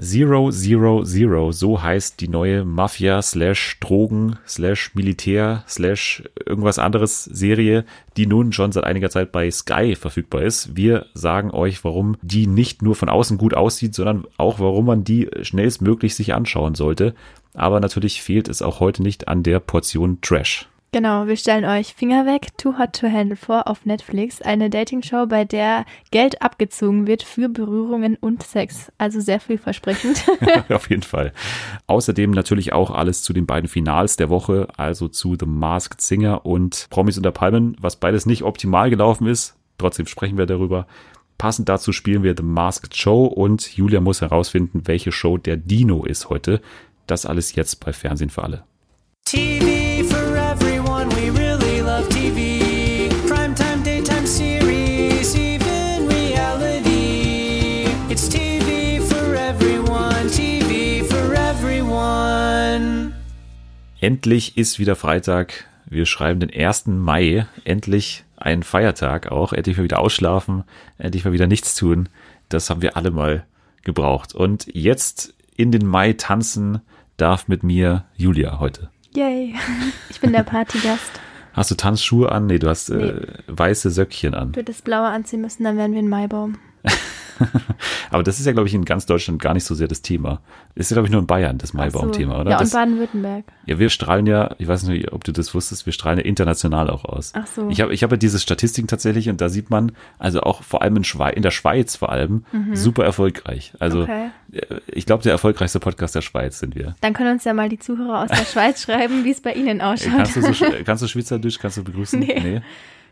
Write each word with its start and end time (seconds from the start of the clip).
Zero 0.00 0.50
Zero 0.50 1.04
Zero, 1.04 1.52
so 1.52 1.82
heißt 1.82 2.22
die 2.22 2.28
neue 2.28 2.64
Mafia 2.64 3.20
slash 3.20 3.78
Drogen 3.80 4.38
slash 4.46 4.94
Militär 4.94 5.62
slash 5.68 6.22
irgendwas 6.46 6.78
anderes 6.78 7.24
Serie, 7.24 7.84
die 8.16 8.26
nun 8.26 8.52
schon 8.52 8.72
seit 8.72 8.84
einiger 8.84 9.10
Zeit 9.10 9.30
bei 9.30 9.50
Sky 9.50 9.94
verfügbar 9.94 10.40
ist. 10.42 10.74
Wir 10.74 11.04
sagen 11.12 11.50
euch, 11.50 11.84
warum 11.84 12.16
die 12.22 12.46
nicht 12.46 12.80
nur 12.80 12.94
von 12.94 13.10
außen 13.10 13.36
gut 13.36 13.52
aussieht, 13.52 13.94
sondern 13.94 14.24
auch 14.38 14.58
warum 14.58 14.86
man 14.86 15.04
die 15.04 15.28
schnellstmöglich 15.42 16.14
sich 16.14 16.32
anschauen 16.32 16.74
sollte. 16.74 17.14
Aber 17.52 17.78
natürlich 17.78 18.22
fehlt 18.22 18.48
es 18.48 18.62
auch 18.62 18.80
heute 18.80 19.02
nicht 19.02 19.28
an 19.28 19.42
der 19.42 19.60
Portion 19.60 20.22
Trash. 20.22 20.66
Genau, 20.92 21.28
wir 21.28 21.36
stellen 21.36 21.64
euch 21.64 21.94
Finger 21.94 22.26
weg, 22.26 22.48
Too 22.58 22.76
Hot 22.76 22.94
to 22.94 23.06
Handle 23.06 23.36
vor 23.36 23.68
auf 23.68 23.86
Netflix. 23.86 24.42
Eine 24.42 24.70
Dating-Show, 24.70 25.26
bei 25.26 25.44
der 25.44 25.84
Geld 26.10 26.42
abgezogen 26.42 27.06
wird 27.06 27.22
für 27.22 27.48
Berührungen 27.48 28.16
und 28.16 28.42
Sex. 28.42 28.90
Also 28.98 29.20
sehr 29.20 29.38
vielversprechend. 29.38 30.24
auf 30.68 30.90
jeden 30.90 31.04
Fall. 31.04 31.32
Außerdem 31.86 32.32
natürlich 32.32 32.72
auch 32.72 32.90
alles 32.90 33.22
zu 33.22 33.32
den 33.32 33.46
beiden 33.46 33.68
Finals 33.68 34.16
der 34.16 34.30
Woche, 34.30 34.66
also 34.76 35.06
zu 35.06 35.36
The 35.38 35.46
Masked 35.46 36.00
Singer 36.00 36.44
und 36.44 36.88
Promis 36.90 37.16
unter 37.16 37.30
Palmen, 37.30 37.76
was 37.80 37.94
beides 37.94 38.26
nicht 38.26 38.42
optimal 38.42 38.90
gelaufen 38.90 39.28
ist. 39.28 39.54
Trotzdem 39.78 40.06
sprechen 40.06 40.38
wir 40.38 40.46
darüber. 40.46 40.88
Passend 41.38 41.68
dazu 41.68 41.92
spielen 41.92 42.24
wir 42.24 42.34
The 42.36 42.42
Masked 42.42 42.96
Show 42.96 43.26
und 43.26 43.76
Julia 43.76 44.00
muss 44.00 44.22
herausfinden, 44.22 44.82
welche 44.86 45.12
Show 45.12 45.38
der 45.38 45.56
Dino 45.56 46.04
ist 46.04 46.30
heute. 46.30 46.60
Das 47.06 47.26
alles 47.26 47.54
jetzt 47.54 47.84
bei 47.84 47.92
Fernsehen 47.92 48.30
für 48.30 48.42
alle. 48.42 48.64
TV 49.24 49.89
Endlich 64.00 64.56
ist 64.56 64.78
wieder 64.78 64.96
Freitag. 64.96 65.66
Wir 65.84 66.06
schreiben 66.06 66.40
den 66.40 66.50
1. 66.50 66.86
Mai. 66.86 67.46
Endlich 67.64 68.24
ein 68.38 68.62
Feiertag 68.62 69.30
auch. 69.30 69.52
Endlich 69.52 69.76
mal 69.76 69.84
wieder 69.84 69.98
ausschlafen. 69.98 70.64
Endlich 70.96 71.26
mal 71.26 71.34
wieder 71.34 71.46
nichts 71.46 71.74
tun. 71.74 72.08
Das 72.48 72.70
haben 72.70 72.80
wir 72.80 72.96
alle 72.96 73.10
mal 73.10 73.44
gebraucht. 73.82 74.34
Und 74.34 74.66
jetzt 74.72 75.34
in 75.54 75.70
den 75.70 75.86
Mai 75.86 76.14
tanzen 76.14 76.80
darf 77.18 77.46
mit 77.46 77.62
mir 77.62 78.04
Julia 78.16 78.58
heute. 78.58 78.88
Yay. 79.14 79.54
Ich 80.08 80.18
bin 80.20 80.32
der 80.32 80.42
Partygast. 80.44 81.20
Hast 81.52 81.70
du 81.70 81.74
Tanzschuhe 81.74 82.32
an? 82.32 82.46
Nee, 82.46 82.58
du 82.58 82.70
hast 82.70 82.88
nee. 82.88 83.02
äh, 83.02 83.26
weiße 83.48 83.90
Söckchen 83.90 84.32
an. 84.32 84.52
Du 84.52 84.60
hättest 84.60 84.84
blaue 84.84 85.08
anziehen 85.08 85.42
müssen, 85.42 85.64
dann 85.64 85.76
wären 85.76 85.92
wir 85.92 85.98
ein 85.98 86.08
Maibaum. 86.08 86.56
Aber 88.10 88.22
das 88.22 88.38
ist 88.38 88.46
ja, 88.46 88.52
glaube 88.52 88.68
ich, 88.68 88.74
in 88.74 88.84
ganz 88.84 89.06
Deutschland 89.06 89.40
gar 89.40 89.54
nicht 89.54 89.64
so 89.64 89.74
sehr 89.74 89.88
das 89.88 90.02
Thema. 90.02 90.40
Ist 90.74 90.90
ja, 90.90 90.94
glaube 90.94 91.06
ich, 91.06 91.12
nur 91.12 91.20
in 91.20 91.26
Bayern 91.26 91.58
das 91.58 91.72
Maibaum-Thema, 91.72 92.34
so. 92.34 92.40
oder? 92.40 92.50
Ja, 92.50 92.60
und 92.60 92.72
Baden-Württemberg. 92.72 93.44
Ja, 93.66 93.78
wir 93.78 93.90
strahlen 93.90 94.26
ja, 94.26 94.54
ich 94.58 94.68
weiß 94.68 94.84
nicht, 94.84 95.12
ob 95.12 95.24
du 95.24 95.32
das 95.32 95.54
wusstest, 95.54 95.86
wir 95.86 95.92
strahlen 95.92 96.18
ja 96.18 96.24
international 96.24 96.90
auch 96.90 97.04
aus. 97.04 97.32
Ach 97.34 97.46
so. 97.46 97.68
Ich 97.68 97.80
habe 97.80 97.92
ich 97.94 98.02
hab 98.02 98.10
ja 98.10 98.16
diese 98.16 98.38
Statistiken 98.38 98.88
tatsächlich 98.88 99.28
und 99.28 99.40
da 99.40 99.48
sieht 99.48 99.70
man, 99.70 99.92
also 100.18 100.40
auch 100.42 100.62
vor 100.62 100.82
allem 100.82 100.96
in, 100.96 101.04
Schweiz, 101.04 101.36
in 101.36 101.42
der 101.42 101.50
Schweiz 101.50 101.96
vor 101.96 102.10
allem, 102.10 102.44
mhm. 102.52 102.76
super 102.76 103.04
erfolgreich. 103.04 103.72
Also 103.78 104.02
okay. 104.02 104.30
Äh, 104.52 104.80
ich 104.86 105.06
glaube, 105.06 105.22
der 105.22 105.32
erfolgreichste 105.32 105.80
Podcast 105.80 106.14
der 106.14 106.22
Schweiz 106.22 106.58
sind 106.58 106.74
wir. 106.74 106.94
Dann 107.00 107.12
können 107.12 107.32
uns 107.32 107.44
ja 107.44 107.54
mal 107.54 107.68
die 107.68 107.78
Zuhörer 107.78 108.24
aus 108.24 108.30
der 108.30 108.44
Schweiz 108.44 108.82
schreiben, 108.84 109.24
wie 109.24 109.30
es 109.30 109.40
bei 109.40 109.52
Ihnen 109.52 109.80
ausschaut. 109.80 110.12
Kannst 110.16 110.36
du, 110.36 110.52
so, 110.52 110.66
kannst 110.84 111.02
du 111.02 111.08
Schweizerdeutsch, 111.08 111.58
kannst 111.58 111.78
du 111.78 111.84
begrüßen? 111.84 112.20
Nee. 112.20 112.40
nee. 112.42 112.60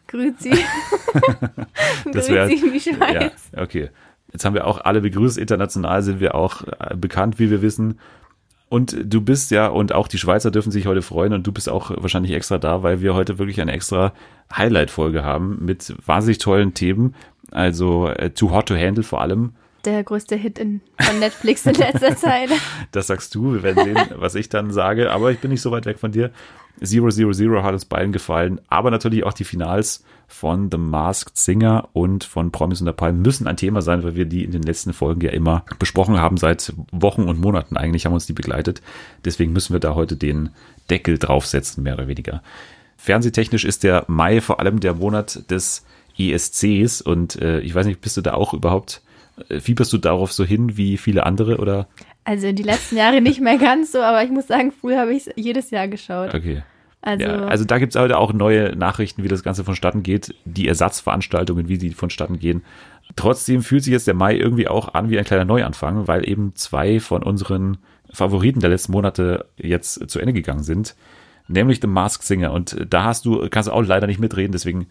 Grüezi. 0.09 0.51
das 2.13 2.29
wäre, 2.29 2.49
Grüezi 2.49 2.67
in 2.67 2.73
die 2.73 2.81
Schweiz. 2.81 3.51
Ja, 3.55 3.63
okay. 3.63 3.91
Jetzt 4.33 4.45
haben 4.45 4.55
wir 4.55 4.67
auch 4.67 4.81
alle 4.85 5.01
begrüßt. 5.01 5.39
International 5.39 6.03
sind 6.03 6.21
wir 6.21 6.35
auch 6.35 6.63
äh, 6.63 6.97
bekannt, 6.97 7.39
wie 7.39 7.51
wir 7.51 7.63
wissen. 7.63 7.99
Und 8.69 8.97
du 9.03 9.23
bist 9.23 9.51
ja, 9.51 9.69
und 9.69 9.93
auch 9.95 10.09
die 10.09 10.19
Schweizer 10.19 10.51
dürfen 10.51 10.71
sich 10.71 10.87
heute 10.87 11.01
freuen 11.01 11.33
und 11.33 11.47
du 11.47 11.53
bist 11.53 11.71
auch 11.71 11.91
wahrscheinlich 11.97 12.33
extra 12.33 12.59
da, 12.59 12.83
weil 12.83 13.01
wir 13.01 13.15
heute 13.15 13.39
wirklich 13.39 13.61
eine 13.63 13.73
extra 13.73 14.13
Highlight-Folge 14.55 15.25
haben 15.25 15.65
mit 15.65 15.95
wahnsinnig 16.05 16.39
tollen 16.39 16.75
Themen. 16.75 17.15
Also 17.51 18.09
äh, 18.09 18.31
Too 18.31 18.51
Hot 18.51 18.67
to 18.67 18.77
Handle 18.77 19.05
vor 19.05 19.23
allem. 19.23 19.55
Der 19.87 20.05
größte 20.05 20.37
Hit 20.37 20.59
in, 20.59 20.83
von 21.01 21.19
Netflix 21.19 21.65
in 21.65 21.77
letzter 21.77 22.15
Zeit. 22.17 22.51
das 22.93 23.07
sagst 23.07 23.35
du, 23.35 23.55
wir 23.55 23.63
werden 23.63 23.85
sehen, 23.85 23.99
was 24.17 24.35
ich 24.35 24.51
dann 24.51 24.71
sage, 24.71 25.13
aber 25.13 25.31
ich 25.31 25.39
bin 25.39 25.51
nicht 25.51 25.63
so 25.63 25.71
weit 25.71 25.87
weg 25.87 25.99
von 25.99 26.13
dir. 26.13 26.31
Zero 26.83 27.11
Zero 27.11 27.33
Zero 27.33 27.63
hat 27.63 27.73
uns 27.73 27.85
beiden 27.85 28.13
gefallen, 28.13 28.61
aber 28.69 28.91
natürlich 28.91 29.25
auch 29.25 29.33
die 29.33 29.45
Finals 29.45 30.05
von 30.27 30.71
The 30.71 30.79
Masked 30.79 31.37
Singer 31.37 31.89
und 31.93 32.25
von 32.25 32.53
Promis 32.53 32.81
unter 32.81 32.93
Palmen 32.93 33.23
müssen 33.23 33.47
ein 33.47 33.57
Thema 33.57 33.83
sein, 33.83 34.03
weil 34.03 34.15
wir 34.15 34.27
die 34.27 34.45
in 34.45 34.53
den 34.53 34.63
letzten 34.63 34.93
Folgen 34.93 35.21
ja 35.23 35.31
immer 35.31 35.65
besprochen 35.79 36.19
haben, 36.19 36.37
seit 36.37 36.75
Wochen 36.93 37.23
und 37.23 37.41
Monaten 37.41 37.77
eigentlich 37.77 38.07
haben 38.07 38.13
uns 38.13 38.27
die 38.27 38.35
begleitet. 38.35 38.83
Deswegen 39.25 39.53
müssen 39.53 39.73
wir 39.73 39.81
da 39.81 39.95
heute 39.95 40.17
den 40.17 40.51
Deckel 40.91 41.19
draufsetzen, 41.19 41.83
mehr 41.83 41.95
oder 41.95 42.09
weniger. 42.09 42.43
Fernsehtechnisch 42.97 43.65
ist 43.65 43.85
der 43.85 44.05
Mai 44.09 44.41
vor 44.41 44.61
allem 44.61 44.81
der 44.81 44.95
Monat 44.95 45.51
des 45.51 45.85
ESCs 46.19 47.01
und 47.01 47.41
äh, 47.41 47.61
ich 47.61 47.75
weiß 47.75 47.87
nicht, 47.87 48.01
bist 48.01 48.17
du 48.17 48.21
da 48.21 48.35
auch 48.35 48.53
überhaupt, 48.53 49.03
äh, 49.49 49.61
fieberst 49.61 49.93
du 49.93 49.99
darauf 49.99 50.33
so 50.33 50.45
hin 50.45 50.77
wie 50.77 50.97
viele 50.97 51.25
andere 51.25 51.59
oder? 51.59 51.89
Also 52.29 52.53
die 52.53 52.63
letzten 52.63 52.99
Jahre 52.99 53.23
nicht 53.23 53.41
mehr 53.41 53.57
ganz 53.57 53.91
so, 53.91 54.03
aber 54.03 54.23
ich 54.23 54.29
muss 54.29 54.47
sagen, 54.47 54.71
früher 54.71 55.01
habe 55.01 55.15
ich 55.15 55.27
es 55.27 55.33
jedes 55.37 55.71
Jahr 55.71 55.89
geschaut. 55.89 56.35
Okay. 56.35 56.63
Also, 57.01 57.25
ja, 57.25 57.47
also 57.47 57.65
da 57.65 57.79
gibt 57.79 57.95
es 57.95 58.01
heute 58.01 58.19
auch 58.19 58.35
neue 58.35 58.77
Nachrichten, 58.77 59.23
wie 59.23 59.29
das 59.29 59.43
Ganze 59.43 59.65
vonstatten 59.65 60.03
geht, 60.03 60.35
die 60.45 60.69
Ersatzveranstaltungen, 60.69 61.69
wie 61.69 61.77
sie 61.77 61.91
vonstatten 61.93 62.39
gehen. 62.39 62.65
Trotzdem 63.17 63.63
fühlt 63.63 63.83
sich 63.83 63.93
jetzt 63.93 64.07
der 64.07 64.13
Mai 64.13 64.37
irgendwie 64.37 64.69
auch 64.69 64.93
an 64.93 65.09
wie 65.09 65.19
ein 65.19 65.25
kleiner 65.25 65.47
Neuanfang, 65.47 66.07
weil 66.07 66.29
eben 66.29 66.55
zwei 66.55 67.01
von 67.01 67.23
unseren 67.23 67.79
Favoriten 68.13 68.61
der 68.61 68.69
letzten 68.69 68.93
Monate 68.93 69.47
jetzt 69.57 70.11
zu 70.11 70.21
Ende 70.21 70.35
gegangen 70.35 70.65
sind, 70.65 70.97
nämlich 71.47 71.81
The 71.81 71.87
Mask 71.87 72.23
Singer. 72.23 72.53
Und 72.53 72.77
da 72.91 73.05
hast 73.05 73.25
du, 73.25 73.49
kannst 73.49 73.69
du 73.69 73.73
auch 73.73 73.81
leider 73.81 74.07
nicht 74.07 74.21
mitreden, 74.21 74.53
deswegen 74.53 74.89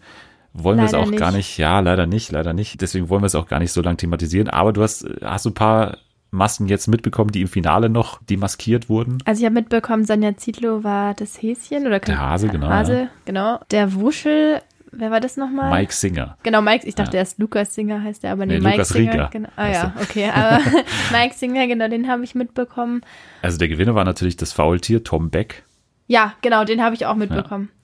wollen 0.54 0.78
leider 0.78 0.90
wir 0.90 0.98
es 0.98 1.06
auch 1.06 1.10
nicht. 1.12 1.20
gar 1.20 1.30
nicht, 1.30 1.56
ja, 1.56 1.78
leider 1.78 2.08
nicht, 2.08 2.32
leider 2.32 2.52
nicht. 2.52 2.80
Deswegen 2.80 3.08
wollen 3.08 3.22
wir 3.22 3.26
es 3.26 3.36
auch 3.36 3.46
gar 3.46 3.60
nicht 3.60 3.70
so 3.70 3.80
lang 3.80 3.96
thematisieren. 3.96 4.48
Aber 4.48 4.72
du 4.72 4.82
hast, 4.82 5.06
hast 5.22 5.44
du 5.44 5.50
ein 5.50 5.54
paar 5.54 5.98
Massen 6.30 6.68
jetzt 6.68 6.88
mitbekommen, 6.88 7.32
die 7.32 7.40
im 7.40 7.48
Finale 7.48 7.88
noch 7.88 8.22
demaskiert 8.22 8.88
wurden? 8.88 9.18
Also 9.24 9.40
ich 9.40 9.46
habe 9.46 9.54
mitbekommen, 9.54 10.04
Sonja 10.04 10.36
Zietlow 10.36 10.84
war 10.84 11.14
das 11.14 11.40
Häschen 11.40 11.86
oder 11.86 12.00
der 12.00 12.18
Hase, 12.18 12.48
genau. 12.48 12.68
Hase, 12.68 12.98
ja. 13.00 13.08
genau. 13.24 13.60
Der 13.70 13.94
Wuschel, 13.94 14.60
wer 14.92 15.10
war 15.10 15.20
das 15.20 15.36
nochmal? 15.36 15.70
Mike 15.70 15.92
Singer. 15.92 16.36
Genau, 16.42 16.60
Mike, 16.60 16.86
ich 16.86 16.94
dachte 16.94 17.16
ja. 17.16 17.20
erst 17.20 17.38
Lukas 17.38 17.74
Singer 17.74 18.02
heißt 18.02 18.22
der, 18.22 18.32
aber 18.32 18.44
nee, 18.44 18.54
nee 18.54 18.60
Mike 18.60 18.76
Lukas 18.76 18.88
Singer. 18.90 19.12
Rieger. 19.12 19.28
Genau. 19.32 19.48
Ah 19.56 19.68
ja, 19.68 19.94
okay, 20.02 20.30
aber 20.30 20.62
Mike 21.12 21.34
Singer, 21.34 21.66
genau, 21.66 21.88
den 21.88 22.08
habe 22.08 22.24
ich 22.24 22.34
mitbekommen. 22.34 23.00
Also 23.40 23.56
der 23.58 23.68
Gewinner 23.68 23.94
war 23.94 24.04
natürlich 24.04 24.36
das 24.36 24.52
Faultier, 24.52 25.02
Tom 25.04 25.30
Beck. 25.30 25.64
Ja, 26.08 26.34
genau, 26.42 26.64
den 26.64 26.82
habe 26.82 26.94
ich 26.94 27.06
auch 27.06 27.14
mitbekommen. 27.14 27.70
Ja. 27.72 27.78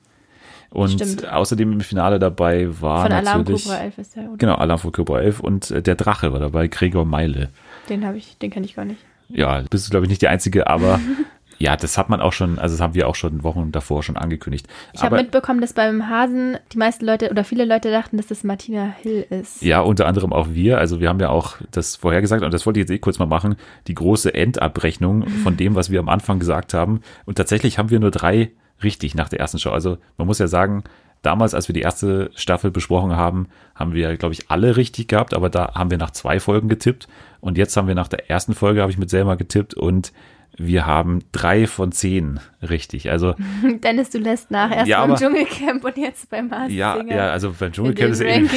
Und 0.74 0.90
Stimmt. 0.90 1.30
außerdem 1.30 1.72
im 1.72 1.80
Finale 1.80 2.18
dabei 2.18 2.66
war 2.80 3.02
Von 3.02 3.10
natürlich, 3.12 3.28
Alarm 3.28 3.44
Cobra 3.44 3.76
11 3.76 3.98
ist 3.98 4.16
der, 4.16 4.24
oder? 4.24 4.36
Genau, 4.38 4.54
Alarm 4.56 4.78
von 4.80 4.90
Cobra 4.90 5.20
11 5.20 5.40
und 5.40 5.70
äh, 5.70 5.82
der 5.82 5.94
Drache 5.94 6.32
war 6.32 6.40
dabei, 6.40 6.66
Gregor 6.66 7.04
Meile. 7.04 7.50
Den 7.88 8.04
habe 8.06 8.18
ich, 8.18 8.38
den 8.38 8.50
kenne 8.50 8.66
ich 8.66 8.74
gar 8.74 8.84
nicht 8.84 9.00
ja, 9.28 9.62
bist 9.70 9.86
du, 9.86 9.90
glaube 9.90 10.06
ich, 10.06 10.10
nicht 10.10 10.22
die 10.22 10.28
Einzige, 10.28 10.66
aber 10.66 11.00
ja, 11.58 11.76
das 11.76 11.98
hat 11.98 12.08
man 12.08 12.20
auch 12.20 12.32
schon, 12.32 12.58
also 12.58 12.74
das 12.74 12.80
haben 12.80 12.94
wir 12.94 13.08
auch 13.08 13.14
schon 13.14 13.42
Wochen 13.42 13.72
davor 13.72 14.02
schon 14.02 14.16
angekündigt. 14.16 14.66
Ich 14.92 15.02
habe 15.02 15.16
mitbekommen, 15.16 15.60
dass 15.60 15.72
beim 15.72 16.08
Hasen 16.08 16.58
die 16.72 16.78
meisten 16.78 17.04
Leute 17.04 17.30
oder 17.30 17.44
viele 17.44 17.64
Leute 17.64 17.90
dachten, 17.90 18.16
dass 18.16 18.26
das 18.26 18.44
Martina 18.44 18.94
Hill 19.02 19.26
ist. 19.30 19.62
Ja, 19.62 19.80
unter 19.80 20.06
anderem 20.06 20.32
auch 20.32 20.48
wir. 20.50 20.78
Also 20.78 21.00
wir 21.00 21.08
haben 21.08 21.20
ja 21.20 21.30
auch 21.30 21.56
das 21.70 21.96
vorhergesagt 21.96 22.42
und 22.42 22.52
das 22.52 22.66
wollte 22.66 22.80
ich 22.80 22.84
jetzt 22.84 22.94
eh 22.94 22.98
kurz 22.98 23.18
mal 23.18 23.26
machen, 23.26 23.56
die 23.86 23.94
große 23.94 24.32
Endabrechnung 24.34 25.26
von 25.42 25.56
dem, 25.56 25.74
was 25.74 25.90
wir 25.90 26.00
am 26.00 26.08
Anfang 26.08 26.38
gesagt 26.38 26.74
haben. 26.74 27.00
Und 27.24 27.36
tatsächlich 27.36 27.78
haben 27.78 27.90
wir 27.90 28.00
nur 28.00 28.10
drei 28.10 28.52
richtig 28.82 29.14
nach 29.14 29.28
der 29.28 29.40
ersten 29.40 29.58
Show. 29.58 29.70
Also 29.70 29.98
man 30.16 30.26
muss 30.26 30.40
ja 30.40 30.48
sagen, 30.48 30.84
damals, 31.22 31.54
als 31.54 31.68
wir 31.68 31.72
die 31.72 31.80
erste 31.80 32.30
Staffel 32.34 32.70
besprochen 32.70 33.16
haben, 33.16 33.48
haben 33.74 33.94
wir, 33.94 34.16
glaube 34.16 34.34
ich, 34.34 34.50
alle 34.50 34.76
richtig 34.76 35.08
gehabt, 35.08 35.34
aber 35.34 35.48
da 35.48 35.74
haben 35.74 35.90
wir 35.90 35.98
nach 35.98 36.10
zwei 36.10 36.38
Folgen 36.40 36.68
getippt. 36.68 37.08
Und 37.44 37.58
jetzt 37.58 37.76
haben 37.76 37.88
wir 37.88 37.94
nach 37.94 38.08
der 38.08 38.30
ersten 38.30 38.54
Folge, 38.54 38.80
habe 38.80 38.90
ich 38.90 38.96
mit 38.96 39.10
Selma 39.10 39.34
getippt 39.34 39.74
und 39.74 40.14
wir 40.56 40.86
haben 40.86 41.18
drei 41.30 41.66
von 41.66 41.92
zehn 41.92 42.40
richtig. 42.62 43.10
Also 43.10 43.34
Dennis, 43.82 44.08
du 44.08 44.16
lässt 44.16 44.50
nach 44.50 44.74
erst 44.74 44.88
ja, 44.88 45.04
beim 45.04 45.14
Dschungelcamp 45.14 45.84
und 45.84 45.98
jetzt 45.98 46.30
beim 46.30 46.48
Mars 46.48 46.72
Ja, 46.72 47.02
ja, 47.02 47.32
also 47.32 47.52
beim 47.58 47.70
Dschungelcamp 47.70 48.12
ist 48.12 48.22
eh. 48.22 48.48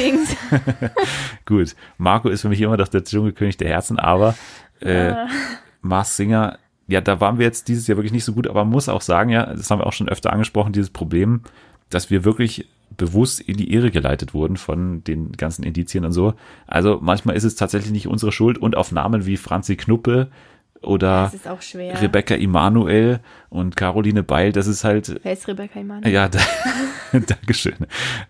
Gut, 1.44 1.76
Marco 1.98 2.30
ist 2.30 2.40
für 2.40 2.48
mich 2.48 2.62
immer 2.62 2.78
noch 2.78 2.88
der 2.88 3.04
Dschungelkönig 3.04 3.58
der 3.58 3.68
Herzen, 3.68 3.98
aber 3.98 4.34
äh. 4.80 5.12
Mars 5.82 6.16
Singer, 6.16 6.58
ja, 6.86 7.02
da 7.02 7.20
waren 7.20 7.36
wir 7.36 7.44
jetzt 7.44 7.68
dieses 7.68 7.88
Jahr 7.88 7.98
wirklich 7.98 8.14
nicht 8.14 8.24
so 8.24 8.32
gut, 8.32 8.46
aber 8.46 8.64
man 8.64 8.72
muss 8.72 8.88
auch 8.88 9.02
sagen, 9.02 9.28
ja, 9.28 9.44
das 9.54 9.70
haben 9.70 9.80
wir 9.80 9.86
auch 9.86 9.92
schon 9.92 10.08
öfter 10.08 10.32
angesprochen, 10.32 10.72
dieses 10.72 10.88
Problem, 10.88 11.42
dass 11.90 12.08
wir 12.08 12.24
wirklich 12.24 12.66
bewusst 12.98 13.40
in 13.40 13.56
die 13.56 13.72
Irre 13.72 13.90
geleitet 13.90 14.34
wurden 14.34 14.58
von 14.58 15.02
den 15.04 15.32
ganzen 15.32 15.62
Indizien 15.62 16.04
und 16.04 16.12
so. 16.12 16.34
Also 16.66 16.98
manchmal 17.00 17.34
ist 17.36 17.44
es 17.44 17.54
tatsächlich 17.54 17.92
nicht 17.92 18.06
unsere 18.08 18.30
Schuld 18.32 18.58
und 18.58 18.76
auf 18.76 18.92
Namen 18.92 19.24
wie 19.24 19.38
Franzi 19.38 19.76
Knuppe 19.76 20.28
oder 20.82 21.32
Rebecca 21.74 22.34
Immanuel 22.34 23.20
und 23.48 23.74
Caroline 23.76 24.22
Beil, 24.22 24.52
das 24.52 24.66
ist 24.66 24.84
halt. 24.84 25.18
Wer 25.22 25.32
ist 25.32 25.48
Rebecca 25.48 25.80
Immanuel? 25.80 26.12
Ja, 26.12 26.28
da, 26.28 26.38
Dankeschön. 27.12 27.74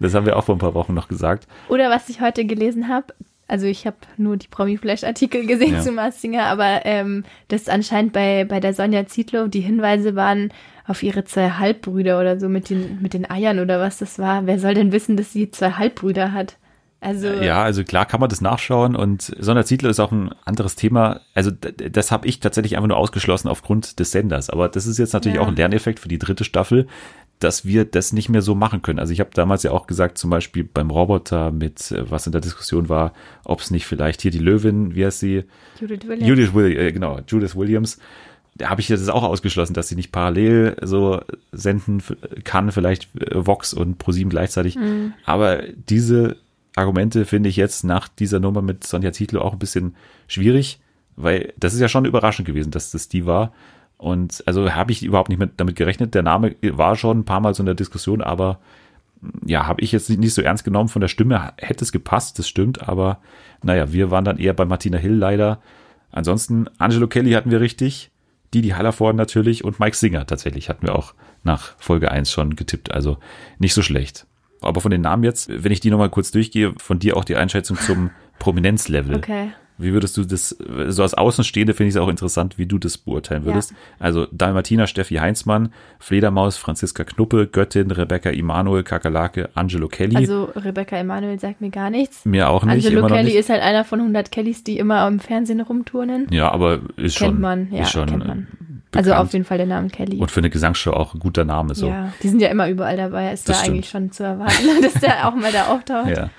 Das 0.01 0.15
haben 0.15 0.25
wir 0.27 0.37
auch 0.37 0.45
vor 0.45 0.55
ein 0.55 0.61
paar 0.61 0.75
Wochen 0.75 0.95
noch 0.95 1.09
gesagt. 1.09 1.47
Oder 1.69 1.91
was 1.91 2.09
ich 2.09 2.21
heute 2.21 2.45
gelesen 2.47 2.89
habe, 2.89 3.13
Also 3.49 3.67
ich 3.67 3.87
habe 3.87 3.97
nur 4.17 4.37
die 4.37 4.49
Promi-Flash-Artikel 4.49 5.47
gesehen 5.47 5.75
Ja. 5.75 5.81
zu 5.81 5.93
Mars 5.93 6.21
Singer, 6.23 6.45
aber 6.45 6.85
ähm, 6.85 7.25
das 7.49 7.69
anscheinend 7.69 8.13
bei, 8.13 8.45
bei 8.45 8.61
der 8.61 8.73
Sonja 8.75 9.07
Zietlow, 9.07 9.49
die 9.49 9.61
Hinweise 9.61 10.15
waren 10.15 10.53
auf 10.89 11.03
ihre 11.03 11.25
zwei 11.25 11.51
Halbbrüder 11.51 12.19
oder 12.19 12.41
so 12.41 12.49
mit 12.49 12.71
den, 12.71 13.01
mit 13.01 13.13
den 13.15 13.31
Eiern 13.31 13.61
oder 13.61 13.79
was 13.79 13.99
das 13.99 14.19
war. 14.19 14.47
Wer 14.47 14.59
soll 14.59 14.75
denn 14.75 14.91
wissen, 14.91 15.17
dass 15.17 15.33
sie 15.33 15.51
zwei 15.51 15.73
Halbbrüder 15.73 16.33
hat? 16.33 16.57
Also 17.01 17.29
Ja, 17.29 17.63
also 17.63 17.85
klar 17.85 18.07
kann 18.07 18.19
man 18.19 18.29
das 18.29 18.41
nachschauen 18.41 18.97
und 18.97 19.23
Sonderzietler 19.39 19.91
ist 19.91 20.01
auch 20.01 20.11
ein 20.11 20.31
anderes 20.45 20.75
Thema. 20.75 21.21
Also 21.35 21.53
das 21.53 22.11
habe 22.11 22.27
ich 22.27 22.41
tatsächlich 22.41 22.77
einfach 22.77 22.89
nur 22.89 22.97
ausgeschlossen 22.97 23.47
aufgrund 23.49 24.01
des 24.01 24.11
Senders. 24.11 24.51
Aber 24.51 24.69
das 24.69 24.87
ist 24.89 24.99
jetzt 24.99 25.13
natürlich 25.13 25.37
Ja. 25.37 25.43
auch 25.43 25.47
ein 25.49 25.55
Lerneffekt 25.55 26.01
für 26.01 26.09
die 26.09 26.19
dritte 26.19 26.43
Staffel, 26.43 26.89
dass 27.39 27.65
wir 27.65 27.85
das 27.85 28.13
nicht 28.13 28.29
mehr 28.31 28.43
so 28.43 28.57
machen 28.57 28.83
können. 28.83 28.99
Also 28.99 29.13
ich 29.13 29.21
habe 29.21 29.31
damals 29.33 29.63
ja 29.63 29.71
auch 29.71 29.87
gesagt, 29.87 30.19
zum 30.19 30.31
Beispiel 30.31 30.65
beim 30.65 30.91
Roboter 30.91 31.53
mit, 31.53 31.93
äh, 31.93 32.11
was 32.11 32.27
in 32.27 32.33
der 32.33 32.41
Diskussion 32.41 32.89
war, 32.89 33.13
ob 33.45 33.61
es 33.61 33.71
nicht 33.71 33.87
vielleicht 33.87 34.23
hier 34.23 34.33
die 34.33 34.41
Löwin, 34.41 34.97
wie 34.97 35.05
heißt 35.07 35.21
sie? 35.21 35.45
Judith 35.81 36.01
Williams. 36.09 36.27
Judith 36.29 36.55
Williams, 36.55 36.81
äh, 36.83 36.93
genau, 36.93 37.21
Judith 37.29 37.55
Williams. 37.55 37.99
Da 38.59 38.71
habe 38.71 38.81
ich 38.81 38.89
das 38.89 39.09
auch 39.09 39.23
ausgeschlossen, 39.23 39.75
dass 39.75 39.89
sie 39.89 39.95
nicht 39.95 40.13
parallel 40.13 40.77
so 40.83 41.21
senden 41.53 42.03
kann, 42.45 42.73
vielleicht 42.73 43.09
äh, 43.21 43.47
Vox 43.47 43.73
und 43.73 43.99
ProSieben 43.99 44.31
gleichzeitig. 44.31 44.77
Aber 45.25 45.63
diese 45.89 46.37
Argumente 46.77 47.25
finde 47.25 47.49
ich 47.49 47.57
jetzt 47.57 47.85
nach 47.85 48.09
dieser 48.09 48.41
Nummer 48.41 48.63
mit 48.63 48.87
Sonja 48.87 49.13
Zietlow 49.13 49.41
auch 49.41 49.53
ein 49.53 49.59
bisschen 49.59 49.97
schwierig, 50.27 50.79
weil 51.17 51.53
das 51.57 51.75
ist 51.75 51.81
ja 51.81 51.89
schon 51.89 52.05
überraschend 52.05 52.47
gewesen, 52.47 52.71
dass 52.71 52.91
das 52.91 53.09
die 53.09 53.27
war. 53.27 53.53
Und 53.97 54.45
also 54.47 54.73
habe 54.73 54.93
ich 54.93 55.03
überhaupt 55.03 55.29
nicht 55.29 55.39
mit, 55.39 55.53
damit 55.57 55.75
gerechnet. 55.75 56.15
Der 56.15 56.23
Name 56.23 56.55
war 56.63 56.95
schon 56.95 57.21
ein 57.21 57.25
paar 57.25 57.41
Mal 57.41 57.55
so 57.55 57.63
in 57.63 57.67
der 57.67 57.75
Diskussion, 57.75 58.23
aber 58.23 58.61
ja, 59.45 59.67
habe 59.67 59.81
ich 59.81 59.91
jetzt 59.91 60.09
nicht 60.09 60.35
so 60.35 60.43
ernst 60.43 60.65
genommen. 60.65 60.89
Von 60.89 61.01
der 61.01 61.09
Stimme 61.09 61.53
hätte 61.57 61.85
es 61.85 61.91
gepasst, 61.91 62.39
das 62.39 62.49
stimmt, 62.49 62.89
aber 62.89 63.19
naja, 63.63 63.93
wir 63.93 64.13
waren 64.13 64.25
dann 64.25 64.39
eher 64.39 64.55
bei 64.55 64.65
Martina 64.65 64.99
Hill 64.99 65.15
leider. 65.15 65.61
Ansonsten, 66.13 66.69
Angelo 66.79 67.09
Kelly 67.09 67.33
hatten 67.33 67.51
wir 67.51 67.61
richtig, 67.61 68.11
Didi 68.55 68.71
Hallervorden 68.71 69.17
natürlich 69.17 69.65
und 69.65 69.81
Mike 69.81 69.97
Singer 69.97 70.27
tatsächlich 70.27 70.69
hatten 70.69 70.87
wir 70.87 70.95
auch 70.95 71.15
nach 71.45 71.75
Folge 71.79 72.11
1 72.11 72.31
schon 72.31 72.57
getippt, 72.57 72.93
also 72.93 73.19
nicht 73.59 73.75
so 73.75 73.83
schlecht. 73.83 74.27
Aber 74.61 74.81
von 74.81 74.91
den 74.91 75.03
Namen 75.03 75.25
jetzt, 75.25 75.51
wenn 75.51 75.73
ich 75.73 75.81
die 75.81 75.91
nochmal 75.91 76.11
kurz 76.11 76.31
durchgehe, 76.31 76.75
von 76.79 76.99
dir 76.99 77.17
auch 77.17 77.25
die 77.25 77.37
Einschätzung 77.37 77.79
zum 77.79 78.11
Prominenzlevel. 78.39 79.17
Okay. 79.17 79.53
Wie 79.79 79.93
würdest 79.93 80.17
du 80.17 80.25
das, 80.25 80.57
so 80.89 81.03
als 81.03 81.15
Außenstehende 81.15 81.73
finde 81.73 81.89
ich 81.89 81.95
es 81.95 82.01
auch 82.01 82.09
interessant, 82.09 82.59
wie 82.59 82.67
du 82.67 82.79
das 82.79 82.99
beurteilen 82.99 83.45
würdest. 83.45 83.73
Also 84.01 84.27
Dalmatina, 84.33 84.89
Steffi 84.89 85.17
Heinzmann, 85.17 85.73
Fledermaus, 86.01 86.57
Franziska 86.57 87.05
Knuppe, 87.05 87.47
Göttin, 87.47 87.91
Rebecca 87.93 88.31
Immanuel, 88.31 88.83
Kakerlake, 88.83 89.51
Angelo 89.55 89.87
Kelly. 89.87 90.17
Also 90.17 90.51
Rebecca 90.57 90.97
Emanuel 90.97 91.39
sagt 91.39 91.61
mir 91.61 91.71
gar 91.71 91.91
nichts. 91.91 92.25
Mir 92.25 92.49
auch 92.49 92.65
nicht, 92.65 92.87
Angelo 92.87 93.07
Kelly 93.07 93.25
nicht. 93.25 93.37
ist 93.37 93.51
halt 93.51 93.63
einer 93.63 93.85
von 93.85 94.01
100 94.01 94.33
Kellys, 94.33 94.65
die 94.65 94.79
immer 94.79 95.07
im 95.07 95.21
Fernsehen 95.21 95.61
rumturnen. 95.61 96.27
ja, 96.31 96.51
aber 96.51 96.81
ist 96.97 97.17
schon, 97.17 97.29
kennt 97.29 97.41
man, 97.41 97.73
ja, 97.73 97.83
ist 97.83 97.93
schon 97.93 98.07
kennt 98.07 98.27
man. 98.27 98.49
Bekannt. 98.91 99.09
Also 99.09 99.23
auf 99.23 99.33
jeden 99.33 99.45
Fall 99.45 99.59
der 99.59 99.67
Name 99.67 99.89
Kelly. 99.89 100.19
und 100.19 100.31
für 100.31 100.41
eine 100.41 100.51
Gesangsshow 100.51 100.93
auch 100.93 101.15
ein 101.15 101.21
guter 101.21 101.45
Name 101.45 101.75
so. 101.75 101.89
Ja, 101.89 102.13
die 102.23 102.29
sind 102.29 102.41
ja 102.41 102.49
immer 102.49 102.69
überall 102.69 102.97
dabei. 102.97 103.33
Ist 103.33 103.49
Das 103.49 103.57
da 103.59 103.63
stimmt. 103.63 103.77
eigentlich 103.77 103.89
schon 103.91 104.11
zu 104.13 104.25
erwarten, 104.25 104.65
dass 104.83 104.95
der 104.95 105.29
auch 105.29 105.35
mal 105.35 105.53
da 105.53 105.67
auftaucht. 105.69 106.09
Ja. 106.09 106.31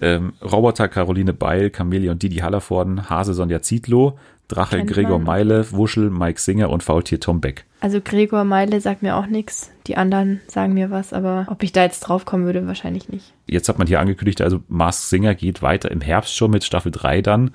Ähm, 0.00 0.34
Roboter 0.42 0.88
Caroline 0.88 1.32
Beil, 1.32 1.70
Camelia 1.70 2.12
und 2.12 2.22
Didi 2.22 2.36
Hallervorden, 2.36 3.08
Hase 3.08 3.32
Sonja 3.34 3.62
Zietlow, 3.62 4.18
Drache 4.48 4.76
Kennt 4.76 4.90
Gregor 4.90 5.18
man. 5.18 5.26
Meile, 5.26 5.72
Wuschel 5.72 6.08
Mike 6.10 6.40
Singer 6.40 6.70
und 6.70 6.82
Faultier 6.84 7.18
Tom 7.18 7.40
Beck. 7.40 7.64
Also 7.80 8.00
Gregor 8.00 8.44
Meile 8.44 8.80
sagt 8.80 9.02
mir 9.02 9.16
auch 9.16 9.26
nichts. 9.26 9.72
Die 9.88 9.96
anderen 9.96 10.40
sagen 10.46 10.74
mir 10.74 10.90
was, 10.90 11.12
aber 11.12 11.46
ob 11.50 11.62
ich 11.64 11.72
da 11.72 11.82
jetzt 11.82 12.00
drauf 12.00 12.24
kommen 12.24 12.44
würde, 12.44 12.66
wahrscheinlich 12.66 13.08
nicht. 13.08 13.32
Jetzt 13.46 13.68
hat 13.68 13.78
man 13.78 13.88
hier 13.88 13.98
angekündigt, 13.98 14.40
also 14.42 14.60
Mars 14.68 15.10
Singer 15.10 15.34
geht 15.34 15.62
weiter 15.62 15.90
im 15.90 16.00
Herbst 16.00 16.36
schon 16.36 16.50
mit 16.52 16.62
Staffel 16.62 16.92
3 16.92 17.22
dann. 17.22 17.50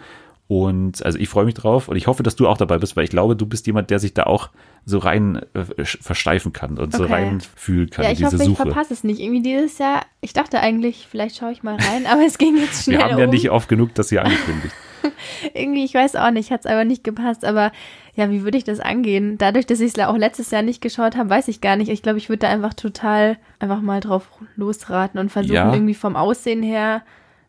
Und 0.52 1.06
also 1.06 1.18
ich 1.18 1.30
freue 1.30 1.46
mich 1.46 1.54
drauf 1.54 1.88
und 1.88 1.96
ich 1.96 2.08
hoffe, 2.08 2.24
dass 2.24 2.36
du 2.36 2.46
auch 2.46 2.58
dabei 2.58 2.78
bist, 2.78 2.98
weil 2.98 3.06
ich 3.06 3.10
glaube, 3.10 3.38
du 3.38 3.46
bist 3.46 3.68
jemand, 3.68 3.90
der 3.90 4.00
sich 4.00 4.14
da 4.14 4.24
auch 4.24 4.50
so 4.84 4.98
rein 4.98 5.42
äh, 5.54 5.86
versteifen 5.86 6.52
kann 6.52 6.78
und 6.78 6.92
so 6.94 7.04
Okay. 7.06 7.14
rein 7.14 7.40
fühlen 7.56 7.90
kann 7.90 8.04
ja, 8.04 8.12
ich 8.12 8.18
diese 8.18 8.32
hoffe, 8.34 8.44
ich 8.44 8.50
Suche. 8.50 8.64
verpasse 8.64 8.94
es 8.94 9.06
nicht. 9.06 9.22
Irgendwie 9.22 9.42
dieses 9.42 9.78
Jahr, 9.78 10.02
ich 10.20 10.34
dachte 10.34 10.60
eigentlich, 10.60 11.08
vielleicht 11.10 11.38
schaue 11.38 11.54
ich 11.54 11.64
mal 11.64 11.76
rein, 11.78 12.06
aber 12.12 12.26
es 12.26 12.38
ging 12.38 12.58
jetzt 12.58 12.84
schnell 12.84 12.98
Wir 12.98 13.06
haben 13.06 13.18
ja 13.18 13.26
um. 13.28 13.32
nicht 13.32 13.50
oft 13.50 13.70
genug 13.70 13.96
das 13.96 14.10
hier 14.10 14.26
angekündigt. 14.26 14.76
Irgendwie, 15.54 15.86
ich 15.86 15.94
weiß 15.94 16.18
auch 16.18 16.32
nicht, 16.32 16.52
hat 16.52 16.60
es 16.60 16.66
einfach 16.66 16.84
nicht 16.84 17.06
gepasst, 17.06 17.46
aber 17.46 17.72
ja, 18.16 18.30
wie 18.30 18.44
würde 18.44 18.58
ich 18.58 18.66
das 18.66 18.82
angehen? 18.82 19.38
Dadurch, 19.38 19.66
dass 19.66 19.80
ich 19.80 19.94
es 19.98 20.00
auch 20.06 20.18
letztes 20.18 20.52
Jahr 20.52 20.64
nicht 20.64 20.82
geschaut 20.82 21.16
habe, 21.16 21.30
weiß 21.30 21.48
ich 21.48 21.62
gar 21.62 21.78
nicht. 21.78 21.88
Ich 21.90 22.02
glaube, 22.04 22.18
ich 22.18 22.28
würde 22.28 22.40
da 22.40 22.50
einfach 22.50 22.74
total 22.74 23.38
einfach 23.60 23.80
mal 23.80 24.02
drauf 24.02 24.28
losraten 24.58 25.18
und 25.18 25.32
versuchen, 25.32 25.56
Ja. 25.56 25.74
irgendwie 25.74 25.94
vom 25.94 26.18
Aussehen 26.18 26.62
her 26.62 27.04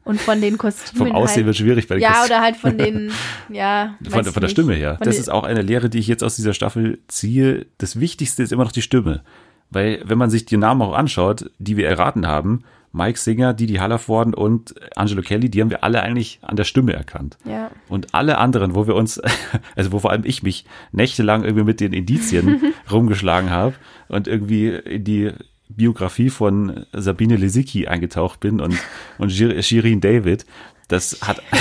und 0.05 0.21
von 0.21 0.41
den 0.41 0.59
Kostümen. 0.59 1.09
Vom 1.09 1.13
Aussehen 1.17 1.37
halt, 1.37 1.47
wird 1.47 1.57
schwierig, 1.57 1.89
weil 1.91 2.01
Ja, 2.01 2.25
oder 2.25 2.41
halt 2.41 2.57
von 2.57 2.77
den, 2.77 3.11
ja. 3.49 3.97
Von, 4.09 4.25
von 4.25 4.41
der. 4.41 4.49
Stimme 4.49 4.75
her. 4.75 4.97
Von 4.97 5.05
Das 5.05 5.17
den- 5.17 5.23
ist 5.23 5.29
auch 5.29 5.45
eine 5.45 5.63
Lehre, 5.63 5.89
die 5.89 5.99
ich 5.99 6.07
jetzt 6.09 6.25
aus 6.25 6.37
dieser 6.37 6.55
Staffel 6.55 6.99
ziehe. 7.09 7.67
Das 7.79 7.99
Wichtigste 8.01 8.43
ist 8.43 8.53
immer 8.53 8.65
noch 8.65 8.73
die 8.73 8.83
Stimme. 8.83 9.23
Weil, 9.71 10.03
wenn 10.05 10.19
man 10.19 10.29
sich 10.29 10.45
die 10.45 10.57
Namen 10.59 10.83
auch 10.83 10.93
anschaut, 10.95 11.51
die 11.59 11.77
wir 11.77 11.89
erraten 11.89 12.27
haben, 12.27 12.63
Mike 12.95 13.19
Singer, 13.19 13.55
Didi 13.55 13.77
Hallervorden 13.77 14.35
und 14.35 14.75
Angelo 14.97 15.23
Kelly, 15.23 15.49
die 15.49 15.63
haben 15.63 15.71
wir 15.71 15.83
alle 15.83 16.03
eigentlich 16.03 16.41
an 16.43 16.57
der 16.57 16.65
Stimme 16.65 16.93
erkannt. 16.93 17.39
Ja. 17.47 17.71
Und 17.89 18.15
alle 18.15 18.37
anderen, 18.37 18.75
wo 18.75 18.87
wir 18.87 18.95
uns, 18.95 19.19
also 19.77 19.93
wo 19.93 19.99
vor 20.01 20.11
allem 20.11 20.25
ich 20.27 20.43
mich 20.43 20.67
nächtelang 20.93 21.43
irgendwie 21.45 21.65
mit 21.65 21.81
den 21.81 21.95
Indizien 21.95 22.61
rumgeschlagen 22.93 23.49
habe 23.49 23.75
und 24.09 24.29
irgendwie 24.29 24.69
in 24.69 25.05
die 25.05 25.31
Biografie 25.77 26.31
von 26.31 26.87
Sabine 26.93 27.37
Lisicki 27.37 27.87
eingetaucht 27.87 28.41
bin 28.41 28.61
und, 28.61 28.77
und 29.19 29.31
Shir- 29.31 29.61
Shirin 29.63 30.01
David, 30.01 30.47
das 30.89 31.19
hat, 31.23 31.43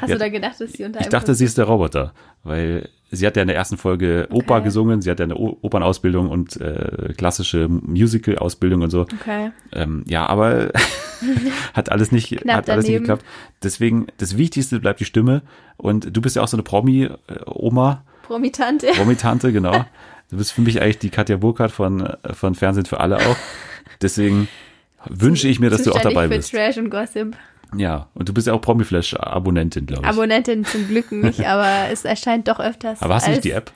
Hast 0.00 0.08
Ja, 0.08 0.14
du 0.14 0.18
da 0.18 0.28
gedacht, 0.28 0.60
dass 0.60 0.72
sie 0.72 0.84
unter 0.84 1.00
ich 1.00 1.08
dachte, 1.08 1.34
sie 1.34 1.44
ist 1.44 1.58
der 1.58 1.66
Roboter, 1.66 2.12
weil 2.42 2.88
sie 3.10 3.26
hat 3.26 3.36
ja 3.36 3.42
in 3.42 3.48
der 3.48 3.56
ersten 3.56 3.76
Folge 3.76 4.26
Oper 4.32 4.56
Okay. 4.56 4.64
gesungen, 4.64 5.00
sie 5.02 5.10
hat 5.10 5.20
ja 5.20 5.24
eine 5.24 5.36
O- 5.36 5.58
Opernausbildung 5.62 6.28
und 6.28 6.60
äh, 6.60 7.12
klassische 7.16 7.68
Musical-Ausbildung 7.68 8.82
und 8.82 8.90
so. 8.90 9.02
Okay. 9.02 9.50
Ähm, 9.72 10.04
ja, 10.08 10.26
aber 10.26 10.70
hat 11.74 11.92
alles 11.92 12.10
nicht, 12.12 12.36
Knapp 12.40 12.56
hat 12.56 12.70
alles 12.70 12.86
nicht 12.86 12.98
geklappt. 12.98 13.24
Deswegen, 13.62 14.06
das 14.18 14.36
Wichtigste 14.36 14.80
bleibt 14.80 14.98
die 15.00 15.04
Stimme. 15.04 15.42
Und 15.76 16.16
du 16.16 16.20
bist 16.20 16.34
ja 16.36 16.42
auch 16.42 16.48
so 16.48 16.56
eine 16.56 16.62
Promi-Oma, 16.64 18.02
Promitante. 18.22 18.86
Promi-Tante, 18.96 19.52
genau. 19.52 19.84
Du 20.30 20.36
bist 20.36 20.52
für 20.52 20.62
mich 20.62 20.80
eigentlich 20.80 20.98
die 20.98 21.10
Katja 21.10 21.36
Burkhardt 21.36 21.70
von, 21.72 22.06
äh, 22.06 22.34
von 22.34 22.54
Fernsehen 22.54 22.86
für 22.86 23.00
alle 23.00 23.18
auch. 23.18 23.36
Deswegen 24.02 24.48
wünsche 25.08 25.48
ich 25.48 25.60
mir, 25.60 25.70
dass 25.70 25.82
du 25.82 25.92
auch 25.92 26.00
dabei 26.00 26.28
für 26.28 26.36
bist. 26.36 26.50
Trash 26.50 26.76
und 26.78 26.90
Gossip. 26.90 27.36
Ja, 27.76 28.08
und 28.14 28.28
du 28.28 28.34
bist 28.34 28.46
ja 28.46 28.52
auch 28.52 28.60
Promiflash-Abonnentin, 28.60 29.86
glaube 29.86 30.02
ich. 30.02 30.08
Abonnentin 30.08 30.64
zum 30.64 30.86
Glück 30.88 31.10
nicht, 31.12 31.40
aber 31.46 31.90
es 31.90 32.04
erscheint 32.04 32.48
doch 32.48 32.60
öfters. 32.60 33.02
aber 33.02 33.14
hast 33.14 33.26
du 33.26 33.32
nicht 33.32 33.44
die 33.44 33.50
App? 33.50 33.72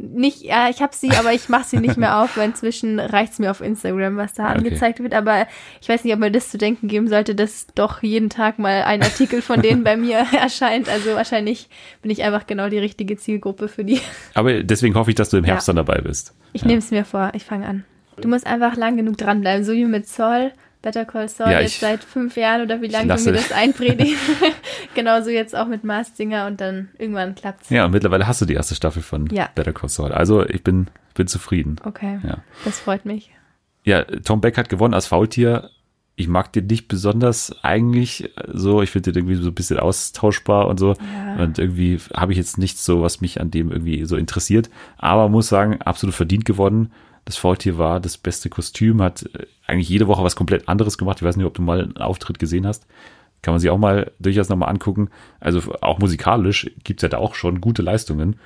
Nicht, 0.00 0.42
ja, 0.42 0.68
ich 0.70 0.80
habe 0.80 0.94
sie, 0.94 1.10
aber 1.16 1.32
ich 1.32 1.48
mache 1.48 1.64
sie 1.64 1.78
nicht 1.78 1.96
mehr 1.96 2.18
auf, 2.22 2.36
weil 2.36 2.46
inzwischen 2.50 3.00
reicht's 3.00 3.40
mir 3.40 3.50
auf 3.50 3.60
Instagram, 3.60 4.16
was 4.16 4.32
da 4.32 4.44
Ah, 4.44 4.50
okay. 4.50 4.58
angezeigt 4.58 5.00
wird. 5.02 5.12
Aber 5.12 5.48
ich 5.80 5.88
weiß 5.88 6.04
nicht, 6.04 6.14
ob 6.14 6.20
mir 6.20 6.30
das 6.30 6.50
zu 6.50 6.56
denken 6.58 6.86
geben 6.86 7.08
sollte, 7.08 7.34
dass 7.34 7.66
doch 7.74 8.00
jeden 8.04 8.30
Tag 8.30 8.60
mal 8.60 8.82
ein 8.84 9.02
Artikel 9.02 9.42
von 9.42 9.60
denen 9.60 9.82
bei 9.82 9.96
mir 9.96 10.18
erscheint. 10.40 10.88
Also 10.88 11.14
wahrscheinlich 11.16 11.68
bin 12.00 12.12
ich 12.12 12.22
einfach 12.22 12.46
genau 12.46 12.68
die 12.68 12.78
richtige 12.78 13.16
Zielgruppe 13.16 13.66
für 13.66 13.84
die. 13.84 14.00
Aber 14.34 14.62
deswegen 14.62 14.94
hoffe 14.94 15.10
ich, 15.10 15.16
dass 15.16 15.30
du 15.30 15.36
im 15.36 15.44
Herbst 15.44 15.66
Ja. 15.66 15.74
dann 15.74 15.84
dabei 15.84 16.00
bist. 16.00 16.32
Ich 16.52 16.62
Ja. 16.62 16.68
nehme 16.68 16.78
es 16.78 16.92
mir 16.92 17.04
vor, 17.04 17.32
ich 17.34 17.44
fange 17.44 17.66
an. 17.66 17.84
Du 18.20 18.28
musst 18.28 18.46
einfach 18.46 18.76
lang 18.76 18.96
genug 18.96 19.16
dranbleiben, 19.18 19.64
so 19.64 19.72
wie 19.72 19.84
mit 19.84 20.06
Saul. 20.08 20.52
Better 20.82 21.04
Call 21.04 21.28
Saul 21.28 21.50
Ja, 21.50 21.60
jetzt 21.60 21.80
seit 21.80 22.04
fünf 22.04 22.36
Jahren 22.36 22.62
oder 22.62 22.80
wie 22.80 22.86
lange 22.88 23.14
du 23.14 23.22
mir 23.24 23.32
das 23.32 23.50
einpredigst. 23.52 24.16
Genauso 24.94 25.30
jetzt 25.30 25.56
auch 25.56 25.66
mit 25.66 25.84
Mars 25.84 26.16
Singer 26.16 26.46
und 26.46 26.60
dann 26.60 26.88
irgendwann 26.98 27.34
klappt's. 27.34 27.68
Ja, 27.70 27.84
und 27.84 27.90
mittlerweile 27.92 28.26
hast 28.26 28.40
du 28.40 28.46
die 28.46 28.54
erste 28.54 28.74
Staffel 28.74 29.02
von 29.02 29.26
Ja. 29.28 29.48
Better 29.54 29.72
Call 29.72 29.88
Saul. 29.88 30.12
Also 30.12 30.46
ich 30.46 30.62
bin, 30.62 30.86
bin 31.14 31.26
zufrieden. 31.26 31.76
Okay, 31.84 32.20
Ja. 32.22 32.38
das 32.64 32.78
freut 32.78 33.04
mich. 33.04 33.30
Ja, 33.84 34.04
Tom 34.04 34.40
Beck 34.40 34.56
hat 34.56 34.68
gewonnen 34.68 34.94
als 34.94 35.06
Faultier. 35.06 35.70
Ich 36.14 36.26
mag 36.28 36.52
den 36.52 36.66
nicht 36.66 36.88
besonders 36.88 37.54
eigentlich 37.62 38.30
so. 38.52 38.82
Ich 38.82 38.90
finde 38.90 39.12
den 39.12 39.20
irgendwie 39.24 39.36
so 39.42 39.48
ein 39.50 39.54
bisschen 39.54 39.78
austauschbar 39.78 40.66
und 40.66 40.78
so. 40.78 40.94
Ja. 41.14 41.42
Und 41.42 41.58
irgendwie 41.60 41.98
habe 42.14 42.32
ich 42.32 42.38
jetzt 42.38 42.58
nichts 42.58 42.84
so, 42.84 43.02
was 43.02 43.20
mich 43.20 43.40
an 43.40 43.50
dem 43.52 43.70
irgendwie 43.70 44.04
so 44.04 44.16
interessiert. 44.16 44.68
Aber 44.96 45.28
muss 45.28 45.48
sagen, 45.48 45.80
absolut 45.80 46.14
verdient 46.16 46.44
gewonnen. 46.44 46.90
Das 47.28 47.36
Faultier 47.36 47.76
war 47.76 48.00
das 48.00 48.16
beste 48.16 48.48
Kostüm, 48.48 49.02
hat 49.02 49.28
äh, 49.34 49.44
eigentlich 49.66 49.90
jede 49.90 50.06
Woche 50.06 50.24
was 50.24 50.34
komplett 50.34 50.66
anderes 50.66 50.96
gemacht. 50.96 51.18
Ich 51.18 51.24
weiß 51.24 51.36
nicht, 51.36 51.44
ob 51.44 51.52
du 51.52 51.60
mal 51.60 51.82
einen 51.82 51.98
Auftritt 51.98 52.38
gesehen 52.38 52.66
hast. 52.66 52.86
Kann 53.42 53.52
man 53.52 53.60
sich 53.60 53.68
auch 53.68 53.76
mal 53.76 54.12
durchaus 54.18 54.48
nochmal 54.48 54.70
angucken. 54.70 55.10
Also 55.38 55.60
auch 55.82 55.98
musikalisch 55.98 56.70
gibt's 56.84 57.02
ja 57.02 57.10
da 57.10 57.18
auch 57.18 57.34
schon 57.34 57.60
gute 57.60 57.82
Leistungen. 57.82 58.36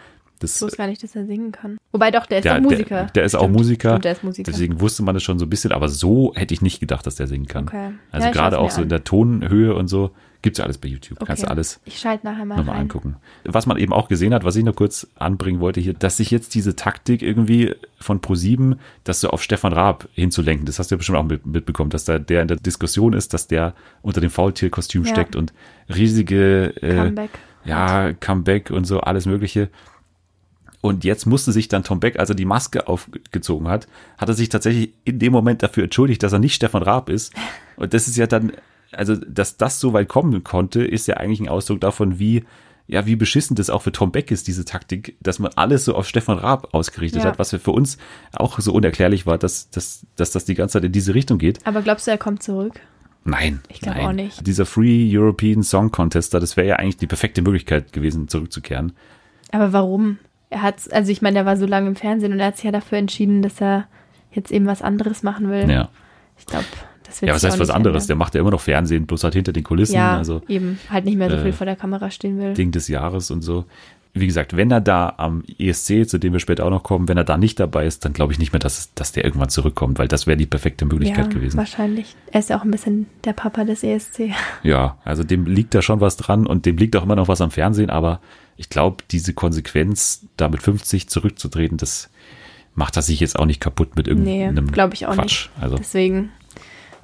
Das, 0.40 0.56
Ich 0.56 0.62
wusste 0.62 0.78
gar 0.78 0.88
nicht, 0.88 1.00
dass 1.00 1.14
er 1.14 1.26
singen 1.26 1.52
kann. 1.52 1.78
Wobei 1.92 2.10
doch, 2.10 2.26
der 2.26 2.38
ist 2.38 2.44
der, 2.44 2.56
doch 2.56 2.62
Musiker. 2.62 2.96
Der, 3.04 3.06
der 3.06 3.24
ist 3.24 3.36
auch 3.36 3.48
Musiker. 3.48 3.90
Stimmt, 3.90 4.04
der 4.04 4.12
ist 4.12 4.24
Musiker. 4.24 4.50
Deswegen 4.50 4.80
wusste 4.80 5.04
man 5.04 5.14
das 5.14 5.22
schon 5.22 5.38
so 5.38 5.46
ein 5.46 5.50
bisschen, 5.50 5.70
aber 5.70 5.88
so 5.88 6.32
hätte 6.34 6.52
ich 6.52 6.60
nicht 6.60 6.80
gedacht, 6.80 7.06
dass 7.06 7.14
der 7.14 7.28
singen 7.28 7.46
kann. 7.46 7.68
Okay. 7.68 7.92
Also 8.10 8.26
Ja, 8.26 8.32
gerade 8.32 8.58
auch 8.58 8.72
so 8.72 8.82
in 8.82 8.88
der 8.88 9.04
Tonhöhe 9.04 9.76
und 9.76 9.86
so 9.86 10.10
gibt's 10.42 10.58
ja 10.58 10.64
alles 10.64 10.78
bei 10.78 10.88
YouTube. 10.88 11.18
Kannst 11.25 11.42
du 11.42 11.46
Okay. 11.46 11.52
alles 11.52 11.80
Ich 11.84 11.99
schalte 11.99 12.26
nachher 12.26 12.44
mal 12.44 12.56
nochmal 12.56 12.75
rein. 12.75 12.82
angucken. 12.82 13.16
Was 13.44 13.66
man 13.66 13.76
eben 13.78 13.92
auch 13.92 14.08
gesehen 14.08 14.34
hat, 14.34 14.44
was 14.44 14.56
ich 14.56 14.64
noch 14.64 14.75
kurz 14.76 15.06
anbringen 15.16 15.61
wollte 15.61 15.80
hier, 15.80 15.94
dass 15.94 16.16
sich 16.18 16.30
jetzt 16.30 16.54
diese 16.54 16.76
Taktik 16.76 17.22
irgendwie 17.22 17.75
von 18.00 18.20
Pro7, 18.20 18.76
das 19.04 19.20
so 19.20 19.30
auf 19.30 19.42
Stefan 19.42 19.72
Raab 19.72 20.08
hinzulenken, 20.14 20.66
das 20.66 20.78
hast 20.78 20.90
du 20.90 20.94
ja 20.94 20.99
bestimmt 20.99 21.18
auch 21.18 21.25
mit, 21.25 21.46
mitbekommen, 21.46 21.90
dass 21.90 22.04
da 22.04 22.18
der 22.18 22.42
in 22.42 22.49
der 22.49 22.56
Diskussion 22.58 23.12
ist, 23.12 23.32
dass 23.34 23.46
der 23.46 23.75
unter 24.02 24.20
dem 24.20 24.30
Faultierkostüm 24.30 25.04
Ja. 25.04 25.11
steckt 25.11 25.37
und 25.37 25.52
riesige 25.88 26.75
äh, 26.82 26.96
Comeback. 26.96 27.30
ja, 27.64 28.12
Comeback 28.14 28.70
und 28.70 28.84
so, 28.84 29.00
alles 29.00 29.26
Mögliche. 29.26 29.68
Und 30.80 31.04
jetzt 31.04 31.26
musste 31.26 31.52
sich 31.52 31.68
dann 31.68 31.84
Tom 31.84 32.00
Beck, 32.00 32.18
als 32.18 32.28
er 32.30 32.34
die 32.34 32.44
Maske 32.44 32.88
aufgezogen 32.88 33.68
hat, 33.68 33.87
hat 34.18 34.28
er 34.28 34.34
sich 34.34 34.49
tatsächlich 34.49 34.92
in 35.04 35.20
dem 35.20 35.32
Moment 35.32 35.62
dafür 35.62 35.84
entschuldigt, 35.84 36.25
dass 36.25 36.32
er 36.32 36.40
nicht 36.40 36.54
Stefan 36.56 36.82
Raab 36.82 37.08
ist. 37.08 37.32
Und 37.76 37.94
das 37.94 38.08
ist 38.08 38.16
ja 38.16 38.26
dann, 38.26 38.50
also, 38.92 39.16
dass 39.16 39.56
das 39.56 39.80
so 39.80 39.92
weit 39.92 40.08
kommen 40.08 40.44
konnte, 40.44 40.84
ist 40.84 41.06
ja 41.06 41.16
eigentlich 41.16 41.40
ein 41.40 41.49
Ausdruck 41.49 41.80
davon, 41.80 42.18
wie, 42.18 42.44
ja, 42.87 43.06
wie 43.06 43.16
beschissen 43.16 43.56
das 43.56 43.70
auch 43.70 43.82
für 43.82 43.92
Tom 43.92 44.12
Beck 44.12 44.30
ist, 44.30 44.49
diese 44.49 44.64
Taktik, 44.64 45.16
dass 45.20 45.38
man 45.38 45.52
alles 45.56 45.84
so 45.84 45.94
auf 45.94 46.06
Stefan 46.06 46.38
Raab 46.38 46.75
ausgerichtet 46.75 47.22
Ja. 47.22 47.30
hat, 47.30 47.38
was 47.38 47.50
für 47.50 47.70
uns 47.70 47.99
auch 48.32 48.58
so 48.61 48.72
unerklärlich 48.72 49.26
war, 49.26 49.38
dass, 49.38 49.70
dass, 49.70 50.06
dass 50.16 50.30
das 50.32 50.44
die 50.44 50.54
ganze 50.54 50.75
Zeit 50.75 50.84
in 50.84 50.92
diese 50.92 51.14
Richtung 51.14 51.38
geht. 51.38 51.66
Aber 51.66 51.82
glaubst 51.82 52.06
du, 52.06 52.11
er 52.11 52.18
kommt 52.18 52.42
zurück? 52.42 52.80
Nein. 53.25 53.61
Ich 53.68 53.80
glaub 53.80 53.94
nein. 53.96 54.06
auch 54.06 54.12
nicht. 54.12 54.46
Dieser 54.46 54.66
Free 54.66 55.08
European 55.16 55.62
Song 55.62 55.92
Contest, 55.92 56.34
da, 56.34 56.40
das 56.40 56.56
wäre 56.56 56.66
ja 56.66 56.76
eigentlich 56.76 56.96
die 56.96 57.06
perfekte 57.06 57.40
Möglichkeit 57.42 57.92
gewesen, 57.92 58.28
zurückzukehren. 58.28 58.92
Aber 59.52 59.72
warum? 59.72 60.18
Er 60.50 60.62
hat, 60.62 60.92
also 60.92 61.12
ich 61.12 61.22
meine, 61.22 61.38
er 61.38 61.46
war 61.46 61.56
so 61.56 61.66
lange 61.66 61.88
im 61.88 61.96
Fernsehen 61.96 62.32
und 62.32 62.40
er 62.40 62.49
hat 62.49 62.56
sich 62.56 62.64
ja 62.64 62.72
dafür 62.72 62.99
entschieden, 62.99 63.42
dass 63.42 63.61
er 63.61 63.87
jetzt 64.32 64.50
eben 64.50 64.66
was 64.66 64.82
anderes 64.82 65.22
machen 65.22 65.50
will. 65.50 65.70
Ja. 65.70 65.88
Ich 66.37 66.46
glaube, 66.46 66.64
Ja, 67.21 67.35
was 67.35 67.45
heißt 67.45 67.59
was 67.59 67.71
anderes? 67.71 68.07
Der 68.07 68.14
ändern. 68.14 68.19
macht 68.19 68.35
ja 68.35 68.40
immer 68.40 68.50
noch 68.50 68.61
Fernsehen, 68.61 69.07
bloß 69.07 69.25
halt 69.25 69.35
hinter 69.35 69.52
den 69.52 69.62
Kulissen, 69.64 69.95
Ja, 69.95 70.16
also 70.16 70.42
eben, 70.49 70.78
halt 70.90 71.04
nicht 71.04 71.16
mehr 71.19 71.31
so 71.31 71.37
äh, 71.37 71.42
viel 71.42 71.52
vor 71.52 71.66
der 71.66 71.76
Kamera 71.76 72.11
stehen 72.11 72.38
will. 72.38 72.54
Ding 72.54 72.71
des 72.71 72.88
Jahres 72.88 73.31
und 73.31 73.42
so. 73.42 73.64
Wie 74.14 74.26
gesagt, 74.26 74.54
wenn 74.54 74.71
er 74.71 74.83
da 74.83 75.14
am 75.16 75.42
ESC, 75.59 76.07
zu 76.07 76.19
dem 76.19 76.35
wir 76.35 76.40
später 76.40 76.66
auch 76.66 76.71
noch 76.71 76.83
kommen, 76.83 77.09
wenn 77.09 77.16
er 77.16 77.25
da 77.25 77.38
nicht 77.38 77.59
dabei 77.59 77.87
ist, 77.87 78.04
dann 78.04 78.12
glaube 78.12 78.35
ich 78.35 78.38
nicht 78.38 78.52
mehr, 78.52 78.61
dass, 78.61 78.92
dass 78.95 79.12
der 79.12 79.25
irgendwann 79.25 79.49
zurückkommt, 79.49 79.99
weil 79.99 80.07
das 80.07 80.26
wäre 80.26 80.37
die 80.37 80.45
perfekte 80.45 80.85
Möglichkeit 80.85 81.28
ja, 81.28 81.33
gewesen. 81.33 81.57
wahrscheinlich. 81.57 82.14
Er 82.31 82.40
ist 82.40 82.50
ja 82.50 82.59
auch 82.59 82.64
ein 82.64 82.71
bisschen 82.71 83.07
der 83.25 83.33
Papa 83.33 83.64
des 83.64 83.83
ESC. 83.83 84.31
Ja, 84.62 84.99
also 85.04 85.25
dem 85.25 85.47
liegt 85.47 85.75
da 85.75 85.81
schon 85.81 86.00
was 86.02 86.19
dran 86.19 86.47
und 86.47 86.66
dem 86.66 86.76
liegt 86.76 86.95
auch 86.97 87.04
immer 87.04 87.16
noch 87.16 87.28
was 87.28 87.40
am 87.40 87.50
Fernsehen, 87.50 87.88
aber 87.88 88.21
ich 88.59 88.69
glaube, 88.69 89.02
diese 89.11 89.33
Konsequenz, 89.33 90.26
da 90.37 90.50
mit 90.50 90.62
50 90.62 91.09
zurückzutreten, 91.09 91.78
das 91.78 92.11
macht 92.75 92.97
er 92.97 93.02
sich 93.02 93.19
jetzt 93.21 93.38
auch 93.38 93.47
nicht 93.47 93.61
kaputt 93.61 93.97
mit 93.97 94.09
Nee, 94.09 94.42
irgendeinem 94.42 94.71
glaube 94.73 94.92
ich 94.95 95.07
auch 95.07 95.14
Quatsch. 95.14 95.49
nicht. 95.49 95.62
Also 95.62 95.76
Deswegen 95.76 96.31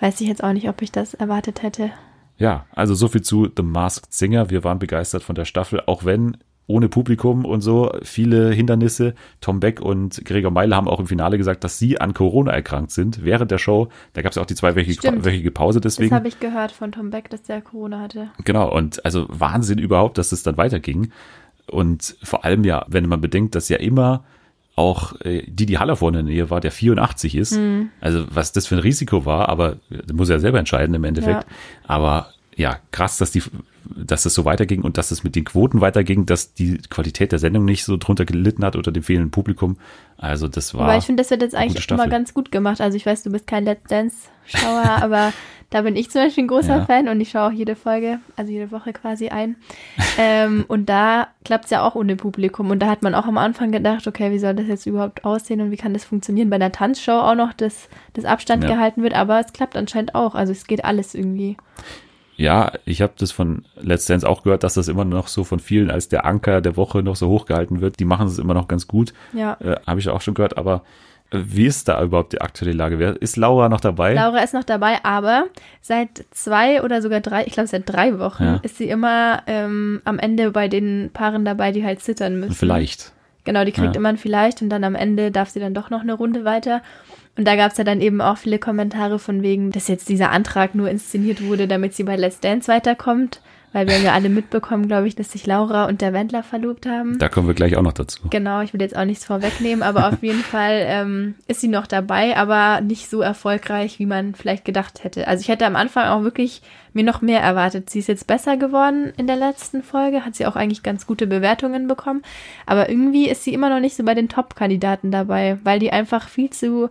weiß 0.01 0.21
ich 0.21 0.29
jetzt 0.29 0.43
auch 0.45 0.53
nicht, 0.53 0.69
ob 0.69 0.83
ich 0.83 0.93
das 0.93 1.15
erwartet 1.15 1.63
hätte. 1.63 1.91
Ja, 2.37 2.67
also 2.73 2.95
so 2.95 3.09
viel 3.09 3.23
zu 3.23 3.49
The 3.55 3.63
Masked 3.63 4.13
Singer. 4.13 4.51
Wir 4.51 4.63
waren 4.65 4.79
begeistert 4.79 5.23
von 5.23 5.35
der 5.35 5.45
Staffel, 5.45 5.83
auch 5.87 6.05
wenn 6.05 6.37
ohne 6.69 6.89
Publikum 6.89 7.45
und 7.45 7.63
so 7.63 7.91
viele 8.03 8.53
Hindernisse. 8.53 9.15
Tom 9.41 9.59
Beck 9.59 9.81
und 9.81 10.23
Gregor 10.25 10.51
Meile 10.51 10.77
haben 10.77 10.87
auch 10.87 11.01
im 11.01 11.07
Finale 11.07 11.39
gesagt, 11.39 11.65
dass 11.65 11.79
sie 11.79 11.99
an 11.99 12.13
Corona 12.13 12.53
erkrankt 12.53 12.91
sind 12.93 13.25
während 13.25 13.51
der 13.51 13.59
Show. 13.59 13.89
Da 14.13 14.23
gab 14.23 14.31
es 14.31 14.37
ja 14.37 14.43
auch 14.43 14.47
die 14.47 14.55
zweiwöchige 14.55 15.51
Pause 15.51 15.81
Das 15.81 15.97
deswegen. 15.97 16.15
habe 16.15 16.29
ich 16.29 16.39
gehört 16.41 16.71
von 16.71 16.93
Tom 16.93 17.11
Beck, 17.11 17.31
dass 17.31 17.43
der 17.43 17.63
Corona 17.63 18.01
hatte. 18.01 18.31
Genau, 18.45 18.71
und 18.71 19.05
also 19.05 19.27
Wahnsinn 19.31 19.79
überhaupt, 19.79 20.19
dass 20.19 20.31
es 20.31 20.43
dann 20.43 20.59
weiterging. 20.59 21.11
Und 21.71 22.17
vor 22.23 22.45
allem 22.45 22.65
ja, 22.65 22.85
wenn 22.89 23.09
man 23.09 23.21
bedenkt, 23.21 23.55
dass 23.55 23.71
ja 23.71 23.79
immer 23.79 24.25
auch 24.79 25.21
äh, 25.23 25.43
Didi 25.47 25.75
Haller 25.75 25.97
vorne 25.97 26.21
in 26.21 26.27
der 26.27 26.35
Nähe 26.35 26.51
war, 26.51 26.61
der 26.61 26.71
84 26.71 27.35
ist. 27.35 27.57
Mhm. 27.57 27.91
Also 28.01 28.25
was 28.31 28.53
das 28.53 28.67
für 28.67 28.77
ein 28.77 28.81
Risiko 28.81 29.27
war, 29.27 29.49
aber 29.49 29.77
das 29.91 30.15
muss 30.15 30.29
er 30.29 30.37
ja 30.37 30.41
selber 30.41 30.59
entscheiden 30.59 30.95
im 30.95 31.05
Endeffekt. 31.05 31.43
Ja. 31.43 31.57
Aber 31.87 32.33
ja, 32.57 32.79
krass, 32.91 33.19
dass 33.19 33.31
die, 33.31 33.43
dass 33.97 34.27
es 34.27 34.35
so 34.35 34.45
weiterging 34.45 34.83
und 34.83 34.99
dass 34.99 35.11
es 35.11 35.25
mit 35.25 35.37
den 35.37 35.45
Quoten 35.45 35.81
weiterging, 35.81 36.27
dass 36.27 36.55
die 36.55 36.79
Qualität 36.91 37.33
der 37.33 37.39
Sendung 37.39 37.65
nicht 37.65 37.85
so 37.85 37.97
drunter 37.97 38.25
gelitten 38.25 38.65
hat 38.65 38.77
unter 38.77 38.93
dem 38.93 39.03
fehlenden 39.03 39.31
Publikum. 39.31 39.77
Also 40.17 40.49
das 40.49 40.75
war. 40.75 40.83
Aber 40.83 40.97
ich 40.97 41.05
finde, 41.05 41.23
das 41.23 41.31
wird 41.31 41.43
jetzt 41.43 41.55
eigentlich 41.55 41.89
immer 41.91 42.09
ganz 42.09 42.35
gut 42.35 42.51
gemacht. 42.51 42.81
Also 42.81 42.97
ich 42.97 43.07
weiß, 43.07 43.23
du 43.23 43.31
bist 43.31 43.47
kein 43.47 43.65
Let's 43.65 43.89
Dance-Schauer, 43.89 44.85
aber 45.03 45.33
da 45.71 45.83
bin 45.83 45.97
ich 45.97 46.11
zum 46.11 46.23
Beispiel 46.23 46.45
ein 46.45 46.49
großer 46.49 46.79
Ja. 46.79 46.85
Fan 46.87 47.09
und 47.09 47.21
ich 47.21 47.31
schaue 47.31 47.49
auch 47.49 47.53
jede 47.53 47.77
Folge, 47.77 48.21
also 48.37 48.51
jede 48.51 48.71
Woche 48.71 48.93
quasi 48.93 49.29
ein. 49.29 49.57
ähm, 50.19 50.65
und 50.67 50.89
da 50.89 51.29
klappt 51.45 51.67
es 51.67 51.71
ja 51.71 51.83
auch 51.83 51.95
ohne 51.95 52.17
Publikum. 52.17 52.71
Und 52.71 52.81
da 52.81 52.87
hat 52.89 53.03
man 53.03 53.15
auch 53.15 53.27
am 53.27 53.37
Anfang 53.39 53.71
gedacht, 53.71 54.07
okay, 54.07 54.33
wie 54.33 54.39
soll 54.39 54.55
das 54.55 54.67
jetzt 54.67 54.87
überhaupt 54.87 55.25
aussehen 55.25 55.61
und 55.61 55.71
wie 55.71 55.77
kann 55.77 55.93
das 55.93 56.05
funktionieren? 56.05 56.49
Bei 56.51 56.57
einer 56.57 56.73
Tanzshow 56.73 57.13
auch 57.21 57.35
noch, 57.35 57.53
dass 57.53 57.89
das 58.15 58.25
Abstand 58.25 58.65
Ja. 58.65 58.71
gehalten 58.71 59.03
wird, 59.03 59.15
aber 59.15 59.41
es 59.41 59.53
klappt 59.53 59.77
anscheinend 59.77 60.15
auch. 60.15 60.35
Also 60.35 60.53
es 60.53 60.67
geht 60.67 60.85
alles 60.85 61.15
irgendwie. 61.15 61.57
Ja, 62.39 62.71
ich 62.85 63.03
habe 63.03 63.13
das 63.19 63.33
von 63.33 63.65
Let's 63.81 64.07
Dance 64.07 64.27
auch 64.27 64.45
gehört, 64.45 64.63
dass 64.63 64.75
das 64.75 64.87
immer 64.87 65.05
noch 65.05 65.27
so 65.27 65.43
von 65.43 65.59
vielen 65.59 65.91
als 65.91 66.09
der 66.09 66.25
Anker 66.25 66.61
der 66.61 66.77
Woche 66.77 67.03
noch 67.03 67.17
so 67.17 67.29
hochgehalten 67.29 67.81
wird. 67.81 67.99
Die 67.99 68.05
machen 68.05 68.29
es 68.29 68.39
immer 68.39 68.55
noch 68.55 68.69
ganz 68.69 68.87
gut. 68.87 69.13
Ja. 69.33 69.57
Äh, 69.61 69.75
habe 69.87 69.99
ich 69.99 70.09
auch 70.09 70.21
schon 70.21 70.35
gehört, 70.35 70.57
aber 70.57 70.85
äh, 71.33 71.39
wie 71.45 71.67
ist 71.67 71.89
da 71.89 72.01
überhaupt 72.01 72.33
die 72.33 72.41
aktuelle 72.41 72.73
Lage? 72.75 73.05
Ist 73.21 73.37
Laura 73.37 73.69
noch 73.69 73.81
dabei? 73.81 74.15
Laura 74.15 74.39
ist 74.39 74.55
noch 74.55 74.63
dabei, 74.63 74.99
aber 75.05 75.47
seit 75.83 76.27
zwei 76.31 76.81
oder 76.85 77.03
sogar 77.03 77.19
drei, 77.21 77.45
ich 77.45 77.55
glaube 77.55 77.67
seit 77.67 77.89
drei 77.93 78.21
Wochen, 78.21 78.45
Ja. 78.45 78.61
ist 78.63 78.77
sie 78.79 78.89
immer 78.89 79.43
ähm, 79.49 80.01
am 80.05 80.21
Ende 80.21 80.53
bei 80.53 80.69
den 80.69 81.11
Paaren 81.13 81.45
dabei, 81.45 81.73
die 81.73 81.85
halt 81.85 82.01
zittern 82.03 82.39
müssen. 82.39 82.55
Vielleicht. 82.55 83.13
Genau, 83.43 83.65
die 83.65 83.73
kriegt 83.73 83.95
Ja. 83.95 83.99
immer 83.99 84.11
ein 84.11 84.17
Vielleicht 84.17 84.63
und 84.63 84.69
dann 84.71 84.85
am 84.85 84.95
Ende 84.95 85.33
darf 85.33 85.49
sie 85.49 85.59
dann 85.59 85.75
doch 85.75 85.91
noch 85.91 86.03
eine 86.03 86.13
Runde 86.13 86.45
weiter. 86.45 86.83
Und 87.39 87.47
da 87.47 87.55
gab 87.55 87.71
es 87.71 87.79
ja 87.79 87.85
dann 87.85 88.01
eben 88.01 88.21
auch 88.21 88.37
viele 88.37 88.59
Kommentare 88.59 89.21
von 89.21 89.43
wegen, 89.43 89.71
dass 89.71 89.87
jetzt 89.87 90.09
dieser 90.09 90.33
Antrag 90.33 90.75
nur 90.75 90.91
inszeniert 90.91 91.43
wurde, 91.47 91.69
damit 91.69 91.95
sie 91.95 92.03
bei 92.03 92.17
Let's 92.17 92.41
Dance 92.41 92.71
weiterkommt. 92.71 93.41
Weil 93.73 93.87
wir 93.87 93.95
haben 93.95 94.05
ja 94.05 94.15
alle 94.15 94.31
mitbekommen, 94.31 94.89
glaube 94.89 95.07
ich, 95.07 95.15
dass 95.15 95.31
sich 95.31 95.47
Laura 95.47 95.85
und 95.85 96.01
der 96.01 96.13
Wendler 96.15 96.43
verlobt 96.43 96.87
haben. 96.87 97.19
Da 97.19 97.29
kommen 97.29 97.47
wir 97.47 97.55
gleich 97.55 97.77
auch 97.77 97.83
noch 97.83 97.93
dazu. 97.93 98.29
Genau, 98.31 98.63
ich 98.63 98.73
will 98.73 98.81
jetzt 98.81 98.97
auch 98.97 99.05
nichts 99.05 99.27
vorwegnehmen, 99.27 99.83
aber 99.83 100.09
auf 100.09 100.23
jeden 100.23 100.41
Fall 100.43 100.85
ähm, 100.87 101.35
ist 101.47 101.61
sie 101.61 101.69
noch 101.69 101.87
dabei, 101.87 102.37
aber 102.37 102.81
nicht 102.81 103.09
so 103.09 103.21
erfolgreich, 103.21 103.99
wie 103.99 104.07
man 104.07 104.35
vielleicht 104.35 104.65
gedacht 104.65 105.05
hätte. 105.05 105.29
Also 105.29 105.43
ich 105.43 105.49
hätte 105.49 105.67
am 105.67 105.77
Anfang 105.77 106.09
auch 106.09 106.25
wirklich 106.25 106.63
mir 106.93 107.05
noch 107.05 107.21
mehr 107.21 107.41
erwartet. 107.41 107.91
Sie 107.91 107.99
ist 108.01 108.09
jetzt 108.09 108.27
besser 108.27 108.57
geworden 108.57 109.13
in 109.17 109.29
der 109.29 109.37
letzten 109.37 109.83
Folge, 109.85 110.25
hat 110.25 110.35
sie 110.35 110.47
auch 110.47 110.57
eigentlich 110.57 110.83
ganz 110.83 111.07
gute 111.07 111.27
Bewertungen 111.27 111.87
bekommen, 111.87 112.23
aber 112.65 112.89
irgendwie 112.89 113.29
ist 113.29 113.45
sie 113.45 113.53
immer 113.53 113.69
noch 113.69 113.81
nicht 113.81 113.97
so 113.97 114.03
bei 114.03 114.15
den 114.15 114.31
Top-Kandidaten 114.31 115.13
dabei, 115.13 115.59
weil 115.63 115.79
die 115.79 115.93
einfach 115.93 116.29
viel 116.29 116.51
zu 116.51 116.89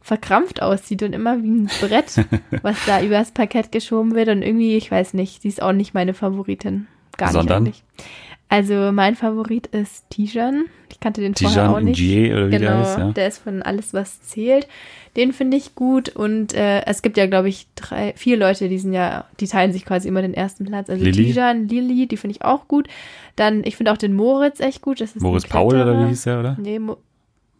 verkrampft 0.00 0.62
aussieht 0.62 1.02
und 1.02 1.12
immer 1.12 1.42
wie 1.42 1.50
ein 1.50 1.70
Brett, 1.80 2.24
was 2.62 2.76
da 2.86 3.02
übers 3.02 3.32
Parkett 3.32 3.72
geschoben 3.72 4.14
wird 4.14 4.28
und 4.28 4.42
irgendwie, 4.42 4.76
ich 4.76 4.90
weiß 4.90 5.14
nicht, 5.14 5.42
sie 5.42 5.48
ist 5.48 5.62
auch 5.62 5.72
nicht 5.72 5.94
meine 5.94 6.14
Favoritin. 6.14 6.86
Gar 7.16 7.26
nicht 7.26 7.32
Sondern? 7.34 7.56
eigentlich. 7.58 7.84
Also 8.50 8.92
mein 8.92 9.14
Favorit 9.14 9.66
ist 9.68 10.08
Tijan. 10.08 10.64
Ich 10.90 11.00
kannte 11.00 11.20
den 11.20 11.34
vorher 11.34 11.64
auch 11.64 11.74
Tijan 11.74 11.84
nicht. 11.84 12.00
Ngier 12.00 12.32
oder 12.32 12.46
wie 12.46 12.50
genau, 12.52 12.66
der 12.66 12.78
heißt, 12.78 12.98
ja. 12.98 13.12
der 13.12 13.28
ist 13.28 13.38
von 13.38 13.62
Alles, 13.62 13.92
was 13.92 14.22
zählt. 14.22 14.66
Den 15.16 15.32
finde 15.32 15.56
ich 15.58 15.74
gut 15.74 16.08
und 16.08 16.54
äh, 16.54 16.84
es 16.86 17.02
gibt 17.02 17.18
ja, 17.18 17.26
glaube 17.26 17.48
ich, 17.48 17.66
drei, 17.74 18.14
vier 18.16 18.38
Leute, 18.38 18.68
die 18.68 18.78
sind 18.78 18.94
ja, 18.94 19.26
die 19.40 19.48
teilen 19.48 19.72
sich 19.72 19.84
quasi 19.84 20.08
immer 20.08 20.22
den 20.22 20.32
ersten 20.32 20.64
Platz. 20.64 20.88
Also 20.88 21.04
Lilly. 21.04 21.24
Tijan, 21.24 21.68
Lilly, 21.68 22.06
die 22.06 22.16
finde 22.16 22.36
ich 22.36 22.44
auch 22.44 22.68
gut. 22.68 22.88
Dann, 23.36 23.64
ich 23.64 23.76
finde 23.76 23.92
auch 23.92 23.98
den 23.98 24.14
Moritz 24.14 24.60
echt 24.60 24.80
gut. 24.80 25.00
Das 25.00 25.14
ist 25.14 25.20
Moritz 25.20 25.46
Paul 25.46 25.74
oder 25.74 26.00
wie 26.04 26.08
hieß 26.08 26.22
der, 26.22 26.40
oder? 26.40 26.56
Nee, 26.58 26.78
Mo 26.78 26.96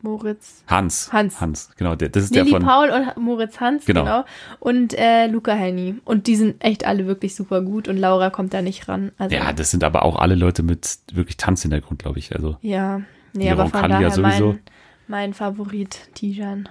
Moritz. 0.02 0.62
Hans. 0.68 1.12
Hans. 1.12 1.40
Hans, 1.40 1.70
genau. 1.76 1.94
Der, 1.94 2.08
das 2.08 2.24
ist 2.24 2.34
Lilly 2.34 2.50
der 2.50 2.60
von. 2.60 2.66
Paul 2.68 2.90
und 2.90 3.16
Moritz 3.22 3.58
Hans, 3.60 3.84
Genau. 3.84 4.04
genau. 4.04 4.24
Und 4.60 4.94
äh, 4.98 5.26
Luca 5.26 5.52
Henny. 5.52 5.96
Und 6.04 6.26
die 6.26 6.36
sind 6.36 6.62
echt 6.64 6.84
alle 6.86 7.06
wirklich 7.06 7.34
super 7.34 7.62
gut 7.62 7.88
und 7.88 7.96
Laura 7.96 8.30
kommt 8.30 8.54
da 8.54 8.62
nicht 8.62 8.88
ran. 8.88 9.12
Also, 9.18 9.34
Ja, 9.34 9.52
das 9.52 9.70
sind 9.70 9.82
aber 9.84 10.04
auch 10.04 10.16
alle 10.16 10.34
Leute 10.34 10.62
mit 10.62 10.98
wirklich 11.12 11.36
Tanzhintergrund, 11.36 12.00
glaube 12.02 12.18
ich. 12.18 12.34
Also 12.34 12.56
Ja, 12.62 13.00
nee, 13.32 13.50
aber 13.50 13.66
von 13.66 13.80
Roncalli 13.80 14.02
ja 14.04 14.10
daher 14.10 14.10
sowieso. 14.10 14.46
mein, 14.52 14.60
mein 15.08 15.34
Favorit, 15.34 15.98
Tijan. 16.14 16.68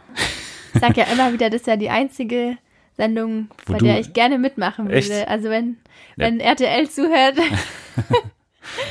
Ich 0.73 0.81
sag 0.81 0.95
ja 0.95 1.05
immer 1.11 1.33
wieder, 1.33 1.49
das 1.49 1.61
ist 1.61 1.67
ja 1.67 1.75
die 1.75 1.89
einzige 1.89 2.57
Sendung, 2.95 3.49
Wo 3.65 3.73
bei 3.73 3.79
der 3.79 3.99
ich 3.99 4.13
gerne 4.13 4.39
mitmachen 4.39 4.89
Echt? 4.89 5.09
würde. 5.09 5.27
Also 5.27 5.49
wenn, 5.49 5.77
Ja. 6.15 6.25
wenn 6.25 6.39
RTL 6.39 6.89
zuhört, 6.89 7.35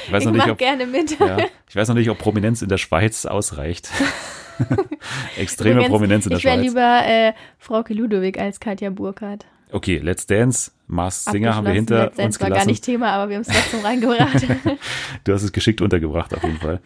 ich 0.06 0.12
weiß 0.12 0.22
ich 0.22 0.26
noch 0.26 0.32
nicht, 0.34 0.50
ob, 0.50 0.58
gerne 0.58 0.86
mit. 0.86 1.18
ja, 1.18 1.38
ich 1.68 1.76
weiß 1.76 1.88
noch 1.88 1.94
nicht, 1.94 2.10
ob 2.10 2.18
Prominenz 2.18 2.62
in 2.62 2.68
der 2.68 2.78
Schweiz 2.78 3.26
ausreicht. 3.26 3.90
Extreme 5.36 5.84
Prominenz 5.88 6.26
in 6.26 6.30
der 6.30 6.38
ich 6.38 6.44
wäre 6.44 6.56
Schweiz. 6.56 6.66
lieber 6.66 7.02
äh, 7.06 7.32
Frauke 7.58 7.94
Ludowig 7.94 8.38
als 8.38 8.60
Katja 8.60 8.90
Burkhardt. 8.90 9.44
Okay, 9.72 9.98
Let's 9.98 10.26
Dance 10.26 10.70
Mars 10.88 11.24
Singer 11.24 11.54
haben 11.54 11.66
wir 11.66 11.72
hinter 11.72 12.04
Let's 12.04 12.18
uns 12.18 12.40
war 12.40 12.48
gelassen. 12.48 12.66
gar 12.66 12.70
nicht 12.70 12.84
Thema, 12.84 13.10
aber 13.12 13.28
wir 13.28 13.36
haben 13.36 13.42
es 13.42 13.48
trotzdem 13.48 13.80
reingebracht. 13.80 14.46
Du 15.24 15.32
hast 15.32 15.42
es 15.42 15.52
geschickt 15.52 15.80
untergebracht 15.80 16.34
auf 16.34 16.42
jeden 16.44 16.58
Fall. 16.58 16.80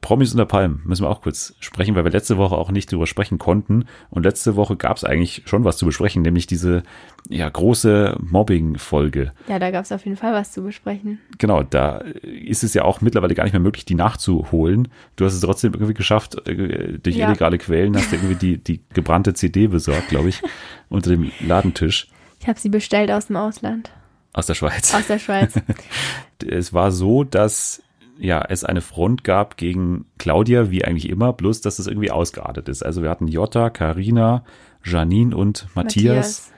Promis 0.00 0.30
unter 0.32 0.44
Palmen 0.46 0.82
müssen 0.84 1.04
wir 1.04 1.10
auch 1.10 1.22
kurz 1.22 1.54
sprechen, 1.60 1.94
weil 1.94 2.04
wir 2.04 2.10
letzte 2.12 2.36
Woche 2.36 2.56
auch 2.56 2.70
nicht 2.70 2.90
drüber 2.92 3.06
sprechen 3.06 3.38
konnten. 3.38 3.86
Und 4.10 4.24
letzte 4.24 4.54
Woche 4.56 4.76
gab 4.76 4.96
es 4.96 5.04
eigentlich 5.04 5.42
schon 5.46 5.64
was 5.64 5.78
zu 5.78 5.86
besprechen, 5.86 6.22
nämlich 6.22 6.46
diese 6.46 6.82
ja, 7.28 7.48
große 7.48 8.16
Mobbing-Folge. 8.20 9.32
ja, 9.48 9.58
da 9.58 9.70
gab 9.70 9.84
es 9.84 9.92
auf 9.92 10.04
jeden 10.04 10.16
Fall 10.16 10.32
was 10.32 10.52
zu 10.52 10.62
besprechen. 10.62 11.18
Genau, 11.38 11.62
da 11.62 11.98
ist 12.22 12.62
es 12.62 12.74
ja 12.74 12.84
auch 12.84 13.00
mittlerweile 13.00 13.34
gar 13.34 13.44
nicht 13.44 13.52
mehr 13.52 13.60
möglich, 13.60 13.84
die 13.84 13.94
nachzuholen. 13.94 14.88
Du 15.16 15.24
hast 15.24 15.34
es 15.34 15.40
trotzdem 15.40 15.72
irgendwie 15.72 15.94
geschafft, 15.94 16.36
äh, 16.48 16.98
durch 16.98 17.16
Ja. 17.16 17.26
illegale 17.28 17.58
Quellen 17.58 17.96
hast 17.96 18.12
du 18.12 18.16
irgendwie 18.16 18.34
die, 18.36 18.58
die 18.58 18.80
gebrannte 18.92 19.34
CD 19.34 19.66
besorgt, 19.68 20.08
glaube 20.08 20.28
ich, 20.28 20.42
unter 20.88 21.10
dem 21.10 21.30
Ladentisch 21.40 22.08
Ich 22.46 22.48
habe 22.48 22.60
sie 22.60 22.68
bestellt 22.68 23.10
aus 23.10 23.26
dem 23.26 23.34
Ausland, 23.34 23.90
aus 24.32 24.46
der 24.46 24.54
Schweiz. 24.54 24.94
aus 24.94 25.08
der 25.08 25.18
Schweiz. 25.18 25.54
es 26.48 26.72
war 26.72 26.92
so, 26.92 27.24
dass 27.24 27.82
ja 28.18 28.40
es 28.48 28.62
eine 28.62 28.82
Front 28.82 29.24
gab 29.24 29.56
gegen 29.56 30.06
Claudia, 30.18 30.70
wie 30.70 30.84
eigentlich 30.84 31.08
immer, 31.08 31.32
bloß 31.32 31.60
dass 31.62 31.80
es 31.80 31.88
irgendwie 31.88 32.12
ausgeartet 32.12 32.68
ist. 32.68 32.84
Also 32.84 33.02
wir 33.02 33.10
hatten 33.10 33.26
Jota, 33.26 33.68
Karina, 33.68 34.44
Janine 34.84 35.36
und 35.36 35.66
Matthias, 35.74 36.52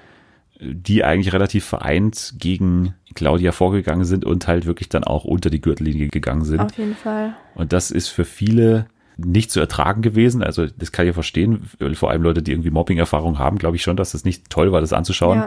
die 0.61 1.05
eigentlich 1.05 1.33
relativ 1.33 1.65
vereint 1.65 2.35
gegen 2.37 2.93
Claudia 3.15 3.53
vorgegangen 3.53 4.05
sind 4.05 4.27
und 4.27 4.47
halt 4.47 4.67
wirklich 4.67 4.91
dann 4.91 5.05
auch 5.05 5.25
unter 5.25 5.49
die 5.49 5.63
Gürtellinie 5.63 6.09
gegangen 6.09 6.45
sind. 6.45 6.61
Auf 6.61 6.77
jeden 6.77 6.97
Fall. 6.97 7.35
Und 7.55 7.73
das 7.73 7.91
ist 7.91 8.09
für 8.09 8.27
viele 8.27 8.89
nicht 9.19 9.51
zu 9.51 9.61
ertragen 9.61 10.01
gewesen. 10.01 10.43
Also 10.43 10.67
das 10.67 10.93
kann 10.93 11.05
ich 11.05 11.09
ja 11.09 11.13
verstehen. 11.13 11.69
Vor 11.95 12.11
allem 12.11 12.23
Leute, 12.23 12.43
die 12.43 12.53
irgendwie 12.53 12.71
Mobbing-Erfahrung 12.71 13.39
haben, 13.39 13.59
glaube 13.59 13.77
ich 13.77 13.83
schon, 13.83 13.97
dass 13.97 14.13
das 14.13 14.25
nicht 14.25 14.49
toll 14.49 14.73
war, 14.73 14.81
das 14.81 14.93
anzuschauen. 14.93 15.39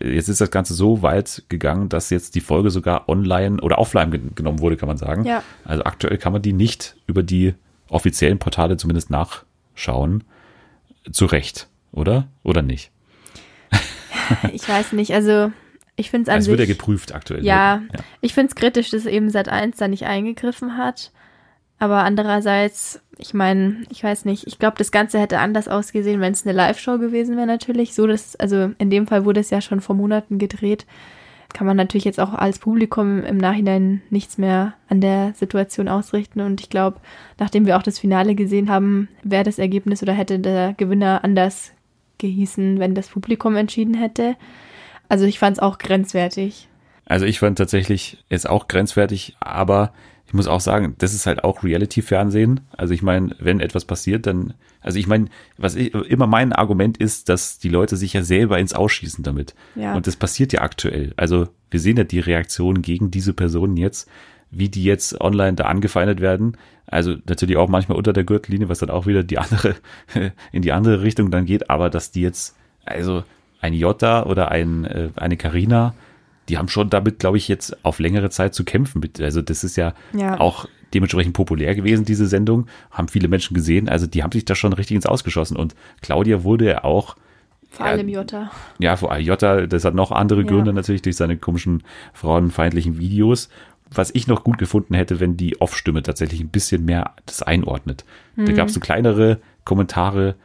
Ja. 0.00 0.06
Jetzt 0.06 0.28
ist 0.28 0.40
das 0.40 0.50
Ganze 0.50 0.74
so 0.74 1.02
weit 1.02 1.44
gegangen, 1.48 1.88
dass 1.88 2.10
jetzt 2.10 2.34
die 2.34 2.40
Folge 2.40 2.70
sogar 2.70 3.08
online 3.08 3.60
oder 3.62 3.78
offline 3.78 4.10
gen- 4.10 4.34
genommen 4.34 4.58
wurde, 4.58 4.76
kann 4.76 4.88
man 4.88 4.96
sagen. 4.98 5.24
Ja. 5.24 5.42
Also 5.64 5.84
aktuell 5.84 6.18
kann 6.18 6.32
man 6.32 6.42
die 6.42 6.52
nicht 6.52 6.96
über 7.06 7.22
die 7.22 7.54
offiziellen 7.88 8.38
Portale 8.40 8.76
zumindest 8.76 9.10
nachschauen. 9.10 10.24
Zu 11.12 11.26
Recht, 11.26 11.68
oder? 11.92 12.26
Oder 12.42 12.62
nicht? 12.62 12.90
Ich 14.52 14.66
weiß 14.68 14.92
nicht, 14.92 15.12
also 15.12 15.52
ich 15.96 16.10
finde 16.10 16.22
es 16.24 16.28
an 16.30 16.36
Also 16.36 16.50
wird 16.50 16.60
ja 16.60 16.66
geprüft 16.66 17.14
aktuell. 17.14 17.44
ja, 17.44 17.82
ja. 17.92 18.00
ich 18.22 18.32
finde 18.34 18.48
es 18.48 18.54
kritisch, 18.56 18.90
dass 18.90 19.04
eben 19.06 19.28
Sat 19.30 19.48
1 19.48 19.76
da 19.76 19.86
nicht 19.86 20.04
eingegriffen 20.06 20.76
hat. 20.78 21.12
Aber 21.84 22.02
andererseits, 22.02 23.02
ich 23.18 23.34
meine, 23.34 23.82
ich 23.90 24.02
weiß 24.02 24.24
nicht, 24.24 24.46
ich 24.46 24.58
glaube, 24.58 24.78
das 24.78 24.90
Ganze 24.90 25.20
hätte 25.20 25.38
anders 25.38 25.68
ausgesehen, 25.68 26.18
wenn 26.22 26.32
es 26.32 26.46
eine 26.46 26.56
Live-Show 26.56 26.96
gewesen 26.96 27.36
wäre 27.36 27.46
natürlich. 27.46 27.92
So, 27.92 28.06
dass, 28.06 28.36
also 28.36 28.70
in 28.78 28.88
dem 28.88 29.06
Fall 29.06 29.26
wurde 29.26 29.40
es 29.40 29.50
ja 29.50 29.60
schon 29.60 29.82
vor 29.82 29.94
Monaten 29.94 30.38
gedreht. 30.38 30.86
Kann 31.52 31.66
man 31.66 31.76
natürlich 31.76 32.06
jetzt 32.06 32.20
auch 32.20 32.32
als 32.32 32.58
Publikum 32.58 33.22
im 33.22 33.36
Nachhinein 33.36 34.00
nichts 34.08 34.38
mehr 34.38 34.72
an 34.88 35.02
der 35.02 35.34
Situation 35.34 35.88
ausrichten. 35.88 36.40
Und 36.40 36.62
ich 36.62 36.70
glaube, 36.70 37.00
nachdem 37.38 37.66
wir 37.66 37.76
auch 37.76 37.82
das 37.82 37.98
Finale 37.98 38.34
gesehen 38.34 38.70
haben, 38.70 39.10
wäre 39.22 39.44
das 39.44 39.58
Ergebnis 39.58 40.02
oder 40.02 40.14
hätte 40.14 40.38
der 40.38 40.72
Gewinner 40.72 41.22
anders 41.22 41.72
gehießen, 42.16 42.78
wenn 42.78 42.94
das 42.94 43.08
Publikum 43.08 43.56
entschieden 43.56 43.92
hätte. 43.92 44.36
Also 45.10 45.26
ich 45.26 45.38
fand 45.38 45.58
es 45.58 45.62
auch 45.62 45.76
grenzwertig. 45.76 46.66
Also 47.04 47.26
ich 47.26 47.40
fand 47.40 47.58
tatsächlich 47.58 48.24
jetzt 48.30 48.48
auch 48.48 48.68
grenzwertig, 48.68 49.36
aber 49.38 49.92
ich 50.34 50.36
muss 50.36 50.48
auch 50.48 50.60
sagen, 50.60 50.96
das 50.98 51.14
ist 51.14 51.26
halt 51.26 51.44
auch 51.44 51.62
Reality-Fernsehen. 51.62 52.62
Also 52.76 52.92
ich 52.92 53.02
meine, 53.02 53.36
wenn 53.38 53.60
etwas 53.60 53.84
passiert, 53.84 54.26
dann, 54.26 54.54
also 54.80 54.98
ich 54.98 55.06
meine, 55.06 55.26
was 55.58 55.76
ich, 55.76 55.94
immer 55.94 56.26
mein 56.26 56.52
Argument 56.52 56.96
ist, 56.96 57.28
dass 57.28 57.60
die 57.60 57.68
Leute 57.68 57.96
sich 57.96 58.14
ja 58.14 58.24
selber 58.24 58.58
ins 58.58 58.72
Ausschießen 58.72 59.22
damit. 59.22 59.54
Ja. 59.76 59.94
Und 59.94 60.08
das 60.08 60.16
passiert 60.16 60.52
ja 60.52 60.62
aktuell. 60.62 61.12
Also 61.16 61.46
wir 61.70 61.78
sehen 61.78 61.98
ja 61.98 62.02
die 62.02 62.18
Reaktion 62.18 62.82
gegen 62.82 63.12
diese 63.12 63.32
Personen 63.32 63.76
jetzt, 63.76 64.10
wie 64.50 64.68
die 64.68 64.82
jetzt 64.82 65.20
online 65.20 65.54
da 65.54 65.66
angefeindet 65.66 66.20
werden. 66.20 66.56
Also 66.88 67.14
natürlich 67.28 67.56
auch 67.56 67.68
manchmal 67.68 67.96
unter 67.96 68.12
der 68.12 68.24
Gürtellinie, 68.24 68.68
was 68.68 68.80
dann 68.80 68.90
auch 68.90 69.06
wieder 69.06 69.22
die 69.22 69.38
andere, 69.38 69.76
in 70.50 70.62
die 70.62 70.72
andere 70.72 71.02
Richtung 71.02 71.30
dann 71.30 71.46
geht, 71.46 71.70
aber 71.70 71.90
dass 71.90 72.10
die 72.10 72.22
jetzt, 72.22 72.56
also 72.84 73.22
ein 73.60 73.72
Jota 73.72 74.24
oder 74.24 74.50
ein, 74.50 74.84
äh, 74.84 75.10
eine 75.14 75.36
Carina, 75.36 75.94
die 76.48 76.58
haben 76.58 76.68
schon 76.68 76.90
damit, 76.90 77.18
glaube 77.18 77.36
ich, 77.38 77.48
jetzt 77.48 77.84
auf 77.84 77.98
längere 77.98 78.30
Zeit 78.30 78.54
zu 78.54 78.64
kämpfen. 78.64 79.00
Mit, 79.00 79.20
also 79.20 79.40
das 79.42 79.64
ist 79.64 79.76
ja, 79.76 79.94
Ja. 80.12 80.38
auch 80.40 80.66
dementsprechend 80.92 81.32
populär 81.34 81.74
gewesen, 81.74 82.04
diese 82.04 82.26
Sendung, 82.26 82.66
haben 82.90 83.08
viele 83.08 83.26
Menschen 83.28 83.54
gesehen. 83.54 83.88
Also 83.88 84.06
die 84.06 84.22
haben 84.22 84.30
sich 84.32 84.44
da 84.44 84.54
schon 84.54 84.72
richtig 84.72 84.94
ins 84.94 85.06
Ausgeschossen. 85.06 85.56
Und 85.56 85.74
Claudia 86.02 86.44
wurde 86.44 86.66
ja 86.66 86.84
auch 86.84 87.16
Vor 87.70 87.86
Ja, 87.86 87.92
allem 87.92 88.08
Jota. 88.08 88.52
ja, 88.78 88.96
vor 88.96 89.10
allem 89.10 89.24
Jota, 89.24 89.66
das 89.66 89.84
hat 89.84 89.94
noch 89.94 90.12
andere 90.12 90.42
Ja. 90.42 90.46
Gründe 90.46 90.72
natürlich 90.72 91.02
durch 91.02 91.16
seine 91.16 91.36
komischen 91.36 91.82
frauenfeindlichen 92.12 92.98
Videos. 92.98 93.48
Was 93.92 94.10
ich 94.14 94.26
noch 94.28 94.44
gut 94.44 94.58
gefunden 94.58 94.94
hätte, 94.94 95.20
wenn 95.20 95.36
die 95.36 95.60
Off-Stimme 95.60 96.02
tatsächlich 96.02 96.40
ein 96.40 96.48
bisschen 96.48 96.84
mehr 96.84 97.12
das 97.26 97.42
einordnet. 97.42 98.04
Da 98.36 98.42
Mhm. 98.42 98.54
gab 98.54 98.68
es 98.68 98.74
so 98.74 98.80
kleinere 98.80 99.40
Kommentare, 99.64 100.36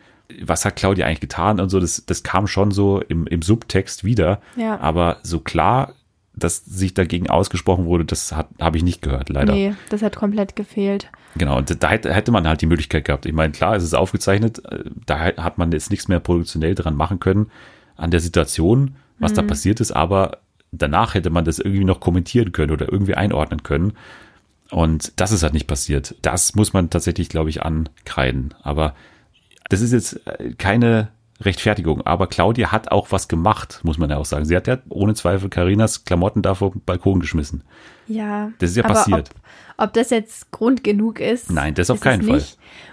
was 0.41 0.65
hat 0.65 0.75
Claudia 0.75 1.05
eigentlich 1.05 1.21
getan 1.21 1.59
und 1.59 1.69
so, 1.69 1.79
das, 1.79 2.03
das 2.05 2.23
kam 2.23 2.47
schon 2.47 2.71
so 2.71 3.01
im, 3.01 3.27
im 3.27 3.41
Subtext 3.41 4.03
wieder. 4.03 4.41
Ja. 4.55 4.79
Aber 4.79 5.17
so 5.23 5.39
klar, 5.39 5.93
dass 6.35 6.63
sich 6.63 6.93
dagegen 6.93 7.29
ausgesprochen 7.29 7.85
wurde, 7.85 8.05
das 8.05 8.33
habe 8.33 8.77
ich 8.77 8.83
nicht 8.83 9.01
gehört, 9.01 9.29
leider. 9.29 9.53
Nee, 9.53 9.73
das 9.89 10.01
hat 10.01 10.15
komplett 10.15 10.55
gefehlt. 10.55 11.09
Genau, 11.37 11.57
und 11.57 11.83
da 11.83 11.89
hätte, 11.89 12.13
hätte 12.13 12.31
man 12.31 12.47
halt 12.47 12.61
die 12.61 12.65
Möglichkeit 12.65 13.05
gehabt. 13.05 13.25
Ich 13.25 13.33
meine, 13.33 13.51
klar, 13.51 13.75
es 13.75 13.83
ist 13.83 13.93
aufgezeichnet, 13.93 14.63
äh, 14.65 14.83
da 15.05 15.19
hat 15.19 15.57
man 15.57 15.71
jetzt 15.71 15.89
nichts 15.89 16.07
mehr 16.07 16.19
produktionell 16.19 16.75
dran 16.75 16.95
machen 16.95 17.19
können 17.19 17.51
an 17.95 18.11
der 18.11 18.19
Situation, 18.19 18.95
was 19.19 19.33
da 19.33 19.41
passiert 19.41 19.81
ist, 19.81 19.91
aber 19.91 20.37
danach 20.71 21.13
hätte 21.13 21.29
man 21.29 21.43
das 21.43 21.59
irgendwie 21.59 21.83
noch 21.83 21.99
kommentieren 21.99 22.53
können 22.53 22.71
oder 22.71 22.89
irgendwie 22.89 23.15
einordnen 23.15 23.63
können. 23.63 23.93
Und 24.71 25.19
das 25.19 25.33
ist 25.33 25.43
halt 25.43 25.53
nicht 25.53 25.67
passiert. 25.67 26.15
Das 26.21 26.55
muss 26.55 26.71
man 26.71 26.89
tatsächlich, 26.89 27.27
glaube 27.27 27.49
ich, 27.49 27.63
ankreiden. 27.63 28.53
Aber 28.61 28.93
das 29.69 29.81
ist 29.81 29.93
jetzt 29.93 30.27
äh, 30.27 30.53
keine 30.57 31.09
Rechtfertigung. 31.41 32.01
Aber 32.05 32.27
Claudia 32.27 32.71
hat 32.71 32.91
auch 32.91 33.11
was 33.11 33.27
gemacht, 33.27 33.79
muss 33.83 33.97
man 33.97 34.09
ja 34.09 34.17
auch 34.17 34.25
sagen. 34.25 34.45
Sie 34.45 34.55
hat 34.55 34.67
ja 34.67 34.79
ohne 34.89 35.13
Zweifel 35.13 35.49
Karinas 35.49 36.03
Klamotten 36.03 36.41
da 36.41 36.55
vom 36.55 36.81
Balkon 36.85 37.21
geschmissen. 37.21 37.63
Ja. 38.07 38.51
Das 38.59 38.71
ist 38.71 38.75
ja 38.75 38.83
passiert. 38.83 39.29
Ob, 39.77 39.87
ob 39.87 39.93
das 39.93 40.09
jetzt 40.09 40.51
Grund 40.51 40.83
genug 40.83 41.19
ist. 41.19 41.51
Nein, 41.51 41.75
das 41.75 41.89
auf 41.89 42.01
keinen 42.01 42.23
Fall. 42.23 42.43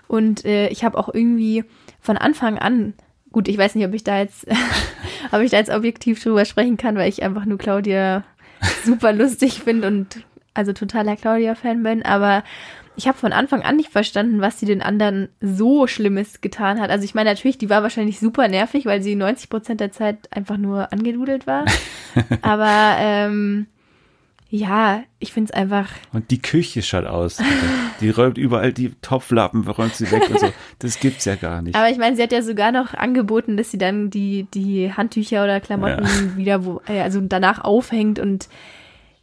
Und 0.06 0.44
äh, 0.44 0.68
ich 0.68 0.84
habe 0.84 0.96
auch 0.96 1.12
irgendwie 1.12 1.64
von 2.00 2.16
Anfang 2.16 2.58
an, 2.58 2.94
gut, 3.32 3.48
ich 3.48 3.58
weiß 3.58 3.74
nicht, 3.74 3.86
ob 3.86 3.94
ich 3.94 4.04
da 4.04 4.18
jetzt, 4.18 4.46
ob 5.32 5.40
ich 5.40 5.50
da 5.50 5.56
jetzt 5.56 5.70
objektiv 5.70 6.22
drüber 6.22 6.44
sprechen 6.44 6.76
kann, 6.76 6.96
weil 6.96 7.08
ich 7.08 7.22
einfach 7.22 7.46
nur 7.46 7.58
Claudia 7.58 8.22
super 8.84 9.12
lustig 9.12 9.60
finde 9.60 9.88
und 9.88 10.24
also 10.54 10.72
totaler 10.72 11.16
Claudia-Fan 11.16 11.82
bin, 11.82 12.02
aber 12.02 12.42
ich 12.96 13.06
habe 13.06 13.18
von 13.18 13.32
Anfang 13.32 13.62
an 13.62 13.76
nicht 13.76 13.90
verstanden, 13.90 14.40
was 14.40 14.58
sie 14.58 14.66
den 14.66 14.82
anderen 14.82 15.28
so 15.40 15.86
Schlimmes 15.86 16.40
getan 16.40 16.80
hat. 16.80 16.90
Also 16.90 17.04
ich 17.04 17.14
meine 17.14 17.30
natürlich, 17.30 17.58
die 17.58 17.70
war 17.70 17.82
wahrscheinlich 17.82 18.18
super 18.18 18.48
nervig, 18.48 18.86
weil 18.86 19.02
sie 19.02 19.14
90 19.14 19.50
Prozent 19.50 19.80
der 19.80 19.92
Zeit 19.92 20.32
einfach 20.32 20.56
nur 20.56 20.92
angedudelt 20.92 21.46
war. 21.46 21.64
aber 22.42 22.96
ähm, 22.98 23.66
ja, 24.48 25.02
ich 25.18 25.32
finde 25.32 25.50
es 25.52 25.58
einfach 25.58 25.88
Und 26.12 26.30
die 26.30 26.40
Küche 26.40 26.80
schaut 26.82 27.04
aus. 27.04 27.42
Die 28.00 28.10
räumt 28.10 28.38
überall 28.38 28.72
die 28.72 28.92
Topflappen, 29.02 29.66
räumt 29.66 29.94
sie 29.94 30.10
weg 30.10 30.30
und 30.30 30.38
so. 30.38 30.52
Das 30.78 31.00
gibt's 31.00 31.24
ja 31.24 31.34
gar 31.34 31.62
nicht. 31.62 31.74
Aber 31.74 31.90
ich 31.90 31.98
meine, 31.98 32.16
sie 32.16 32.22
hat 32.22 32.32
ja 32.32 32.42
sogar 32.42 32.70
noch 32.72 32.94
angeboten, 32.94 33.56
dass 33.56 33.70
sie 33.70 33.78
dann 33.78 34.10
die, 34.10 34.46
die 34.54 34.92
Handtücher 34.92 35.44
oder 35.44 35.60
Klamotten 35.60 36.36
wieder 36.36 36.64
wo, 36.64 36.80
äh, 36.86 37.00
also 37.00 37.20
danach 37.20 37.64
aufhängt 37.64 38.18
und 38.18 38.48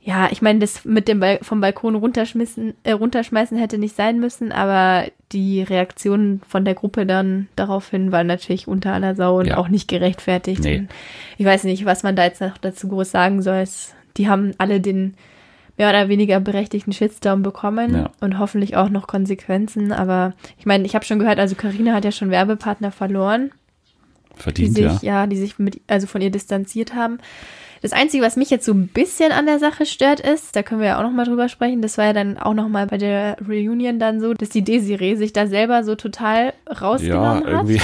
ja, 0.05 0.27
ich 0.31 0.41
meine, 0.41 0.59
das 0.59 0.83
mit 0.83 1.07
dem 1.07 1.21
Bal 1.21 1.39
vom 1.41 1.61
Balkon 1.61 1.95
runterschmissen, 1.95 2.73
äh, 2.83 2.91
runterschmeißen 2.91 3.57
hätte 3.57 3.77
nicht 3.77 3.95
sein 3.95 4.19
müssen, 4.19 4.51
aber 4.51 5.05
die 5.31 5.61
Reaktion 5.63 6.41
von 6.47 6.65
der 6.65 6.73
Gruppe 6.73 7.05
dann 7.05 7.47
daraufhin 7.55 8.11
war 8.11 8.23
natürlich 8.25 8.67
unter 8.67 8.93
aller 8.93 9.15
Sau 9.15 9.39
und 9.39 9.47
Ja. 9.47 9.57
auch 9.57 9.69
nicht 9.69 9.87
gerechtfertigt. 9.87 10.61
Nee. 10.63 10.87
Ich 11.37 11.45
weiß 11.45 11.63
nicht, 11.63 11.85
was 11.85 12.03
man 12.03 12.15
da 12.17 12.25
jetzt 12.25 12.41
noch 12.41 12.57
dazu 12.57 12.89
groß 12.89 13.11
sagen 13.11 13.41
soll. 13.41 13.63
Die 14.17 14.27
haben 14.27 14.51
alle 14.57 14.81
den 14.81 15.13
mehr 15.77 15.89
oder 15.89 16.09
weniger 16.09 16.39
berechtigten 16.41 16.91
Shitstorm 16.91 17.41
bekommen 17.41 17.95
Ja. 17.95 18.11
und 18.19 18.37
hoffentlich 18.39 18.75
auch 18.75 18.89
noch 18.89 19.07
Konsequenzen. 19.07 19.91
Aber 19.93 20.33
ich 20.59 20.65
meine, 20.65 20.85
ich 20.85 20.95
habe 20.95 21.05
schon 21.05 21.17
gehört, 21.17 21.39
also 21.39 21.55
Karina 21.55 21.93
hat 21.93 22.03
ja 22.05 22.11
schon 22.11 22.29
Werbepartner 22.29 22.91
verloren, 22.91 23.51
die 24.35 24.41
Verdient, 24.41 24.75
sich, 24.75 24.83
ja. 24.85 24.99
ja, 25.21 25.27
die 25.27 25.37
sich 25.37 25.57
mit, 25.59 25.79
also 25.87 26.07
von 26.07 26.21
ihr 26.21 26.29
distanziert 26.29 26.93
haben. 26.93 27.19
Das 27.83 27.91
Einzige, 27.91 28.23
was 28.23 28.37
mich 28.37 28.49
jetzt 28.49 28.65
so 28.65 28.71
ein 28.71 28.87
bisschen 28.87 29.33
an 29.33 29.45
der 29.45 29.59
Sache 29.59 29.85
stört, 29.85 30.21
ist, 30.21 30.55
da 30.55 30.63
können 30.63 30.79
wir 30.79 30.87
ja 30.87 30.99
auch 30.99 31.03
noch 31.03 31.11
mal 31.11 31.25
drüber 31.25 31.49
sprechen, 31.49 31.81
das 31.81 31.97
war 31.97 32.05
ja 32.05 32.13
dann 32.13 32.37
auch 32.37 32.53
noch 32.53 32.69
mal 32.69 32.87
bei 32.87 32.97
der 32.97 33.35
Reunion 33.45 33.99
dann 33.99 34.21
so, 34.21 34.33
dass 34.33 34.47
die 34.49 34.63
Desiree 34.63 35.15
sich 35.15 35.33
da 35.33 35.47
selber 35.47 35.83
so 35.83 35.95
total 35.95 36.53
Ja, 36.65 36.73
rausgenommen 36.73 37.43
hat. 37.43 37.51
irgendwie. 37.51 37.81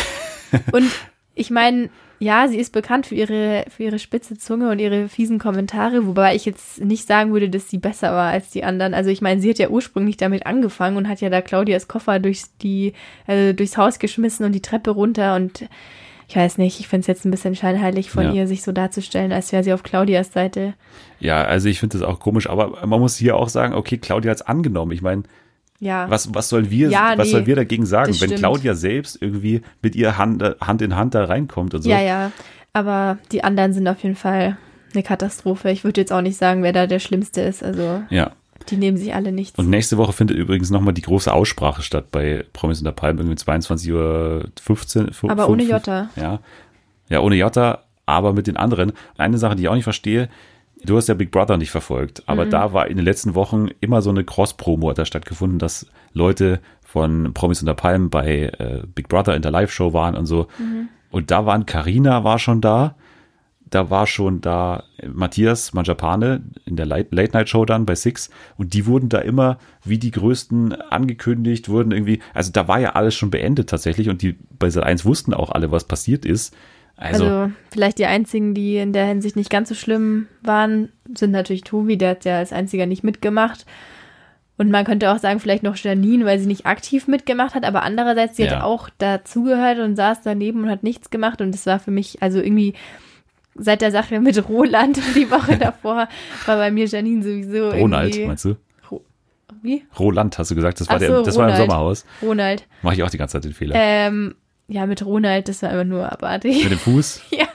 Und 0.72 0.90
ich 1.36 1.52
meine, 1.52 1.90
ja, 2.18 2.48
sie 2.48 2.58
ist 2.58 2.72
bekannt 2.72 3.08
für 3.08 3.16
ihre, 3.16 3.66
für 3.70 3.84
ihre 3.84 4.00
spitze 4.00 4.38
Zunge 4.38 4.70
und 4.72 4.80
ihre 4.80 5.10
fiesen 5.10 5.38
Kommentare, 5.38 6.08
wobei 6.08 6.34
ich 6.34 6.46
jetzt 6.46 6.80
nicht 6.80 7.06
sagen 7.06 7.34
würde, 7.34 7.50
dass 7.50 7.70
sie 7.70 7.78
besser 7.78 8.12
war 8.14 8.32
als 8.32 8.52
die 8.52 8.64
anderen. 8.64 8.94
Also 8.94 9.10
ich 9.10 9.22
meine, 9.22 9.42
sie 9.42 9.50
hat 9.50 9.60
ja 9.60 9.68
ursprünglich 9.68 10.16
damit 10.16 10.46
angefangen 10.46 10.96
und 10.96 11.10
hat 11.10 11.20
ja 11.20 11.30
da 11.30 11.42
Claudias 11.42 11.90
Koffer 11.90 12.20
durchs, 12.20 12.56
die, 12.60 12.94
äh, 13.28 13.54
durchs 13.54 13.76
Haus 13.76 14.00
geschmissen 14.00 14.46
und 14.46 14.54
die 14.54 14.62
Treppe 14.62 14.92
runter 14.92 15.36
und 15.36 15.68
ich 16.30 16.36
weiß 16.36 16.60
nicht, 16.60 16.80
ich 16.80 16.88
finde 16.88 17.02
es 17.02 17.08
jetzt 17.08 17.26
ein 17.26 17.32
bisschen 17.32 17.56
scheinheilig 17.56 18.12
von 18.12 18.24
Ja. 18.24 18.32
ihr, 18.34 18.48
sich 18.48 18.62
so 18.62 18.72
darzustellen, 18.72 19.32
als 19.32 19.52
wäre 19.52 19.63
sie 19.63 19.74
auf 19.74 19.82
Claudias 19.84 20.32
Seite. 20.32 20.76
Ja, 21.20 21.44
also 21.44 21.68
ich 21.68 21.80
finde 21.80 21.98
das 21.98 22.08
auch 22.08 22.20
komisch, 22.20 22.48
aber 22.50 22.86
man 22.86 23.00
muss 23.00 23.18
hier 23.18 23.36
auch 23.36 23.50
sagen, 23.50 23.74
okay, 23.74 23.98
Claudia 23.98 24.30
hat's 24.32 24.44
angenommen. 24.44 24.92
Ich 24.92 25.02
meine, 25.02 25.24
Ja. 25.80 26.08
was, 26.10 26.34
was 26.34 26.48
sollen 26.50 26.70
wir, 26.70 26.89
Ja, 26.92 27.13
was 27.18 27.28
nee, 27.28 27.32
sollen 27.32 27.46
wir 27.48 27.56
dagegen 27.56 27.86
sagen, 27.88 28.10
wenn 28.10 28.15
stimmt. 28.15 28.36
Claudia 28.36 28.76
selbst 28.76 29.18
irgendwie 29.22 29.62
mit 29.82 29.96
ihr 29.96 30.18
Hand, 30.20 30.44
Hand 30.62 30.82
in 30.84 30.96
Hand 30.96 31.15
da 31.15 31.26
reinkommt 31.26 31.74
und 31.74 31.82
so? 31.82 31.89
Ja, 31.89 32.00
ja. 32.00 32.32
Aber 32.74 33.18
die 33.32 33.44
anderen 33.44 33.74
sind 33.74 33.88
auf 33.88 34.04
jeden 34.04 34.15
Fall 34.15 34.56
eine 34.94 35.02
Katastrophe. 35.04 35.72
Ich 35.72 35.84
würde 35.84 36.02
jetzt 36.02 36.13
auch 36.13 36.22
nicht 36.22 36.38
sagen, 36.38 36.62
wer 36.62 36.74
da 36.74 36.86
der 36.86 37.00
Schlimmste 37.00 37.42
ist. 37.42 37.63
Also 37.63 38.04
ja. 38.12 38.32
Die 38.69 38.78
nehmen 38.78 38.98
sich 38.98 39.13
alle 39.13 39.32
nichts. 39.32 39.58
Und 39.58 39.69
nächste 39.69 39.98
Woche 39.98 40.13
findet 40.13 40.38
übrigens 40.38 40.69
nochmal 40.69 40.93
die 40.93 41.02
große 41.02 41.32
Aussprache 41.34 41.82
statt 41.82 42.12
bei 42.12 42.45
Promis 42.54 42.80
unter 42.80 42.91
Palmen, 42.91 43.19
irgendwie 43.19 43.38
22.15 43.43 45.24
Uhr. 45.24 45.32
Aber 45.32 45.50
ohne 45.50 45.63
Jota. 45.63 46.10
Ja. 46.15 46.39
Ja, 47.10 47.22
ohne 47.22 47.36
Jota, 47.36 47.84
aber 48.06 48.34
mit 48.34 48.48
den 48.48 48.58
anderen. 48.58 48.91
Eine 49.17 49.38
Sache, 49.38 49.56
die 49.56 49.63
ich 49.63 49.69
auch 49.69 49.76
nicht 49.76 49.84
verstehe, 49.84 50.30
du 50.84 50.95
hast 50.98 51.08
ja 51.08 51.15
Big 51.15 51.32
Brother 51.32 51.58
nicht 51.58 51.72
verfolgt, 51.72 52.24
aber 52.28 52.45
Mhm. 52.45 52.50
da 52.52 52.74
war 52.74 52.88
in 52.88 52.98
den 52.98 53.06
letzten 53.06 53.36
Wochen 53.36 53.67
immer 53.80 54.02
so 54.02 54.10
eine 54.12 54.24
Cross-Promo 54.24 54.93
da 54.93 55.06
stattgefunden, 55.06 55.60
dass 55.60 55.88
Leute 56.13 56.60
von 56.86 57.34
Promis 57.34 57.62
unter 57.62 57.74
Palmen 57.74 58.10
bei 58.10 58.52
äh, 58.58 58.84
Big 58.93 59.10
Brother 59.10 59.36
in 59.36 59.41
der 59.41 59.52
Live-Show 59.52 59.93
waren 59.93 60.15
und 60.15 60.26
so. 60.26 60.48
Mhm. 60.58 60.89
Und 61.12 61.32
da 61.32 61.45
waren 61.45 61.65
Karina 61.65 62.24
war 62.24 62.38
schon 62.39 62.62
da, 62.62 62.95
da 63.70 63.90
war 63.90 64.08
schon 64.08 64.42
da 64.42 64.84
Matthias 65.08 65.74
Manjapane 65.74 66.42
in 66.66 66.76
der 66.76 66.86
Late 66.86 67.10
Late 67.16 67.34
Night 67.38 67.50
Show 67.50 67.66
dann 67.66 67.86
bei 67.86 67.96
Six 67.96 68.30
und 68.58 68.74
die 68.74 68.86
wurden 68.86 69.10
da 69.10 69.20
immer 69.20 69.58
wie 69.84 69.98
die 69.98 70.12
größten 70.12 70.74
angekündigt, 70.74 71.70
wurden 71.70 71.92
irgendwie, 71.92 72.20
also 72.34 72.52
da 72.52 72.68
war 72.68 72.80
ja 72.80 72.94
alles 72.94 73.16
schon 73.16 73.30
beendet 73.32 73.70
tatsächlich 73.70 74.10
und 74.10 74.22
die 74.22 74.38
bei 74.58 74.70
Sat 74.70 74.84
1 74.84 75.06
wussten 75.06 75.34
auch 75.34 75.52
alle, 75.52 75.72
was 75.72 75.84
passiert 75.86 76.26
ist. 76.26 76.56
Also, 76.96 77.26
Also, 77.26 77.52
vielleicht 77.72 77.98
die 77.98 78.06
einzigen, 78.08 78.54
die 78.54 78.76
in 78.78 78.92
der 78.92 79.06
Hinsicht 79.06 79.38
nicht 79.38 79.50
ganz 79.50 79.70
so 79.70 79.76
schlimm 79.76 80.28
waren, 80.42 80.90
sind 81.16 81.32
natürlich 81.32 81.62
Tobi, 81.64 81.98
der 81.98 82.10
hat 82.12 82.26
ja 82.26 82.38
als 82.40 82.52
einziger 82.52 82.86
nicht 82.86 83.04
mitgemacht. 83.04 83.66
Und 84.58 84.70
man 84.70 84.84
könnte 84.84 85.10
auch 85.10 85.20
sagen, 85.20 85.40
vielleicht 85.40 85.64
noch 85.64 85.78
Janine, 85.78 86.26
weil 86.26 86.38
sie 86.40 86.46
nicht 86.46 86.66
aktiv 86.66 87.08
mitgemacht 87.08 87.56
hat, 87.56 87.64
aber 87.64 87.84
andererseits, 87.84 88.36
sie 88.36 88.44
Ja. 88.44 88.58
hat 88.58 88.64
auch 88.64 88.90
dazugehört 88.98 89.80
und 89.80 89.96
saß 89.96 90.20
daneben 90.22 90.64
und 90.64 90.70
hat 90.70 90.84
nichts 90.84 91.10
gemacht. 91.10 91.40
Und 91.40 91.54
das 91.54 91.66
war 91.66 91.80
für 91.80 91.92
mich, 91.92 92.22
also 92.22 92.40
irgendwie 92.42 92.74
seit 93.60 93.82
der 93.82 93.91
Sache 93.91 94.19
mit 94.19 94.50
Roland 94.50 95.00
die 95.15 95.30
Woche 95.30 95.58
davor, 95.60 96.08
war 96.45 96.58
bei 96.58 96.72
mir 96.72 96.86
Janine 96.86 97.24
sowieso 97.24 97.69
Ronald, 97.69 98.15
irgendwie. 98.15 98.28
meinst 98.28 98.45
du? 98.45 98.56
Wie? 99.62 99.84
Roland 99.98 100.38
hast 100.38 100.52
du 100.52 100.56
gesagt, 100.56 100.80
das 100.80 100.88
war, 100.88 100.95
Ach 100.95 101.00
der, 101.00 101.10
so, 101.10 101.24
das 101.24 101.38
war 101.38 101.50
im. 101.50 101.56
Sommerhaus. 101.58 102.06
Ronald. 102.22 102.65
Mache 102.82 102.95
ich 102.95 103.04
auch 103.04 103.10
die 103.10 103.17
ganze 103.17 103.34
Zeit 103.34 103.43
den 103.43 103.54
Fehler. 103.54 103.76
Ähm, 103.78 104.36
ja, 104.67 104.86
mit 104.86 105.06
Ronald, 105.06 105.50
das 105.50 105.62
war 105.63 105.72
immer 105.72 105.84
nur 105.84 106.12
abartig. 106.12 106.63
Mit 106.63 106.72
dem 106.72 106.80
Fuß. 106.80 107.24
ja. 107.32 107.48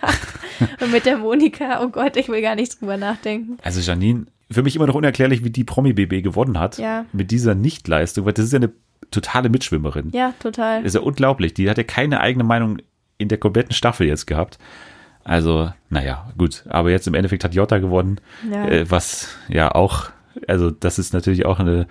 Und 0.81 0.93
mit 0.93 1.07
der 1.07 1.19
Monika, 1.19 1.83
oh 1.83 1.89
Gott, 1.89 2.17
ich 2.17 2.29
will 2.29 2.43
gar 2.43 2.57
nicht 2.57 2.81
drüber 2.81 2.97
nachdenken. 2.97 3.59
Also 3.63 3.81
Janine, 3.81 4.27
für 4.51 4.63
mich 4.63 4.77
immer 4.77 4.87
noch 4.87 4.95
unerklärlich, 4.95 5.45
wie 5.45 5.51
die 5.51 5.65
Promi-BB 5.65 6.23
gewonnen 6.23 6.59
hat. 6.59 6.79
Ja. 6.79 7.07
Mit 7.13 7.31
dieser 7.31 7.55
Nichtleistung, 7.55 8.27
weil 8.27 8.33
das 8.33 8.47
ist 8.47 8.53
ja 8.53 8.59
eine 8.59 8.73
totale 9.11 9.49
Mitschwimmerin. 9.49 10.11
Ja, 10.13 10.35
total. 10.41 10.83
Das 10.83 10.89
ist 10.89 10.95
ja 10.95 11.01
unglaublich. 11.01 11.55
Die 11.55 11.71
hat 11.71 11.79
ja 11.79 11.85
keine 11.85 12.21
eigene 12.21 12.45
Meinung 12.45 12.79
in 13.19 13.29
der 13.29 13.39
kompletten 13.39 13.73
Staffel 13.73 14.07
jetzt 14.07 14.27
gehabt. 14.27 14.59
Also, 15.25 15.73
naja, 15.91 16.31
gut. 16.37 16.65
Aber 16.69 16.91
jetzt 16.91 17.07
im 17.09 17.15
Endeffekt 17.15 17.45
hat 17.45 17.55
Jota 17.55 17.79
gewonnen, 17.79 18.21
Ja. 18.51 18.69
äh, 18.69 18.91
was 18.91 19.29
ja 19.49 19.75
auch, 19.75 20.11
also 20.47 20.71
das 20.71 20.99
ist 20.99 21.15
natürlich 21.15 21.47
auch 21.47 21.59
eine 21.61 21.87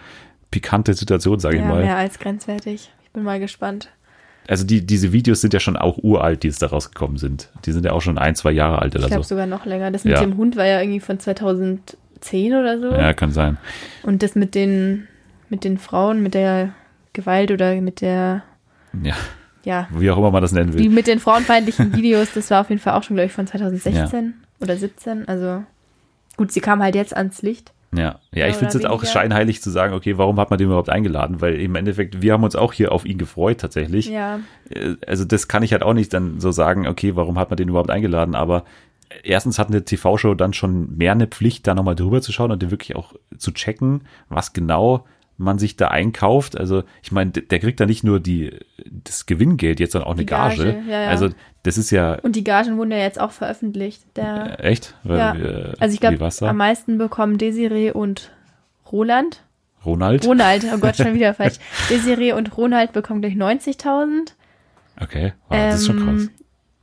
pikante 0.52 0.94
Situation, 0.94 1.40
sage 1.40 1.56
ich 1.58 1.62
ja, 1.64 1.68
mal. 1.68 1.84
mehr 1.84 1.98
als 1.98 2.20
grenzwertig. 2.20 2.92
Ich 3.04 3.10
bin 3.12 3.24
mal 3.24 3.40
gespannt. 3.40 3.90
Also 4.48 4.66
die, 4.66 4.86
diese 4.86 5.14
Videos 5.14 5.42
sind 5.42 5.54
ja 5.54 5.60
schon 5.60 5.78
auch 5.78 5.98
uralt, 5.98 6.44
die 6.44 6.48
jetzt 6.48 6.62
da 6.62 6.68
rausgekommen 6.68 7.18
sind. 7.18 7.50
Die 7.66 7.72
sind 7.72 7.86
ja 7.86 7.94
auch 7.94 8.02
schon 8.02 8.18
ein, 8.18 8.36
zwei 8.36 8.52
Jahre 8.52 8.80
alt 8.82 8.94
Ich 8.94 9.00
oder 9.00 9.08
glaube 9.08 9.24
so. 9.24 9.30
sogar 9.30 9.46
noch 9.48 9.66
länger. 9.66 9.90
Das 9.90 10.04
mit 10.04 10.14
Ja. 10.14 10.20
dem 10.22 10.36
Hund 10.38 10.58
war 10.58 10.66
ja 10.66 10.80
irgendwie 10.82 11.00
von 11.00 11.18
2010 11.18 12.54
oder 12.54 12.80
so. 12.80 12.92
Ja, 12.92 13.14
kann 13.14 13.32
sein. 13.32 13.58
Und 14.04 14.22
das 14.22 14.36
mit 14.36 14.54
den, 14.54 15.08
mit 15.50 15.64
den 15.64 15.78
Frauen, 15.78 16.22
mit 16.22 16.34
der 16.34 16.74
Gewalt 17.14 17.52
oder 17.52 17.80
mit 17.82 18.02
der, 18.02 18.44
Ja, 19.02 19.16
ja, 19.64 19.88
wie 19.92 20.10
auch 20.12 20.18
immer 20.18 20.32
man 20.32 20.42
das 20.42 20.52
nennen 20.52 20.72
die 20.72 20.80
will. 20.80 20.90
mit 20.90 21.08
den 21.08 21.20
frauenfeindlichen 21.20 21.94
Videos, 21.96 22.30
das 22.34 22.52
war 22.52 22.62
auf 22.62 22.70
jeden 22.70 22.82
Fall 22.82 22.94
auch 22.94 23.04
schon, 23.04 23.16
glaube 23.16 23.28
ich, 23.28 23.34
von 23.34 23.48
2016 23.48 24.34
oder 24.60 24.78
17. 24.78 25.28
Also 25.28 25.64
gut, 26.38 26.52
sie 26.52 26.62
kam 26.62 26.82
halt 26.82 26.96
jetzt 26.96 27.16
ans 27.16 27.42
Licht. 27.42 27.72
Ja, 27.96 28.20
ja 28.34 28.48
ich 28.48 28.56
finde 28.56 28.70
es 28.70 28.74
jetzt 28.74 28.88
auch 28.88 29.06
scheinheilig 29.06 29.62
zu 29.62 29.70
sagen, 29.70 29.94
okay, 29.94 30.18
warum 30.18 30.40
hat 30.40 30.50
man 30.50 30.58
den 30.58 30.68
überhaupt 30.68 30.90
eingeladen? 30.90 31.42
Weil 31.42 31.60
im 31.60 31.76
Endeffekt, 31.76 32.22
wir 32.22 32.34
haben 32.34 32.44
uns 32.44 32.56
auch 32.56 32.74
hier 32.74 32.92
auf 32.92 33.06
ihn 33.06 33.18
gefreut 33.18 33.60
tatsächlich. 33.60 34.08
Ja, 34.08 34.40
Äh, 34.70 34.96
Also 35.06 35.26
das 35.26 35.48
kann 35.48 35.64
ich 35.64 35.74
halt 35.74 35.84
auch 35.84 35.94
nicht 35.94 36.14
dann 36.14 36.40
so 36.40 36.52
sagen, 36.52 36.88
okay, 36.88 37.16
warum 37.16 37.38
hat 37.38 37.50
man 37.50 37.58
den 37.58 37.70
überhaupt 37.70 37.92
eingeladen? 37.92 38.36
Aber 38.36 38.64
erstens 39.24 39.60
hat 39.60 39.68
eine 39.68 39.86
TV-Show 39.86 40.34
dann 40.34 40.54
schon 40.54 40.98
mehr 40.98 41.12
eine 41.12 41.28
Pflicht, 41.28 41.68
da 41.68 41.76
nochmal 41.76 41.96
drüber 41.96 42.22
zu 42.22 42.32
schauen 42.32 42.52
und 42.52 42.62
den 42.62 42.72
wirklich 42.72 42.96
auch 42.96 43.14
zu 43.38 43.52
checken, 43.52 44.02
was 44.30 44.54
genau 44.54 45.06
man 45.38 45.60
sich 45.60 45.76
da 45.76 45.88
einkauft. 45.88 46.58
Also 46.58 46.84
ich 47.02 47.12
meine, 47.12 47.32
der 47.32 47.60
kriegt 47.60 47.80
da 47.80 47.86
nicht 47.86 48.04
nur 48.04 48.20
die 48.20 48.60
das 48.86 49.26
Gewinngeld 49.26 49.80
jetzt, 49.80 49.94
sondern 49.94 50.10
auch 50.10 50.16
eine 50.16 50.26
Gage, 50.26 50.66
Gage. 50.66 50.84
ja, 50.88 51.02
ja. 51.04 51.10
Also 51.10 51.30
das 51.64 51.78
ist 51.78 51.92
ja 51.92 52.20
und 52.22 52.36
die 52.36 52.44
Gagen 52.44 52.78
wurden 52.78 52.92
ja 52.92 52.98
jetzt 52.98 53.20
auch 53.20 53.32
veröffentlicht. 53.32 54.04
Der, 54.16 54.60
äh, 54.60 54.64
echt. 54.64 54.96
Weil, 55.04 55.18
ja. 55.18 55.36
äh, 55.36 55.74
Also 55.80 55.94
ich 55.94 56.00
glaube, 56.00 56.30
am 56.48 56.58
meisten 56.58 56.98
bekommen 56.98 57.38
Desiree 57.38 57.92
und 57.92 58.32
Roland. 58.92 59.44
Ronald. 59.86 60.26
Ronald, 60.26 60.66
oh 60.74 60.78
Gott, 60.78 60.96
schon 60.98 61.14
wieder 61.14 61.34
falsch. 61.34 61.56
Desiree 61.90 62.32
und 62.34 62.56
Ronald 62.58 62.94
bekommen 62.94 63.22
gleich 63.22 63.34
90.000. 63.34 64.32
Okay, 65.02 65.34
wow, 65.50 65.58
das 65.58 65.82
ist 65.82 65.88
schon 65.88 66.06
krass. 66.06 66.30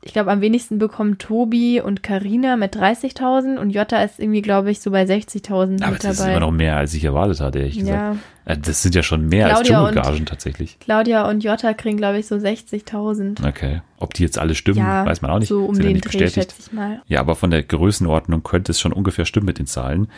Ich 0.03 0.15
glaube, 0.15 0.31
am 0.31 0.41
wenigsten 0.41 0.79
bekommen 0.79 1.19
Tobi 1.19 1.79
und 1.81 2.03
Karina 2.03 2.57
mit 2.57 2.75
30.000 2.75 3.59
und 3.59 3.69
Jota 3.69 4.03
ist 4.03 4.19
irgendwie, 4.19 4.41
glaube 4.41 4.71
ich, 4.71 4.81
so 4.81 4.91
bei 4.91 5.03
60.000 5.05 5.83
Aber 5.83 5.93
mit 5.93 6.03
das 6.05 6.13
ist 6.13 6.21
dabei. 6.21 6.31
immer 6.31 6.41
noch 6.41 6.53
mehr, 6.53 6.77
als 6.79 6.95
ich 6.95 7.05
erwartet 7.05 7.41
hatte, 7.41 7.59
ehrlich 7.59 7.79
gesagt. 7.81 8.17
ja, 8.47 8.53
Äh, 8.53 8.57
Das 8.57 8.83
sind 8.83 8.95
ja 8.95 9.03
schon 9.03 9.29
mehr 9.29 9.49
Claudia 9.51 9.79
als 9.83 9.91
Dschungelgagen 9.95 10.25
tatsächlich. 10.27 10.79
Claudia 10.81 11.29
und 11.29 11.45
Jota 11.45 11.75
kriegen, 11.75 11.99
glaube 11.99 12.19
ich, 12.19 12.27
so 12.27 12.37
60.000. 12.37 13.47
Okay. 13.47 13.83
Ob 13.99 14.15
die 14.15 14.23
jetzt 14.23 14.39
alle 14.39 14.55
stimmen, 14.55 14.79
Ja, 14.79 15.05
weiß 15.05 15.21
man 15.21 15.31
auch 15.33 15.39
nicht. 15.39 15.49
so 15.49 15.67
um 15.67 15.75
Sind 15.75 15.85
ja 15.85 15.91
den 15.91 15.95
nicht 15.97 16.13
Dreh, 16.15 16.29
schätze 16.29 16.57
ich 16.59 16.73
mal. 16.73 17.03
Ja, 17.07 17.21
aber 17.21 17.37
von 17.37 17.51
der 17.51 17.63
Größenordnung 17.63 18.43
könnte 18.43 18.73
es 18.73 18.81
schon 18.81 18.95
ungefähr 18.95 19.27
stimmen 19.27 19.47
mit 19.47 19.59
den 19.59 19.67
Zahlen. 19.67 20.09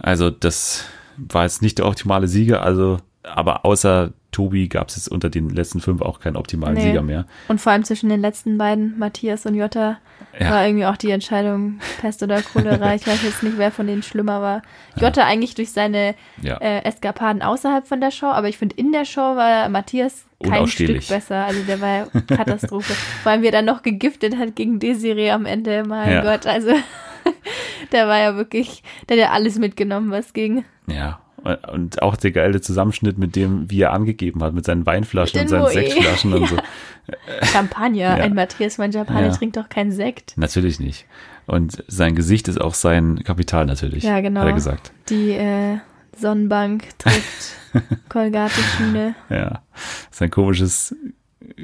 Also 0.00 0.30
das 0.30 0.84
war 1.18 1.42
jetzt 1.42 1.60
nicht 1.60 1.76
der 1.78 1.86
optimale 1.86 2.26
Sieger, 2.26 2.62
also 2.62 2.98
aber 3.22 3.64
außer 3.66 4.12
Tobi 4.34 4.68
gab 4.68 4.88
es 4.88 4.96
jetzt 4.96 5.08
unter 5.08 5.30
den 5.30 5.48
letzten 5.48 5.80
fünf 5.80 6.02
auch 6.02 6.18
keinen 6.20 6.36
optimalen 6.36 6.74
Nee. 6.74 6.82
Sieger 6.88 7.02
mehr. 7.02 7.24
Und 7.48 7.60
vor 7.60 7.72
allem 7.72 7.84
zwischen 7.84 8.08
den 8.08 8.20
letzten 8.20 8.58
beiden, 8.58 8.98
Matthias 8.98 9.46
und 9.46 9.54
Jota, 9.54 9.98
Ja. 10.38 10.50
war 10.50 10.66
irgendwie 10.66 10.86
auch 10.86 10.96
die 10.96 11.10
Entscheidung 11.10 11.78
Pest 12.00 12.22
oder 12.22 12.42
Cholera. 12.42 12.94
ich 12.96 13.06
weiß 13.06 13.22
jetzt 13.22 13.42
nicht, 13.44 13.56
wer 13.58 13.70
von 13.70 13.86
denen 13.86 14.02
schlimmer 14.02 14.42
war. 14.42 14.62
Jota 14.96 15.24
eigentlich 15.24 15.54
durch 15.54 15.70
seine 15.70 16.14
Ja. 16.42 16.56
äh, 16.58 16.82
Eskapaden 16.84 17.42
außerhalb 17.42 17.86
von 17.86 18.00
der 18.00 18.10
Show, 18.10 18.26
aber 18.26 18.48
ich 18.48 18.58
finde, 18.58 18.74
in 18.76 18.90
der 18.92 19.04
Show 19.04 19.20
war 19.36 19.68
Matthias 19.68 20.26
kein 20.42 20.66
Stück 20.66 21.06
besser. 21.08 21.44
Also 21.46 21.62
der 21.62 21.80
war 21.80 21.88
ja 21.88 22.06
Katastrophe. 22.36 22.92
Vor 23.22 23.32
allem, 23.32 23.42
wie 23.42 23.46
er 23.46 23.52
dann 23.52 23.64
noch 23.64 23.82
gegiftet 23.82 24.36
hat 24.36 24.56
gegen 24.56 24.78
Desiree 24.80 25.30
am 25.30 25.46
Ende. 25.46 25.84
Mein 25.86 26.10
Ja. 26.12 26.22
Gott, 26.22 26.46
also 26.46 26.70
der 27.92 28.08
war 28.08 28.18
ja 28.18 28.36
wirklich, 28.36 28.82
der 29.08 29.16
hat 29.16 29.24
ja 29.24 29.30
alles 29.32 29.58
mitgenommen, 29.58 30.10
was 30.10 30.32
ging. 30.32 30.64
Ja. 30.86 31.20
Und 31.72 32.00
auch 32.02 32.16
der 32.16 32.30
geile 32.30 32.60
Zusammenschnitt 32.60 33.18
mit 33.18 33.36
dem, 33.36 33.70
wie 33.70 33.82
er 33.82 33.92
angegeben 33.92 34.42
hat, 34.42 34.54
mit 34.54 34.64
seinen 34.64 34.86
Weinflaschen 34.86 35.38
Mit 35.38 35.44
und 35.44 35.48
seinen 35.50 35.62
Moe. 35.62 35.72
Sechsflaschen 35.72 36.32
und 36.32 36.48
so. 36.48 36.56
Champagner. 37.42 37.98
Ja. 37.98 38.14
Ein 38.14 38.34
Matthias 38.34 38.78
Manjapane 38.78 39.26
Ja. 39.26 39.32
trinkt 39.32 39.56
doch 39.56 39.68
keinen 39.68 39.92
Sekt. 39.92 40.36
Natürlich 40.38 40.80
nicht. 40.80 41.06
Und 41.46 41.84
sein 41.88 42.14
Gesicht 42.14 42.48
ist 42.48 42.58
auch 42.60 42.72
sein 42.74 43.22
Kapital 43.24 43.66
natürlich. 43.66 44.04
Ja, 44.04 44.20
genau. 44.20 44.40
Hat 44.40 44.46
er 44.48 44.52
gesagt. 44.54 44.92
Die 45.10 45.32
äh, 45.32 45.78
Sonnenbank 46.16 46.84
trifft 46.98 47.56
Kolgate-Schiene. 48.08 49.14
Ja. 49.28 49.62
Sein 50.10 50.30
komisches, 50.30 50.94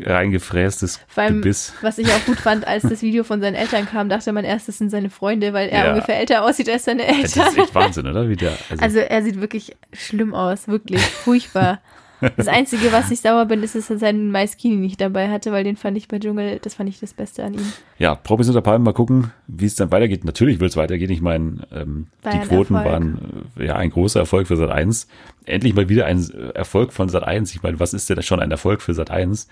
reingefrästes 0.05 1.01
Vor 1.09 1.23
allem, 1.25 1.37
Gebiss. 1.43 1.73
was 1.81 1.99
ich 1.99 2.09
auch 2.13 2.25
gut 2.27 2.39
fand, 2.41 2.67
als 2.67 2.83
das 2.83 3.03
Video 3.03 3.25
von 3.25 3.41
seinen 3.41 3.55
Eltern 3.55 3.87
kam, 3.87 4.09
dachte 4.09 4.33
man 4.33 4.45
erst, 4.45 4.69
das 4.69 4.79
sind 4.79 4.91
seine 4.91 5.11
Freunde, 5.11 5.53
weil 5.53 5.69
er 5.69 5.85
Ja. 5.85 5.91
ungefähr 5.93 6.19
älter 6.19 6.43
aussieht 6.45 6.69
als 6.69 6.85
seine 6.85 7.07
Das 7.07 7.37
Eltern. 7.37 7.49
ist 7.53 7.59
echt 7.59 7.75
Wahnsinn, 7.75 8.07
oder? 8.07 8.29
Wie 8.29 8.37
der, 8.37 8.53
also, 8.71 8.83
Also 8.85 8.99
er 9.01 9.23
sieht 9.23 9.41
wirklich 9.41 9.77
schlimm 9.93 10.35
aus, 10.35 10.69
wirklich 10.69 11.01
furchtbar. 11.03 11.81
Das 12.37 12.49
Einzige, 12.49 12.93
was 12.93 13.11
ich 13.11 13.21
sauer 13.21 13.47
bin, 13.47 13.63
ist, 13.63 13.75
dass 13.75 13.91
er 13.91 13.99
seinen 13.99 14.31
Maiskini 14.31 14.77
nicht 14.77 15.01
dabei 15.01 15.31
hatte, 15.31 15.53
weil 15.53 15.65
den 15.65 15.77
fand 15.77 15.97
ich 15.97 16.09
bei 16.09 16.19
Dschungel, 16.19 16.59
das 16.61 16.75
fand 16.75 16.89
ich 16.89 17.01
das 17.01 17.15
Beste 17.15 17.45
an 17.45 17.55
ihm. 17.55 17.73
ja, 17.99 18.15
Promis 18.15 18.49
unter 18.49 18.61
Palmen, 18.61 18.85
mal 18.85 18.93
gucken, 18.93 19.33
wie 19.47 19.67
es 19.67 19.75
dann 19.75 19.91
weitergeht. 19.91 20.25
Natürlich 20.25 20.61
wird 20.61 20.71
es 20.71 20.77
weitergehen. 20.77 21.11
Ich 21.11 21.23
meine, 21.23 21.67
ähm, 21.73 22.07
die 22.25 22.39
Quoten 22.39 22.75
Erfolg. 22.75 22.93
waren 22.93 23.47
äh, 23.59 23.67
ja 23.67 23.77
ein 23.77 23.91
großer 23.91 24.21
Erfolg 24.21 24.47
für 24.47 24.57
Sat 24.57 24.71
1. 24.71 25.09
Endlich 25.47 25.75
mal 25.75 25.89
wieder 25.89 26.07
ein 26.07 26.19
äh, 26.31 26.51
Erfolg 26.55 26.93
von 26.93 27.09
Sat 27.09 27.25
1. 27.25 27.55
Ich 27.55 27.63
meine, 27.63 27.81
was 27.81 27.95
ist 27.95 28.09
denn 28.11 28.23
schon 28.23 28.41
ein 28.41 28.51
Erfolg 28.51 28.83
für 28.83 28.95
Sat 28.95 29.11
1? 29.11 29.49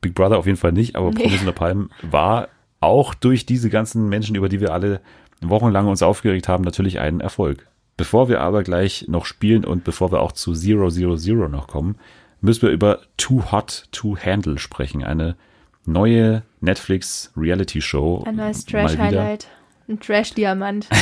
Big 0.00 0.14
Brother 0.14 0.38
auf 0.38 0.46
jeden 0.46 0.58
Fall 0.58 0.72
nicht, 0.72 0.96
aber 0.96 1.10
Nee. 1.10 1.22
Promis 1.22 1.40
unter 1.40 1.52
Palmen 1.52 1.90
war 2.02 2.48
auch 2.80 3.14
durch 3.14 3.46
diese 3.46 3.70
ganzen 3.70 4.08
Menschen, 4.08 4.36
über 4.36 4.48
die 4.48 4.60
wir 4.60 4.72
alle 4.72 5.00
wochenlang 5.40 5.86
uns 5.86 6.02
aufgeregt 6.02 6.48
haben, 6.48 6.64
natürlich 6.64 6.98
ein 6.98 7.20
Erfolg. 7.20 7.66
Bevor 7.96 8.28
wir 8.28 8.40
aber 8.40 8.62
gleich 8.62 9.06
noch 9.08 9.24
spielen 9.24 9.64
und 9.64 9.84
bevor 9.84 10.12
wir 10.12 10.20
auch 10.20 10.32
zu 10.32 10.52
Zero 10.54 10.90
Zero 10.90 11.16
Zero 11.16 11.48
noch 11.48 11.66
kommen, 11.66 11.96
müssen 12.40 12.62
wir 12.62 12.70
über 12.70 13.00
Too 13.16 13.50
Hot 13.50 13.84
to 13.92 14.16
Handle 14.16 14.58
sprechen. 14.58 15.02
Eine 15.02 15.36
neue 15.84 16.42
Netflix 16.60 17.32
Reality 17.36 17.80
Show. 17.80 18.22
Ein 18.26 18.36
neues 18.36 18.66
mal 18.70 18.84
wieder. 18.84 18.88
Trash-Highlight. 18.88 19.48
Ein 19.88 20.00
Trash-Diamant. 20.00 20.88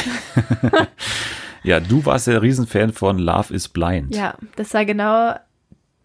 Ja, 1.65 1.81
du 1.81 2.05
warst 2.05 2.27
ja 2.27 2.39
Riesenfan 2.39 2.93
von 2.93 3.19
Love 3.19 3.53
is 3.53 3.69
Blind. 3.69 4.15
ja, 4.15 4.35
das 4.57 4.75
war 4.75 4.85
genau 4.85 5.35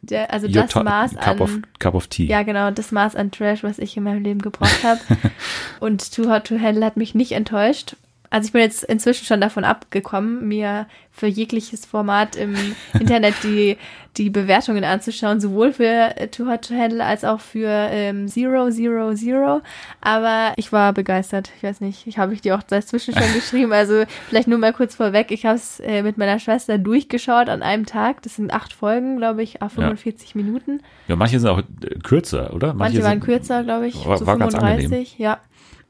der, 0.01 0.31
also 0.31 0.47
Your 0.47 0.63
das 0.63 0.75
Maß 0.75 1.15
cup 1.15 1.27
an. 1.27 1.41
of, 1.41 1.59
cup 1.79 1.93
of 1.95 2.07
Tea. 2.07 2.27
Ja, 2.27 2.43
genau, 2.43 2.71
das 2.71 2.93
Maß 2.93 3.17
an 3.17 3.31
Trash, 3.31 3.61
was 3.61 3.77
ich 3.77 3.97
in 3.97 4.03
meinem 4.03 4.23
Leben 4.23 4.41
gebraucht 4.41 4.83
habe. 4.83 5.01
Und 5.81 6.15
Too 6.15 6.29
Hot 6.29 6.45
to 6.47 6.57
Handle 6.57 6.85
hat 6.85 6.95
mich 6.95 7.13
nicht 7.13 7.33
enttäuscht. 7.33 7.97
Also 8.31 8.45
ich 8.47 8.51
bin 8.53 8.61
jetzt 8.61 8.83
inzwischen 8.83 9.25
schon 9.25 9.41
davon 9.41 9.63
abgekommen, 9.63 10.47
mir 10.47 10.85
für 11.11 11.25
jegliches 11.27 11.85
Format 11.85 12.35
im 12.35 12.55
Internet 12.99 13.33
die, 13.43 13.75
die 14.17 14.29
Bewertungen 14.29 14.83
anzuschauen, 14.83 15.39
sowohl 15.41 15.73
für 15.73 15.83
äh, 16.15 16.27
Too 16.27 16.45
Hot 16.47 16.67
to 16.67 16.75
Handle 16.75 17.03
als 17.03 17.23
auch 17.25 17.39
für 17.41 17.67
ähm, 17.67 18.27
Zero, 18.27 18.69
Zero, 18.69 19.13
Zero. 19.15 19.61
Aber 20.01 20.53
ich 20.57 20.71
war 20.71 20.93
begeistert. 20.93 21.49
Ich 21.57 21.63
weiß 21.63 21.81
nicht, 21.81 22.05
ich 22.07 22.17
habe 22.19 22.33
ich 22.33 22.41
dir 22.41 22.55
auch 22.55 22.63
dazwischen 22.63 23.13
schon 23.15 23.33
geschrieben. 23.33 23.73
Also 23.73 24.03
vielleicht 24.29 24.47
nur 24.47 24.59
mal 24.59 24.73
kurz 24.73 24.95
vorweg. 24.95 25.31
Ich 25.31 25.45
habe 25.45 25.55
es 25.55 25.79
äh, 25.79 26.03
mit 26.03 26.17
meiner 26.17 26.37
Schwester 26.39 26.77
durchgeschaut 26.77 27.49
an 27.49 27.63
einem 27.63 27.85
Tag. 27.87 28.21
Das 28.21 28.35
sind 28.35 28.53
acht 28.53 28.73
Folgen, 28.73 29.17
glaube 29.17 29.41
ich, 29.43 29.61
auf 29.61 29.71
45 29.73 30.35
Minuten. 30.35 30.81
Ja, 31.07 31.15
manche 31.15 31.39
sind 31.39 31.49
auch 31.49 31.59
äh, 31.59 31.63
kürzer, 32.03 32.53
oder? 32.53 32.73
Manche, 32.75 33.01
waren 33.03 33.13
sind, 33.13 33.23
kürzer, 33.23 33.63
glaube 33.63 33.87
ich, 33.87 34.05
War- 34.05 34.17
so 34.17 34.25
war 34.27 34.37
ganz 34.37 34.53
35, 34.53 35.17
ja. 35.17 35.39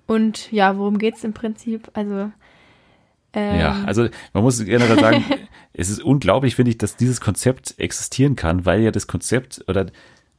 Und 0.09 0.51
ja, 0.51 0.77
worum 0.77 0.97
geht's 0.97 1.23
im 1.23 1.33
Prinzip? 1.33 1.89
Also 1.93 2.31
ähm, 3.33 3.59
Ja, 3.59 3.83
also 3.85 4.07
man 4.33 4.43
muss 4.43 4.63
generell 4.63 4.99
sagen, 4.99 5.23
es 5.73 5.89
ist 5.89 6.03
unglaublich, 6.03 6.55
finde 6.55 6.71
ich, 6.71 6.77
dass 6.77 6.95
dieses 6.97 7.21
Konzept 7.21 7.75
existieren 7.77 8.35
kann, 8.35 8.65
weil 8.65 8.81
ja 8.81 8.91
das 8.91 9.07
Konzept 9.07 9.63
oder 9.67 9.85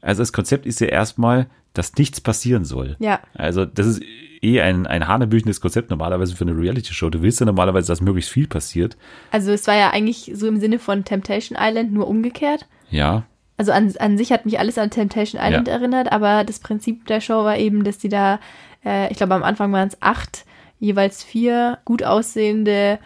also 0.03 0.23
das 0.23 0.33
Konzept 0.33 0.67
ist 0.67 0.81
ja 0.81 0.89
erstmal, 0.89 1.47
dass 1.73 1.95
nichts 1.95 2.21
passieren 2.21 2.65
soll. 2.65 2.97
ja, 2.99 3.21
Also 3.35 3.65
das 3.65 3.87
ist 3.87 4.03
eh 4.43 4.61
ein, 4.61 4.87
ein 4.87 5.07
hanebüchendes 5.07 5.61
Konzept 5.61 5.91
normalerweise 5.91 6.35
für 6.35 6.45
eine 6.45 6.57
Reality-Show. 6.57 7.11
Du 7.11 7.23
willst 7.23 7.39
ja 7.41 7.47
normalerweise, 7.47 7.89
dass 7.89 8.01
möglichst 8.01 8.31
viel 8.33 8.49
passiert. 8.49 8.97
also 9.31 9.53
es 9.53 9.67
war 9.67 9.77
ja 9.77 9.91
eigentlich 9.91 10.33
so 10.35 10.49
im 10.49 10.59
Sinne 10.59 10.79
von 10.79 11.05
Temptation 11.05 11.57
Island, 11.61 11.93
nur 11.93 12.09
umgekehrt. 12.09 12.67
Ja, 12.91 13.25
Also 13.59 13.71
an, 13.73 13.93
an 13.99 14.17
sich 14.19 14.33
hat 14.33 14.47
mich 14.47 14.59
alles 14.59 14.79
an 14.79 14.91
Temptation 14.91 15.41
Island 15.41 15.69
Ja. 15.69 15.75
erinnert, 15.75 16.11
aber 16.11 16.43
das 16.45 16.59
Prinzip 16.59 17.07
der 17.07 17.21
Show 17.21 17.45
war 17.45 17.57
eben, 17.59 17.85
dass 17.85 17.99
die 17.99 18.09
da, 18.09 18.41
äh, 18.85 19.11
ich 19.11 19.17
glaube 19.17 19.35
am 19.35 19.43
Anfang 19.43 19.73
waren 19.73 19.89
es 19.89 19.97
acht, 20.01 20.45
jeweils 20.79 21.23
vier 21.25 21.79
gut 21.85 22.03
aussehende 22.03 22.99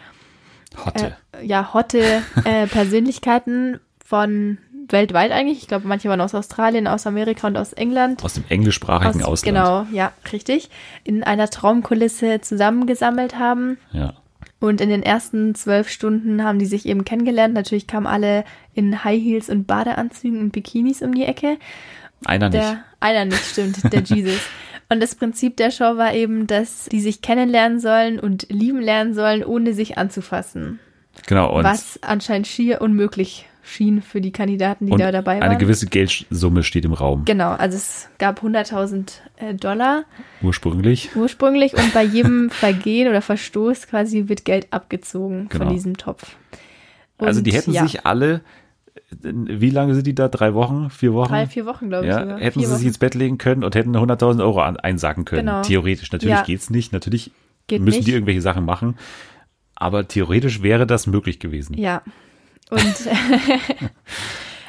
Hotte. 0.85 1.15
äh, 1.39 1.45
ja, 1.45 1.73
hotte 1.73 2.21
äh, 2.43 2.67
Persönlichkeiten 2.71 3.79
von 4.03 4.57
weltweit 4.89 5.31
eigentlich. 5.31 5.59
Ich 5.59 5.67
glaube, 5.67 5.87
manche 5.87 6.09
waren 6.09 6.21
aus 6.21 6.35
Australien, 6.35 6.87
aus 6.87 7.07
Amerika 7.07 7.47
und 7.47 7.57
aus 7.57 7.73
England. 7.73 8.23
Aus 8.23 8.33
dem 8.35 8.43
englischsprachigen 8.49 9.23
Aus- 9.23 9.43
Ausland. 9.43 9.57
Genau, 9.57 9.85
ja, 9.91 10.11
richtig. 10.31 10.69
In 11.03 11.23
einer 11.23 11.49
Traumkulisse 11.49 12.39
zusammengesammelt 12.41 13.39
haben. 13.39 13.77
Ja. 13.93 14.13
Und 14.59 14.81
in 14.81 14.89
den 14.89 15.03
ersten 15.03 15.55
zwölf 15.55 15.89
Stunden 15.89 16.43
haben 16.43 16.59
die 16.59 16.65
sich 16.65 16.85
eben 16.85 17.03
kennengelernt. 17.03 17.53
Natürlich 17.53 17.87
kamen 17.87 18.05
alle 18.07 18.45
in 18.73 19.03
High 19.03 19.21
Heels 19.21 19.49
und 19.49 19.65
Badeanzügen 19.65 20.39
und 20.39 20.51
Bikinis 20.51 21.01
um 21.01 21.13
die 21.13 21.25
Ecke. 21.25 21.57
Einer 22.25 22.49
nicht. 22.49 22.63
Der, 22.63 22.83
einer 22.99 23.25
nicht, 23.25 23.43
stimmt, 23.45 23.91
der 23.91 24.01
Jesus. 24.03 24.39
Und 24.89 25.01
das 25.01 25.15
Prinzip 25.15 25.57
der 25.57 25.71
Show 25.71 25.97
war 25.97 26.13
eben, 26.13 26.47
dass 26.47 26.85
die 26.85 27.01
sich 27.01 27.21
kennenlernen 27.21 27.79
sollen 27.79 28.19
und 28.19 28.47
lieben 28.49 28.79
lernen 28.81 29.13
sollen, 29.13 29.43
ohne 29.43 29.73
sich 29.73 29.97
anzufassen. 29.97 30.79
Genau. 31.27 31.57
Und, 31.57 31.63
was 31.63 32.01
anscheinend 32.03 32.47
schier 32.47 32.81
unmöglich 32.81 33.47
schien 33.63 34.03
für 34.03 34.21
die 34.21 34.31
Kandidaten, 34.31 34.85
die 34.85 34.91
und 34.91 34.99
da 35.01 35.11
dabei 35.11 35.39
waren. 35.39 35.49
eine 35.49 35.57
gewisse 35.57 35.87
Geldsumme 35.87 36.61
steht 36.61 36.85
im 36.85 36.93
Raum. 36.93 37.25
Genau, 37.25 37.49
also 37.53 37.77
es 37.77 38.09
gab 38.19 38.43
100.000 38.43 39.11
äh, 39.37 39.55
Dollar 39.55 40.03
Ursprünglich. 40.43 41.15
ursprünglich 41.15 41.73
und 41.73 41.91
bei 41.91 42.03
jedem 42.03 42.51
Vergehen 42.51 43.07
oder 43.07 43.23
Verstoß 43.23 43.87
quasi 43.87 44.27
wird 44.27 44.45
Geld 44.45 44.67
abgezogen 44.71 45.47
Genau. 45.49 45.65
von 45.65 45.73
diesem 45.73 45.97
Topf. 45.97 46.35
also 47.17 47.41
die 47.41 47.49
Und 47.51 47.57
hätten 47.57 47.71
ja, 47.73 47.81
sich 47.87 48.05
alle, 48.05 48.41
wie 49.11 49.69
lange 49.69 49.93
sind 49.95 50.07
die 50.07 50.15
da? 50.15 50.27
Drei 50.27 50.53
Wochen? 50.53 50.89
Vier 50.89 51.13
Wochen? 51.13 51.29
drei, 51.29 51.45
vier 51.47 51.65
Wochen, 51.65 51.89
glaube 51.89 52.05
ich 52.05 52.09
Ja, 52.11 52.21
sogar. 52.21 52.39
hätten 52.39 52.59
vier 52.59 52.67
sie 52.67 52.73
sich 52.75 52.81
Wochen. 52.81 52.87
ins 52.87 52.97
Bett 52.97 53.13
legen 53.15 53.37
können 53.37 53.63
und 53.63 53.75
hätten 53.75 53.95
100.000 53.95 54.41
Euro 54.41 54.61
an, 54.61 54.77
einsacken 54.77 55.25
können. 55.25 55.45
Genau. 55.45 55.61
Theoretisch. 55.61 56.11
Natürlich 56.11 56.35
Ja. 56.35 56.43
geht's 56.43 56.69
nicht. 56.69 56.91
Natürlich 56.91 57.31
Geht 57.67 57.81
müssen 57.81 57.97
nicht. 57.97 58.07
die 58.07 58.13
irgendwelche 58.13 58.41
Sachen 58.41 58.65
machen. 58.65 58.97
Aber 59.75 60.07
theoretisch 60.07 60.61
wäre 60.63 60.87
das 60.87 61.05
möglich 61.07 61.39
gewesen. 61.39 61.77
Ja. 61.77 62.01
Und 62.71 62.79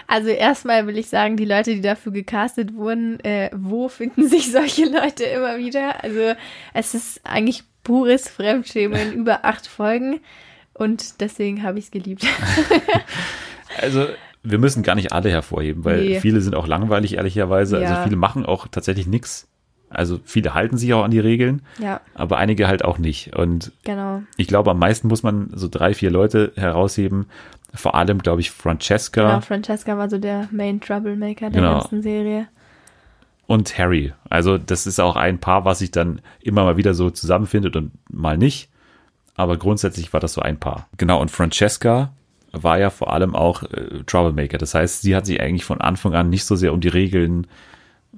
also 0.06 0.28
erstmal 0.28 0.86
will 0.86 0.98
ich 0.98 1.08
sagen, 1.08 1.36
die 1.36 1.44
Leute, 1.44 1.74
die 1.74 1.80
dafür 1.80 2.12
gecastet 2.12 2.74
wurden, 2.74 3.20
äh, 3.20 3.50
wo 3.54 3.88
finden 3.88 4.28
sich 4.28 4.52
solche 4.52 4.84
Leute 4.84 5.24
immer 5.24 5.58
wieder? 5.58 6.02
Also 6.04 6.34
es 6.74 6.94
ist 6.94 7.20
eigentlich 7.24 7.62
pures 7.84 8.28
Fremdschämen 8.28 9.00
in 9.00 9.12
über 9.20 9.44
acht 9.44 9.66
Folgen 9.66 10.20
und 10.74 11.20
deswegen 11.20 11.62
habe 11.62 11.78
ich 11.78 11.86
es 11.86 11.90
geliebt. 11.90 12.26
Also 13.78 14.06
wir 14.50 14.58
müssen 14.58 14.82
gar 14.82 14.94
nicht 14.94 15.12
alle 15.12 15.30
hervorheben, 15.30 15.84
weil 15.84 16.00
Nee. 16.04 16.20
viele 16.20 16.40
sind 16.40 16.54
auch 16.54 16.66
langweilig, 16.66 17.16
ehrlicherweise. 17.16 17.80
Ja. 17.80 17.88
Also 17.90 18.02
viele 18.04 18.16
machen 18.16 18.46
auch 18.46 18.68
tatsächlich 18.68 19.06
nichts. 19.06 19.48
Also 19.88 20.18
viele 20.24 20.52
halten 20.54 20.76
sich 20.76 20.92
auch 20.94 21.04
an 21.04 21.12
die 21.12 21.20
Regeln, 21.20 21.62
ja, 21.78 22.00
aber 22.14 22.38
einige 22.38 22.66
halt 22.66 22.84
auch 22.84 22.98
nicht. 22.98 23.36
Und 23.36 23.70
genau. 23.84 24.22
ich 24.36 24.48
glaube, 24.48 24.72
am 24.72 24.78
meisten 24.80 25.06
muss 25.08 25.22
man 25.22 25.50
so 25.54 25.68
drei, 25.68 25.94
vier 25.94 26.10
Leute 26.10 26.52
herausheben. 26.56 27.26
Vor 27.72 27.94
allem, 27.94 28.18
glaube 28.18 28.40
ich, 28.40 28.50
Francesca 28.50 29.22
Genau, 29.28 29.40
Francesca 29.42 29.96
war 29.96 30.10
so 30.10 30.18
der 30.18 30.48
Main 30.50 30.80
Troublemaker 30.80 31.50
der 31.50 31.62
Genau. 31.62 31.78
ganzen 31.78 32.02
Serie. 32.02 32.48
und 33.46 33.78
Harry. 33.78 34.12
Also 34.28 34.58
das 34.58 34.88
ist 34.88 34.98
auch 35.00 35.14
ein 35.14 35.38
Paar, 35.38 35.64
was 35.64 35.78
sich 35.78 35.92
dann 35.92 36.20
immer 36.40 36.64
mal 36.64 36.76
wieder 36.76 36.94
so 36.94 37.10
zusammenfindet 37.10 37.76
und 37.76 37.92
mal 38.10 38.36
nicht. 38.36 38.68
Aber 39.36 39.56
grundsätzlich 39.56 40.12
war 40.12 40.18
das 40.18 40.32
so 40.32 40.40
ein 40.42 40.58
Paar. 40.58 40.88
Genau, 40.96 41.20
und 41.20 41.30
Francesca 41.30 42.12
war 42.52 42.78
ja 42.78 42.90
vor 42.90 43.12
allem 43.12 43.34
auch 43.34 43.62
äh, 43.64 44.02
Troublemaker. 44.06 44.58
Das 44.58 44.74
heißt, 44.74 45.02
sie 45.02 45.14
hat 45.14 45.26
sich 45.26 45.40
eigentlich 45.40 45.64
von 45.64 45.80
Anfang 45.80 46.14
an 46.14 46.30
nicht 46.30 46.44
so 46.44 46.56
sehr 46.56 46.72
um 46.72 46.80
die 46.80 46.88
Regeln 46.88 47.46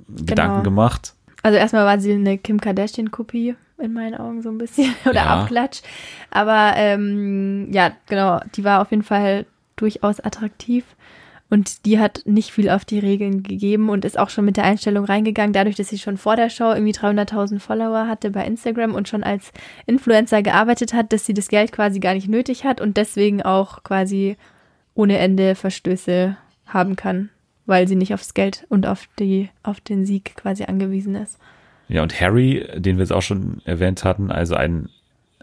Gedanken 0.08 0.62
gemacht. 0.62 1.14
Also 1.42 1.58
erstmal 1.58 1.84
war 1.86 1.98
sie 2.00 2.12
eine 2.12 2.38
Kim 2.38 2.60
Kardashian-Kopie 2.60 3.54
in 3.78 3.92
meinen 3.92 4.14
Augen 4.14 4.42
so 4.42 4.48
ein 4.50 4.58
bisschen 4.58 4.94
oder 5.04 5.14
Ja. 5.14 5.42
Abklatsch. 5.42 5.80
Aber 6.30 6.72
ähm, 6.76 7.68
ja, 7.72 7.92
genau, 8.08 8.40
die 8.54 8.64
war 8.64 8.80
auf 8.80 8.90
jeden 8.90 9.02
Fall 9.02 9.46
durchaus 9.76 10.20
attraktiv 10.20 10.84
und 11.50 11.86
die 11.86 11.98
hat 11.98 12.22
nicht 12.26 12.52
viel 12.52 12.68
auf 12.68 12.84
die 12.84 12.98
Regeln 12.98 13.42
gegeben 13.42 13.88
und 13.88 14.04
ist 14.04 14.18
auch 14.18 14.28
schon 14.28 14.44
mit 14.44 14.56
der 14.56 14.64
Einstellung 14.64 15.04
reingegangen, 15.04 15.52
dadurch, 15.52 15.76
dass 15.76 15.88
sie 15.88 15.98
schon 15.98 16.18
vor 16.18 16.36
der 16.36 16.50
Show 16.50 16.72
irgendwie 16.72 16.92
300.000 16.92 17.58
Follower 17.58 18.06
hatte 18.06 18.30
bei 18.30 18.44
Instagram 18.44 18.94
und 18.94 19.08
schon 19.08 19.24
als 19.24 19.52
Influencer 19.86 20.42
gearbeitet 20.42 20.92
hat, 20.92 21.12
dass 21.12 21.24
sie 21.24 21.34
das 21.34 21.48
Geld 21.48 21.72
quasi 21.72 22.00
gar 22.00 22.14
nicht 22.14 22.28
nötig 22.28 22.64
hat 22.64 22.80
und 22.80 22.96
deswegen 22.96 23.42
auch 23.42 23.82
quasi 23.82 24.36
ohne 24.94 25.18
Ende 25.18 25.54
Verstöße 25.54 26.36
haben 26.66 26.96
kann, 26.96 27.30
weil 27.64 27.88
sie 27.88 27.96
nicht 27.96 28.12
aufs 28.12 28.34
Geld 28.34 28.66
und 28.68 28.86
auf 28.86 29.08
die 29.18 29.48
auf 29.62 29.80
den 29.80 30.04
Sieg 30.04 30.36
quasi 30.36 30.64
angewiesen 30.64 31.14
ist. 31.14 31.38
Ja, 31.88 32.02
und 32.02 32.20
Harry, 32.20 32.68
den 32.76 32.96
wir 32.96 33.04
jetzt 33.04 33.12
auch 33.12 33.22
schon 33.22 33.62
erwähnt 33.64 34.04
hatten, 34.04 34.30
also 34.30 34.54
ein 34.54 34.90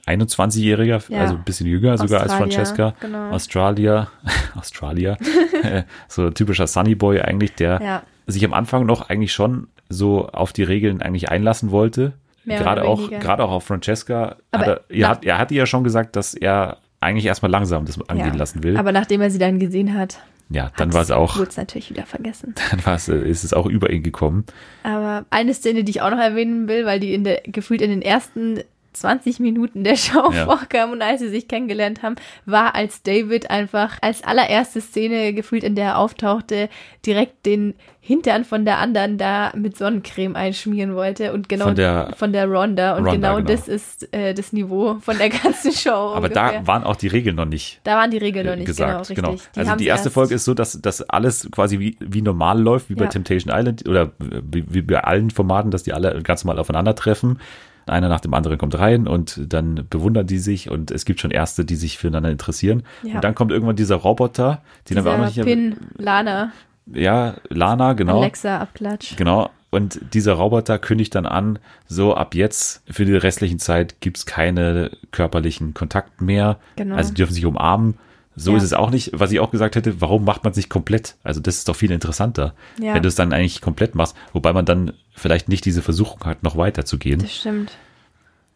21-Jähriger, 0.08 1.02
Ja. 1.12 1.20
also 1.22 1.36
ein 1.36 1.44
bisschen 1.44 1.68
jünger 1.68 1.98
sogar 1.98 2.22
als 2.22 2.34
Francesca. 2.34 2.94
genau. 3.00 3.30
Australier, 3.32 4.08
Australier, 4.56 5.18
Äh, 5.64 5.84
so 6.08 6.30
typischer 6.30 6.68
Sunnyboy 6.68 7.22
eigentlich, 7.22 7.54
der 7.56 7.82
Ja. 7.82 8.04
sich 8.28 8.44
am 8.46 8.54
Anfang 8.54 8.86
noch 8.86 9.10
eigentlich 9.10 9.34
schon 9.34 9.68
so 9.90 10.28
auf 10.28 10.54
die 10.54 10.64
Regeln 10.64 11.02
eigentlich 11.02 11.30
einlassen 11.30 11.72
wollte. 11.72 12.14
Mehr 12.44 12.60
gerade 12.60 12.84
auch, 12.84 13.10
gerade 13.10 13.44
auch 13.44 13.52
auf 13.52 13.64
Francesca. 13.66 14.36
Aber 14.52 14.66
hat 14.66 14.82
er, 14.90 14.96
er, 14.96 15.08
hat, 15.10 15.26
er 15.26 15.38
hatte 15.40 15.56
ja 15.56 15.66
schon 15.66 15.84
gesagt, 15.84 16.16
dass 16.16 16.34
er 16.36 16.78
eigentlich 17.00 17.26
erstmal 17.26 17.52
langsam 17.52 17.86
das 17.86 18.00
angehen 18.10 18.34
ja. 18.34 18.36
lassen 18.36 18.64
will. 18.64 18.78
Aber 18.78 18.92
nachdem 18.92 19.22
er 19.22 19.30
sie 19.32 19.40
dann 19.40 19.60
gesehen 19.60 19.98
hat, 19.98 20.20
ja, 20.50 20.72
dann 20.78 20.94
war 20.94 21.02
es 21.02 21.10
auch, 21.10 21.38
wurde 21.38 21.50
es 21.50 21.58
natürlich 21.58 21.90
wieder 21.90 22.06
vergessen. 22.06 22.54
dann 22.72 22.86
war 22.86 22.96
es, 22.96 23.10
äh, 23.10 23.18
ist 23.18 23.44
es 23.44 23.54
auch 23.54 23.66
über 23.66 23.90
ihn 23.90 24.04
gekommen. 24.04 24.46
Aber 24.84 25.26
eine 25.32 25.54
Szene, 25.56 25.84
die 25.84 25.90
ich 25.92 26.02
auch 26.02 26.12
noch 26.12 26.20
erwähnen 26.20 26.68
will, 26.68 26.86
weil 26.86 27.00
die 27.00 27.14
in 27.16 27.24
der, 27.24 27.42
gefühlt 27.46 27.82
in 27.82 27.90
den 27.90 28.02
ersten 28.04 28.60
20 28.96 29.40
Minuten 29.40 29.84
der 29.84 29.96
Show 29.96 30.32
Ja. 30.34 30.46
vorkam 30.46 30.92
und 30.92 31.02
als 31.02 31.20
sie 31.22 31.30
sich 31.30 31.48
kennengelernt 31.48 32.02
haben, 32.04 32.16
war 32.46 32.76
als 32.76 33.04
David 33.04 33.50
einfach 33.50 33.98
als 34.02 34.24
allererste 34.24 34.82
Szene 34.82 35.34
gefühlt, 35.34 35.64
in 35.64 35.76
der 35.76 35.86
er 35.86 35.98
auftauchte, 36.00 36.70
direkt 37.06 37.46
den 37.46 37.76
Hintern 38.00 38.46
von 38.46 38.66
der 38.66 38.78
anderen 38.78 39.18
da 39.18 39.52
mit 39.56 39.78
Sonnencreme 39.78 40.36
einschmieren 40.36 40.94
wollte 40.94 41.34
und 41.34 41.50
genau 41.50 41.66
Von 41.66 41.76
der- 41.76 42.14
von 42.16 42.32
der 42.34 42.46
Ronda 42.48 42.96
und 42.98 43.06
Rhonda, 43.08 43.12
genau, 43.16 43.36
genau. 43.38 43.48
das 43.48 43.68
ist 43.68 44.14
äh, 44.14 44.34
das 44.36 44.54
Niveau 44.54 44.98
von 45.02 45.18
der 45.18 45.30
ganzen 45.30 45.72
Show. 45.74 45.90
Aber 45.90 46.28
ungefähr. 46.28 46.62
da 46.62 46.68
waren 46.68 46.84
auch 46.84 46.96
die 46.96 47.08
Regeln 47.08 47.36
noch 47.36 47.46
nicht 47.46 47.80
da 47.84 47.98
waren 47.98 48.12
die 48.12 48.18
Regeln 48.20 48.46
noch 48.46 48.56
nicht 48.56 48.68
gesagt. 48.68 49.08
genau 49.16 49.32
richtig. 49.32 49.50
also 49.58 49.72
haben 49.72 49.78
die 49.80 49.88
erste 49.88 50.08
erst- 50.10 50.14
Folge 50.14 50.36
ist 50.36 50.46
so, 50.46 50.54
dass, 50.54 50.80
dass 50.80 51.02
alles 51.10 51.50
quasi 51.52 51.80
wie, 51.80 51.98
wie 52.00 52.22
normal 52.22 52.62
läuft, 52.62 52.90
wie 52.92 52.96
bei 52.96 53.06
Ja. 53.06 53.10
Temptation 53.10 53.54
Island 53.56 53.88
oder 53.90 54.12
wie, 54.20 54.64
wie 54.72 54.82
bei 54.84 55.04
allen 55.04 55.32
Formaten, 55.32 55.72
dass 55.72 55.82
die 55.84 55.94
alle 55.94 56.22
ganz 56.22 56.44
normal 56.46 56.60
aufeinandertreffen. 56.60 57.40
Einer 57.86 58.10
nach 58.10 58.20
dem 58.20 58.34
anderen 58.34 58.58
kommt 58.58 58.78
rein 58.78 59.08
und 59.08 59.54
dann 59.54 59.86
bewundern 59.90 60.26
die 60.26 60.40
sich 60.40 60.70
und 60.70 60.92
es 60.92 61.06
gibt 61.06 61.20
schon 61.20 61.32
Erste, 61.32 61.66
die 61.66 61.76
sich 61.76 61.98
füreinander 61.98 62.32
interessieren. 62.32 62.84
Ja. 63.04 63.16
Und 63.16 63.24
dann 63.24 63.36
kommt 63.36 63.52
irgendwann 63.52 63.76
dieser 63.76 63.96
Roboter, 63.96 64.62
den 64.90 64.98
haben 64.98 65.06
wir 65.06 65.14
auch 65.14 65.18
noch 65.18 65.30
Dieser 65.30 65.46
nicht 65.46 65.78
Pin, 65.78 65.78
Lana, 65.98 66.52
Ja, 66.92 67.36
Lana, 67.50 67.94
genau. 67.94 68.22
Alexa, 68.22 68.60
Abklatsch. 68.60 69.16
Genau. 69.18 69.50
Und 69.70 70.00
dieser 70.14 70.34
Roboter 70.34 70.80
kündigt 70.80 71.16
dann 71.16 71.26
an, 71.26 71.60
so 71.86 72.16
ab 72.16 72.34
jetzt 72.34 72.82
für 72.90 73.04
die 73.04 73.16
restlichen 73.16 73.60
Zeit 73.60 74.00
gibt's 74.00 74.26
keine 74.26 74.92
körperlichen 75.12 75.74
Kontakt 75.74 76.22
mehr. 76.22 76.58
Genau. 76.78 76.96
Also 76.96 77.10
die 77.10 77.16
dürfen 77.16 77.34
sich 77.34 77.46
umarmen. 77.46 77.96
So 78.36 78.52
Ja. 78.52 78.58
ist 78.58 78.64
es 78.64 78.74
auch 78.74 78.90
nicht. 78.90 79.12
Was 79.14 79.32
ich 79.32 79.40
auch 79.40 79.52
gesagt 79.52 79.76
hätte, 79.76 80.02
warum 80.02 80.26
macht 80.26 80.44
man 80.44 80.54
sich 80.54 80.70
komplett? 80.70 81.16
Also 81.24 81.40
das 81.40 81.56
ist 81.58 81.70
doch 81.70 81.76
viel 81.76 81.92
interessanter, 81.92 82.54
Ja. 82.82 82.94
wenn 82.94 83.02
du 83.04 83.08
es 83.08 83.16
dann 83.16 83.32
eigentlich 83.34 83.62
komplett 83.62 83.96
machst, 83.96 84.16
wobei 84.34 84.52
man 84.54 84.66
dann 84.66 84.94
vielleicht 85.14 85.48
nicht 85.50 85.64
diese 85.66 85.82
Versuchung 85.82 86.20
hat, 86.26 86.44
noch 86.44 86.58
weiterzugehen. 86.58 87.20
Das 87.22 87.34
stimmt. 87.36 87.72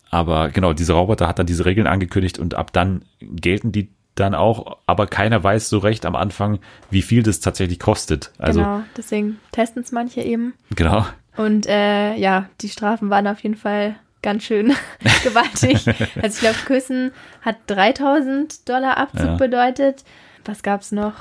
Aber 0.09 0.49
genau, 0.49 0.73
dieser 0.73 0.95
Roboter 0.95 1.27
hat 1.27 1.39
dann 1.39 1.45
diese 1.45 1.65
Regeln 1.65 1.87
angekündigt 1.87 2.39
und 2.39 2.55
ab 2.55 2.73
dann 2.73 3.03
gelten 3.21 3.71
die 3.71 3.89
dann 4.15 4.35
auch, 4.35 4.77
aber 4.85 5.07
keiner 5.07 5.41
weiß 5.43 5.69
so 5.69 5.77
recht 5.77 6.05
am 6.05 6.15
Anfang, 6.15 6.59
wie 6.89 7.01
viel 7.03 7.23
das 7.23 7.39
tatsächlich 7.39 7.79
kostet. 7.79 8.31
Also 8.37 8.59
genau. 8.61 8.81
Deswegen 8.97 9.39
testen 9.51 9.83
es 9.83 9.91
manche 9.91 10.21
eben. 10.21 10.53
genau. 10.75 11.05
Und 11.37 11.67
äh, 11.67 12.15
ja, 12.17 12.49
die 12.59 12.67
Strafen 12.69 13.09
waren 13.09 13.27
auf 13.27 13.39
jeden 13.43 13.55
Fall 13.55 13.95
ganz 14.21 14.43
schön 14.43 14.73
gewaltig. 15.23 15.85
Also 16.21 16.35
ich 16.35 16.39
glaube, 16.39 16.57
Küssen 16.65 17.11
hat 17.41 17.57
3000 17.67 18.67
Dollar 18.67 18.97
Abzug 18.97 19.25
Ja. 19.25 19.35
bedeutet. 19.35 20.03
Was 20.45 20.63
gab's 20.63 20.91
noch? 20.91 21.13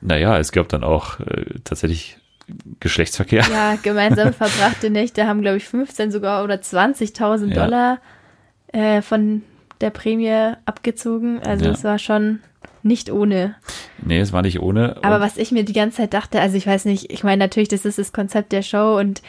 Naja, 0.00 0.38
es 0.38 0.52
gab 0.52 0.68
dann 0.68 0.82
auch 0.84 1.20
äh, 1.20 1.44
tatsächlich 1.64 2.18
Geschlechtsverkehr. 2.80 3.44
Ja, 3.50 3.76
gemeinsam 3.82 4.32
verbrachte 4.34 4.90
Nächte 4.90 5.26
haben, 5.26 5.42
glaube 5.42 5.58
ich, 5.58 5.64
15 5.68 6.10
sogar 6.10 6.42
oder 6.44 6.56
20.000 6.56 7.48
Ja. 7.54 7.64
Dollar 7.64 7.98
äh, 8.72 9.00
von 9.02 9.42
der 9.80 9.90
Prämie 9.90 10.54
abgezogen. 10.64 11.40
Also 11.42 11.66
Ja. 11.66 11.70
es 11.72 11.84
war 11.84 11.98
schon 11.98 12.40
nicht 12.82 13.10
ohne. 13.10 13.54
Nee, 14.04 14.18
es 14.18 14.32
war 14.32 14.42
nicht 14.42 14.60
ohne. 14.60 14.96
Aber 15.02 15.20
was 15.20 15.36
ich 15.36 15.52
mir 15.52 15.64
die 15.64 15.72
ganze 15.72 15.98
Zeit 15.98 16.14
dachte, 16.14 16.40
also 16.40 16.56
ich 16.56 16.66
weiß 16.66 16.84
nicht, 16.86 17.12
ich 17.12 17.22
meine 17.22 17.38
natürlich, 17.44 17.68
das 17.68 17.84
ist 17.84 17.98
das 17.98 18.12
Konzept 18.12 18.50
der 18.52 18.62
Show 18.62 18.98
und 18.98 19.22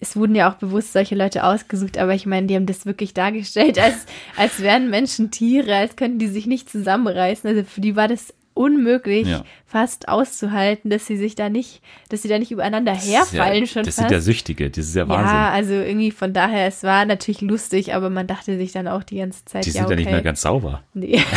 es 0.00 0.16
wurden 0.16 0.34
ja 0.34 0.50
auch 0.50 0.54
bewusst 0.56 0.92
solche 0.92 1.14
Leute 1.14 1.44
ausgesucht, 1.44 1.98
aber 1.98 2.14
ich 2.14 2.26
meine, 2.26 2.46
die 2.46 2.54
haben 2.54 2.66
das 2.66 2.86
wirklich 2.86 3.14
dargestellt, 3.14 3.78
als, 3.82 4.06
als 4.36 4.60
wären 4.62 4.90
Menschen 4.90 5.30
Tiere, 5.30 5.74
als 5.74 5.96
könnten 5.96 6.18
die 6.18 6.28
sich 6.28 6.46
nicht 6.46 6.70
zusammenreißen. 6.70 7.48
Also 7.48 7.64
für 7.64 7.80
die 7.80 7.96
war 7.96 8.08
das 8.08 8.32
unmöglich, 8.54 9.28
Ja. 9.28 9.44
fast 9.66 10.08
auszuhalten, 10.08 10.90
dass 10.90 11.06
sie 11.06 11.16
sich 11.16 11.36
da 11.36 11.48
nicht, 11.48 11.80
dass 12.08 12.22
sie 12.22 12.28
da 12.28 12.40
nicht 12.40 12.50
übereinander 12.50 12.92
ist 12.92 13.06
ja, 13.06 13.18
herfallen 13.20 13.68
schon 13.68 13.84
Das 13.84 13.94
fast. 13.94 14.08
sind 14.08 14.10
ja 14.10 14.20
Süchtige, 14.20 14.68
das 14.68 14.86
ist 14.86 14.96
ja 14.96 15.06
Wahnsinn. 15.08 15.32
Ja, 15.36 15.50
also 15.50 15.74
irgendwie 15.74 16.10
von 16.10 16.32
daher, 16.32 16.66
es 16.66 16.82
war 16.82 17.04
natürlich 17.04 17.40
lustig, 17.40 17.94
aber 17.94 18.10
man 18.10 18.26
dachte 18.26 18.56
sich 18.58 18.72
dann 18.72 18.88
auch 18.88 19.04
die 19.04 19.18
ganze 19.18 19.44
Zeit, 19.44 19.64
die 19.64 19.70
ja, 19.70 19.74
sind 19.74 19.84
okay. 19.84 19.92
ja 19.92 19.96
nicht 19.96 20.10
mehr 20.10 20.22
ganz 20.22 20.42
sauber. 20.42 20.82
Nee. 20.92 21.22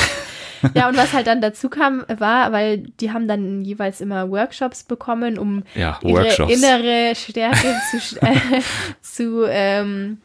ja, 0.73 0.87
und 0.89 0.97
was 0.97 1.13
halt 1.13 1.27
dann 1.27 1.41
dazu 1.41 1.69
kam, 1.69 2.03
war, 2.07 2.51
weil 2.51 2.79
die 2.99 3.11
haben 3.11 3.27
dann 3.27 3.61
jeweils 3.61 4.01
immer 4.01 4.29
Workshops 4.29 4.83
bekommen, 4.83 5.37
um 5.37 5.63
Ja, 5.75 5.99
ihre 6.03 6.23
Workshops. 6.23 6.53
innere 6.53 7.13
Stärke 7.15 7.75
zu, 7.91 8.21
äh, 8.21 8.61
zu 9.01 9.45
ähm, 9.49 10.17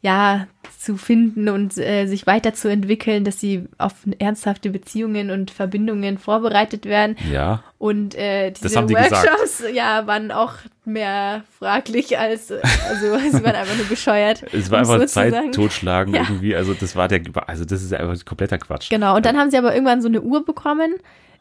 ja, 0.00 0.46
zu 0.84 0.96
finden 0.96 1.48
und 1.48 1.78
äh, 1.78 2.06
sich 2.06 2.26
weiterzuentwickeln, 2.26 3.24
dass 3.24 3.38
sie 3.38 3.66
auf 3.78 3.92
ernsthafte 4.18 4.70
Beziehungen 4.70 5.30
und 5.30 5.50
Verbindungen 5.50 6.18
vorbereitet 6.18 6.84
werden. 6.86 7.16
Ja, 7.32 7.62
Und 7.78 8.14
äh, 8.16 8.50
diese 8.50 8.84
die 8.86 8.94
Workshops, 8.94 9.62
ja, 9.72 10.06
waren 10.06 10.32
auch 10.32 10.54
mehr 10.84 11.44
fraglich 11.58 12.18
als, 12.18 12.50
also 12.50 13.18
sie 13.30 13.44
waren 13.44 13.54
einfach 13.54 13.76
nur 13.76 13.86
bescheuert. 13.86 14.42
es 14.52 14.70
war 14.70 14.80
einfach 14.80 15.06
sagen. 15.06 15.32
Zeit 15.32 15.54
totschlagen 15.54 16.14
Ja. 16.14 16.22
irgendwie. 16.28 16.56
Also 16.56 16.74
das 16.74 16.96
war 16.96 17.06
der, 17.06 17.20
also 17.46 17.64
das 17.64 17.82
ist 17.82 17.92
ja 17.92 17.98
einfach 17.98 18.24
kompletter 18.24 18.58
Quatsch. 18.58 18.90
Genau, 18.90 19.14
und 19.14 19.24
dann 19.24 19.36
haben 19.38 19.50
sie 19.50 19.58
aber 19.58 19.72
irgendwann 19.74 20.02
so 20.02 20.08
eine 20.08 20.20
Uhr 20.20 20.44
bekommen, 20.44 20.94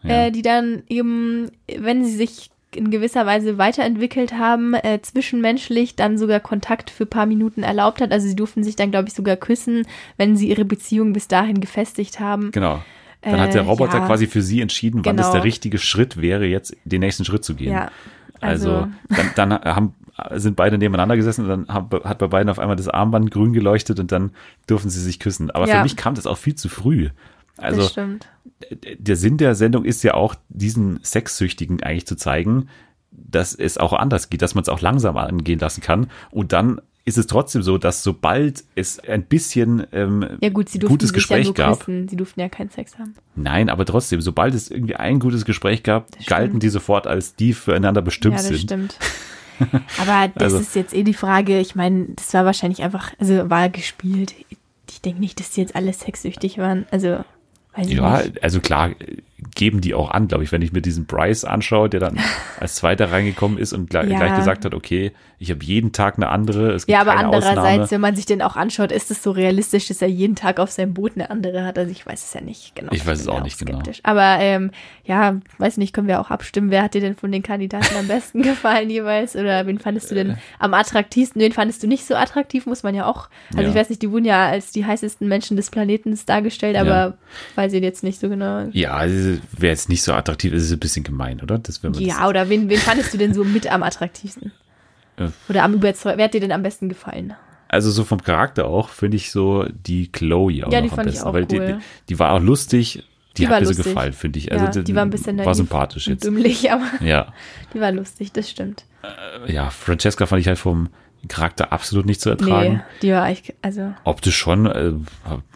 Ja. 0.03 0.25
äh, 0.27 0.31
die 0.31 0.43
dann 0.43 0.83
eben, 0.87 1.49
wenn 1.75 2.05
sie 2.05 2.15
sich 2.15 2.50
in 2.75 2.89
gewisser 2.91 3.25
Weise 3.25 3.57
weiterentwickelt 3.57 4.33
haben, 4.33 4.73
äh, 4.73 4.99
zwischenmenschlich 5.01 5.95
dann 5.95 6.17
sogar 6.17 6.39
Kontakt 6.39 6.89
für 6.89 7.03
ein 7.03 7.09
paar 7.09 7.25
Minuten 7.25 7.63
erlaubt 7.63 8.01
hat. 8.01 8.11
Also 8.11 8.27
sie 8.27 8.35
durften 8.35 8.63
sich 8.63 8.75
dann, 8.75 8.91
glaube 8.91 9.07
ich, 9.09 9.13
sogar 9.13 9.35
küssen, 9.35 9.85
wenn 10.17 10.35
sie 10.35 10.49
ihre 10.49 10.65
Beziehung 10.65 11.13
bis 11.13 11.27
dahin 11.27 11.59
gefestigt 11.61 12.19
haben. 12.19 12.51
Genau. 12.51 12.81
Dann 13.21 13.39
hat 13.39 13.53
der 13.53 13.61
Äh, 13.61 13.65
Roboter 13.65 13.99
ja. 13.99 14.05
quasi 14.07 14.25
für 14.25 14.41
sie 14.41 14.61
entschieden, 14.61 15.05
wann 15.05 15.15
das 15.17 15.27
Genau. 15.27 15.35
der 15.37 15.43
richtige 15.43 15.77
Schritt 15.77 16.19
wäre, 16.21 16.45
jetzt 16.45 16.75
den 16.85 17.01
nächsten 17.01 17.23
Schritt 17.25 17.43
zu 17.43 17.53
gehen. 17.55 17.71
Ja, 17.73 17.91
Also, 18.39 18.71
also, 18.71 18.87
dann, 19.09 19.31
dann 19.35 19.51
haben, 19.75 19.93
sind 20.35 20.55
beide 20.55 20.77
nebeneinander 20.79 21.15
gesessen 21.17 21.47
und 21.49 21.67
dann 21.67 21.73
hat 22.03 22.17
bei 22.17 22.27
beiden 22.27 22.49
auf 22.49 22.57
einmal 22.57 22.75
das 22.75 22.87
Armband 22.87 23.29
grün 23.31 23.53
geleuchtet 23.53 23.99
und 23.99 24.11
dann 24.11 24.31
durften 24.65 24.89
sie 24.89 25.01
sich 25.01 25.19
küssen. 25.19 25.51
Aber 25.51 25.67
Ja. 25.67 25.77
für 25.77 25.83
mich 25.83 25.95
kam 25.95 26.15
das 26.15 26.25
auch 26.25 26.37
viel 26.37 26.55
zu 26.55 26.67
früh. 26.69 27.09
Also 27.57 27.89
der 28.99 29.15
Sinn 29.15 29.37
der 29.37 29.55
Sendung 29.55 29.85
ist 29.85 30.03
ja 30.03 30.13
auch, 30.13 30.35
diesen 30.49 30.99
Sexsüchtigen 31.03 31.83
eigentlich 31.83 32.07
zu 32.07 32.15
zeigen, 32.15 32.67
dass 33.11 33.53
es 33.53 33.77
auch 33.77 33.93
anders 33.93 34.29
geht, 34.29 34.41
dass 34.41 34.55
man 34.55 34.61
es 34.63 34.69
auch 34.69 34.81
langsam 34.81 35.17
angehen 35.17 35.59
lassen 35.59 35.81
kann. 35.81 36.07
Und 36.31 36.53
dann 36.53 36.81
ist 37.03 37.17
es 37.17 37.25
trotzdem 37.27 37.63
so, 37.63 37.77
dass 37.79 38.03
sobald 38.03 38.63
es 38.75 38.99
ein 38.99 39.23
bisschen 39.23 39.85
ähm, 39.91 40.37
Ja 40.39 40.49
gut, 40.49 40.69
sie 40.69 40.77
durften 40.79 40.93
gutes 40.93 41.13
Gespräch 41.13 41.47
ja 41.47 41.53
gab, 41.53 41.79
küssen. 41.79 42.07
Sie 42.07 42.15
durften 42.15 42.39
ja 42.39 42.47
keinen 42.47 42.69
Sex 42.69 42.97
haben. 42.99 43.15
nein, 43.35 43.69
aber 43.69 43.85
trotzdem, 43.85 44.21
sobald 44.21 44.53
es 44.53 44.69
irgendwie 44.69 44.95
ein 44.95 45.19
gutes 45.19 45.43
Gespräch 45.45 45.81
gab, 45.83 46.11
Das 46.15 46.27
galten 46.27 46.49
stimmt. 46.51 46.63
die 46.63 46.69
sofort 46.69 47.07
als 47.07 47.35
die 47.35 47.53
füreinander 47.53 48.01
bestimmt 48.03 48.35
ja, 48.35 48.41
das 48.41 48.47
sind. 48.49 48.59
stimmt. 48.61 48.97
Aber 49.99 50.27
das 50.35 50.53
Also- 50.53 50.59
ist 50.59 50.75
jetzt 50.75 50.93
eh 50.93 51.03
die 51.03 51.13
Frage. 51.13 51.59
Ich 51.59 51.75
meine, 51.75 52.07
das 52.15 52.33
war 52.33 52.45
wahrscheinlich 52.45 52.81
einfach, 52.81 53.11
also 53.19 53.49
war 53.49 53.69
gespielt. 53.69 54.33
Ich 54.89 55.01
denke 55.01 55.19
nicht, 55.19 55.39
dass 55.39 55.51
die 55.51 55.61
jetzt 55.61 55.75
alle 55.75 55.93
sexsüchtig 55.93 56.57
waren. 56.57 56.85
Also, 56.91 57.23
weiß 57.73 57.91
Ja, 57.91 58.21
also 58.41 58.59
klar, 58.59 58.91
geben 59.55 59.81
die 59.81 59.93
auch 59.95 60.11
an, 60.11 60.27
glaube 60.27 60.43
ich, 60.43 60.51
wenn 60.51 60.61
ich 60.61 60.71
mir 60.71 60.81
diesen 60.81 61.05
Bryce 61.05 61.45
anschaue, 61.45 61.89
der 61.89 61.99
dann 61.99 62.17
als 62.59 62.75
Zweiter 62.75 63.11
reingekommen 63.11 63.57
ist 63.57 63.73
und 63.73 63.89
gleich, 63.89 64.09
Ja. 64.09 64.17
gleich 64.17 64.35
gesagt 64.35 64.65
hat, 64.65 64.73
okay, 64.75 65.11
ich 65.39 65.49
habe 65.49 65.63
jeden 65.65 65.91
Tag 65.91 66.17
eine 66.17 66.29
andere, 66.29 66.71
es 66.73 66.85
gibt 66.85 66.93
Ja, 66.93 67.01
aber 67.01 67.15
andererseits, 67.17 67.57
Ausnahme. 67.57 67.91
wenn 67.91 68.01
man 68.01 68.15
sich 68.15 68.27
den 68.27 68.43
auch 68.43 68.55
anschaut, 68.55 68.91
ist 68.91 69.09
es 69.09 69.23
so 69.23 69.31
realistisch, 69.31 69.87
dass 69.87 69.99
er 70.01 70.07
jeden 70.07 70.35
Tag 70.35 70.59
auf 70.59 70.69
seinem 70.69 70.93
Boot 70.93 71.13
eine 71.15 71.31
andere 71.31 71.65
hat. 71.65 71.79
Also 71.79 71.91
ich 71.91 72.05
weiß 72.05 72.23
es 72.23 72.33
ja 72.35 72.41
nicht 72.41 72.75
genau. 72.75 72.91
Ich 72.93 73.05
weiß 73.07 73.19
es 73.19 73.27
auch 73.27 73.41
nicht 73.41 73.57
genau. 73.57 73.79
skeptisch. 73.79 74.01
Aber 74.03 74.37
ähm, 74.39 74.69
ja, 75.03 75.37
weiß 75.57 75.77
nicht, 75.77 75.93
können 75.93 76.07
wir 76.07 76.21
auch 76.21 76.29
abstimmen. 76.29 76.69
Wer 76.69 76.83
hat 76.83 76.93
dir 76.93 77.01
denn 77.01 77.15
von 77.15 77.31
den 77.31 77.41
Kandidaten 77.41 77.95
am 77.97 78.07
besten 78.07 78.41
gefallen 78.43 78.91
jeweils? 78.91 79.35
Oder 79.35 79.65
wen 79.65 79.79
fandest 79.79 80.11
du 80.11 80.15
denn 80.15 80.37
am 80.59 80.75
attraktivsten? 80.75 81.41
Wen 81.41 81.51
fandest 81.51 81.81
du 81.81 81.87
nicht 81.87 82.05
so 82.05 82.13
attraktiv? 82.13 82.67
Muss 82.67 82.83
man 82.83 82.93
ja 82.93 83.07
auch. 83.07 83.27
Also 83.55 83.63
Ja. 83.63 83.69
ich 83.69 83.75
weiß 83.75 83.89
nicht, 83.89 84.03
die 84.03 84.11
wurden 84.11 84.25
ja 84.25 84.45
als 84.47 84.71
die 84.71 84.85
heißesten 84.85 85.27
Menschen 85.27 85.57
des 85.57 85.71
Planetens 85.71 86.25
dargestellt, 86.25 86.77
aber 86.77 86.87
Ja. 86.91 87.13
weiß 87.55 87.73
ich 87.73 87.81
jetzt 87.81 88.03
nicht 88.03 88.19
so 88.19 88.29
genau. 88.29 88.67
Ja, 88.73 88.93
also 88.93 89.30
wäre 89.51 89.71
jetzt 89.71 89.89
nicht 89.89 90.03
so 90.03 90.13
attraktiv, 90.13 90.53
ist 90.53 90.63
es 90.63 90.71
ein 90.71 90.79
bisschen 90.79 91.03
gemein, 91.03 91.41
oder? 91.41 91.57
Das, 91.59 91.83
wenn 91.83 91.91
man 91.91 92.01
Ja, 92.01 92.27
oder 92.27 92.49
wen, 92.49 92.69
wen 92.69 92.77
fandest 92.79 93.13
du 93.13 93.17
denn 93.17 93.33
so 93.33 93.43
mit 93.43 93.71
am 93.71 93.83
attraktivsten? 93.83 94.51
Äh. 95.17 95.27
Oder 95.49 95.63
am 95.63 95.73
überzeugten? 95.73 96.17
Wer 96.17 96.25
hat 96.25 96.33
dir 96.33 96.41
denn 96.41 96.51
am 96.51 96.63
besten 96.63 96.89
gefallen? 96.89 97.33
also 97.73 97.89
so 97.89 98.03
vom 98.03 98.21
Charakter 98.21 98.65
auch, 98.67 98.89
finde 98.89 99.15
ich 99.15 99.31
so 99.31 99.65
die 99.85 100.11
Chloe 100.11 100.65
auch 100.65 100.73
Ja, 100.73 100.81
die 100.81 100.89
am 100.89 100.95
fand 100.95 101.07
ich 101.07 101.13
besten. 101.15 101.27
auch 101.29 101.33
weil 101.33 101.45
die, 101.45 101.57
cool. 101.59 101.79
die, 101.79 102.09
die 102.09 102.19
war 102.19 102.33
auch 102.33 102.41
lustig, 102.41 103.03
die, 103.37 103.43
Die 103.43 103.47
hat 103.47 103.61
mir 103.61 103.73
so 103.73 103.81
gefallen, 103.81 104.11
finde 104.11 104.39
ich. 104.39 104.47
Ja, 104.47 104.57
Also 104.57 104.81
die 104.81 104.93
war 104.93 105.03
ein 105.03 105.09
bisschen 105.09 105.37
war 105.37 105.55
sympathisch 105.55 106.07
jetzt. 106.07 106.25
dümmlich, 106.25 106.69
aber 106.69 106.83
Ja, 107.05 107.31
die 107.73 107.79
war 107.79 107.93
lustig, 107.93 108.33
das 108.33 108.49
stimmt. 108.49 108.83
ja, 109.47 109.69
Francesca 109.69 110.25
fand 110.25 110.41
ich 110.41 110.47
halt 110.49 110.57
vom 110.59 110.89
Charakter 111.29 111.71
absolut 111.71 112.05
nicht 112.07 112.19
zu 112.19 112.29
ertragen. 112.29 112.73
Nee, 112.73 112.81
die 113.03 113.11
war 113.13 113.29
echt, 113.29 113.53
also. 113.61 113.93
Optisch 114.03 114.35
schon, 114.37 114.65
äh, 114.65 114.91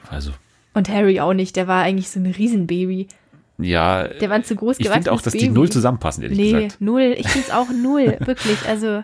also 0.10 0.32
Und 0.74 0.88
Harry 0.88 1.20
auch 1.20 1.34
nicht, 1.34 1.58
der 1.58 1.68
war 1.68 1.84
eigentlich 1.84 2.10
so 2.10 2.22
ein 2.22 2.28
Riesenbaby. 2.28 3.08
Ja, 3.58 4.08
Der 4.08 4.30
war 4.30 4.44
zu 4.44 4.56
groß 4.56 4.80
ich 4.80 4.90
finde 4.90 5.12
auch, 5.12 5.22
dass 5.22 5.34
Baby. 5.34 5.46
die 5.46 5.52
null 5.52 5.70
zusammenpassen, 5.70 6.24
ehrlich 6.24 6.38
Nee, 6.38 6.52
gesagt. 6.52 6.82
null. 6.82 7.16
Ich 7.18 7.28
finde 7.30 7.48
es 7.48 7.54
auch 7.54 7.70
null, 7.70 8.18
wirklich. 8.26 8.58
Also, 8.68 9.04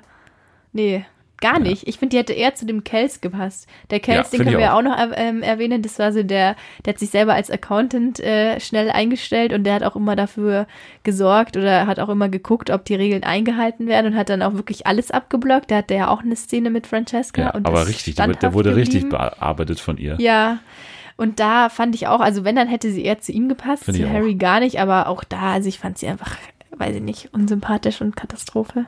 nee, 0.73 1.05
gar 1.39 1.57
nicht. 1.59 1.87
Ich 1.87 1.97
finde, 1.97 2.11
die 2.13 2.17
hätte 2.19 2.33
eher 2.33 2.53
zu 2.53 2.67
dem 2.67 2.83
Kels 2.83 3.19
gepasst. 3.19 3.67
Der 3.89 3.97
Ja, 3.97 4.03
Kels, 4.03 4.29
den 4.29 4.37
find 4.41 4.49
können 4.49 4.61
wir 4.61 4.73
auch. 4.73 4.77
auch 4.77 4.83
noch 4.83 4.95
ähm, 5.15 5.41
erwähnen. 5.41 5.81
Das 5.81 5.97
war 5.97 6.13
so 6.13 6.21
der, 6.21 6.55
der 6.85 6.93
hat 6.93 6.99
sich 6.99 7.09
selber 7.09 7.33
als 7.33 7.49
Accountant 7.49 8.19
äh, 8.19 8.59
schnell 8.59 8.91
eingestellt 8.91 9.51
und 9.51 9.63
der 9.63 9.73
hat 9.73 9.83
auch 9.83 9.95
immer 9.95 10.15
dafür 10.15 10.67
gesorgt 11.03 11.57
oder 11.57 11.87
hat 11.87 11.99
auch 11.99 12.09
immer 12.09 12.29
geguckt, 12.29 12.69
ob 12.69 12.85
die 12.85 12.93
Regeln 12.93 13.23
eingehalten 13.23 13.87
werden 13.87 14.13
und 14.13 14.17
hat 14.19 14.29
dann 14.29 14.43
auch 14.43 14.53
wirklich 14.53 14.85
alles 14.85 15.09
abgeblockt. 15.09 15.71
Da 15.71 15.77
hat 15.77 15.89
der 15.89 15.97
ja 15.97 16.07
auch 16.09 16.21
eine 16.21 16.35
Szene 16.35 16.69
mit 16.69 16.85
Francesca. 16.85 17.41
Ja, 17.41 17.49
und 17.55 17.65
aber 17.65 17.87
richtig, 17.87 18.15
der, 18.15 18.53
wurde 18.53 18.75
richtig 18.75 19.03
geblieben. 19.05 19.09
bearbeitet 19.39 19.79
von 19.79 19.97
ihr. 19.97 20.17
Ja. 20.19 20.59
Und 21.17 21.39
da 21.39 21.69
fand 21.69 21.95
ich 21.95 22.07
auch, 22.07 22.19
also 22.19 22.43
wenn, 22.43 22.55
dann 22.55 22.67
hätte 22.67 22.91
sie 22.91 23.03
eher 23.03 23.19
zu 23.19 23.31
ihm 23.31 23.49
gepasst, 23.49 23.85
zu 23.85 23.91
ich 23.91 24.05
auch. 24.05 24.09
Harry 24.09 24.35
gar 24.35 24.59
nicht, 24.59 24.79
aber 24.79 25.07
auch 25.07 25.23
da, 25.23 25.51
also 25.53 25.69
ich 25.69 25.79
fand 25.79 25.97
sie 25.97 26.07
einfach, 26.07 26.35
weiß 26.77 26.95
ich 26.95 27.01
nicht, 27.03 27.29
unsympathisch 27.33 28.01
und 28.01 28.15
Katastrophe. 28.15 28.85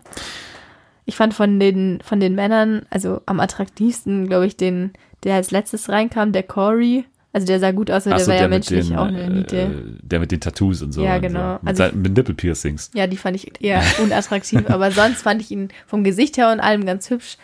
Ich 1.06 1.16
fand 1.16 1.34
von 1.34 1.60
den, 1.60 2.00
von 2.04 2.20
den 2.20 2.34
Männern, 2.36 2.84
also 2.90 3.22
am 3.26 3.40
attraktivsten, 3.40 4.28
glaube 4.28 4.46
ich, 4.48 4.56
den, 4.58 4.92
der 5.24 5.36
als 5.36 5.52
letztes 5.52 5.90
reinkam, 5.90 6.32
der 6.32 6.44
Corey. 6.44 7.06
Also 7.36 7.48
der 7.48 7.60
sah 7.60 7.72
gut 7.72 7.90
aus, 7.90 8.06
aber 8.06 8.16
Ach 8.16 8.20
der 8.20 8.26
so, 8.26 8.32
war 8.32 8.38
ja 8.38 8.44
mit 8.44 8.52
menschlich 8.52 8.90
den, 8.90 8.98
auch 8.98 9.08
eine 9.08 9.28
Niete. 9.30 9.58
äh, 9.58 9.70
der 10.04 10.20
mit 10.20 10.32
den 10.32 10.40
Tattoos 10.40 10.84
und 10.84 10.92
so. 10.92 11.04
Ja, 11.04 11.18
genau. 11.18 11.56
So. 11.56 11.60
Mit, 11.66 11.82
Also 11.82 11.98
mit 11.98 12.16
Nippelpiercings. 12.16 12.92
Ja, 12.94 13.08
die 13.08 13.18
fand 13.18 13.36
ich 13.36 13.60
eher 13.62 13.82
unattraktiv, 14.04 14.70
aber 14.70 14.92
sonst 14.92 15.24
fand 15.24 15.42
ich 15.42 15.50
ihn 15.50 15.70
vom 15.88 16.04
Gesicht 16.04 16.38
her 16.38 16.52
und 16.52 16.60
allem 16.60 16.86
ganz 16.86 17.10
hübsch. 17.10 17.38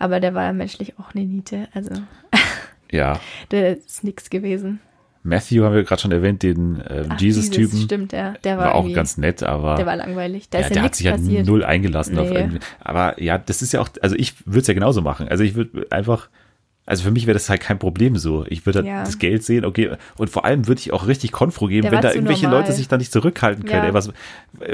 Aber 0.00 0.18
der 0.20 0.34
war 0.34 0.44
ja 0.44 0.52
menschlich 0.52 0.98
auch 0.98 1.14
eine 1.14 1.24
Niete, 1.24 1.68
also 1.72 1.90
Ja, 2.90 3.20
der 3.50 3.76
ist 3.78 4.04
nix 4.04 4.30
gewesen. 4.30 4.80
Matthew 5.24 5.62
haben 5.64 5.74
wir 5.74 5.82
gerade 5.82 6.00
schon 6.00 6.12
erwähnt, 6.12 6.42
den 6.42 6.82
Ach, 7.10 7.20
Jesus-Typen. 7.20 7.64
Jesus, 7.70 7.82
Stimmt, 7.82 8.12
ja. 8.12 8.34
Der 8.44 8.56
war, 8.56 8.66
War 8.66 8.74
auch 8.76 8.90
ganz 8.92 9.18
nett, 9.18 9.42
aber 9.42 9.74
Der 9.74 9.84
war 9.84 9.96
langweilig. 9.96 10.48
Da 10.48 10.58
ja, 10.60 10.68
ja, 10.68 10.70
der 10.72 10.82
hat 10.84 10.94
sich 10.94 11.06
ja 11.06 11.12
passiert. 11.12 11.46
null 11.46 11.64
eingelassen 11.64 12.18
auf 12.18 12.30
Nee. 12.30 12.36
irgendwie. 12.36 12.58
Aber 12.80 13.20
ja, 13.20 13.36
das 13.36 13.60
ist 13.60 13.72
ja 13.72 13.80
auch, 13.80 13.88
also 14.00 14.16
ich 14.16 14.34
würde 14.46 14.60
es 14.60 14.66
ja 14.68 14.74
genauso 14.74 15.02
machen. 15.02 15.28
Also 15.28 15.44
ich 15.44 15.54
würde 15.54 15.86
einfach, 15.90 16.30
also 16.86 17.02
für 17.02 17.10
mich 17.10 17.26
wäre 17.26 17.34
das 17.34 17.50
halt 17.50 17.60
kein 17.60 17.78
Problem 17.78 18.16
so. 18.16 18.46
Ich 18.48 18.64
würde 18.64 18.78
halt 18.78 18.86
Ja. 18.86 19.00
das 19.04 19.18
Geld 19.18 19.44
sehen, 19.44 19.66
okay. 19.66 19.90
Und 20.16 20.30
vor 20.30 20.46
allem 20.46 20.66
würde 20.66 20.78
ich 20.80 20.92
auch 20.94 21.06
richtig 21.06 21.32
Konfro 21.32 21.66
geben, 21.66 21.82
Der 21.82 21.92
wenn 21.92 22.00
da 22.00 22.12
irgendwelche 22.14 22.44
normal. 22.46 22.60
Leute 22.62 22.72
sich 22.72 22.88
da 22.88 22.96
nicht 22.96 23.12
zurückhalten 23.12 23.64
können. 23.66 23.82
Ja. 23.82 23.88
Ey, 23.88 23.94
was, 23.94 24.10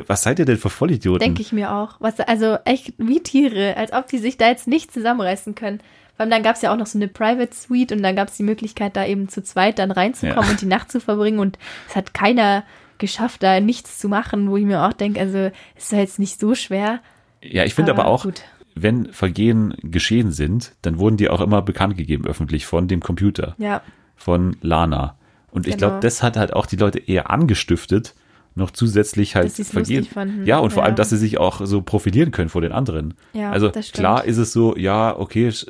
was 0.06 0.22
seid 0.22 0.38
ihr 0.38 0.44
denn 0.44 0.58
für 0.58 0.70
Vollidioten? 0.70 1.20
Denke 1.20 1.42
ich 1.42 1.52
mir 1.52 1.72
auch. 1.74 1.96
Was, 2.00 2.20
also 2.20 2.58
echt 2.64 2.92
wie 2.98 3.20
Tiere, 3.20 3.76
als 3.76 3.92
ob 3.92 4.06
die 4.06 4.18
sich 4.18 4.36
da 4.36 4.46
jetzt 4.48 4.68
nicht 4.68 4.92
zusammenreißen 4.92 5.56
können. 5.56 5.80
Vor 6.16 6.20
allem 6.22 6.30
dann 6.30 6.42
gab 6.42 6.56
es 6.56 6.62
ja 6.62 6.72
auch 6.72 6.76
noch 6.76 6.86
so 6.86 6.98
eine 6.98 7.08
Private 7.08 7.54
Suite 7.54 7.92
und 7.92 8.02
dann 8.02 8.14
gab 8.16 8.28
es 8.28 8.36
die 8.36 8.42
Möglichkeit, 8.44 8.94
da 8.96 9.04
eben 9.04 9.28
zu 9.28 9.42
zweit 9.42 9.78
dann 9.78 9.90
reinzukommen 9.90 10.44
Ja. 10.44 10.50
und 10.50 10.60
die 10.60 10.66
Nacht 10.66 10.90
zu 10.92 11.00
verbringen. 11.00 11.38
Und 11.40 11.58
es 11.88 11.96
hat 11.96 12.14
keiner 12.14 12.62
geschafft, 12.98 13.42
da 13.42 13.58
nichts 13.60 13.98
zu 13.98 14.08
machen, 14.08 14.48
wo 14.48 14.56
ich 14.56 14.64
mir 14.64 14.82
auch 14.84 14.92
denke, 14.92 15.18
also 15.20 15.50
ist 15.76 15.90
ja 15.92 15.98
jetzt 15.98 16.18
nicht 16.20 16.38
so 16.38 16.54
schwer. 16.54 17.00
Ja, 17.42 17.64
ich 17.64 17.74
finde 17.74 17.90
aber, 17.90 18.02
Aber 18.04 18.10
auch, 18.12 18.22
gut. 18.22 18.42
wenn 18.76 19.12
Vergehen 19.12 19.74
geschehen 19.82 20.30
sind, 20.30 20.72
dann 20.82 20.98
wurden 20.98 21.16
die 21.16 21.28
auch 21.28 21.40
immer 21.40 21.60
bekannt 21.62 21.96
gegeben 21.96 22.26
öffentlich 22.26 22.64
von 22.66 22.86
dem 22.86 23.00
Computer, 23.00 23.54
Ja, 23.58 23.82
von 24.14 24.56
Lana. 24.62 25.16
Und 25.50 25.66
ich 25.66 25.74
Genau. 25.76 25.88
glaube, 25.88 26.00
das 26.00 26.22
hat 26.22 26.36
halt 26.36 26.52
auch 26.52 26.66
die 26.66 26.76
Leute 26.76 26.98
eher 27.00 27.30
angestiftet, 27.30 28.14
noch 28.56 28.70
zusätzlich 28.70 29.34
halt 29.34 29.50
Vergehen. 29.52 30.04
fanden. 30.04 30.46
Ja, 30.46 30.58
und 30.58 30.72
vor 30.72 30.82
Ja. 30.82 30.86
allem, 30.86 30.94
dass 30.96 31.10
sie 31.10 31.16
sich 31.16 31.38
auch 31.38 31.60
so 31.66 31.82
profilieren 31.82 32.30
können 32.30 32.48
vor 32.48 32.60
den 32.62 32.70
anderen. 32.70 33.14
Ja, 33.32 33.50
also 33.50 33.70
klar 33.70 34.24
ist 34.24 34.36
es 34.38 34.52
so, 34.52 34.76
ja, 34.76 35.18
okay, 35.18 35.48
sch- 35.48 35.66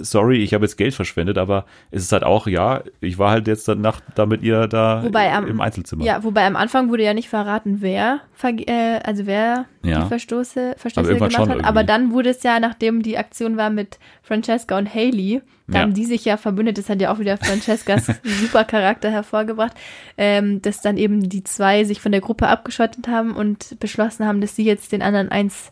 sorry, 0.00 0.42
ich 0.44 0.54
habe 0.54 0.64
jetzt 0.64 0.76
Geld 0.76 0.94
verschwendet, 0.94 1.36
aber 1.36 1.64
es 1.90 2.02
ist 2.04 2.12
halt 2.12 2.22
auch, 2.22 2.46
ja, 2.46 2.82
ich 3.00 3.18
war 3.18 3.30
halt 3.32 3.48
jetzt 3.48 3.66
dann 3.66 3.80
Nacht 3.80 4.04
da 4.14 4.24
mit 4.26 4.42
ihr 4.42 4.68
da 4.68 5.02
Wobei 5.04 5.32
am- 5.32 5.48
im 5.48 5.60
Einzelzimmer. 5.60 6.04
ja, 6.04 6.22
wobei 6.22 6.46
am 6.46 6.54
Anfang 6.54 6.90
wurde 6.90 7.02
ja 7.02 7.12
nicht 7.14 7.28
verraten, 7.28 7.78
wer, 7.80 8.20
äh, 8.42 9.00
also 9.04 9.26
wer 9.26 9.66
Ja. 9.82 10.02
die 10.02 10.06
Verstöße, 10.08 10.60
Aber 10.70 10.78
Verstöße 10.78 11.14
gemacht 11.14 11.38
hat. 11.38 11.48
Aber 11.48 11.58
irgendwie. 11.80 11.86
dann 11.86 12.12
wurde 12.12 12.30
es 12.30 12.42
ja, 12.44 12.60
nachdem 12.60 13.02
die 13.02 13.18
Aktion 13.18 13.56
war 13.56 13.70
mit 13.70 13.98
Francesca 14.22 14.78
und 14.78 14.94
Haley, 14.94 15.42
da 15.68 15.78
Ja. 15.78 15.82
haben 15.84 15.94
die 15.94 16.06
sich 16.06 16.24
ja 16.24 16.36
verbündet, 16.38 16.78
das 16.78 16.88
hat 16.88 17.00
ja 17.00 17.12
auch 17.12 17.18
wieder 17.18 17.36
Francescas 17.36 18.06
super 18.24 18.64
Charakter 18.64 19.10
hervorgebracht, 19.10 19.72
ähm, 20.16 20.60
dass 20.62 20.80
dann 20.80 20.96
eben 20.96 21.28
die 21.28 21.44
zwei 21.44 21.84
sich 21.84 22.00
von 22.00 22.10
der 22.12 22.20
Gruppe 22.22 22.48
abgeschottet 22.48 23.06
haben 23.08 23.36
und 23.36 23.78
beschlossen 23.78 24.26
haben, 24.26 24.40
dass 24.40 24.56
sie 24.56 24.64
jetzt 24.64 24.92
den 24.92 25.02
anderen 25.02 25.30
eins 25.30 25.70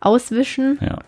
auswischen. 0.00 0.78
ja. 0.80 0.98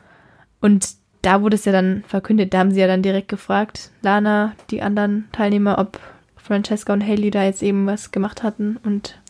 Und 0.61 0.91
da 1.22 1.41
wurde 1.43 1.55
es 1.57 1.64
ja 1.64 1.72
dann 1.72 2.03
verkündet, 2.07 2.53
da 2.55 2.59
haben 2.59 2.70
sie 2.72 2.80
ja 2.80 2.87
dann 2.87 3.03
direkt 3.03 3.28
gefragt, 3.28 3.91
Lana, 4.03 4.53
die 4.70 4.83
anderen 4.83 5.28
Teilnehmer, 5.33 5.78
ob 5.78 6.01
Francesca 6.37 6.93
und 6.93 7.07
Haley 7.07 7.30
da 7.30 7.45
jetzt 7.45 7.62
eben 7.62 7.87
was 7.87 8.11
gemacht 8.11 8.43
hatten 8.43 8.76
und 8.83 9.20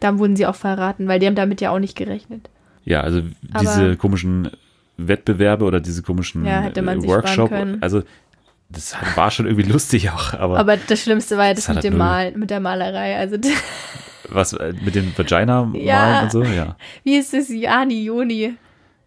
da 0.00 0.18
wurden 0.18 0.36
sie 0.36 0.46
auch 0.46 0.54
verraten, 0.54 1.06
weil 1.08 1.18
die 1.20 1.26
haben 1.26 1.34
damit 1.34 1.60
ja 1.60 1.70
auch 1.70 1.78
nicht 1.78 1.96
gerechnet. 1.96 2.48
Ja, 2.84 3.00
also 3.00 3.22
Aber- 3.52 3.60
diese 3.60 3.96
komischen 3.96 4.50
Wettbewerbe 4.96 5.64
oder 5.64 5.80
diese 5.80 6.02
komischen 6.02 6.44
Ja, 6.46 6.64
Workshop, 6.74 7.50
also 7.80 8.02
das 8.74 8.94
war 9.16 9.30
schon 9.30 9.46
irgendwie 9.46 9.70
lustig 9.70 10.10
auch, 10.10 10.34
aber, 10.34 10.58
Aber 10.58 10.76
das 10.76 11.00
Schlimmste 11.02 11.36
war 11.38 11.46
ja 11.46 11.54
das, 11.54 11.64
Das 11.66 11.68
mit 11.76 11.84
halt 11.84 11.92
dem 11.92 11.98
Malen, 11.98 12.38
mit 12.38 12.50
der 12.50 12.60
Malerei. 12.60 13.16
Also 13.16 13.36
was 14.28 14.52
äh, 14.54 14.72
mit 14.84 14.94
den 14.94 15.16
Vagina-Malen 15.16 15.84
Ja. 15.84 16.22
und 16.22 16.32
so, 16.32 16.42
ja. 16.42 16.76
wie 17.04 17.16
ist 17.16 17.32
es, 17.34 17.48
Jani, 17.48 18.04
Joni? 18.04 18.54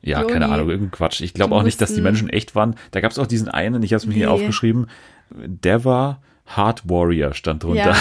Ja, 0.02 0.22
Joni. 0.22 0.34
keine 0.34 0.50
Ahnung, 0.50 0.70
irgendein 0.70 0.92
Quatsch. 0.92 1.22
Ich 1.22 1.34
glaube 1.34 1.54
auch 1.56 1.64
nicht, 1.64 1.82
dass 1.82 1.94
die 1.94 2.02
Menschen 2.02 2.30
echt 2.30 2.56
waren. 2.56 2.76
Da 2.92 3.02
gab 3.02 3.12
es 3.12 3.20
auch 3.20 3.28
diesen 3.28 3.50
einen, 3.50 3.84
ich 3.84 3.92
habe 3.94 3.98
es 3.98 4.06
mir 4.06 4.14
hier 4.14 4.28
Nee. 4.28 4.34
aufgeschrieben, 4.34 4.88
Deva 5.32 6.20
Heart 6.56 6.88
Warrior 6.90 7.34
stand 7.34 7.64
drunter. 7.64 7.92
Ja. 7.92 7.96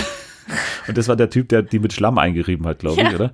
Und 0.88 0.96
das 0.96 1.08
war 1.08 1.16
der 1.16 1.30
Typ, 1.30 1.48
der 1.48 1.62
die 1.62 1.80
mit 1.80 1.92
Schlamm 1.92 2.18
eingerieben 2.18 2.66
hat, 2.66 2.78
glaube 2.78 3.00
ich, 3.02 3.08
Ja. 3.08 3.14
oder? 3.14 3.32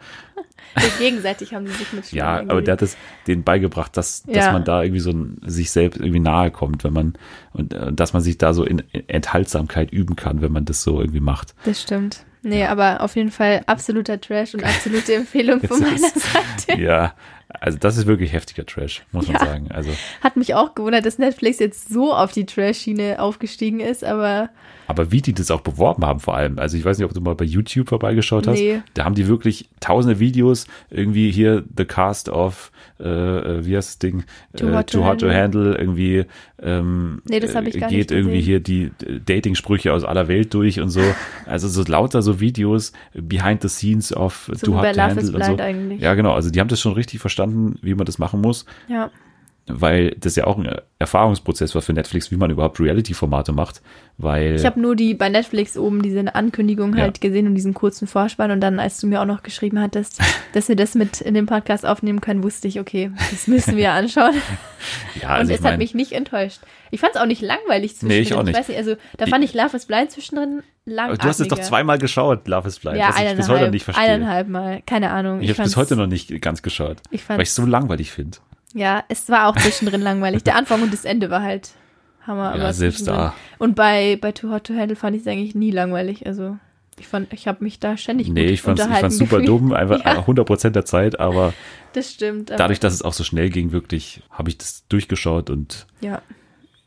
Ja, 0.77 0.89
gegenseitig 0.99 1.53
haben 1.55 1.67
sie 1.67 1.75
sich 1.75 1.93
mit 1.93 2.07
Schlamm 2.07 2.19
Ja, 2.19 2.41
aber 2.49 2.63
der 2.63 2.73
hat 2.73 2.83
es 2.83 2.97
denen 3.27 3.43
beigebracht, 3.45 3.97
dass, 3.97 4.23
dass 4.23 4.47
Ja. 4.47 4.53
man 4.53 4.65
da 4.65 4.83
irgendwie 4.83 5.01
so 5.01 5.11
ein, 5.11 5.39
sich 5.45 5.71
selbst 5.71 6.01
irgendwie 6.01 6.21
nahe 6.21 6.51
kommt, 6.51 6.83
wenn 6.85 6.93
man 6.95 7.15
und 7.53 7.75
äh, 7.75 7.93
dass 7.93 8.13
man 8.15 8.23
sich 8.23 8.39
da 8.39 8.55
so 8.55 8.65
in 8.65 8.83
Enthaltsamkeit 9.09 9.93
üben 9.93 10.17
kann, 10.17 10.41
wenn 10.41 10.53
man 10.53 10.65
das 10.65 10.83
so 10.83 11.01
irgendwie 11.01 11.21
macht. 11.21 11.55
Das 11.65 11.83
stimmt. 11.83 12.25
Nee, 12.45 12.65
aber 12.65 13.03
auf 13.03 13.15
jeden 13.15 13.31
Fall 13.31 13.63
absoluter 13.67 14.21
Trash 14.21 14.55
und 14.55 14.65
absolute 14.65 15.15
Empfehlung 15.15 15.61
von 15.61 15.81
meiner 15.81 15.99
Seite. 15.99 16.23
Ja, 16.81 17.15
also 17.61 17.79
das 17.79 17.97
ist 17.97 18.07
wirklich 18.07 18.33
heftiger 18.33 18.65
Trash, 18.67 19.03
muss 19.13 19.27
man 19.29 19.37
Ja. 19.41 19.47
sagen. 19.47 19.71
Also, 19.71 19.91
Hat 20.23 20.37
mich 20.37 20.55
auch 20.55 20.75
gewundert, 20.75 21.07
dass 21.07 21.19
Netflix 21.19 21.59
jetzt 21.59 21.89
so 21.93 22.13
auf 22.15 22.33
die 22.33 22.47
Trash-Schiene 22.47 23.21
aufgestiegen 23.21 23.81
ist, 23.81 24.05
aber 24.05 24.51
aber 24.89 25.11
wie 25.13 25.23
die 25.23 25.33
das 25.33 25.51
auch 25.51 25.61
beworben 25.63 26.05
haben 26.05 26.21
vor 26.21 26.37
allem. 26.37 26.59
Also 26.59 26.77
ich 26.77 26.85
weiß 26.85 26.99
nicht, 26.99 27.07
ob 27.07 27.15
du 27.15 27.21
mal 27.21 27.35
bei 27.35 27.45
YouTube 27.47 27.89
vorbeigeschaut 27.89 28.47
hast. 28.47 28.59
Nee. 28.59 28.83
Da 28.95 29.05
haben 29.05 29.15
die 29.15 29.27
wirklich 29.27 29.69
tausende 29.81 30.19
Videos, 30.19 30.67
irgendwie 30.91 31.31
hier 31.31 31.63
The 31.77 31.85
Cast 31.85 32.29
of, 32.29 32.73
äh, 33.01 33.09
äh, 33.09 33.65
wie 33.65 33.77
heißt 33.77 33.89
das 33.91 33.99
Ding? 34.01 34.25
Too 34.55 34.67
äh, 34.69 34.75
Hot 34.75 34.91
to 34.91 34.99
Too 34.99 35.05
Hot 35.07 35.21
to 35.21 35.27
Handle. 35.29 35.43
Handle, 35.71 35.79
irgendwie 35.79 36.25
ähm, 36.63 37.23
Nee, 37.25 37.41
das 37.41 37.55
hab 37.55 37.67
ich 37.67 37.77
äh, 37.77 37.81
gar 37.81 37.89
geht 37.89 38.11
nicht 38.11 38.19
irgendwie 38.19 38.41
hier 38.41 38.61
die 38.61 38.91
äh, 39.07 39.21
Dating-Sprüche 39.25 39.93
aus 39.93 40.05
aller 40.05 40.29
Welt 40.29 40.53
durch 40.53 40.79
und 40.81 40.91
so. 40.91 41.01
Also 41.47 41.69
so 41.69 41.83
lauter 41.91 42.21
so 42.23 42.41
Videos, 42.41 42.93
behind 43.15 43.63
the 43.63 43.69
scenes 43.69 44.15
of 44.15 44.51
so 44.53 44.67
Too 44.67 44.75
Hot 44.77 44.83
to 44.83 44.89
Love 44.91 45.03
Handle 45.03 45.23
is 45.23 45.31
und 45.31 45.45
so. 45.45 45.57
eigentlich. 45.63 46.01
Ja, 46.01 46.15
genau. 46.15 46.35
Also 46.35 46.51
die 46.51 46.61
haben 46.61 46.69
das 46.69 46.81
schon 46.81 46.93
richtig 46.93 47.21
verstanden, 47.21 47.42
wie 47.47 47.95
man 47.95 48.07
das 48.07 48.19
machen 48.19 48.41
muss 48.41 48.65
Ja. 48.89 49.11
Weil 49.69 50.11
das 50.19 50.35
ja 50.37 50.47
auch 50.47 50.59
ein 50.59 50.69
Erfahrungsprozess 50.99 51.75
war 51.75 51.83
für 51.83 51.93
Netflix, 51.93 52.31
wie 52.31 52.37
man 52.37 52.51
überhaupt 52.51 52.81
Reality-Formate 52.81 53.53
macht, 53.53 53.81
weil 54.19 54.57
Ich 54.57 54.67
habe 54.67 54.81
nur 54.81 54.97
die 54.97 55.15
bei 55.15 55.29
Netflix 55.29 55.77
oben 55.77 56.03
diese 56.03 56.35
Ankündigung 56.35 56.97
Ja. 56.97 57.03
halt 57.05 57.21
gesehen 57.21 57.47
und 57.47 57.55
diesen 57.55 57.73
kurzen 57.73 58.07
Vorspann 58.09 58.51
und 58.51 58.61
dann, 58.61 58.81
als 58.81 58.99
du 59.01 59.07
mir 59.07 59.21
auch 59.21 59.27
noch 59.27 59.43
geschrieben 59.43 59.81
hattest, 59.81 60.21
dass 60.53 60.69
wir 60.69 60.77
das 60.77 60.95
mit 60.95 61.21
in 61.21 61.35
den 61.35 61.47
Podcast 61.47 61.87
aufnehmen 61.87 62.21
können, 62.21 62.43
wusste 62.43 62.67
ich, 62.69 62.81
okay, 62.81 63.13
das 63.31 63.47
müssen 63.47 63.77
wir 63.77 63.93
anschauen. 63.93 64.35
ja, 65.21 65.29
und 65.29 65.35
also 65.35 65.53
es 65.53 65.61
ich 65.61 65.67
hat 65.67 65.79
mich 65.79 65.95
nicht 65.95 66.13
enttäuscht. 66.13 66.61
Ich 66.91 67.01
fand 67.01 67.15
es 67.15 67.21
auch 67.21 67.27
nicht 67.27 67.41
langweilig 67.41 67.93
zwischendrin. 67.97 68.17
Nee, 68.19 68.23
ich 68.23 68.35
auch 68.35 68.43
nicht. 68.43 68.59
weiß 68.59 68.69
nicht, 68.69 68.79
also 68.79 68.97
da 69.17 69.27
fand 69.27 69.45
ich 69.45 69.55
Love 69.55 69.77
is 69.77 69.87
Blind 69.87 70.11
zwischendrin 70.11 70.63
lang. 70.85 71.17
du 71.17 71.27
hast 71.29 71.41
es 71.41 71.49
doch 71.49 71.59
zweimal 71.61 71.99
geschaut, 71.99 72.47
Love 72.49 72.69
is 72.69 72.81
Blind, 72.81 72.99
ja, 72.99 73.09
was 73.09 73.15
ich 73.15 73.21
eineinhalb, 73.21 73.37
bis 73.39 73.49
heute 73.49 73.71
nicht 73.71 73.85
verstehe. 73.85 74.05
eineinhalb 74.05 74.49
Mal, 74.49 74.83
keine 74.87 75.11
Ahnung. 75.11 75.41
Ich 75.41 75.51
habe 75.51 75.63
bis 75.63 75.77
heute 75.77 75.97
noch 75.97 76.07
nicht 76.09 76.43
ganz 76.43 76.63
geschaut, 76.63 76.99
Ich 77.11 77.27
weil 77.29 77.41
ich 77.41 77.49
es 77.49 77.55
so 77.55 77.65
langweilig 77.65 78.11
finde. 78.11 78.39
Ja, 78.75 79.05
es 79.09 79.29
war 79.29 79.49
auch 79.49 79.57
zwischendrin 79.57 80.01
langweilig. 80.01 80.43
Der 80.45 80.57
Anfang 80.57 80.83
und 80.83 80.93
das 80.93 81.05
Ende 81.05 81.31
war 81.31 81.43
halt 81.43 81.71
Hammer. 82.27 82.57
Ja, 82.57 82.73
selbst 82.73 83.07
da. 83.07 83.35
Und 83.59 83.75
bei, 83.75 84.17
bei 84.21 84.33
Too 84.33 84.51
Hot 84.51 84.65
to 84.65 84.75
Handle 84.75 84.97
fand 84.97 85.17
ich 85.17 85.23
es 85.23 85.29
eigentlich 85.29 85.55
nie 85.55 85.71
langweilig. 85.71 86.27
Also 86.27 86.57
ich 86.99 87.07
fand, 87.09 87.33
ich 87.33 87.49
habe 87.49 87.65
mich 87.65 87.81
da 87.81 87.97
ständig 87.97 88.29
Nee, 88.29 88.47
ich 88.47 88.63
fand's, 88.63 88.81
ich 88.81 88.85
unterhalten 88.87 89.03
fand's 89.11 89.19
super 89.19 89.41
gefühlt. 89.41 89.49
dumm, 89.49 89.73
einfach 89.73 89.99
Ja. 90.05 90.21
100% 90.21 90.71
der 90.71 90.85
Zeit, 90.85 91.19
aber 91.19 91.53
Das 91.95 92.13
stimmt. 92.13 92.51
aber- 92.51 92.59
dadurch, 92.59 92.81
dass 92.81 92.93
es 92.95 93.03
auch 93.03 93.13
so 93.13 93.25
schnell 93.25 93.51
ging, 93.51 93.73
wirklich, 93.73 94.23
habe 94.31 94.51
ich 94.51 94.59
das 94.59 94.87
durchgeschaut 94.89 95.51
und 95.51 95.87
ja, 96.01 96.23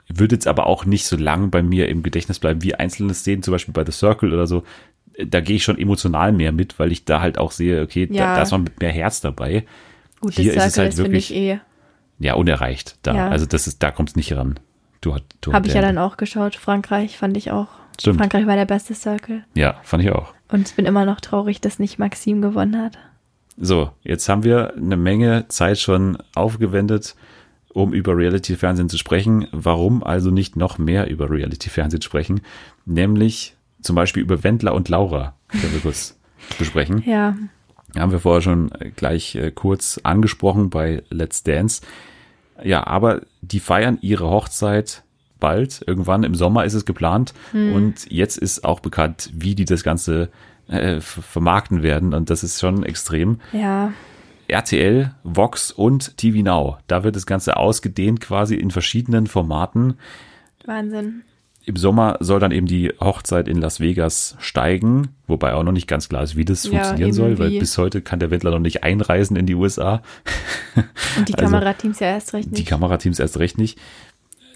würde 0.07 0.35
jetzt 0.35 0.47
aber 0.47 0.67
auch 0.67 0.85
nicht 0.85 1.05
so 1.07 1.17
lang 1.17 1.49
bei 1.49 1.63
mir 1.63 1.89
im 1.89 2.03
Gedächtnis 2.03 2.39
bleiben 2.39 2.61
wie 2.63 2.75
einzelne 2.75 3.13
Szenen, 3.13 3.41
zum 3.43 3.51
Beispiel 3.51 3.73
bei 3.73 3.83
The 3.83 3.91
Circle 3.91 4.31
oder 4.33 4.45
so. 4.47 4.63
Da 5.17 5.41
gehe 5.41 5.55
ich 5.55 5.63
schon 5.63 5.77
emotional 5.79 6.31
mehr 6.31 6.51
mit, 6.51 6.77
weil 6.77 6.91
ich 6.91 7.05
da 7.05 7.21
halt 7.21 7.37
auch 7.37 7.51
sehe, 7.51 7.81
okay, 7.81 8.05
da, 8.07 8.13
Ja. 8.13 8.35
da 8.35 8.41
ist 8.43 8.51
noch 8.51 8.61
mehr 8.79 8.91
Herz 8.91 9.19
dabei. 9.21 9.65
gut, 10.21 10.33
Hier 10.35 10.51
ist 10.53 10.57
das 10.57 10.65
es 10.67 10.73
Circle 10.75 10.83
halt 10.83 10.93
ist, 10.93 10.99
ich 10.99 11.05
wirklich- 11.05 11.33
eh. 11.33 11.59
Ja, 12.19 12.35
unerreicht 12.35 12.97
da. 13.03 13.15
Ja. 13.15 13.29
Also 13.29 13.45
das 13.45 13.67
ist, 13.67 13.83
da 13.83 13.91
kommt 13.91 14.09
es 14.09 14.15
nicht 14.15 14.33
ran. 14.33 14.59
Du 15.01 15.15
du 15.41 15.53
Habe 15.53 15.67
ich 15.67 15.73
ja 15.73 15.81
dann 15.81 15.97
auch 15.97 16.17
geschaut. 16.17 16.55
Frankreich 16.55 17.17
fand 17.17 17.37
ich 17.37 17.51
auch. 17.51 17.67
Stimmt. 17.99 18.17
Frankreich 18.17 18.47
war 18.47 18.55
der 18.55 18.65
beste 18.65 18.93
Circle. 18.93 19.43
Ja, 19.53 19.79
fand 19.83 20.03
ich 20.03 20.11
auch. 20.11 20.33
Und 20.49 20.69
ich 20.69 20.75
bin 20.75 20.85
immer 20.85 21.05
noch 21.05 21.21
traurig, 21.21 21.61
dass 21.61 21.79
nicht 21.79 21.99
Maxim 21.99 22.41
gewonnen 22.41 22.81
hat. 22.81 22.97
So, 23.57 23.91
jetzt 24.03 24.27
haben 24.27 24.43
wir 24.43 24.73
eine 24.75 24.97
Menge 24.97 25.45
Zeit 25.47 25.79
schon 25.79 26.17
aufgewendet, 26.33 27.15
um 27.69 27.93
über 27.93 28.17
Reality-Fernsehen 28.17 28.89
zu 28.89 28.97
sprechen. 28.97 29.47
Warum 29.51 30.03
also 30.03 30.29
nicht 30.29 30.55
noch 30.55 30.77
mehr 30.77 31.07
über 31.09 31.29
Reality-Fernsehen 31.29 32.01
sprechen? 32.01 32.41
Nämlich 32.85 33.55
zum 33.81 33.95
Beispiel 33.95 34.23
über 34.23 34.43
Wendler 34.43 34.73
und 34.73 34.89
Laura. 34.89 35.35
Können 35.47 35.73
wir 35.73 35.81
kurz 35.81 36.17
besprechen. 36.57 37.03
Ja, 37.05 37.35
Haben 37.97 38.11
wir 38.11 38.19
vorher 38.19 38.41
schon 38.41 38.71
äh, 38.79 38.91
gleich 38.95 39.35
äh, 39.35 39.51
kurz 39.51 39.99
angesprochen 40.03 40.69
bei 40.69 41.03
Let's 41.09 41.43
Dance. 41.43 41.81
Ja, 42.63 42.85
aber 42.87 43.21
die 43.41 43.59
feiern 43.59 43.97
ihre 44.01 44.29
Hochzeit 44.29 45.03
bald. 45.39 45.83
Irgendwann 45.85 46.23
im 46.23 46.35
Sommer 46.35 46.63
ist 46.65 46.73
es 46.73 46.85
geplant. 46.85 47.33
Und 47.53 48.09
jetzt 48.09 48.37
ist 48.37 48.63
auch 48.63 48.79
bekannt, 48.79 49.29
wie 49.33 49.55
die 49.55 49.65
das 49.65 49.83
Ganze 49.83 50.29
äh, 50.69 51.01
ver- 51.01 51.21
vermarkten 51.21 51.83
werden. 51.83 52.13
Und 52.13 52.29
das 52.29 52.43
ist 52.43 52.59
schon 52.61 52.83
extrem. 52.83 53.39
ja, 53.51 53.91
RTL, 54.47 55.11
Vox 55.23 55.71
und 55.71 56.17
TV 56.17 56.43
Now. 56.43 56.77
Da 56.87 57.03
wird 57.03 57.15
das 57.15 57.25
Ganze 57.25 57.57
ausgedehnt 57.57 58.21
quasi 58.21 58.53
in 58.55 58.69
verschiedenen 58.69 59.25
Formaten. 59.25 59.95
Wahnsinn. 60.65 61.23
Im 61.67 61.75
Sommer 61.77 62.17
soll 62.19 62.39
dann 62.39 62.51
eben 62.51 62.67
die 62.67 62.93
Hochzeit 62.99 63.47
in 63.47 63.57
Las 63.57 63.79
Vegas 63.79 64.35
steigen, 64.39 65.09
wobei 65.27 65.53
auch 65.53 65.63
noch 65.63 65.71
nicht 65.71 65.87
ganz 65.87 66.09
klar 66.09 66.21
ist, 66.23 66.35
wie 66.35 66.45
das 66.45 66.63
Ja, 66.65 66.69
funktionieren 66.71 67.13
soll, 67.13 67.39
weil 67.39 67.51
wie. 67.51 67.59
bis 67.59 67.77
heute 67.77 68.01
kann 68.01 68.19
der 68.19 68.29
Wendler 68.29 68.51
noch 68.51 68.59
nicht 68.59 68.83
einreisen 68.83 69.35
in 69.35 69.45
die 69.47 69.55
USA. 69.55 70.01
Und 71.17 71.27
die 71.27 71.33
Also, 71.37 71.45
Kamerateams 71.45 71.99
ja 71.99 72.07
erst 72.07 72.33
recht 72.33 72.49
Die 72.51 72.55
nicht. 72.55 72.67
Kamerateams 72.67 73.19
erst 73.19 73.39
recht 73.39 73.57
nicht. 73.57 73.79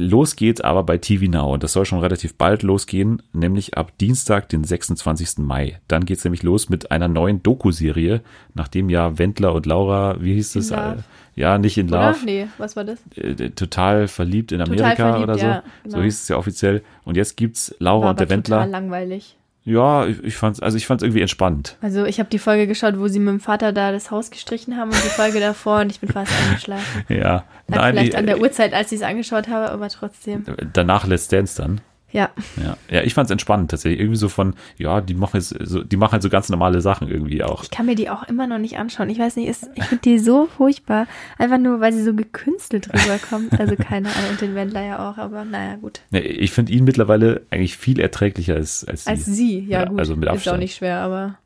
Los 0.02 0.38
geht's 0.38 0.62
aber 0.62 0.84
bei 0.84 0.98
TV 0.98 1.26
Now 1.30 1.54
und 1.54 1.62
das 1.62 1.74
soll 1.74 1.86
schon 1.86 2.00
relativ 2.00 2.36
bald 2.36 2.64
losgehen, 2.64 3.22
nämlich 3.34 3.78
ab 3.78 3.92
Dienstag, 4.00 4.48
den 4.48 4.64
26. 4.64 5.40
Mai. 5.40 5.80
Dann 5.90 6.06
geht's 6.06 6.24
nämlich 6.24 6.42
los 6.42 6.70
mit 6.70 6.90
einer 6.90 7.10
neuen 7.10 7.44
Doku-Serie, 7.44 8.22
nachdem 8.54 8.90
ja 8.90 9.18
Wendler 9.20 9.54
und 9.54 9.66
Laura, 9.66 10.16
wie 10.22 10.36
hieß 10.36 10.56
In 10.56 10.62
es? 10.62 10.70
Love. 10.72 11.04
Ja, 11.36 11.58
nicht 11.58 11.78
in 11.78 11.90
Oder? 11.90 12.12
Love, 12.12 12.26
Nee, 12.26 12.48
was 12.58 12.76
war 12.78 12.86
das? 12.86 13.00
äh, 13.16 13.50
total 13.52 14.08
verliebt 14.08 14.52
in 14.54 14.62
Amerika 14.62 14.96
verliebt, 14.96 15.24
oder 15.24 15.38
so. 15.38 15.46
ja, 15.46 15.64
genau. 15.84 15.98
So 15.98 16.04
hieß 16.04 16.22
es 16.22 16.28
ja 16.30 16.38
offiziell. 16.38 16.82
Und 17.04 17.18
jetzt 17.18 17.36
gibt's 17.38 17.76
Laura 17.80 18.04
War 18.06 18.10
und 18.12 18.20
der 18.22 18.30
Wendler. 18.30 18.58
total 18.58 18.70
langweilig. 18.72 19.36
Ja, 19.70 20.08
ich, 20.08 20.24
ich 20.24 20.36
fand's, 20.36 20.60
also 20.60 20.78
ich 20.78 20.88
fand's 20.88 21.04
irgendwie 21.04 21.22
entspannt. 21.22 21.78
Also 21.80 22.06
ich 22.06 22.20
habe 22.20 22.28
die 22.28 22.40
Folge 22.40 22.66
geschaut, 22.66 23.00
wo 23.00 23.08
sie 23.08 23.20
mit 23.20 23.30
dem 23.30 23.40
Vater 23.40 23.72
da 23.72 23.92
das 23.92 24.10
Haus 24.10 24.32
gestrichen 24.32 24.78
haben 24.78 24.90
und 24.90 25.04
die 25.04 25.10
Folge 25.10 25.40
davor 25.40 25.82
und 25.82 25.92
ich 25.92 26.00
bin 26.00 26.10
fast 26.10 26.32
eingeschlafen. 26.48 27.04
Ja, 27.10 27.44
Nein, 27.68 27.80
nein, 27.80 27.94
vielleicht 27.94 28.14
die, 28.14 28.18
an 28.18 28.26
der 28.26 28.40
Uhrzeit, 28.42 28.74
als 28.74 28.92
ich 28.92 29.02
es 29.02 29.06
angeschaut 29.06 29.48
habe, 29.48 29.70
aber 29.72 29.90
trotzdem. 29.90 30.44
danach 30.74 31.06
Let's 31.06 31.28
Dance 31.28 31.62
dann. 31.62 31.82
Ja, 32.12 32.30
Ja, 32.64 32.78
ja 32.90 33.02
ich 33.04 33.14
fand's 33.14 33.30
entspannend 33.32 33.70
tatsächlich. 33.72 34.00
Irgendwie 34.00 34.18
so 34.18 34.30
von, 34.30 34.56
ja, 34.78 35.00
die 35.02 35.14
machen 35.14 35.38
jetzt 35.38 35.56
so, 35.62 35.84
die 35.84 35.96
machen 35.98 36.14
halt 36.14 36.24
so 36.24 36.30
ganz 36.30 36.50
normale 36.50 36.82
Sachen 36.82 37.08
irgendwie 37.08 37.44
auch. 37.44 37.64
ich 37.64 37.70
kann 37.72 37.86
mir 37.86 37.96
die 37.96 38.10
auch 38.10 38.24
immer 38.24 38.48
noch 38.48 38.58
nicht 38.58 38.78
anschauen. 38.78 39.10
Ich 39.10 39.20
weiß 39.20 39.36
nicht, 39.36 39.48
ist, 39.48 39.70
ich 39.76 39.84
finde 39.84 40.02
die 40.04 40.20
so 40.20 40.48
furchtbar. 40.48 41.06
Einfach 41.38 41.58
nur, 41.60 41.80
weil 41.82 41.94
sie 41.94 42.04
so 42.04 42.14
gekünstelt 42.14 42.90
rüberkommt. 42.94 43.60
Also 43.60 43.76
keine 43.76 44.08
Ahnung, 44.10 44.32
und 44.32 44.42
den 44.42 44.56
Wendler 44.56 44.84
ja 44.84 45.10
auch, 45.12 45.18
aber 45.18 45.46
naja, 45.46 45.76
gut. 45.76 46.02
Ja, 46.12 46.20
ich 46.22 46.52
finde 46.52 46.72
ihn 46.72 46.84
mittlerweile 46.84 47.42
eigentlich 47.52 47.78
viel 47.78 48.00
erträglicher 48.00 48.56
als, 48.56 48.84
als 48.86 49.04
sie. 49.06 49.10
Als 49.12 49.26
sie, 49.26 49.60
ja, 49.60 49.82
Ja, 49.82 49.86
gut. 49.90 50.00
also 50.00 50.16
mit 50.16 50.24
ist 50.26 50.30
auch 50.30 50.36
Abstand. 50.36 50.60
nicht 50.60 50.76
schwer, 50.76 51.00
aber 51.02 51.38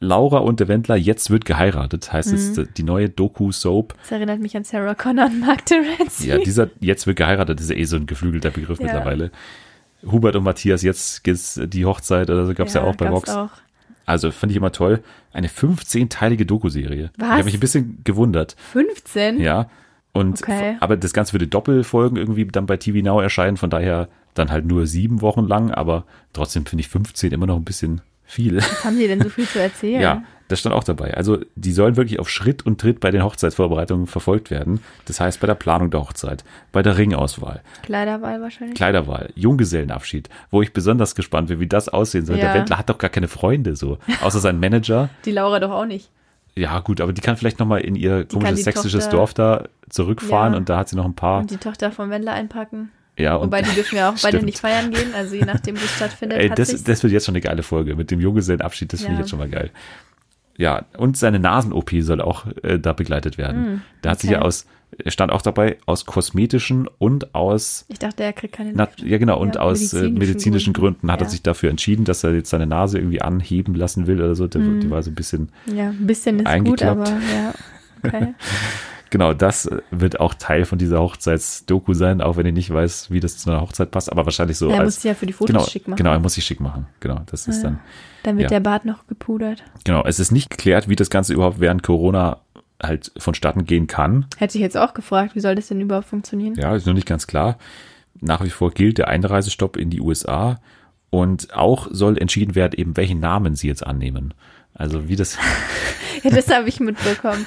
Laura 0.00 0.38
und 0.38 0.60
der 0.60 0.68
Wendler, 0.68 0.96
jetzt 0.96 1.30
wird 1.30 1.46
geheiratet, 1.46 2.12
heißt 2.12 2.32
Mhm. 2.32 2.34
es, 2.34 2.60
die 2.76 2.82
neue 2.82 3.08
Doku-Soap. 3.08 3.94
es 4.04 4.10
erinnert 4.12 4.40
mich 4.40 4.54
an 4.56 4.64
Sarah 4.64 4.94
Connor 4.94 5.26
und 5.26 5.40
Mark 5.40 5.64
Terenzi. 5.64 6.28
Ja, 6.28 6.36
dieser 6.38 6.68
jetzt 6.80 7.06
wird 7.06 7.16
geheiratet 7.16 7.58
ist 7.60 7.70
ja 7.70 7.76
eh 7.76 7.84
so 7.84 7.96
ein 7.96 8.06
geflügelter 8.06 8.50
Begriff 8.50 8.78
Ja. 8.80 8.86
mittlerweile. 8.86 9.30
Hubert 10.10 10.36
und 10.36 10.44
Matthias, 10.44 10.82
jetzt 10.82 11.24
geht's 11.24 11.60
die 11.64 11.84
Hochzeit 11.84 12.30
oder 12.30 12.46
so 12.46 12.54
gab's 12.54 12.74
ja, 12.74 12.82
auch 12.82 12.96
bei 12.96 13.10
Vox. 13.10 13.30
Auch. 13.30 13.50
Also 14.06 14.30
finde 14.30 14.52
ich 14.52 14.56
immer 14.56 14.72
toll. 14.72 15.02
Eine 15.32 15.48
15-teilige 15.48 16.44
Doku-Serie. 16.44 17.10
Ich 17.14 17.20
Was? 17.20 17.28
habe 17.28 17.44
mich 17.44 17.54
ein 17.54 17.60
bisschen 17.60 18.00
gewundert. 18.04 18.56
15? 18.72 19.40
Ja. 19.40 19.70
Und 20.12 20.42
Okay. 20.42 20.76
aber 20.80 20.96
das 20.96 21.12
Ganze 21.12 21.32
würde 21.32 21.46
Doppelfolgen 21.46 22.16
irgendwie 22.16 22.44
dann 22.46 22.66
bei 22.66 22.76
TV 22.76 22.98
Now 22.98 23.20
erscheinen, 23.20 23.56
von 23.56 23.70
daher 23.70 24.08
dann 24.34 24.50
halt 24.50 24.64
nur 24.66 24.86
sieben 24.86 25.22
Wochen 25.22 25.46
lang, 25.46 25.70
aber 25.70 26.04
trotzdem 26.32 26.66
finde 26.66 26.82
ich 26.82 26.88
15 26.88 27.32
immer 27.32 27.46
noch 27.46 27.56
ein 27.56 27.64
bisschen 27.64 28.00
viel. 28.24 28.58
Was 28.58 28.84
haben 28.84 28.96
sie 28.96 29.08
denn 29.08 29.22
so 29.22 29.28
viel 29.28 29.46
zu 29.46 29.60
erzählen? 29.60 30.00
Ja, 30.00 30.22
das 30.48 30.60
stand 30.60 30.74
auch 30.74 30.84
dabei. 30.84 31.14
Also 31.14 31.38
die 31.56 31.72
sollen 31.72 31.96
wirklich 31.96 32.18
auf 32.20 32.28
Schritt 32.28 32.66
und 32.66 32.80
Tritt 32.80 33.00
bei 33.00 33.10
den 33.10 33.22
Hochzeitsvorbereitungen 33.24 34.06
verfolgt 34.06 34.50
werden. 34.50 34.80
Das 35.06 35.18
heißt 35.20 35.40
bei 35.40 35.46
der 35.46 35.54
Planung 35.54 35.90
der 35.90 36.00
Hochzeit, 36.00 36.44
bei 36.72 36.82
der 36.82 36.98
Ringauswahl, 36.98 37.62
Kleiderwahl 37.82 38.40
wahrscheinlich. 38.42 38.76
Kleiderwahl, 38.76 39.30
Junggesellenabschied, 39.34 40.28
wo 40.50 40.60
ich 40.62 40.72
besonders 40.72 41.14
gespannt 41.14 41.48
bin, 41.48 41.60
wie 41.60 41.66
das 41.66 41.88
aussehen 41.88 42.26
soll. 42.26 42.36
Der 42.36 42.46
Ja. 42.50 42.54
Wendler 42.54 42.78
hat 42.78 42.90
doch 42.90 42.98
gar 42.98 43.10
keine 43.10 43.28
Freunde 43.28 43.74
so, 43.76 43.98
außer 44.22 44.40
sein 44.40 44.60
Manager. 44.60 45.08
Die 45.24 45.32
Laura 45.32 45.60
doch 45.60 45.70
auch 45.70 45.86
nicht. 45.86 46.10
Ja 46.56 46.78
gut, 46.80 47.00
aber 47.00 47.12
die 47.12 47.20
kann 47.20 47.36
vielleicht 47.36 47.58
noch 47.58 47.66
mal 47.66 47.78
in 47.80 47.96
ihr 47.96 48.24
kann 48.26 48.28
komisches 48.28 48.56
die 48.58 48.62
sächsisches 48.62 49.04
Tochter- 49.08 49.16
Dorf 49.16 49.34
da 49.34 49.64
zurückfahren 49.88 50.52
Ja. 50.52 50.58
und 50.58 50.68
da 50.68 50.76
hat 50.78 50.88
sie 50.88 50.96
noch 50.96 51.04
ein 51.04 51.14
paar. 51.14 51.40
Und 51.40 51.50
die 51.50 51.56
Tochter 51.56 51.90
vom 51.90 52.10
Wendler 52.10 52.32
einpacken. 52.32 52.90
ja, 53.16 53.34
und 53.34 53.46
Wobei 53.46 53.62
die 53.62 53.70
dürfen 53.74 53.96
ja 53.96 54.10
auch 54.10 54.14
beide 54.14 54.36
Stimmt. 54.36 54.44
nicht 54.44 54.58
feiern 54.58 54.90
gehen, 54.92 55.14
also 55.16 55.34
je 55.34 55.44
nachdem, 55.44 55.76
wo 55.76 55.84
es 55.84 55.90
stattfindet. 55.96 56.38
Ey, 56.38 56.48
hat 56.50 56.58
das, 56.58 56.84
das 56.84 57.02
wird 57.02 57.12
jetzt 57.12 57.26
schon 57.26 57.34
eine 57.34 57.40
geile 57.40 57.62
Folge 57.64 57.96
mit 57.96 58.10
dem 58.12 58.20
Junggesellenabschied, 58.20 58.92
das 58.92 59.00
finde 59.00 59.14
ich 59.14 59.18
Ja. 59.18 59.22
jetzt 59.22 59.30
schon 59.30 59.38
mal 59.40 59.48
geil. 59.48 59.70
Ja, 60.56 60.84
und 60.98 61.16
seine 61.16 61.38
Nasen-OP 61.40 61.90
soll 62.00 62.20
auch 62.20 62.46
äh, 62.62 62.78
da 62.78 62.92
begleitet 62.92 63.38
werden. 63.38 63.82
da 64.02 64.10
hat 64.10 64.20
sich 64.20 64.30
Hm, 64.30 64.34
ja 64.36 64.42
aus, 64.42 64.66
stand 65.08 65.32
auch 65.32 65.42
dabei, 65.42 65.78
aus 65.86 66.06
kosmetischen 66.06 66.88
und 66.98 67.34
aus, 67.34 67.84
ich 67.88 67.98
dachte, 67.98 68.22
er 68.22 68.32
kriegt 68.32 68.54
keine 68.54 68.72
na, 68.74 68.88
ja 69.04 69.18
genau, 69.18 69.40
und 69.40 69.56
Ja, 69.56 69.62
aus 69.62 69.80
äh, 69.80 69.96
medizinischen 70.02 70.18
medizinischen 70.18 70.72
Gründen, 70.72 71.00
Gründen, 71.00 71.12
hat 71.12 71.20
er 71.22 71.24
ja. 71.26 71.30
sich 71.30 71.42
dafür 71.42 71.70
entschieden, 71.70 72.04
dass 72.04 72.22
er 72.22 72.34
jetzt 72.34 72.50
seine 72.50 72.66
Nase 72.66 72.98
irgendwie 72.98 73.20
anheben 73.20 73.74
lassen 73.74 74.06
will 74.06 74.20
oder 74.20 74.36
so. 74.36 74.46
Der, 74.46 74.60
Hm. 74.62 74.78
Die 74.80 74.90
war 74.90 75.02
so 75.02 75.10
ein 75.10 75.14
bisschen, 75.16 75.48
Ja, 75.66 75.88
ein 75.88 76.06
bisschen 76.06 76.38
ist 76.38 76.64
gut, 76.64 76.82
aber 76.82 77.08
ja. 77.08 77.52
Okay. 78.04 78.34
genau, 79.10 79.32
das 79.34 79.66
äh, 79.66 79.78
wird 79.90 80.20
auch 80.20 80.34
Teil 80.34 80.64
von 80.64 80.78
dieser 80.78 81.00
Hochzeitsdoku 81.00 81.94
sein, 81.94 82.20
auch 82.20 82.36
wenn 82.36 82.46
ich 82.46 82.54
nicht 82.54 82.72
weiß, 82.72 83.10
wie 83.10 83.20
das 83.20 83.38
zu 83.38 83.50
einer 83.50 83.60
Hochzeit 83.60 83.90
passt, 83.90 84.10
aber 84.10 84.24
wahrscheinlich 84.24 84.58
so 84.58 84.68
er 84.68 84.80
als, 84.80 84.84
muss 84.86 84.94
sich 84.96 85.04
ja 85.04 85.14
für 85.14 85.26
die 85.26 85.32
Fotos 85.32 85.54
genau, 85.54 85.64
schick 85.66 85.88
machen. 85.88 85.96
genau, 85.96 86.12
er 86.12 86.18
muss 86.20 86.34
sich 86.34 86.44
schick 86.44 86.60
machen. 86.60 86.86
Genau, 87.00 87.20
das 87.26 87.46
ist 87.46 87.58
Ja. 87.58 87.70
dann, 87.70 87.80
Dann 88.24 88.36
wird 88.38 88.50
ja. 88.50 88.58
der 88.58 88.60
Bart 88.60 88.84
noch 88.84 89.06
gepudert. 89.06 89.62
Genau, 89.84 90.04
es 90.04 90.18
ist 90.18 90.30
nicht 90.32 90.50
geklärt, 90.50 90.88
wie 90.88 90.96
das 90.96 91.10
Ganze 91.10 91.32
überhaupt 91.32 91.60
während 91.60 91.82
Corona 91.82 92.40
halt 92.82 93.12
vonstatten 93.16 93.64
gehen 93.64 93.86
kann. 93.86 94.26
Hätte 94.36 94.58
ich 94.58 94.62
jetzt 94.62 94.76
auch 94.76 94.94
gefragt, 94.94 95.34
wie 95.34 95.40
soll 95.40 95.54
das 95.54 95.68
denn 95.68 95.80
überhaupt 95.80 96.06
funktionieren? 96.08 96.54
Ja, 96.56 96.74
ist 96.74 96.86
noch 96.86 96.92
nicht 96.94 97.06
ganz 97.06 97.26
klar. 97.26 97.56
Nach 98.20 98.42
wie 98.44 98.50
vor 98.50 98.70
gilt 98.72 98.98
der 98.98 99.08
Einreisestopp 99.08 99.76
in 99.76 99.90
die 99.90 100.00
USA 100.00 100.60
und 101.10 101.54
auch 101.54 101.88
soll 101.90 102.18
entschieden 102.18 102.54
werden, 102.54 102.74
eben 102.76 102.96
welchen 102.96 103.20
Namen 103.20 103.54
sie 103.54 103.68
jetzt 103.68 103.86
annehmen. 103.86 104.34
Also 104.74 105.08
wie 105.08 105.14
das, 105.16 105.38
Ja, 106.24 106.30
das 106.34 106.48
habe 106.52 106.68
ich 106.68 106.80
mitbekommen. 106.80 107.46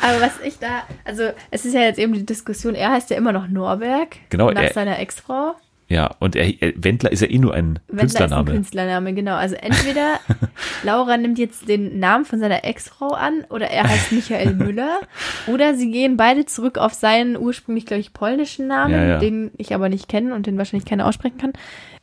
Aber 0.00 0.20
was 0.20 0.40
ich 0.42 0.58
da, 0.58 0.84
also 1.04 1.24
es 1.50 1.66
ist 1.66 1.74
ja 1.74 1.80
jetzt 1.82 1.98
eben 1.98 2.14
die 2.14 2.24
Diskussion, 2.24 2.74
er 2.74 2.92
heißt 2.92 3.10
ja 3.10 3.16
immer 3.18 3.32
noch 3.32 3.48
Norberg, 3.48 4.16
Genau, 4.30 4.50
nach 4.50 4.62
er- 4.62 4.72
seiner 4.72 4.98
Ex-Frau. 4.98 5.54
ja, 5.88 6.10
und 6.20 6.34
er, 6.36 6.46
er, 6.62 6.72
Wendler 6.76 7.12
ist 7.12 7.20
ja 7.20 7.28
eh 7.28 7.38
nur 7.38 7.52
ein 7.52 7.78
Wendler 7.88 7.88
ist 7.88 7.90
ein 7.90 7.98
Künstlername. 7.98 8.50
Künstlername, 8.52 9.12
genau. 9.14 9.34
Also 9.34 9.54
entweder 9.56 10.18
Laura 10.82 11.16
nimmt 11.18 11.38
jetzt 11.38 11.68
den 11.68 11.98
Namen 11.98 12.24
von 12.24 12.38
seiner 12.40 12.64
Ex-Frau 12.64 13.08
an 13.10 13.44
oder 13.50 13.68
er 13.68 13.84
heißt 13.88 14.12
Michael 14.12 14.54
Müller 14.54 15.00
oder 15.46 15.74
sie 15.74 15.90
gehen 15.90 16.16
beide 16.16 16.46
zurück 16.46 16.78
auf 16.78 16.94
seinen 16.94 17.36
ursprünglich, 17.36 17.84
glaube 17.86 18.00
ich, 18.00 18.12
polnischen 18.12 18.66
Namen, 18.66 18.94
Ja, 18.94 19.04
ja. 19.04 19.18
den 19.18 19.50
ich 19.58 19.74
aber 19.74 19.88
nicht 19.90 20.08
kenne 20.08 20.34
und 20.34 20.46
den 20.46 20.56
wahrscheinlich 20.58 20.88
keiner 20.88 21.06
aussprechen 21.06 21.38
kann. 21.38 21.52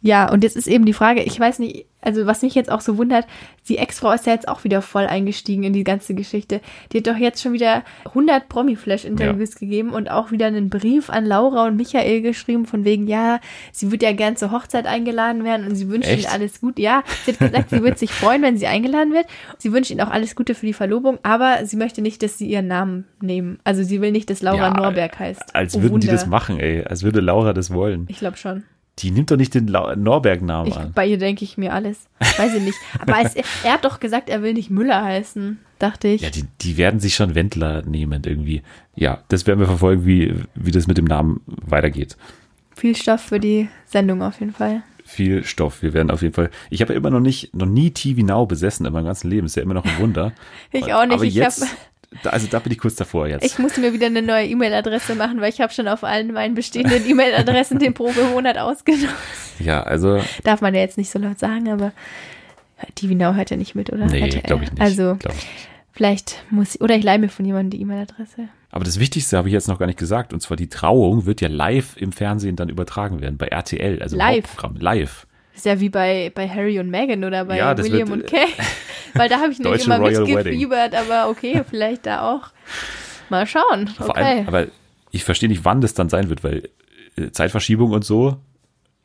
Ja, 0.04 0.32
und 0.32 0.44
jetzt 0.44 0.58
ist 0.58 0.68
eben 0.68 0.86
die 0.86 0.94
Frage, 0.94 1.22
ich 1.22 1.40
weiß 1.40 1.60
nicht, 1.60 1.86
also 2.02 2.26
was 2.26 2.42
mich 2.42 2.56
jetzt 2.56 2.72
auch 2.72 2.82
so 2.82 2.98
wundert, 2.98 3.28
die 3.70 3.78
Ex-Frau 3.78 4.12
ist 4.12 4.26
ja 4.26 4.34
jetzt 4.34 4.48
auch 4.48 4.64
wieder 4.64 4.82
voll 4.82 5.06
eingestiegen 5.06 5.62
in 5.62 5.74
die 5.74 5.84
ganze 5.84 6.16
Geschichte. 6.16 6.60
Die 6.92 6.98
hat 6.98 7.06
doch 7.08 7.16
jetzt 7.18 7.40
schon 7.44 7.54
wieder 7.54 7.84
100 8.06 8.50
Promi-Flash-Interviews 8.50 9.56
gegeben 9.58 9.92
und 9.92 10.10
auch 10.10 10.32
wieder 10.32 10.48
einen 10.48 10.72
Brief 10.72 11.12
an 11.12 11.26
Laura 11.26 11.68
und 11.68 11.76
Michael 11.76 12.22
geschrieben 12.24 12.66
von 12.66 12.84
wegen, 12.86 13.06
ja, 13.06 13.40
sie 13.72 13.92
wird 13.92 14.02
ja 14.02 14.12
gern 14.14 14.36
zur 14.36 14.50
Hochzeit 14.52 14.88
eingeladen 14.88 15.44
werden 15.44 15.68
und 15.68 15.76
sie 15.76 15.88
wünscht 15.90 16.10
Echt? 16.10 16.24
ihnen 16.24 16.34
alles 16.34 16.60
gut. 16.62 16.80
Ja, 16.80 17.04
sie 17.26 17.34
hat 17.34 17.40
gesagt, 17.40 17.70
sie 17.70 17.84
wird 17.84 18.00
sich 18.00 18.12
freuen, 18.12 18.42
wenn 18.42 18.58
sie 18.58 18.66
eingeladen 18.66 19.14
wird. 19.14 19.28
Sie 19.60 19.72
wünscht 19.72 19.92
ihnen 19.92 20.02
auch 20.02 20.10
alles 20.10 20.36
Gute 20.36 20.56
für 20.56 20.66
die 20.66 20.74
Verlobung, 20.74 21.20
aber 21.22 21.64
sie 21.68 21.78
möchte 21.78 22.02
nicht, 22.02 22.24
dass 22.24 22.40
sie 22.40 22.48
ihren 22.50 22.66
Namen 22.68 23.06
nehmen. 23.22 23.60
Also 23.64 23.84
sie 23.84 24.02
will 24.02 24.12
nicht, 24.12 24.32
dass 24.32 24.42
Laura 24.42 24.70
Ja, 24.70 24.74
Norberg 24.74 25.20
heißt. 25.20 25.56
Als 25.56 25.76
Oh, 25.76 25.84
würden 25.84 26.00
die 26.00 26.08
Wunder. 26.08 26.14
das 26.14 26.26
machen, 26.26 26.60
ey. 26.60 26.84
Als 26.84 27.04
würde 27.04 27.20
Laura 27.22 27.54
das 27.54 27.72
wollen. 27.72 28.08
Ich 28.10 28.18
glaube 28.18 28.38
schon. 28.38 28.64
Die 29.00 29.10
nimmt 29.12 29.32
doch 29.32 29.38
nicht 29.38 29.54
den 29.54 29.66
Norberg-Namen 29.66 30.74
an. 30.74 30.92
bei 30.94 31.08
ihr 31.08 31.18
denke 31.18 31.44
ich 31.46 31.58
mir 31.58 31.74
alles. 31.74 32.08
Weiß 32.38 32.54
ich 32.54 32.62
nicht. 32.62 32.78
Aber 33.00 33.20
es, 33.24 33.36
er 33.64 33.74
hat 33.74 33.86
doch 33.86 34.00
gesagt, 34.00 34.30
er 34.30 34.44
will 34.44 34.54
nicht 34.54 34.70
Müller 34.70 35.04
heißen, 35.04 35.60
dachte 35.80 36.10
ich. 36.10 36.22
Ja, 36.22 36.30
die, 36.30 36.46
die 36.62 36.78
werden 36.78 37.00
sich 37.00 37.16
schon 37.16 37.34
Wendler 37.34 37.82
nehmen 37.84 38.22
irgendwie. 38.26 38.62
Ja, 38.96 39.24
das 39.30 39.48
werden 39.48 39.60
wir 39.60 39.68
verfolgen, 39.68 40.06
wie, 40.06 40.36
wie 40.56 40.72
das 40.72 40.88
mit 40.88 40.98
dem 40.98 41.06
Namen 41.06 41.42
weitergeht. 41.48 42.18
Viel 42.76 42.96
Stoff 42.96 43.22
für 43.22 43.40
die 43.40 43.70
Sendung 43.86 44.22
auf 44.22 44.40
jeden 44.40 44.54
Fall. 44.54 44.84
viel 45.06 45.44
Stoff. 45.46 45.82
Wir 45.82 45.94
werden 45.94 46.12
auf 46.12 46.22
jeden 46.22 46.34
Fall. 46.34 46.50
Ich 46.70 46.82
habe 46.82 46.94
ja 46.94 46.98
immer 47.00 47.10
noch 47.12 47.20
nicht, 47.22 47.56
noch 47.56 47.66
nie 47.68 47.92
TV 47.92 48.22
Now 48.26 48.46
besessen 48.46 48.86
in 48.86 48.94
meinem 48.94 49.06
ganzen 49.06 49.30
Leben. 49.30 49.46
Ist 49.48 49.56
ja 49.56 49.64
immer 49.64 49.74
noch 49.74 49.86
ein 49.86 49.98
Wunder. 50.00 50.34
Ich 50.72 50.94
auch 50.94 51.06
nicht. 51.06 51.14
Aber 51.14 51.24
Ich 51.24 51.34
jetzt, 51.34 51.62
hab- 51.62 51.70
also 52.26 52.48
da 52.48 52.60
bin 52.60 52.72
ich 52.74 52.78
kurz 52.78 52.96
davor 52.96 53.28
jetzt. 53.28 53.46
Ich 53.46 53.58
musste 53.58 53.80
mir 53.82 53.94
wieder 53.94 54.08
eine 54.08 54.22
neue 54.22 54.46
E-Mail-Adresse 54.48 55.16
machen, 55.16 55.40
weil 55.42 55.50
ich 55.50 55.62
habe 55.62 55.72
schon 55.72 55.88
auf 55.88 56.04
allen 56.04 56.34
meinen 56.34 56.56
bestehenden 56.56 57.06
E-Mail-Adressen 57.10 57.80
den 57.80 57.94
Probemonat 57.94 58.58
ausgenommen. 58.58 59.10
ja, 59.60 59.84
also 59.84 60.22
Darf 60.44 60.62
man 60.62 60.74
ja 60.74 60.82
jetzt 60.82 60.98
nicht 60.98 61.10
so 61.10 61.20
laut 61.20 61.40
sagen, 61.40 61.70
aber 61.70 61.94
die 62.98 63.10
Winau 63.10 63.34
hört 63.34 63.50
ja 63.50 63.58
nicht 63.58 63.76
mit, 63.76 63.92
oder? 63.92 64.08
nee, 64.08 64.28
glaube 64.30 64.66
ich 64.66 64.72
nicht. 64.72 64.82
Also 64.82 65.18
ich. 65.24 65.48
vielleicht 65.92 66.44
muss 66.50 66.76
ich, 66.76 66.82
oder 66.82 66.96
ich 66.96 67.04
leihe 67.04 67.20
mir 67.20 67.30
von 67.30 67.46
jemandem 67.46 67.72
die 67.72 67.82
E-Mail-Adresse. 67.82 68.50
Aber 68.72 68.86
das 68.86 69.00
Wichtigste 69.00 69.38
habe 69.38 69.50
ich 69.50 69.54
jetzt 69.54 69.68
noch 69.68 69.80
gar 69.80 69.86
nicht 69.86 70.00
gesagt. 70.00 70.34
Und 70.34 70.42
zwar 70.42 70.58
die 70.58 70.70
Trauung 70.70 71.26
wird 71.26 71.42
ja 71.42 71.50
live 71.50 71.98
im 71.98 72.12
Fernsehen 72.12 72.56
dann 72.56 72.70
übertragen 72.70 73.22
werden 73.22 73.38
bei 73.38 73.48
RTL, 73.48 74.02
also 74.02 74.16
Live? 74.16 74.58
Live. 74.80 75.28
Ist 75.56 75.66
ja 75.66 75.80
wie 75.80 75.90
bei, 75.90 76.32
bei 76.34 76.48
Harry 76.48 76.80
und 76.80 76.90
Meghan 76.90 77.24
oder 77.24 77.46
bei 77.46 77.58
Ja, 77.58 77.78
William 77.78 78.10
wird, 78.10 78.22
und 78.24 78.28
Kay. 78.30 78.48
Weil 79.14 79.30
da 79.30 79.40
habe 79.40 79.52
ich 79.52 79.58
Deutsche 79.62 79.86
immer 79.86 79.98
Royal 79.98 80.26
mitgefiebert, 80.26 80.96
aber 80.96 81.30
okay, 81.30 81.62
vielleicht 81.70 82.06
da 82.06 82.32
auch. 82.32 82.50
Mal 83.30 83.46
schauen. 83.48 83.88
Vor 83.88 84.10
Okay. 84.10 84.20
allem, 84.24 84.48
aber 84.48 84.68
ich 85.12 85.24
verstehe 85.24 85.50
nicht, 85.50 85.66
wann 85.66 85.82
das 85.82 85.94
dann 85.94 86.10
sein 86.10 86.30
wird, 86.30 86.44
weil 86.44 86.70
äh, 87.18 87.32
Zeitverschiebung 87.32 87.92
und 87.92 88.04
so. 88.06 88.38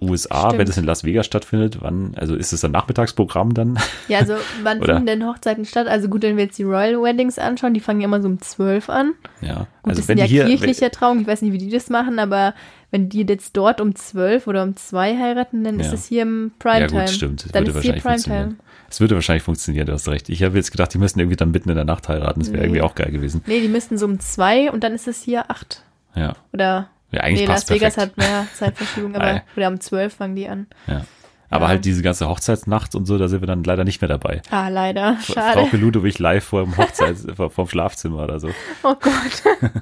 USA, 0.01 0.41
Stimmt. 0.49 0.59
wenn 0.59 0.67
das 0.67 0.77
in 0.77 0.85
Las 0.85 1.05
Vegas 1.05 1.25
stattfindet, 1.25 1.79
wann, 1.81 2.13
also 2.17 2.35
ist 2.35 2.53
es 2.53 2.63
ein 2.65 2.71
Nachmittagsprogramm 2.71 3.55
dann? 3.55 3.79
Ja, 4.09 4.19
also 4.19 4.35
wann 4.63 4.83
finden 4.83 5.07
denn 5.07 5.27
Hochzeiten 5.27 5.65
statt? 5.65 5.87
Also 5.89 6.09
gut, 6.09 6.23
wenn 6.23 6.37
wir 6.37 6.45
jetzt 6.45 6.59
die 6.59 6.65
Royal 6.65 7.03
Weddings 7.03 7.39
anschauen, 7.39 7.73
die 7.73 7.81
fangen 7.81 8.01
ja 8.01 8.05
immer 8.07 8.21
so 8.21 8.29
um 8.29 8.39
12 8.41 8.91
an. 8.91 9.15
Ja. 9.41 9.55
Gut, 9.55 9.67
also 9.85 10.01
das 10.03 10.09
wenn 10.09 10.19
sind 10.19 10.19
ja 10.19 10.25
hier, 10.27 10.45
kirchliche 10.45 10.91
Trauungen, 10.91 11.23
ich 11.23 11.27
weiß 11.27 11.41
nicht, 11.41 11.53
wie 11.53 11.59
die 11.59 11.71
das 11.71 11.89
machen, 11.89 12.19
aber 12.19 12.53
wenn 12.91 13.09
die 13.09 13.23
jetzt 13.23 13.57
dort 13.57 13.81
um 13.81 13.95
12 13.95 14.47
oder 14.47 14.63
um 14.65 14.77
2 14.77 15.17
heiraten, 15.19 15.65
dann 15.65 15.81
ist 15.81 15.87
Ja. 15.89 15.95
es 15.95 16.07
hier 16.07 16.23
im 16.23 16.53
Ja, 16.65 16.79
Primetime. 16.79 17.01
gut, 17.01 17.11
stimmt. 17.11 17.45
Das 17.47 17.53
Dann 17.53 17.67
würde 17.67 17.79
ist 17.79 17.83
hier 17.85 17.95
wahrscheinlich 17.95 18.03
Primetime. 18.03 18.37
funktionieren. 18.45 18.61
Es 18.91 19.01
würde 19.01 19.15
wahrscheinlich 19.15 19.43
funktionieren, 19.43 19.87
du 19.87 19.93
hast 19.95 20.09
recht. 20.09 20.29
Ich 20.29 20.43
habe 20.43 20.57
jetzt 20.57 20.71
gedacht, 20.71 20.93
die 20.95 20.99
müssten 20.99 21.19
irgendwie 21.19 21.37
dann 21.37 21.51
mitten 21.51 21.71
in 21.71 21.75
der 21.75 21.85
Nacht 21.87 22.09
heiraten. 22.09 22.41
Das 22.41 22.51
wäre 22.51 22.59
Nee. 22.61 22.67
irgendwie 22.67 22.83
auch 22.83 22.95
geil 22.95 23.11
gewesen. 23.11 23.41
Nee, 23.47 23.61
die 23.61 23.69
müssten 23.69 23.97
so 23.99 24.05
um 24.07 24.21
2 24.21 24.71
und 24.71 24.85
dann 24.85 24.93
ist 24.93 25.09
es 25.09 25.23
hier 25.23 25.51
8 25.51 25.83
Ja. 26.15 26.35
oder 26.53 26.89
Ja, 27.17 27.23
eigentlich 27.23 27.41
nee, 27.43 27.47
passt 27.47 27.69
Las 27.71 27.77
Vegas 27.77 27.95
perfekt. 27.95 28.17
hat 28.19 28.31
mehr 28.31 28.47
Zeitverschiebung, 28.55 29.15
aber 29.17 29.43
oder 29.57 29.69
um 29.69 29.81
12 29.81 30.15
fangen 30.15 30.37
die 30.37 30.49
an. 30.49 30.67
Ja. 30.87 31.05
Aber 31.49 31.67
Ja. 31.67 31.69
halt 31.69 31.85
diese 31.85 32.03
ganze 32.03 32.29
Hochzeitsnacht 32.29 32.97
und 32.97 33.07
so, 33.07 33.19
da 33.19 33.29
sind 33.29 33.41
wir 33.41 33.47
dann 33.47 33.63
leider 33.63 33.85
nicht 33.85 34.01
mehr 34.01 34.09
dabei. 34.09 34.43
Ah, 34.51 34.69
leider. 34.69 35.17
Schade. 35.23 35.61
Frauke 35.61 35.77
Ludwig 35.77 36.19
live 36.19 36.43
vor 36.45 36.65
dem 36.65 36.77
Hochzeits, 36.77 37.25
vor- 37.37 37.51
vorm 37.51 37.69
Schlafzimmer 37.69 38.25
oder 38.25 38.41
so. 38.41 38.49
Oh 38.83 38.95
Gott. 39.01 39.43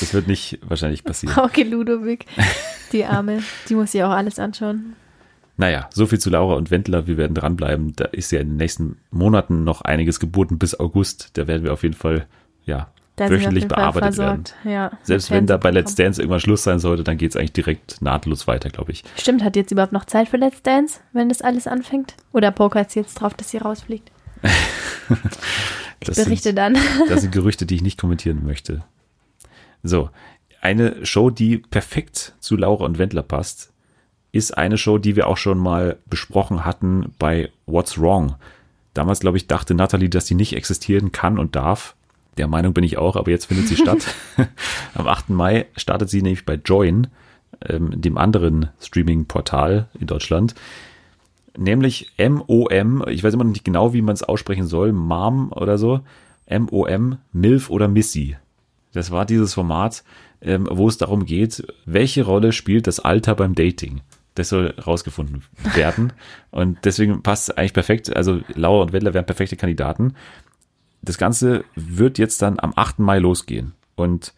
Das 0.00 0.14
wird 0.14 0.26
nicht 0.28 0.58
wahrscheinlich 0.62 1.04
passieren. 1.04 1.34
Frauke 1.34 1.64
Ludovic. 1.64 2.26
Die 2.92 3.04
Arme. 3.04 3.42
Die 3.68 3.74
muss 3.74 3.92
sich 3.92 4.02
auch 4.04 4.10
alles 4.10 4.38
anschauen. 4.38 4.94
Naja, 5.56 5.88
so 5.92 6.06
viel 6.06 6.18
zu 6.20 6.30
Laura 6.30 6.54
und 6.54 6.70
Wendler. 6.70 7.06
Wir 7.08 7.16
werden 7.16 7.34
dranbleiben. 7.34 7.94
Da 7.96 8.04
ist 8.06 8.30
ja 8.30 8.40
in 8.40 8.50
den 8.50 8.56
nächsten 8.56 8.98
Monaten 9.10 9.64
noch 9.64 9.82
einiges 9.82 10.20
geboten 10.20 10.58
bis 10.58 10.78
August. 10.78 11.30
Da 11.36 11.46
werden 11.48 11.64
wir 11.64 11.72
auf 11.72 11.82
jeden 11.82 11.96
Fall, 11.96 12.26
ja, 12.64 12.88
Da 13.18 13.30
wöchentlich 13.30 13.66
bearbeitet 13.68 14.18
werden. 14.18 14.44
versorgt. 14.44 14.54
Ja, 14.64 14.92
Selbst 15.02 15.30
wenn 15.30 15.46
da 15.46 15.56
bei 15.56 15.70
Let's. 15.70 15.94
Dance 15.94 16.20
irgendwann 16.20 16.40
Schluss 16.40 16.62
sein 16.62 16.78
sollte, 16.78 17.04
dann 17.04 17.18
geht's 17.18 17.36
eigentlich 17.36 17.52
direkt 17.52 18.00
nahtlos 18.00 18.46
weiter, 18.46 18.70
glaube 18.70 18.92
ich. 18.92 19.04
Stimmt, 19.18 19.42
hat 19.42 19.54
die 19.54 19.60
jetzt 19.60 19.72
überhaupt 19.72 19.92
noch 19.92 20.04
Zeit 20.04 20.28
für 20.28 20.36
Let's 20.36 20.62
Dance, 20.62 21.00
wenn 21.12 21.28
das 21.28 21.42
alles 21.42 21.66
anfängt? 21.66 22.14
Oder 22.32 22.50
pokert 22.50 22.90
sie 22.90 23.00
jetzt 23.00 23.14
drauf, 23.14 23.34
dass 23.34 23.50
sie 23.50 23.58
rausfliegt? 23.58 24.10
Ich 26.00 26.06
Das 26.06 26.16
berichte 26.16 26.50
sind, 26.50 26.56
dann. 26.56 26.76
das 27.08 27.22
sind 27.22 27.32
Gerüchte, 27.32 27.66
die 27.66 27.74
ich 27.74 27.82
nicht 27.82 27.98
kommentieren 27.98 28.44
möchte. 28.44 28.84
So, 29.82 30.10
eine 30.60 31.04
Show, 31.04 31.30
die 31.30 31.58
perfekt 31.58 32.34
zu 32.38 32.56
Laura 32.56 32.84
und 32.84 32.98
Wendler 32.98 33.22
passt, 33.24 33.72
ist 34.30 34.56
eine 34.56 34.78
Show, 34.78 34.98
die 34.98 35.16
wir 35.16 35.26
auch 35.26 35.36
schon 35.36 35.58
mal 35.58 35.96
besprochen 36.06 36.64
hatten 36.64 37.14
bei 37.18 37.50
What's 37.66 38.00
Wrong. 38.00 38.36
Damals, 38.94 39.20
glaube 39.20 39.38
ich, 39.38 39.46
dachte 39.46 39.74
Natalie, 39.74 40.08
dass 40.08 40.26
die 40.26 40.34
nicht 40.34 40.54
existieren 40.54 41.10
kann 41.12 41.38
und 41.38 41.56
darf. 41.56 41.96
Der 42.38 42.46
Meinung 42.46 42.72
bin 42.72 42.84
ich 42.84 42.96
auch, 42.96 43.16
aber 43.16 43.30
jetzt 43.30 43.46
findet 43.46 43.68
sie 43.68 43.76
statt. 43.76 44.14
Am 44.94 45.08
8. 45.08 45.30
Mai 45.30 45.66
startet 45.76 46.08
sie 46.08 46.22
nämlich 46.22 46.46
bei 46.46 46.54
Join, 46.54 47.08
ähm, 47.68 48.00
dem 48.00 48.16
anderen 48.16 48.70
Streaming-Portal 48.80 49.88
in 49.98 50.06
Deutschland. 50.06 50.54
Nämlich 51.56 52.12
MOM, 52.16 53.04
ich 53.08 53.24
weiß 53.24 53.34
immer 53.34 53.42
noch 53.42 53.50
nicht 53.50 53.64
genau, 53.64 53.92
wie 53.92 54.02
man 54.02 54.14
es 54.14 54.22
aussprechen 54.22 54.68
soll, 54.68 54.92
MAM 54.92 55.52
oder 55.52 55.76
so. 55.76 56.00
MOM, 56.48 57.18
MILF 57.32 57.68
oder 57.70 57.88
Missy. 57.88 58.36
Das 58.92 59.10
war 59.10 59.26
dieses 59.26 59.54
Format, 59.54 60.04
ähm, 60.40 60.68
wo 60.70 60.88
es 60.88 60.96
darum 60.96 61.26
geht, 61.26 61.66
welche 61.84 62.24
Rolle 62.24 62.52
spielt 62.52 62.86
das 62.86 63.00
Alter 63.00 63.34
beim 63.34 63.56
Dating. 63.56 64.00
Das 64.36 64.50
soll 64.50 64.72
rausgefunden 64.86 65.42
werden. 65.74 66.12
Und 66.52 66.78
deswegen 66.84 67.22
passt 67.24 67.48
es 67.48 67.56
eigentlich 67.56 67.74
perfekt. 67.74 68.14
Also 68.14 68.40
Laura 68.54 68.82
und 68.82 68.92
Wendler 68.92 69.12
wären 69.12 69.26
perfekte 69.26 69.56
Kandidaten. 69.56 70.14
Das 71.02 71.18
Ganze 71.18 71.64
wird 71.74 72.18
jetzt 72.18 72.42
dann 72.42 72.58
am 72.58 72.72
8. 72.74 72.98
Mai 72.98 73.18
losgehen. 73.18 73.74
Und 73.94 74.32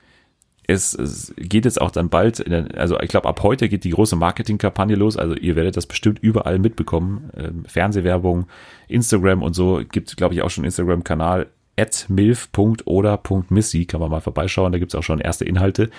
es, 0.66 0.94
es 0.94 1.34
geht 1.36 1.64
jetzt 1.64 1.80
auch 1.80 1.90
dann 1.90 2.08
bald, 2.08 2.38
in 2.40 2.72
also 2.72 2.98
ich 3.00 3.08
glaube, 3.08 3.28
ab 3.28 3.42
heute 3.42 3.68
geht 3.68 3.84
die 3.84 3.90
große 3.90 4.16
Marketingkampagne 4.16 4.94
los. 4.94 5.16
Also 5.16 5.34
ihr 5.34 5.56
werdet 5.56 5.76
das 5.76 5.86
bestimmt 5.86 6.20
überall 6.20 6.58
mitbekommen. 6.58 7.30
Ähm, 7.36 7.64
Fernsehwerbung, 7.66 8.46
Instagram 8.88 9.42
und 9.42 9.54
so. 9.54 9.82
Gibt, 9.90 10.16
glaube 10.16 10.34
ich, 10.34 10.42
auch 10.42 10.50
schon 10.50 10.64
Instagram-Kanal 10.64 11.48
at 11.76 12.06
milf.oder.missy. 12.08 13.86
Kann 13.86 14.00
man 14.00 14.10
mal 14.10 14.20
vorbeischauen. 14.20 14.72
Da 14.72 14.78
gibt 14.78 14.92
es 14.92 14.98
auch 14.98 15.02
schon 15.02 15.20
erste 15.20 15.44
Inhalte. 15.44 15.90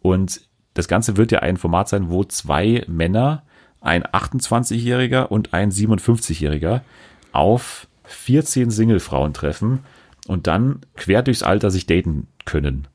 Und 0.00 0.40
das 0.74 0.88
Ganze 0.88 1.16
wird 1.16 1.32
ja 1.32 1.40
ein 1.40 1.56
Format 1.56 1.88
sein, 1.88 2.10
wo 2.10 2.24
zwei 2.24 2.84
Männer, 2.88 3.44
ein 3.80 4.04
28-Jähriger 4.04 5.26
und 5.26 5.54
ein 5.54 5.70
57-Jähriger, 5.70 6.82
auf 7.32 7.86
14 8.10 8.70
Singlefrauen 8.70 9.32
treffen 9.32 9.80
und 10.26 10.46
dann 10.46 10.80
quer 10.96 11.22
durchs 11.22 11.42
Alter 11.42 11.70
sich 11.70 11.86
daten 11.86 12.26
können. 12.44 12.88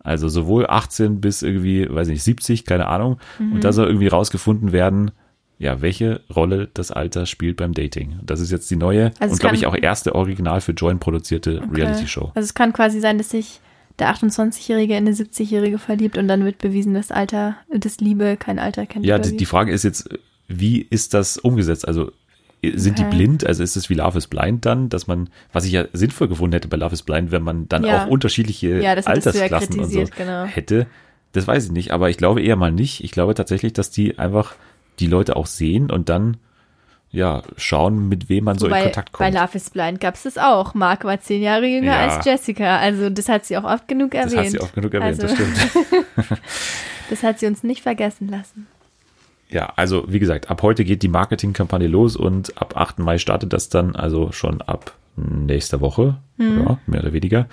Also 0.00 0.28
sowohl 0.28 0.66
18 0.66 1.20
bis 1.20 1.42
irgendwie, 1.42 1.86
weiß 1.88 2.08
nicht, 2.08 2.22
70, 2.22 2.64
keine 2.64 2.86
Ahnung. 2.86 3.18
Und 3.38 3.64
da 3.64 3.72
soll 3.72 3.88
irgendwie 3.88 4.06
rausgefunden 4.06 4.72
werden, 4.72 5.10
ja, 5.58 5.82
welche 5.82 6.20
Rolle 6.34 6.68
das 6.72 6.92
Alter 6.92 7.26
spielt 7.26 7.56
beim 7.56 7.74
Dating. 7.74 8.20
Das 8.22 8.40
ist 8.40 8.52
jetzt 8.52 8.70
die 8.70 8.76
neue 8.76 9.12
Also 9.18 9.32
und 9.32 9.40
glaube 9.40 9.56
ich 9.56 9.66
auch 9.66 9.74
erste 9.74 10.14
original 10.14 10.60
für 10.60 10.72
Join 10.72 11.00
produzierte 11.00 11.60
Reality-Show. 11.72 12.30
Also 12.34 12.46
es 12.46 12.54
kann 12.54 12.72
quasi 12.72 13.00
sein, 13.00 13.18
dass 13.18 13.30
sich 13.30 13.60
der 13.98 14.14
28-Jährige 14.14 14.96
in 14.96 15.08
eine 15.08 15.16
70-Jährige 15.16 15.78
verliebt 15.78 16.16
und 16.16 16.28
dann 16.28 16.44
wird 16.44 16.58
bewiesen, 16.58 16.94
dass 16.94 17.10
Alter, 17.10 17.56
dass 17.68 17.98
Liebe 17.98 18.36
kein 18.36 18.60
Alter 18.60 18.86
kennt. 18.86 19.04
Ja, 19.04 19.18
die, 19.18 19.36
die 19.36 19.46
Frage 19.46 19.72
ist 19.72 19.82
jetzt, 19.82 20.08
wie 20.46 20.80
ist 20.80 21.14
das 21.14 21.36
umgesetzt? 21.36 21.86
Also 21.86 22.12
sind 22.74 22.98
die 22.98 23.04
Okay. 23.04 23.16
blind? 23.16 23.46
Also 23.46 23.62
ist 23.62 23.76
es 23.76 23.88
wie 23.88 23.94
Love 23.94 24.18
is 24.18 24.26
Blind 24.26 24.66
dann, 24.66 24.88
dass 24.88 25.06
man, 25.06 25.30
was 25.52 25.64
ich 25.64 25.72
ja 25.72 25.84
sinnvoll 25.92 26.28
gefunden 26.28 26.54
hätte 26.54 26.68
bei 26.68 26.76
Love 26.76 26.92
is 26.94 27.02
Blind, 27.02 27.30
wenn 27.30 27.42
man 27.42 27.68
dann 27.68 27.84
Ja. 27.84 28.04
auch 28.04 28.08
unterschiedliche 28.08 28.80
Ja, 28.82 28.94
das 28.94 29.06
Altersklassen 29.06 29.78
und 29.80 29.90
so 29.90 30.04
genau. 30.16 30.44
hätte. 30.44 30.86
Das 31.32 31.46
weiß 31.46 31.66
ich 31.66 31.70
nicht, 31.72 31.90
aber 31.92 32.10
ich 32.10 32.16
glaube 32.16 32.42
eher 32.42 32.56
mal 32.56 32.72
nicht. 32.72 33.04
Ich 33.04 33.12
glaube 33.12 33.34
tatsächlich, 33.34 33.72
dass 33.74 33.90
die 33.90 34.18
einfach 34.18 34.54
die 34.98 35.06
Leute 35.06 35.36
auch 35.36 35.46
sehen 35.46 35.90
und 35.90 36.08
dann 36.08 36.38
ja 37.10 37.42
schauen, 37.56 38.08
mit 38.08 38.28
wem 38.28 38.44
man 38.44 38.58
so 38.58 38.66
in 38.66 38.72
Wobei, 38.72 38.82
Kontakt 38.82 39.12
bei 39.12 39.30
kommt. 39.30 39.34
Love 39.40 39.56
is 39.56 39.70
Blind 39.70 40.00
gab 40.00 40.14
es 40.16 40.24
das 40.24 40.36
auch. 40.36 40.74
Mark 40.74 41.04
war 41.04 41.20
zehn 41.20 41.40
Jahre 41.42 41.66
jünger 41.66 41.92
Ja. 41.92 42.08
als 42.08 42.24
Jessica. 42.26 42.78
Also 42.78 43.08
das 43.08 43.28
hat 43.28 43.44
sie 43.46 43.56
auch 43.56 43.64
oft 43.64 43.86
genug 43.88 44.10
das 44.10 44.32
erwähnt. 44.32 44.46
hat 44.46 44.50
sie 44.52 44.60
oft 44.60 44.74
genug 44.74 44.92
erwähnt, 44.94 45.22
also, 45.22 45.22
das 45.22 45.32
stimmt. 45.32 46.40
Das 47.10 47.22
hat 47.22 47.38
sie 47.38 47.46
uns 47.46 47.62
nicht 47.62 47.82
vergessen 47.82 48.28
lassen. 48.28 48.66
Ja, 49.50 49.72
also 49.76 50.04
wie 50.08 50.18
gesagt, 50.18 50.50
ab 50.50 50.62
heute 50.62 50.84
geht 50.84 51.02
die 51.02 51.08
Marketingkampagne 51.08 51.88
los 51.88 52.16
und 52.16 52.60
ab 52.60 52.76
8. 52.76 52.98
Mai 52.98 53.18
startet 53.18 53.52
das 53.52 53.68
dann, 53.68 53.96
also 53.96 54.30
schon 54.32 54.60
ab 54.62 54.92
nächster 55.16 55.80
Woche, 55.80 56.18
ja, 56.36 56.78
mehr 56.86 57.00
oder 57.00 57.12
weniger. 57.12 57.46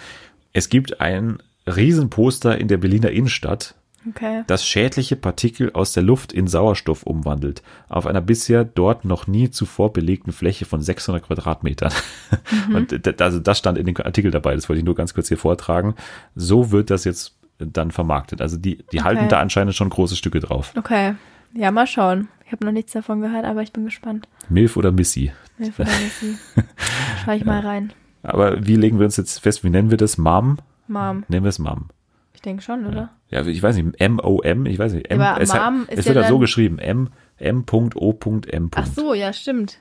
Es 0.53 0.69
gibt 0.69 0.99
ein 1.01 1.37
Riesenposter 1.67 2.57
in 2.57 2.67
der 2.67 2.77
Berliner 2.77 3.11
Innenstadt, 3.11 3.75
Okay. 4.07 4.43
das 4.45 4.63
schädliche 4.67 5.15
Partikel 5.15 5.71
aus 5.73 5.93
der 5.93 6.03
Luft 6.03 6.31
in 6.31 6.45
Sauerstoff 6.45 7.01
umwandelt, 7.03 7.63
auf 7.89 8.05
einer 8.05 8.21
bisher 8.21 8.63
dort 8.63 9.03
noch 9.03 9.25
nie 9.25 9.49
zuvor 9.49 9.93
belegten 9.93 10.31
Fläche 10.31 10.65
von 10.65 10.79
600 10.81 11.23
Quadratmetern. 11.23 11.91
Und 12.73 12.91
d- 12.91 13.13
also 13.19 13.39
das 13.39 13.57
stand 13.57 13.79
in 13.79 13.85
dem 13.87 13.97
Artikel 13.97 14.29
dabei, 14.29 14.53
das 14.53 14.69
wollte 14.69 14.79
ich 14.79 14.85
nur 14.85 14.93
ganz 14.95 15.15
kurz 15.15 15.27
hier 15.29 15.37
vortragen. 15.39 15.95
So 16.35 16.71
wird 16.71 16.91
das 16.91 17.03
jetzt 17.03 17.33
dann 17.57 17.89
vermarktet. 17.89 18.41
Also 18.41 18.57
die, 18.57 18.83
die 18.91 19.01
halten 19.01 19.21
Okay. 19.21 19.29
da 19.29 19.39
anscheinend 19.39 19.73
schon 19.73 19.89
große 19.89 20.15
Stücke 20.15 20.39
drauf. 20.39 20.71
Okay. 20.77 21.15
Ja, 21.55 21.71
mal 21.71 21.87
schauen. 21.87 22.27
Ich 22.45 22.51
habe 22.51 22.65
noch 22.65 22.71
nichts 22.71 22.91
davon 22.91 23.21
gehört, 23.21 23.45
aber 23.45 23.61
ich 23.63 23.73
bin 23.73 23.85
gespannt. 23.85 24.27
Milf 24.49 24.77
oder 24.77 24.91
Missy? 24.91 25.31
Hilfe 25.57 25.81
oder 25.83 25.91
Missy. 25.91 26.37
Schau 27.25 27.31
ich 27.31 27.45
mal 27.45 27.61
rein. 27.61 27.91
Aber 28.23 28.65
wie 28.67 28.75
legen 28.75 28.99
wir 28.99 29.05
uns 29.05 29.17
jetzt 29.17 29.39
fest, 29.39 29.63
wie 29.63 29.69
nennen 29.69 29.89
wir 29.89 29.97
das? 29.97 30.17
Mom? 30.17 30.57
Mom. 30.87 31.23
Nennen 31.27 31.43
wir 31.45 31.49
es 31.49 31.59
Mom. 31.59 31.85
Ich 32.33 32.41
denke 32.41 32.61
schon, 32.61 32.85
oder? 32.85 33.09
Ja, 33.29 33.45
ich 33.45 33.63
weiß 33.63 33.75
nicht, 33.77 33.99
M-O-M, 33.99 34.65
ich 34.67 34.77
weiß 34.77 34.93
nicht. 34.93 35.09
M, 35.09 35.21
Aber 35.21 35.41
es, 35.41 35.53
hat- 35.53 35.61
Mom 35.71 35.83
ist 35.89 35.99
es 35.99 36.05
ja 36.05 36.13
wird 36.13 36.23
ja 36.25 36.29
so 36.29 36.37
geschrieben, 36.39 36.77
M, 36.77 37.09
M.O.M. 37.37 38.69
Ach 38.75 38.85
so, 38.85 39.13
ja, 39.13 39.33
stimmt. 39.33 39.79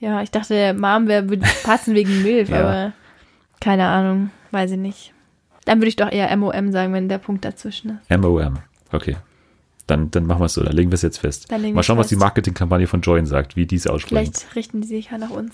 Ja, 0.00 0.22
ich 0.22 0.30
dachte, 0.30 0.74
Mom 0.74 1.08
wäre 1.08 1.28
würde 1.28 1.46
passen 1.64 1.94
wegen 1.94 2.22
Milf, 2.22 2.48
Ja. 2.48 2.60
aber 2.60 2.92
keine 3.60 3.86
Ahnung, 3.88 4.30
weiß 4.52 4.70
ich 4.72 4.78
nicht. 4.78 5.12
Dann 5.64 5.78
würde 5.80 5.88
ich 5.88 5.96
doch 5.96 6.10
eher 6.10 6.34
MOM 6.36 6.70
sagen, 6.72 6.92
wenn 6.94 7.08
der 7.08 7.18
Punkt 7.18 7.44
dazwischen 7.44 7.98
ist. 7.98 8.10
M-O-M. 8.10 8.58
Okay. 8.92 9.16
Dann, 9.88 10.12
dann 10.12 10.26
machen 10.26 10.40
wir 10.40 10.46
es 10.46 10.54
so, 10.54 10.62
dann 10.62 10.76
legen 10.76 10.90
wir 10.90 10.94
es 10.94 11.02
jetzt 11.02 11.18
fest. 11.18 11.50
Mal 11.50 11.82
schauen, 11.82 11.98
was 11.98 12.06
die. 12.06 12.16
Marketingkampagne 12.16 12.86
von 12.86 13.00
Join 13.00 13.26
sagt, 13.26 13.56
wie 13.56 13.66
die 13.66 13.76
es 13.76 13.86
aussprechen. 13.86 14.32
Vielleicht 14.32 14.54
richten 14.54 14.80
die 14.82 14.86
sich 14.86 15.10
ja 15.10 15.18
nach 15.18 15.30
uns. 15.30 15.52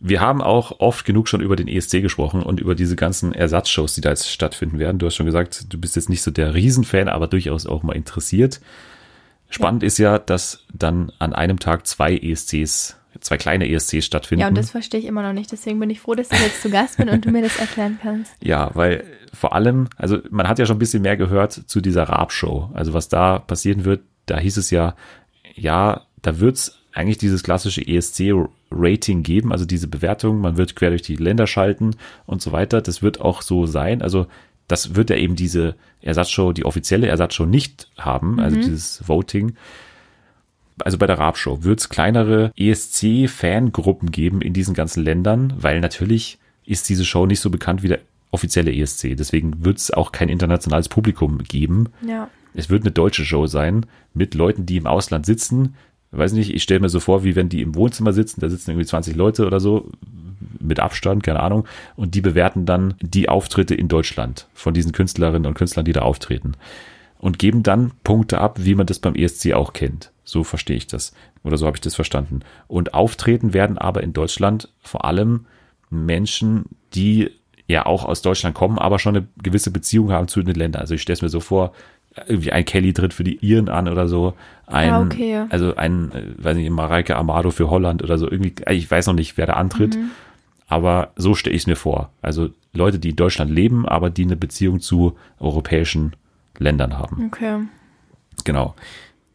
Wir 0.00 0.20
haben 0.20 0.42
auch 0.42 0.80
oft 0.80 1.04
genug 1.04 1.28
schon 1.28 1.40
über 1.40 1.56
den 1.56 1.66
ESC 1.66 2.02
gesprochen 2.02 2.42
und 2.42 2.60
über 2.60 2.74
diese 2.74 2.94
ganzen 2.96 3.32
Ersatzshows, 3.32 3.94
die 3.94 4.00
da 4.00 4.10
jetzt 4.10 4.30
stattfinden 4.30 4.78
werden. 4.78 4.98
Du 4.98 5.06
hast 5.06 5.16
schon 5.16 5.26
gesagt, 5.26 5.72
du 5.72 5.78
bist 5.78 5.96
jetzt 5.96 6.08
nicht 6.08 6.22
so 6.22 6.30
der 6.30 6.54
Riesenfan, 6.54 7.08
aber 7.08 7.26
durchaus 7.26 7.66
auch 7.66 7.82
mal 7.82 7.94
interessiert. 7.94 8.60
Spannend 9.50 9.82
ist 9.82 9.98
ja, 9.98 10.18
dass 10.18 10.64
dann 10.72 11.12
an 11.18 11.32
einem 11.32 11.58
Tag 11.58 11.86
zwei 11.86 12.16
ESCs, 12.16 12.96
zwei 13.20 13.36
kleine 13.36 13.70
ESCs 13.70 14.04
stattfinden. 14.04 14.42
Ja, 14.42 14.48
und 14.48 14.58
das 14.58 14.70
verstehe 14.70 15.00
ich 15.00 15.06
immer 15.06 15.22
noch 15.22 15.32
nicht. 15.32 15.50
Deswegen 15.52 15.78
bin 15.80 15.90
ich 15.90 16.00
froh, 16.00 16.14
dass 16.14 16.30
ich 16.30 16.40
jetzt 16.40 16.62
zu 16.62 16.70
Gast 16.70 16.96
bin 16.96 17.08
und 17.08 17.24
du 17.24 17.30
mir 17.30 17.42
das 17.42 17.58
erklären 17.58 17.98
kannst. 18.02 18.32
Ja, 18.42 18.70
weil 18.74 19.04
vor 19.32 19.54
allem, 19.54 19.88
also 19.96 20.18
man 20.30 20.48
hat 20.48 20.58
ja 20.58 20.66
schon 20.66 20.76
ein 20.76 20.80
bisschen 20.80 21.02
mehr 21.02 21.16
gehört 21.16 21.52
zu 21.52 21.80
dieser 21.80 22.04
Raab-Show. 22.04 22.70
Also 22.74 22.92
was 22.92 23.08
da 23.08 23.38
passieren 23.38 23.84
wird, 23.84 24.02
da 24.26 24.38
hieß 24.38 24.56
es 24.56 24.70
ja, 24.70 24.94
ja, 25.54 26.02
da 26.22 26.40
wird's 26.40 26.78
eigentlich 26.92 27.18
dieses 27.18 27.42
klassische 27.42 27.86
ESC-Rating 27.86 29.22
geben, 29.22 29.52
also 29.52 29.64
diese 29.64 29.88
Bewertung, 29.88 30.40
man 30.40 30.56
wird 30.56 30.76
quer 30.76 30.90
durch 30.90 31.02
die 31.02 31.16
Länder 31.16 31.46
schalten 31.46 31.96
und 32.26 32.40
so 32.42 32.52
weiter. 32.52 32.80
Das 32.80 33.02
wird 33.02 33.20
auch 33.20 33.42
so 33.42 33.66
sein. 33.66 34.02
Also 34.02 34.26
das 34.68 34.94
wird 34.94 35.10
ja 35.10 35.16
eben 35.16 35.36
diese 35.36 35.74
Ersatzshow, 36.00 36.52
die 36.52 36.64
offizielle 36.64 37.08
Ersatzshow 37.08 37.46
nicht 37.46 37.88
haben, 37.98 38.40
also 38.40 38.56
dieses 38.56 39.06
Voting. 39.06 39.56
Also 40.78 40.98
bei 40.98 41.06
der 41.06 41.18
Raab-Show 41.18 41.62
wird 41.62 41.80
es 41.80 41.88
kleinere 41.88 42.52
ESC-Fangruppen 42.56 44.10
geben 44.10 44.40
in 44.42 44.52
diesen 44.52 44.74
ganzen 44.74 45.04
Ländern, 45.04 45.52
weil 45.56 45.80
natürlich 45.80 46.38
ist 46.64 46.88
diese 46.88 47.04
Show 47.04 47.26
nicht 47.26 47.40
so 47.40 47.50
bekannt 47.50 47.82
wie 47.82 47.88
der 47.88 48.00
offizielle 48.32 48.74
ESC. 48.74 49.16
Deswegen 49.16 49.64
wird 49.64 49.78
es 49.78 49.90
auch 49.92 50.10
kein 50.10 50.28
internationales 50.28 50.88
Publikum 50.88 51.38
geben. 51.38 51.90
Ja. 52.06 52.28
Es 52.54 52.70
wird 52.70 52.82
eine 52.82 52.90
deutsche 52.90 53.24
Show 53.24 53.46
sein 53.46 53.86
mit 54.14 54.34
Leuten, 54.34 54.66
die 54.66 54.76
im 54.76 54.86
Ausland 54.86 55.26
sitzen. 55.26 55.74
Weiß 56.10 56.32
nicht, 56.32 56.52
ich 56.54 56.62
stelle 56.62 56.80
mir 56.80 56.88
so 56.88 57.00
vor, 57.00 57.24
wie 57.24 57.36
wenn 57.36 57.48
die 57.48 57.62
im 57.62 57.74
Wohnzimmer 57.74 58.12
sitzen, 58.12 58.40
da 58.40 58.48
sitzen 58.48 58.70
irgendwie 58.70 58.86
20 58.86 59.16
Leute 59.16 59.46
oder 59.46 59.60
so 59.60 59.90
mit 60.60 60.80
Abstand, 60.80 61.22
keine 61.22 61.40
Ahnung, 61.40 61.66
und 61.96 62.14
die 62.14 62.20
bewerten 62.20 62.66
dann 62.66 62.94
die 63.00 63.28
Auftritte 63.28 63.74
in 63.74 63.88
Deutschland 63.88 64.48
von 64.54 64.74
diesen 64.74 64.92
Künstlerinnen 64.92 65.46
und 65.46 65.54
Künstlern, 65.54 65.84
die 65.84 65.92
da 65.92 66.02
auftreten. 66.02 66.52
und 67.24 67.38
geben 67.38 67.62
dann 67.62 67.92
Punkte 68.04 68.38
ab, 68.38 68.58
wie 68.60 68.74
man 68.74 68.84
das 68.86 68.98
beim 68.98 69.14
ESC 69.14 69.54
auch 69.54 69.72
kennt. 69.72 70.12
So 70.24 70.42
verstehe 70.44 70.76
ich 70.76 70.86
das. 70.86 71.12
Oder 71.42 71.56
so 71.58 71.66
habe 71.66 71.76
ich 71.76 71.80
das 71.82 71.94
verstanden. 71.94 72.40
Und 72.66 72.94
auftreten 72.94 73.52
werden 73.52 73.76
aber 73.78 74.02
in 74.02 74.12
Deutschland 74.12 74.68
vor 74.80 75.04
allem 75.04 75.46
Menschen, 75.90 76.64
die 76.94 77.30
ja 77.66 77.86
auch 77.86 78.04
aus 78.04 78.22
Deutschland 78.22 78.54
kommen, 78.54 78.78
aber 78.78 78.98
schon 78.98 79.16
eine 79.16 79.26
gewisse 79.42 79.70
Beziehung 79.70 80.12
haben 80.12 80.28
zu 80.28 80.42
den 80.42 80.54
Ländern. 80.54 80.80
Also 80.80 80.94
ich 80.94 81.02
stelle 81.02 81.14
es 81.14 81.22
mir 81.22 81.28
so 81.28 81.40
vor, 81.40 81.72
irgendwie 82.26 82.52
ein 82.52 82.64
Kelly 82.64 82.92
tritt 82.92 83.12
für 83.12 83.24
die 83.24 83.36
Iren 83.44 83.68
an 83.68 83.88
oder 83.88 84.06
so, 84.06 84.34
ein, 84.66 84.90
Ah, 84.90 85.00
okay. 85.02 85.44
also 85.48 85.74
ein, 85.76 86.12
äh, 86.12 86.22
weiß 86.38 86.56
nicht, 86.56 86.70
Mareike 86.70 87.16
Amado 87.16 87.50
für 87.50 87.70
Holland 87.70 88.02
oder 88.02 88.18
so, 88.18 88.30
irgendwie, 88.30 88.54
ich 88.70 88.88
weiß 88.90 89.06
noch 89.08 89.14
nicht, 89.14 89.36
wer 89.36 89.46
da 89.46 89.54
antritt, 89.54 89.96
Mhm. 89.96 90.10
aber 90.68 91.12
so 91.16 91.34
stelle 91.34 91.56
ich 91.56 91.62
es 91.62 91.66
mir 91.66 91.74
vor. 91.76 92.10
Also 92.22 92.50
Leute, 92.72 92.98
die 92.98 93.10
in 93.10 93.16
Deutschland 93.16 93.50
leben, 93.50 93.86
aber 93.88 94.10
die 94.10 94.24
eine 94.24 94.36
Beziehung 94.36 94.80
zu 94.80 95.16
europäischen 95.40 96.14
Ländern 96.58 96.98
haben. 96.98 97.26
Okay. 97.26 97.60
Genau. 98.44 98.74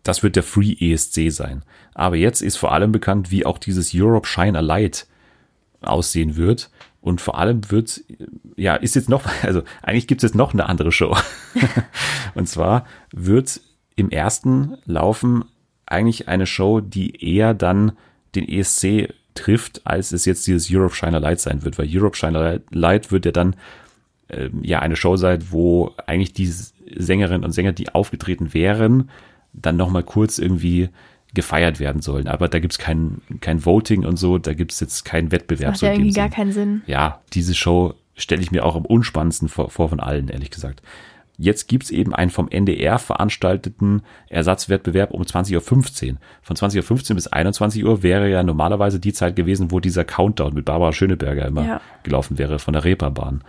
Das 0.03 0.23
wird 0.23 0.35
der 0.35 0.43
Free 0.43 0.75
ESC 0.79 1.31
sein. 1.31 1.63
Aber 1.93 2.15
jetzt 2.15 2.41
ist 2.41 2.57
vor 2.57 2.71
allem 2.71 2.91
bekannt, 2.91 3.31
wie 3.31 3.45
auch 3.45 3.57
dieses 3.57 3.91
Europe 3.93 4.27
Shine 4.27 4.57
a 4.57 4.61
Light 4.61 5.07
aussehen 5.81 6.35
wird. 6.35 6.69
Und 7.01 7.21
vor 7.21 7.37
allem 7.37 7.69
wird, 7.71 8.01
ja, 8.55 8.75
ist 8.75 8.95
jetzt 8.95 9.09
noch, 9.09 9.25
also 9.43 9.63
eigentlich 9.81 10.07
gibt 10.07 10.23
es 10.23 10.29
jetzt 10.29 10.35
noch 10.35 10.53
eine 10.53 10.67
andere 10.67 10.91
Show. 10.91 11.15
Und 12.35 12.47
zwar 12.47 12.85
wird 13.11 13.61
im 13.95 14.09
ersten 14.09 14.77
laufen 14.85 15.45
eigentlich 15.85 16.27
eine 16.27 16.45
Show, 16.45 16.81
die 16.81 17.23
eher 17.23 17.53
dann 17.53 17.93
den 18.35 18.47
ESC 18.47 19.13
trifft, 19.33 19.85
als 19.85 20.11
es 20.11 20.25
jetzt 20.25 20.45
dieses 20.47 20.69
Europe 20.71 20.95
Shine 20.95 21.17
a 21.17 21.19
Light 21.19 21.39
sein 21.39 21.63
wird, 21.63 21.77
weil 21.77 21.87
Europe 21.89 22.15
Shine 22.15 22.39
a 22.39 22.59
Light 22.71 23.11
wird 23.11 23.25
ja 23.25 23.31
dann 23.31 23.55
ähm, 24.29 24.63
ja 24.63 24.79
eine 24.79 24.95
Show 24.95 25.15
sein, 25.15 25.43
wo 25.49 25.95
eigentlich 26.05 26.33
die 26.33 26.47
Sängerinnen 26.47 27.43
und 27.43 27.51
Sänger, 27.51 27.71
die 27.71 27.89
aufgetreten 27.89 28.53
wären, 28.53 29.09
dann 29.53 29.77
nochmal 29.77 30.03
kurz 30.03 30.37
irgendwie 30.37 30.89
gefeiert 31.33 31.79
werden 31.79 32.01
sollen. 32.01 32.27
Aber 32.27 32.47
da 32.47 32.59
gibt's 32.59 32.79
kein, 32.79 33.21
kein 33.41 33.65
Voting 33.65 34.05
und 34.05 34.17
so, 34.17 34.37
da 34.37 34.53
gibt's 34.53 34.79
jetzt 34.79 35.05
keinen 35.05 35.31
Wettbewerb. 35.31 35.71
Macht 35.71 35.79
so 35.79 35.85
ja 35.85 35.93
irgendwie 35.93 36.11
gar 36.13 36.29
keinen 36.29 36.51
Sinn. 36.51 36.81
Ja, 36.87 37.21
diese 37.33 37.53
Show 37.53 37.93
stelle 38.15 38.41
ich 38.41 38.51
mir 38.51 38.65
auch 38.65 38.75
am 38.75 38.85
unspannendsten 38.85 39.47
vor, 39.47 39.69
vor 39.69 39.89
von 39.89 39.99
allen, 39.99 40.27
ehrlich 40.29 40.49
gesagt. 40.49 40.81
Jetzt 41.41 41.69
gibt's 41.69 41.89
eben 41.89 42.13
einen 42.13 42.31
vom 42.31 42.49
NDR 42.49 42.99
veranstalteten 42.99 44.01
Ersatzwettbewerb 44.27 45.11
um 45.11 45.21
20.15 45.21 45.55
Uhr. 46.11 46.17
Von 46.41 46.57
20.15 46.57 47.11
Uhr 47.11 47.15
bis 47.15 47.27
21 47.27 47.85
Uhr 47.85 48.03
wäre 48.03 48.29
ja 48.29 48.43
normalerweise 48.43 48.99
die 48.99 49.13
Zeit 49.13 49.37
gewesen, 49.37 49.71
wo 49.71 49.79
dieser 49.79 50.03
Countdown 50.03 50.53
mit 50.53 50.65
Barbara 50.65 50.91
Schöneberger 50.91 51.45
immer 51.45 51.65
Ja. 51.65 51.81
gelaufen 52.03 52.37
wäre 52.37 52.59
von 52.59 52.73
der 52.73 52.83
Reeperbahn. 52.83 53.43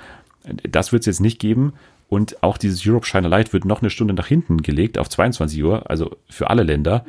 Das 0.70 0.92
wird 0.92 1.02
es 1.02 1.06
jetzt 1.06 1.20
nicht 1.20 1.40
geben. 1.40 1.72
Und 2.10 2.42
auch 2.42 2.58
dieses 2.58 2.84
Europe 2.84 3.06
Shine 3.06 3.28
Light 3.28 3.52
wird 3.52 3.64
noch 3.64 3.82
eine 3.82 3.88
Stunde 3.88 4.14
nach 4.14 4.26
hinten 4.26 4.62
gelegt 4.62 4.98
auf 4.98 5.08
22 5.08 5.62
Uhr, 5.62 5.88
also 5.88 6.16
für 6.28 6.50
alle 6.50 6.64
Länder. 6.64 7.04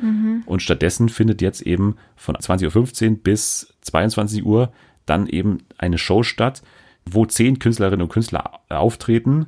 Und 0.45 0.61
stattdessen 0.61 1.09
findet 1.09 1.41
jetzt 1.41 1.61
eben 1.61 1.95
von 2.15 2.35
20.15 2.35 3.09
Uhr 3.09 3.17
bis 3.17 3.73
22 3.81 4.45
Uhr 4.45 4.71
dann 5.07 5.25
eben 5.25 5.63
eine 5.79 5.97
Show 5.97 6.21
statt, 6.21 6.61
wo 7.03 7.25
zehn 7.25 7.57
Künstlerinnen 7.57 8.03
und 8.03 8.09
Künstler 8.09 8.59
auftreten, 8.69 9.47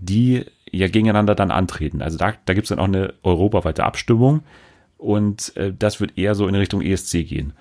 die 0.00 0.46
ja 0.72 0.88
gegeneinander 0.88 1.34
dann 1.34 1.50
antreten. 1.50 2.00
Also 2.00 2.16
da, 2.16 2.32
da 2.46 2.54
gibt 2.54 2.64
es 2.64 2.70
dann 2.70 2.78
auch 2.78 2.84
eine 2.84 3.12
europaweite 3.22 3.84
Abstimmung 3.84 4.44
und 4.96 5.54
äh, 5.58 5.74
das 5.78 6.00
wird 6.00 6.16
eher 6.16 6.34
so 6.34 6.48
in 6.48 6.54
Richtung 6.54 6.80
ESC 6.80 7.28
gehen. 7.28 7.52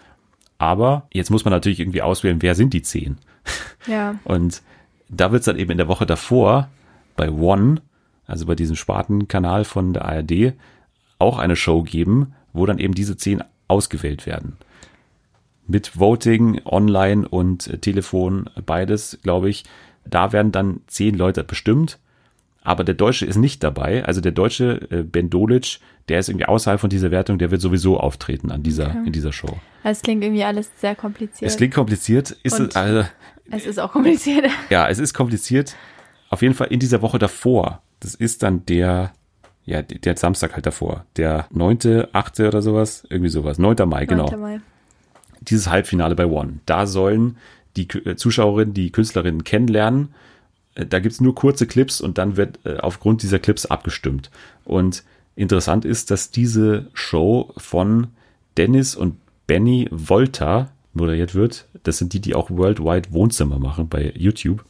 Aber 0.58 1.08
jetzt 1.12 1.32
muss 1.32 1.44
man 1.44 1.52
natürlich 1.52 1.82
irgendwie 1.82 2.02
auswählen, 2.02 2.42
wer 2.42 2.56
sind 2.56 2.74
die 2.74 2.82
zehn? 2.82 3.18
Ja. 3.88 4.16
Und 4.24 4.62
da 5.10 5.34
wird 5.34 5.42
es 5.42 5.46
dann 5.46 5.60
eben 5.60 5.72
in 5.72 5.78
der 5.78 5.90
Woche 5.90 6.06
davor 6.06 6.70
bei 7.16 7.30
One, 7.32 7.82
also 8.28 8.46
bei 8.46 8.56
diesem 8.56 8.76
Spartenkanal 8.76 9.64
von 9.66 9.94
der 9.94 10.06
ARD, 10.06 10.54
auch 11.20 11.40
eine 11.40 11.56
Show 11.56 11.84
geben, 11.84 12.34
wo 12.54 12.66
dann 12.66 12.80
eben 12.80 12.94
diese 12.94 13.18
zehn 13.18 13.44
ausgewählt 13.68 14.26
werden. 14.26 14.58
Mit 15.68 16.00
Voting, 16.00 16.62
Online 16.66 17.28
und 17.28 17.68
äh, 17.68 17.78
Telefon, 17.80 18.50
beides, 18.66 19.18
glaube 19.24 19.50
ich. 19.50 19.64
Da 20.06 20.32
werden 20.32 20.52
dann 20.52 20.82
zehn 20.88 21.16
Leute 21.16 21.44
bestimmt. 21.44 21.98
Aber 22.62 22.84
der 22.84 22.96
Deutsche 22.96 23.26
ist 23.26 23.38
nicht 23.38 23.64
dabei. 23.64 24.04
Also 24.06 24.22
der 24.22 24.32
Deutsche, 24.32 24.88
äh, 24.92 25.04
Ben 25.04 25.30
Dolic, 25.30 25.80
der 26.10 26.20
ist 26.20 26.30
irgendwie 26.30 26.46
außerhalb 26.46 26.80
von 26.80 26.90
dieser 26.90 27.10
Wertung, 27.12 27.38
der 27.40 27.50
wird 27.52 27.62
sowieso 27.62 28.00
auftreten 28.00 28.52
an 28.52 28.62
dieser, 28.64 28.90
Okay. 28.90 29.04
in 29.08 29.12
dieser 29.14 29.32
Show. 29.34 29.58
Es 29.84 30.02
klingt 30.02 30.24
irgendwie 30.24 30.44
alles 30.44 30.70
sehr 30.80 30.96
kompliziert. 30.96 31.50
Es 31.50 31.58
klingt 31.58 31.74
kompliziert, 31.74 32.32
ist 32.44 32.60
Und- 32.60 32.70
es, 32.70 32.76
also, 32.76 33.04
es 33.50 33.66
ist 33.66 33.80
auch 33.80 33.92
kompliziert. 33.92 34.46
Ja, 34.70 34.88
es 34.88 35.00
ist 35.00 35.14
kompliziert. 35.14 35.76
Auf 36.36 36.42
jeden 36.42 36.54
Fall 36.54 36.68
in 36.68 36.82
dieser 36.82 37.02
Woche 37.02 37.18
davor. 37.18 37.82
Das 38.02 38.14
ist 38.14 38.44
dann 38.44 38.66
der, 38.66 39.14
ja, 39.64 39.82
der 39.82 40.18
Samstag 40.18 40.54
halt 40.54 40.66
davor. 40.66 41.06
Der 41.16 41.48
neunte, 41.50 42.10
achte 42.12 42.50
oder 42.50 42.62
sowas. 42.62 43.08
Irgendwie 43.10 43.30
sowas. 43.30 43.58
9. 43.58 43.88
Mai, 43.88 44.06
genau. 44.06 44.30
9. 44.30 44.40
Mai. 44.42 44.60
Dieses 45.40 45.70
Halbfinale 45.70 46.14
bei 46.14 46.26
One. 46.26 46.60
Da 46.66 46.88
sollen 46.88 47.38
die 47.78 47.88
äh, 47.88 48.18
Zuschauerinnen 48.18 48.74
die 48.74 48.92
Künstlerinnen 48.92 49.46
kennenlernen. 49.46 50.10
Äh, 50.76 50.86
Da 50.86 51.00
gibt's 51.00 51.22
nur 51.22 51.36
kurze 51.36 51.68
Clips 51.68 52.02
und 52.02 52.18
dann 52.18 52.36
wird 52.36 52.60
äh, 52.66 52.80
aufgrund 52.80 53.24
dieser 53.24 53.40
Clips 53.40 53.66
abgestimmt. 53.66 54.30
Und 54.66 55.06
interessant 55.38 55.86
ist, 55.86 56.12
dass 56.12 56.32
diese 56.32 56.88
Show 56.94 57.54
von 57.56 58.08
Dennis 58.58 58.94
und 58.94 59.16
Benny 59.48 59.88
Volta 59.90 60.70
moderiert 60.92 61.34
wird. 61.34 61.70
Das 61.84 61.98
sind 61.98 62.12
die, 62.12 62.20
die 62.20 62.36
auch 62.36 62.52
Worldwide 62.52 63.14
Wohnzimmer 63.14 63.58
machen 63.58 63.88
bei 63.88 64.12
YouTube. 64.18 64.66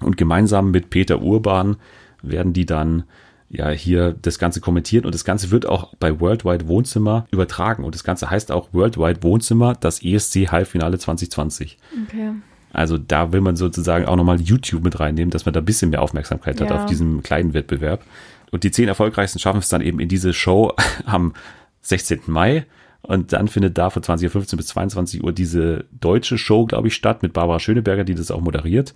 Und 0.00 0.16
gemeinsam 0.16 0.70
mit 0.70 0.90
Peter 0.90 1.22
Urban 1.22 1.76
werden 2.22 2.52
die 2.52 2.66
dann 2.66 3.04
ja 3.50 3.68
hier 3.70 4.14
das 4.22 4.38
Ganze 4.38 4.60
kommentieren 4.60 5.04
und 5.04 5.14
das 5.14 5.24
Ganze 5.24 5.50
wird 5.50 5.66
auch 5.66 5.94
bei 6.00 6.18
Worldwide 6.20 6.66
Wohnzimmer 6.66 7.26
übertragen 7.30 7.84
und 7.84 7.94
das 7.94 8.02
Ganze 8.02 8.28
heißt 8.30 8.50
auch 8.50 8.68
Worldwide 8.72 9.22
Wohnzimmer, 9.22 9.74
das 9.78 10.02
ESC 10.02 10.48
Halbfinale 10.50 10.98
2020. 10.98 11.78
Okay. 12.08 12.30
Also 12.72 12.98
da 12.98 13.32
will 13.32 13.40
man 13.40 13.54
sozusagen 13.54 14.06
auch 14.06 14.16
nochmal 14.16 14.40
YouTube 14.40 14.82
mit 14.82 14.98
reinnehmen, 14.98 15.30
dass 15.30 15.44
man 15.46 15.52
da 15.52 15.60
ein 15.60 15.64
bisschen 15.64 15.90
mehr 15.90 16.02
Aufmerksamkeit 16.02 16.60
hat 16.60 16.70
Ja. 16.70 16.76
auf 16.76 16.86
diesem 16.86 17.22
kleinen 17.22 17.54
Wettbewerb. 17.54 18.02
Und 18.50 18.64
die 18.64 18.72
zehn 18.72 18.88
erfolgreichsten 18.88 19.38
schaffen 19.38 19.58
es 19.58 19.68
dann 19.68 19.80
eben 19.80 20.00
in 20.00 20.08
diese 20.08 20.32
Show 20.32 20.72
am 21.06 21.34
16. 21.82 22.22
Mai. 22.26 22.66
Und 23.06 23.34
dann 23.34 23.48
findet 23.48 23.76
da 23.76 23.90
von 23.90 24.02
20.15 24.02 24.56
bis 24.56 24.68
22 24.68 25.22
Uhr 25.22 25.32
diese 25.32 25.84
deutsche 25.92 26.38
Show, 26.38 26.64
glaube 26.64 26.88
ich, 26.88 26.94
statt 26.94 27.22
mit 27.22 27.34
Barbara 27.34 27.60
Schöneberger, 27.60 28.02
die 28.04 28.14
das 28.14 28.30
auch 28.30 28.40
moderiert. 28.40 28.94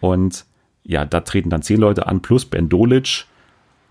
Und 0.00 0.44
ja, 0.84 1.04
da 1.04 1.20
treten 1.20 1.50
dann 1.50 1.62
zehn 1.62 1.80
Leute 1.80 2.06
an, 2.06 2.22
plus 2.22 2.44
Ben 2.44 2.68
Dolic. 2.68 3.26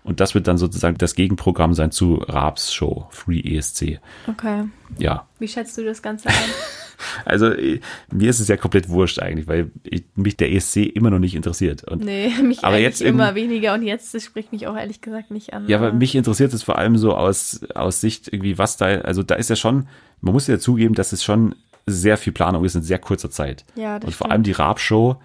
Und 0.02 0.20
das 0.20 0.34
wird 0.34 0.46
dann 0.48 0.56
sozusagen 0.58 0.96
das 0.98 1.14
Gegenprogramm 1.14 1.74
sein 1.74 1.90
zu 1.90 2.14
Raabs 2.14 2.72
Show, 2.72 3.06
Free 3.10 3.40
ESC. 3.40 4.00
Okay. 4.26 4.64
Ja, 4.98 5.26
Wie 5.38 5.48
schätzt 5.48 5.76
du 5.78 5.84
das 5.84 6.00
Ganze 6.02 6.28
ein? 6.28 6.34
also 7.24 7.46
äh, 7.52 7.80
mir 8.12 8.30
ist 8.30 8.40
es 8.40 8.48
ja 8.48 8.56
komplett 8.56 8.88
wurscht 8.88 9.18
eigentlich, 9.20 9.46
weil 9.46 9.70
ich, 9.84 10.04
mich 10.16 10.36
der 10.36 10.52
ESC 10.52 10.76
immer 10.78 11.10
noch 11.10 11.18
nicht 11.18 11.34
interessiert. 11.34 11.84
Und 11.84 12.02
Nee, 12.04 12.30
mich 12.42 12.64
Aber 12.64 12.78
jetzt 12.78 13.02
immer 13.02 13.28
irgendwie- 13.28 13.42
weniger 13.50 13.74
und 13.74 13.82
jetzt 13.82 14.14
das 14.14 14.24
spricht 14.24 14.52
mich 14.52 14.66
auch 14.66 14.76
ehrlich 14.76 15.00
gesagt 15.00 15.30
nicht 15.30 15.52
an. 15.52 15.68
Ja, 15.68 15.76
aber 15.78 15.88
aber- 15.88 15.96
mich 15.96 16.14
interessiert 16.14 16.52
es 16.54 16.62
vor 16.62 16.78
allem 16.78 16.96
so 16.96 17.14
aus, 17.14 17.60
aus 17.74 18.00
Sicht 18.00 18.28
irgendwie, 18.32 18.56
was 18.58 18.76
da, 18.78 18.86
also 18.86 19.22
da 19.22 19.34
ist 19.34 19.50
ja 19.50 19.56
schon, 19.56 19.86
man 20.22 20.32
muss 20.32 20.46
ja 20.46 20.58
zugeben, 20.58 20.94
dass 20.94 21.12
es 21.12 21.22
schon 21.22 21.54
sehr 21.86 22.16
viel 22.16 22.32
Planung 22.32 22.64
ist 22.64 22.74
in 22.74 22.82
sehr 22.82 22.98
kurzer 22.98 23.30
Zeit. 23.30 23.64
Ja, 23.74 23.98
das 23.98 24.06
Und 24.08 24.14
vor 24.14 24.24
stimmt. 24.26 24.32
allem 24.32 24.42
die 24.44 24.52
Raab-Show, 24.52 25.16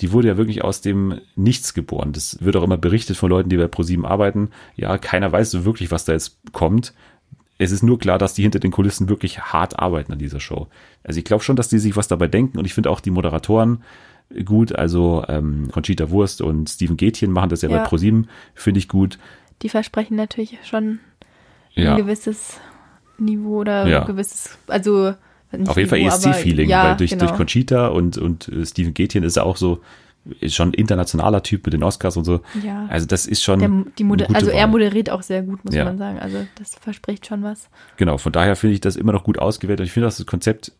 die 0.00 0.12
wurde 0.12 0.28
ja 0.28 0.36
wirklich 0.36 0.64
aus 0.64 0.80
dem 0.80 1.20
Nichts 1.36 1.72
geboren. 1.74 2.12
Das 2.12 2.38
wird 2.44 2.56
auch 2.56 2.62
immer 2.64 2.76
berichtet 2.76 3.16
von 3.16 3.30
Leuten, 3.30 3.48
die 3.48 3.56
bei 3.56 3.68
ProSieben 3.68 4.04
arbeiten. 4.04 4.50
Ja, 4.76 4.98
keiner 4.98 5.30
weiß 5.30 5.50
so 5.52 5.64
wirklich, 5.64 5.90
was 5.90 6.04
da 6.04 6.12
jetzt 6.12 6.38
kommt. 6.52 6.92
Es 7.58 7.70
ist 7.70 7.82
nur 7.84 7.98
klar, 8.00 8.18
dass 8.18 8.34
die 8.34 8.42
hinter 8.42 8.58
den 8.58 8.72
Kulissen 8.72 9.08
wirklich 9.08 9.40
hart 9.40 9.78
arbeiten 9.78 10.12
an 10.12 10.18
dieser 10.18 10.40
Show. 10.40 10.66
Also 11.04 11.18
ich 11.18 11.24
glaube 11.24 11.44
schon, 11.44 11.54
dass 11.54 11.68
die 11.68 11.78
sich 11.78 11.94
was 11.96 12.08
dabei 12.08 12.26
denken 12.26 12.58
und 12.58 12.64
ich 12.64 12.74
finde 12.74 12.90
auch 12.90 12.98
die 13.00 13.12
Moderatoren 13.12 13.84
gut. 14.44 14.74
Also 14.74 15.24
ähm, 15.28 15.68
Conchita 15.70 16.10
Wurst 16.10 16.40
und 16.42 16.68
Steven 16.68 16.96
Gätchen 16.96 17.30
machen 17.30 17.50
das 17.50 17.62
ja, 17.62 17.68
Ja. 17.70 17.78
bei 17.78 17.84
ProSieben, 17.84 18.28
finde 18.54 18.78
ich 18.78 18.88
gut. 18.88 19.18
Die 19.62 19.68
versprechen 19.68 20.16
natürlich 20.16 20.58
schon 20.64 20.98
Ja. 21.74 21.92
ein 21.92 21.98
gewisses 21.98 22.58
Niveau 23.18 23.60
oder 23.60 23.86
Ja. 23.86 24.00
ein 24.00 24.06
gewisses, 24.08 24.58
also 24.66 25.14
nicht 25.58 25.68
Auf 25.68 25.76
jeden 25.76 25.88
Fall 25.88 26.00
ESC-Feeling, 26.00 26.68
ja, 26.68 26.84
weil 26.90 26.96
durch, 26.96 27.10
genau. 27.10 27.26
durch 27.26 27.36
Conchita 27.36 27.88
und, 27.88 28.18
und 28.18 28.48
äh, 28.48 28.64
Steven 28.64 28.94
Gätchen 28.94 29.22
ist 29.22 29.36
er 29.36 29.46
auch 29.46 29.56
so, 29.56 29.80
schon 30.48 30.72
internationaler 30.72 31.42
Typ 31.42 31.66
mit 31.66 31.74
den 31.74 31.82
Oscars 31.82 32.16
und 32.16 32.24
so. 32.24 32.40
Ja. 32.62 32.86
Also 32.88 33.06
das 33.06 33.26
ist 33.26 33.42
schon. 33.42 33.92
Der, 33.98 34.34
also 34.34 34.50
er 34.50 34.66
moderiert 34.66 35.10
auch 35.10 35.22
sehr 35.22 35.42
gut, 35.42 35.64
muss 35.64 35.74
Ja. 35.74 35.84
man 35.84 35.98
sagen. 35.98 36.18
Also 36.18 36.46
das 36.56 36.74
verspricht 36.74 37.26
schon 37.26 37.42
was. 37.42 37.68
Genau, 37.96 38.16
von 38.18 38.32
daher 38.32 38.56
finde 38.56 38.74
ich 38.74 38.80
das 38.80 38.96
immer 38.96 39.12
noch 39.12 39.24
gut 39.24 39.38
ausgewählt 39.38 39.80
und 39.80 39.86
ich 39.86 39.92
finde 39.92 40.06
das 40.06 40.24
Konzept 40.24 40.72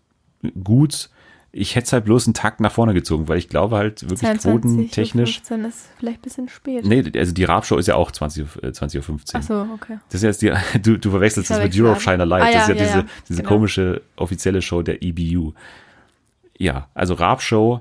gut. 0.62 1.10
Ich 1.56 1.76
hätte 1.76 1.86
es 1.86 1.92
halt 1.92 2.04
bloß 2.04 2.26
einen 2.26 2.34
Takt 2.34 2.58
nach 2.58 2.72
vorne 2.72 2.94
gezogen, 2.94 3.28
weil 3.28 3.38
ich 3.38 3.48
glaube 3.48 3.76
halt 3.76 4.02
wirklich 4.02 4.20
22, 4.20 4.50
quotentechnisch. 4.50 5.34
15 5.36 5.64
ist 5.64 5.88
vielleicht 5.98 6.18
ein 6.18 6.22
bisschen 6.22 6.48
spät. 6.48 6.84
Nee, 6.84 7.04
also 7.16 7.32
die 7.32 7.44
Raab-Show 7.44 7.76
ist 7.76 7.86
ja 7.86 7.94
auch 7.94 8.10
20 8.10 8.42
Uhr, 8.42 8.64
äh, 8.64 8.68
20.15 8.68 9.10
Uhr. 9.10 9.18
Ach 9.34 9.42
so, 9.42 9.66
okay. 9.72 9.98
Das 10.08 10.16
ist 10.16 10.22
jetzt 10.22 10.42
die, 10.42 10.52
du, 10.82 10.98
du 10.98 11.10
verwechselst 11.10 11.50
das 11.50 11.62
mit 11.62 11.78
Europe. 11.78 12.00
Shine 12.00 12.22
a 12.22 12.26
Light. 12.26 12.42
Ah, 12.42 12.52
das 12.52 12.62
ist 12.62 12.68
ja 12.70 12.74
ja, 12.74 12.80
ja, 12.80 12.86
diese, 12.86 12.98
ja, 12.98 13.06
diese 13.28 13.42
genau. 13.42 13.54
komische 13.54 14.02
offizielle 14.16 14.62
Show 14.62 14.82
der 14.82 15.00
EBU. 15.02 15.52
Ja, 16.58 16.88
also 16.92 17.14
Raab-Show, 17.14 17.80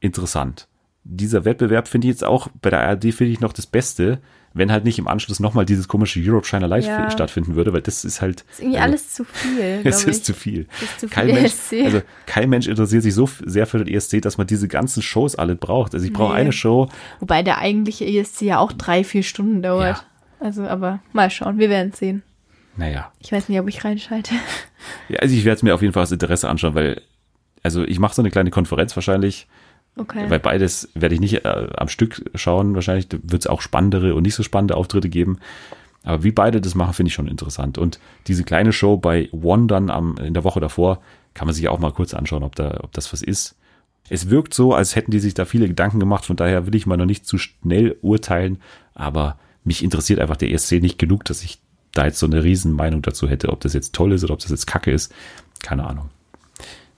interessant. 0.00 0.66
Dieser 1.04 1.44
Wettbewerb 1.44 1.88
finde 1.88 2.06
ich 2.06 2.14
jetzt 2.14 2.24
auch 2.24 2.48
bei 2.62 2.70
der 2.70 2.80
ARD 2.88 3.12
finde 3.12 3.32
ich 3.32 3.40
noch 3.40 3.52
das 3.52 3.66
Beste, 3.66 4.20
wenn 4.54 4.70
halt 4.72 4.84
nicht 4.84 4.98
im 4.98 5.08
Anschluss 5.08 5.40
nochmal 5.40 5.64
dieses 5.66 5.88
komische 5.88 6.20
Europe 6.22 6.46
China 6.46 6.66
Live 6.66 6.86
Ja. 6.86 7.10
stattfinden 7.10 7.56
würde, 7.56 7.72
weil 7.72 7.82
das 7.82 8.04
ist 8.04 8.20
halt. 8.20 8.44
ist 8.52 8.60
irgendwie 8.60 8.78
also, 8.78 8.88
alles 8.90 9.12
zu 9.12 9.24
viel. 9.24 9.80
Es 9.84 10.04
ist 10.04 10.24
zu 10.24 10.32
viel. 10.32 10.66
Es 10.76 10.82
ist 10.82 11.00
zu 11.00 11.08
Kein 11.08 11.26
viel 11.26 11.34
Mensch, 11.34 11.52
ESC. 11.52 11.72
also 11.84 12.02
kein 12.26 12.48
Mensch 12.50 12.66
interessiert 12.68 13.02
sich 13.02 13.14
so 13.14 13.28
sehr 13.44 13.66
für 13.66 13.78
den 13.84 13.92
ESC, 13.92 14.20
dass 14.22 14.38
man 14.38 14.46
diese 14.46 14.68
ganzen 14.68 15.02
Shows 15.02 15.34
alle 15.34 15.56
braucht. 15.56 15.94
Also 15.94 16.06
ich 16.06 16.12
brauche 16.12 16.32
Nee. 16.34 16.40
eine 16.40 16.52
Show. 16.52 16.88
Wobei 17.20 17.42
der 17.42 17.58
eigentliche 17.58 18.04
ESC 18.06 18.42
ja 18.42 18.58
auch 18.58 18.72
drei, 18.72 19.02
vier 19.04 19.22
Stunden 19.24 19.60
dauert. 19.62 19.98
Ja. 19.98 20.04
Also, 20.40 20.62
aber 20.64 21.00
mal 21.12 21.30
schauen, 21.30 21.58
wir 21.58 21.68
werden 21.70 21.92
sehen. 21.92 22.22
Naja, 22.76 23.12
Ich 23.20 23.32
weiß 23.32 23.48
nicht, 23.48 23.58
ob 23.60 23.68
ich 23.68 23.84
reinschalte. 23.84 24.34
ja, 25.08 25.18
also 25.20 25.34
ich 25.34 25.44
werde 25.44 25.56
es 25.56 25.62
mir 25.62 25.74
auf 25.74 25.80
jeden 25.82 25.92
Fall 25.94 26.02
aus 26.02 26.12
Interesse 26.12 26.48
anschauen, 26.48 26.74
weil 26.74 27.00
also 27.62 27.82
ich 27.84 27.98
mache 27.98 28.14
so 28.14 28.20
eine 28.22 28.30
kleine 28.30 28.50
Konferenz 28.50 28.94
wahrscheinlich, 28.94 29.46
Okay. 29.96 30.28
weil 30.28 30.40
beides 30.40 30.88
werde 30.94 31.14
ich 31.14 31.20
nicht 31.20 31.44
äh, 31.44 31.68
am 31.76 31.88
Stück 31.88 32.30
schauen. 32.34 32.74
Wahrscheinlich 32.74 33.08
wird 33.10 33.42
es 33.42 33.46
auch 33.46 33.60
spannendere 33.60 34.14
und 34.14 34.24
nicht 34.24 34.34
so 34.34 34.42
spannende 34.42 34.76
Auftritte 34.76 35.08
geben. 35.08 35.38
Aber 36.02 36.22
wie 36.24 36.32
beide 36.32 36.60
das 36.60 36.74
machen, 36.74 36.94
finde 36.94 37.08
ich 37.08 37.14
schon 37.14 37.28
interessant. 37.28 37.78
Und 37.78 38.00
diese 38.26 38.44
kleine 38.44 38.72
Show 38.72 38.96
bei 38.96 39.28
One 39.32 39.66
dann 39.66 39.90
am, 39.90 40.16
in 40.18 40.34
der 40.34 40.44
Woche 40.44 40.60
davor 40.60 41.00
kann 41.32 41.46
man 41.46 41.54
sich 41.54 41.68
auch 41.68 41.78
mal 41.78 41.92
kurz 41.92 42.12
anschauen, 42.12 42.42
ob, 42.42 42.56
da, 42.56 42.80
ob 42.82 42.92
das 42.92 43.12
was 43.12 43.22
ist. 43.22 43.56
Es 44.08 44.28
wirkt 44.28 44.52
so, 44.52 44.74
als 44.74 44.96
hätten 44.96 45.12
die 45.12 45.18
sich 45.20 45.32
da 45.32 45.44
viele 45.44 45.68
Gedanken 45.68 46.00
gemacht. 46.00 46.26
Von 46.26 46.36
daher 46.36 46.66
will 46.66 46.74
ich 46.74 46.86
mal 46.86 46.96
noch 46.96 47.06
nicht 47.06 47.26
zu 47.26 47.38
schnell 47.38 47.96
urteilen. 48.02 48.60
Aber 48.94 49.38
mich 49.64 49.82
interessiert 49.82 50.20
einfach 50.20 50.36
der 50.36 50.50
ESC 50.50 50.72
nicht 50.82 50.98
genug, 50.98 51.24
dass 51.24 51.42
ich 51.42 51.58
da 51.92 52.04
jetzt 52.04 52.18
so 52.18 52.26
eine 52.26 52.42
riesen 52.42 52.72
Meinung 52.72 53.00
dazu 53.00 53.28
hätte, 53.28 53.50
ob 53.50 53.60
das 53.60 53.72
jetzt 53.72 53.94
toll 53.94 54.12
ist 54.12 54.24
oder 54.24 54.34
ob 54.34 54.40
das 54.40 54.50
jetzt 54.50 54.66
kacke 54.66 54.90
ist. 54.90 55.14
Keine 55.62 55.86
Ahnung. 55.86 56.10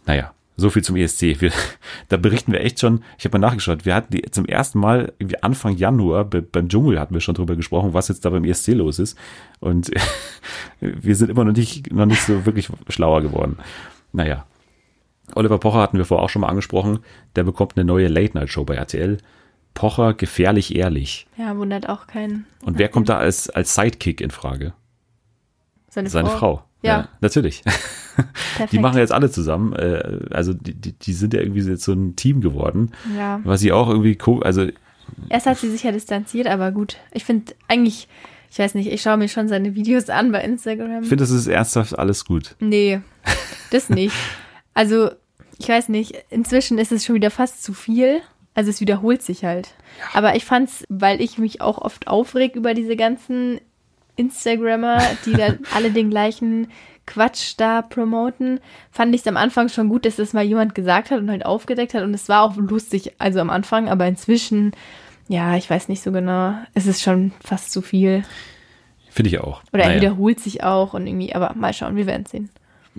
Naja, 0.07 0.32
so 0.57 0.71
viel 0.71 0.83
zum 0.83 0.97
ESC. 0.97 1.41
Wir, 1.41 1.53
da 2.09 2.17
berichten 2.17 2.53
wir 2.53 2.61
echt 2.61 2.81
schon, 2.81 3.03
ich 3.19 3.25
habe 3.25 3.39
mal 3.39 3.47
nachgeschaut, 3.47 3.85
wir 3.85 3.95
hatten 3.95 4.13
die 4.13 4.23
zum 4.31 4.47
ersten 4.47 4.79
Mal 4.79 5.13
irgendwie 5.19 5.43
Anfang 5.43 5.77
Januar, 5.77 6.25
be, 6.25 6.43
beim 6.43 6.69
Dschungel 6.69 6.99
hatten 6.99 7.15
wir 7.15 7.21
schon 7.21 7.35
drüber 7.35 7.57
gesprochen, 7.57 7.95
was 7.95 8.09
jetzt 8.09 8.25
da 8.25 8.31
beim 8.31 8.45
ESC 8.45 8.69
los 8.69 8.99
ist. 8.99 9.19
Und 9.61 9.91
wir 10.81 11.17
sind 11.17 11.31
immer 11.31 11.45
noch 11.45 11.53
nicht, 11.53 11.93
noch 11.93 12.07
nicht 12.07 12.23
so 12.23 12.47
wirklich 12.47 12.69
schlauer 12.89 13.23
geworden. 13.23 13.59
Naja. 14.13 14.47
Oliver 15.35 15.59
Pocher 15.59 15.81
hatten 15.81 15.99
wir 15.99 16.05
vorher 16.05 16.25
auch 16.25 16.31
schon 16.31 16.43
mal 16.43 16.49
angesprochen, 16.49 17.01
der 17.35 17.43
bekommt 17.43 17.77
eine 17.77 17.85
neue 17.85 18.07
Late-Night-Show 18.07 18.65
bei 18.65 18.77
RTL. 18.77 19.19
Pocher 19.75 20.15
gefährlich 20.15 20.75
ehrlich. 20.75 21.27
ja, 21.37 21.57
wundert 21.57 21.89
auch 21.89 22.07
keinen. 22.07 22.47
Und 22.65 22.79
wer 22.79 22.89
kommt 22.89 23.09
da 23.09 23.19
als, 23.19 23.51
als 23.51 23.75
Sidekick 23.75 24.21
in 24.21 24.31
Frage? 24.31 24.73
Seine, 25.97 26.11
Seine 26.11 26.28
Frau. 26.28 26.62
Ja. 26.82 27.09
natürlich. 27.20 27.62
Perfekt. 28.57 28.72
Die 28.72 28.78
machen 28.78 28.99
jetzt 28.99 29.12
alle 29.12 29.30
zusammen. 29.30 29.72
Äh, 29.72 30.20
also 30.30 30.53
die, 30.53 30.74
die, 30.74 30.92
die 30.92 31.12
sind 31.14 31.32
ja 31.32 31.40
irgendwie 31.40 31.62
jetzt 31.62 31.84
so 31.84 31.92
ein 31.92 32.16
Team 32.16 32.42
geworden. 32.42 32.92
Ja. 33.16 33.40
Was 33.44 33.62
ich 33.62 33.72
auch 33.72 33.88
irgendwie 33.88 34.18
cool, 34.26 34.42
also 34.42 34.68
Erst 35.30 35.47
hat 35.47 35.57
sie 35.59 35.70
sich 35.70 35.84
ja 35.84 35.92
distanziert, 35.92 36.47
aber 36.49 36.70
gut. 36.70 36.99
Ich 37.12 37.24
finde 37.24 37.55
eigentlich, 37.68 38.09
ich 38.51 38.59
weiß 38.59 38.74
nicht, 38.74 38.92
ich 38.92 39.01
schaue 39.01 39.16
mir 39.16 39.28
schon 39.28 39.49
seine 39.49 39.74
Videos 39.74 40.11
an 40.11 40.32
bei 40.32 40.42
Instagram. 40.42 41.03
ich 41.03 41.09
finde, 41.09 41.22
das 41.22 41.30
ist 41.30 41.47
ernsthaft 41.47 41.99
alles 41.99 42.24
gut. 42.24 42.57
Nee, 42.61 43.01
das 43.70 43.88
nicht. 43.88 44.14
Also, 44.74 45.11
ich 45.59 45.68
weiß 45.68 45.88
nicht, 45.88 46.14
inzwischen 46.28 46.78
ist 46.78 46.92
es 46.92 47.05
schon 47.05 47.14
wieder 47.14 47.30
fast 47.30 47.62
zu 47.62 47.72
viel. 47.72 48.20
Also 48.55 48.70
es 48.70 48.80
wiederholt 48.80 49.22
sich 49.22 49.44
halt. 49.44 49.74
Aber 50.14 50.34
ich 50.34 50.44
fand's, 50.44 50.84
weil 50.88 51.20
ich 51.20 51.36
mich 51.36 51.61
auch 51.61 51.78
oft 51.78 52.09
aufreg 52.09 52.57
über 52.57 52.72
diese 52.72 52.97
ganzen 52.97 53.61
Instagrammer, 54.17 55.01
die 55.25 55.33
dann 55.33 55.61
alle 55.75 55.91
den 55.91 56.11
gleichen 56.11 56.69
Quatsch 57.07 57.55
da 57.57 57.83
promoten, 57.83 58.59
fand 58.91 59.14
ich 59.14 59.21
es 59.21 59.27
am 59.29 59.37
Anfang 59.37 59.69
schon 59.69 59.89
gut, 59.89 60.05
dass 60.05 60.17
das 60.17 60.33
mal 60.33 60.43
jemand 60.45 60.75
gesagt 60.75 61.11
hat 61.11 61.21
und 61.21 61.31
halt 61.31 61.47
aufgedeckt 61.47 61.95
hat. 61.95 62.03
Und 62.03 62.14
es 62.14 62.29
war 62.29 62.43
auch 62.43 62.57
lustig, 62.57 63.12
also 63.19 63.41
am 63.41 63.51
Anfang, 63.51 63.89
aber 63.89 64.07
inzwischen, 64.07 64.73
ja, 65.29 65.57
ich 65.57 65.71
weiß 65.71 65.89
nicht 65.89 66.03
so 66.03 66.11
genau. 66.11 66.55
Es 66.75 66.87
ist 66.87 67.03
schon 67.03 67.33
fast 67.45 67.71
zu 67.71 67.81
viel. 67.81 68.25
Finde 69.11 69.31
ich 69.31 69.39
auch. 69.39 69.62
Oder 69.73 69.85
er 69.85 69.89
Naja. 69.91 70.01
wiederholt 70.01 70.41
sich 70.41 70.64
auch 70.64 70.95
und 70.95 71.07
irgendwie, 71.07 71.35
aber 71.35 71.55
mal 71.55 71.73
schauen, 71.73 71.97
wir 71.97 72.07
werden 72.07 72.27
sehen. 72.27 72.51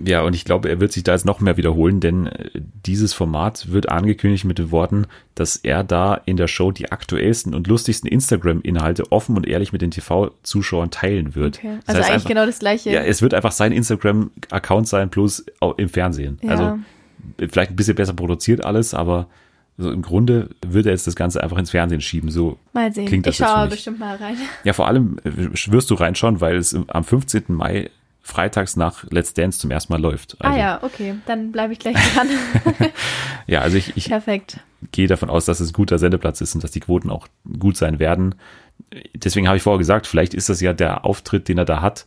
Ja, 0.04 0.22
und 0.22 0.34
ich 0.34 0.44
glaube, 0.44 0.68
er 0.68 0.80
wird 0.80 0.92
sich 0.92 1.02
da 1.02 1.12
jetzt 1.12 1.24
noch 1.24 1.40
mehr 1.40 1.56
wiederholen, 1.56 2.00
denn 2.00 2.26
äh, 2.26 2.50
dieses 2.54 3.14
Format 3.14 3.72
wird 3.72 3.88
angekündigt 3.88 4.44
mit 4.44 4.58
den 4.58 4.70
Worten, 4.70 5.06
dass 5.34 5.56
er 5.56 5.84
da 5.84 6.14
in 6.14 6.36
der 6.36 6.46
Show 6.46 6.70
die 6.70 6.92
aktuellsten 6.92 7.54
und 7.54 7.66
lustigsten 7.66 8.08
Instagram-Inhalte 8.08 9.10
offen 9.10 9.36
und 9.36 9.46
ehrlich 9.46 9.72
mit 9.72 9.82
den 9.82 9.90
TV-Zuschauern 9.90 10.90
teilen 10.90 11.34
wird. 11.34 11.58
Okay. 11.58 11.78
Das 11.86 11.88
Also 11.88 12.00
eigentlich 12.00 12.14
einfach, 12.14 12.28
genau 12.28 12.46
das 12.46 12.58
gleiche. 12.60 12.90
Ja, 12.90 13.02
es 13.02 13.22
wird 13.22 13.34
einfach 13.34 13.52
sein 13.52 13.72
Instagram-Account 13.72 14.88
sein, 14.88 15.10
plus 15.10 15.44
im 15.76 15.88
Fernsehen. 15.88 16.38
Ja. 16.42 16.50
Also 16.50 16.78
vielleicht 17.50 17.72
ein 17.72 17.76
bisschen 17.76 17.96
besser 17.96 18.14
produziert 18.14 18.64
alles, 18.64 18.94
aber 18.94 19.26
so 19.76 19.92
im 19.92 20.02
Grunde 20.02 20.50
wird 20.66 20.86
er 20.86 20.92
jetzt 20.92 21.06
das 21.06 21.14
Ganze 21.14 21.42
einfach 21.42 21.56
ins 21.56 21.70
Fernsehen 21.70 22.00
schieben. 22.00 22.30
So 22.30 22.58
Mal 22.72 22.92
sehen. 22.92 23.06
klingt 23.06 23.26
das 23.26 23.38
ich 23.38 23.46
schaue 23.46 23.68
bestimmt 23.68 24.00
mal 24.00 24.16
rein. 24.16 24.36
Ja, 24.64 24.72
vor 24.72 24.88
allem 24.88 25.18
äh, 25.24 25.30
wirst 25.70 25.90
du 25.90 25.94
reinschauen, 25.94 26.40
weil 26.40 26.56
es 26.56 26.76
am 26.88 27.04
15. 27.04 27.44
Mai 27.48 27.90
freitags 28.28 28.76
nach 28.76 29.04
Let's 29.10 29.32
Dance 29.32 29.58
zum 29.58 29.70
ersten 29.70 29.92
Mal 29.92 30.00
läuft. 30.00 30.36
Also, 30.40 30.54
ah 30.54 30.58
ja, 30.58 30.82
okay. 30.82 31.14
Dann 31.26 31.50
bleibe 31.50 31.72
ich 31.72 31.78
gleich 31.78 31.96
dran. 32.14 32.28
ja, 33.46 33.60
also 33.62 33.78
ich, 33.78 33.96
ich 33.96 34.08
Perfekt. 34.08 34.60
gehe 34.92 35.06
davon 35.06 35.30
aus, 35.30 35.46
dass 35.46 35.60
es 35.60 35.70
ein 35.70 35.72
guter 35.72 35.98
Sendeplatz 35.98 36.40
ist 36.40 36.54
und 36.54 36.62
dass 36.62 36.70
die 36.70 36.80
Quoten 36.80 37.10
auch 37.10 37.26
gut 37.58 37.76
sein 37.76 37.98
werden. 37.98 38.34
Deswegen 39.14 39.48
habe 39.48 39.56
ich 39.56 39.62
vorher 39.62 39.78
gesagt, 39.78 40.06
vielleicht 40.06 40.34
ist 40.34 40.50
das 40.50 40.60
ja 40.60 40.74
der 40.74 41.06
Auftritt, 41.06 41.48
den 41.48 41.58
er 41.58 41.64
da 41.64 41.80
hat. 41.80 42.06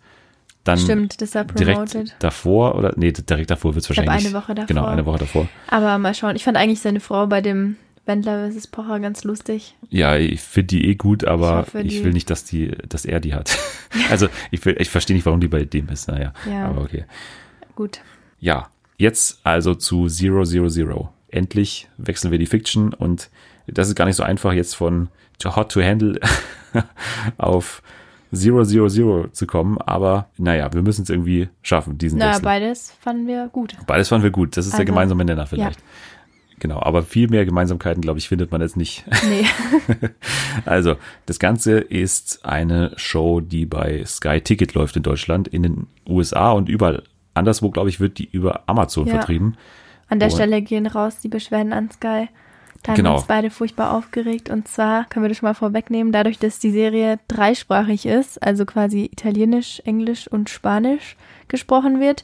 Dann 0.63 0.78
Stimmt, 0.78 1.22
das 1.22 1.34
war 1.34 1.43
promoted. 1.43 1.93
direkt 1.93 2.15
davor 2.19 2.76
oder 2.76 2.93
nee, 2.95 3.11
direkt 3.11 3.49
davor 3.49 3.74
wird 3.74 3.84
es 3.84 3.89
wahrscheinlich. 3.89 4.28
eine 4.28 4.36
Woche 4.36 4.53
davor. 4.53 4.67
Genau, 4.67 4.86
eine 4.86 5.05
Woche 5.07 5.17
davor. 5.17 5.47
Aber 5.67 5.97
mal 5.97 6.13
schauen. 6.13 6.36
Ich 6.36 6.43
fand 6.43 6.55
eigentlich 6.55 6.82
seine 6.82 6.99
Frau 6.99 7.26
bei 7.26 7.41
dem 7.41 7.78
Wendler 8.12 8.51
vs. 8.51 8.68
Pocher 8.68 8.99
ganz 8.99 9.24
lustig. 9.24 9.76
Ja, 9.89 10.18
ich 10.18 10.41
finde 10.41 10.68
die 10.68 10.88
eh 10.89 10.95
gut, 10.95 11.24
aber 11.26 11.66
Ich 11.76 11.97
ich, 11.97 12.03
will 12.03 12.12
nicht, 12.14 12.30
dass 12.30 12.43
die, 12.43 12.72
dass 12.89 13.05
er 13.05 13.20
die 13.20 13.34
hat. 13.34 13.57
also 14.09 14.28
ich 14.51 14.64
will, 14.66 14.76
ich 14.80 14.89
verstehe 14.89 15.16
nicht, 15.16 15.26
warum 15.26 15.39
die 15.39 15.47
bei 15.47 15.64
dem 15.64 15.88
ist. 15.89 16.07
Naja, 16.07 16.34
Ja. 16.49 16.68
aber 16.68 16.82
okay. 16.82 17.05
Gut. 17.76 18.01
Ja, 18.39 18.70
jetzt 18.97 19.39
also 19.43 19.74
zu 19.76 20.07
Zero 20.07 20.43
Zero 20.43 20.68
Zero. 20.68 21.09
Endlich 21.30 21.88
wechseln 21.97 22.32
wir 22.32 22.39
die 22.39 22.45
Fiction 22.45 22.93
und 22.93 23.30
das 23.68 23.88
ist 23.88 23.95
gar 23.95 24.05
nicht 24.05 24.18
so 24.18 24.24
einfach, 24.24 24.51
jetzt 24.53 24.76
von 24.76 25.07
Hot 25.45 25.72
to 25.72 25.82
Handle 25.82 26.20
auf 27.38 27.82
Zero 28.34 28.64
Zero 28.64 28.88
Zero 28.88 29.28
zu 29.32 29.45
kommen, 29.45 29.78
aber 29.80 30.30
naja, 30.38 30.72
wir 30.74 30.82
müssen 30.82 31.03
es 31.03 31.09
irgendwie 31.09 31.49
schaffen, 31.62 31.97
diesen 31.97 32.20
Na, 32.20 32.30
Wechsel. 32.30 32.43
beides 32.43 32.93
fanden 33.01 33.28
wir 33.28 33.47
gut. 33.47 33.76
Beides 33.88 34.07
fanden 34.09 34.24
wir 34.24 34.32
gut, 34.32 34.55
das 34.55 34.66
ist 34.66 34.74
der 34.74 34.80
Also, 34.82 34.91
gemeinsame 34.91 35.26
Nenner 35.26 35.47
vielleicht. 35.47 35.80
Genau, 36.62 36.80
aber 36.80 37.01
viel 37.01 37.28
mehr 37.28 37.43
Gemeinsamkeiten, 37.43 38.01
glaube 38.01 38.20
ich, 38.20 38.30
findet 38.30 38.51
man 38.51 38.62
jetzt 38.62 38.78
nicht. 38.78 39.03
Nee. 39.28 39.45
Also, 40.66 40.95
das 41.26 41.39
Ganze 41.39 41.80
ist 41.80 42.45
eine 42.45 42.91
Show, 42.97 43.39
die 43.41 43.66
bei 43.66 44.03
Sky 44.05 44.41
Ticket 44.41 44.74
läuft 44.74 44.95
in 44.95 45.03
Deutschland, 45.03 45.47
in 45.47 45.64
den 45.64 45.88
USA 46.07 46.51
und 46.51 46.70
überall 46.70 47.03
anderswo, 47.34 47.70
glaube 47.72 47.89
ich, 47.89 47.99
wird 47.99 48.18
die 48.20 48.30
über 48.30 48.64
Amazon 48.68 49.07
Ja. 49.07 49.14
vertrieben. 49.16 49.57
An 50.09 50.20
der 50.20 50.28
Und- 50.30 50.36
Stelle 50.36 50.62
gehen 50.62 50.86
raus 50.88 51.20
die 51.24 51.30
Beschwerden 51.30 51.74
an 51.74 51.89
Sky. 51.89 52.28
Da 52.84 52.91
haben 52.91 52.97
Genau. 52.97 53.16
uns 53.16 53.26
beide 53.26 53.49
furchtbar 53.49 53.93
aufgeregt. 53.95 54.49
Und 54.49 54.68
zwar 54.68 55.05
können 55.05 55.24
wir 55.24 55.30
das 55.30 55.38
schon 55.38 55.47
mal 55.47 55.53
vorwegnehmen, 55.53 56.12
dadurch, 56.12 56.38
dass 56.39 56.59
die 56.59 56.72
Serie 56.72 57.20
dreisprachig 57.28 58.05
ist, 58.05 58.41
also 58.43 58.66
quasi 58.66 59.05
Italienisch, 59.05 59.82
Englisch 59.86 60.28
und 60.28 60.49
Spanisch 60.49 61.16
gesprochen 61.47 61.99
wird. 61.99 62.24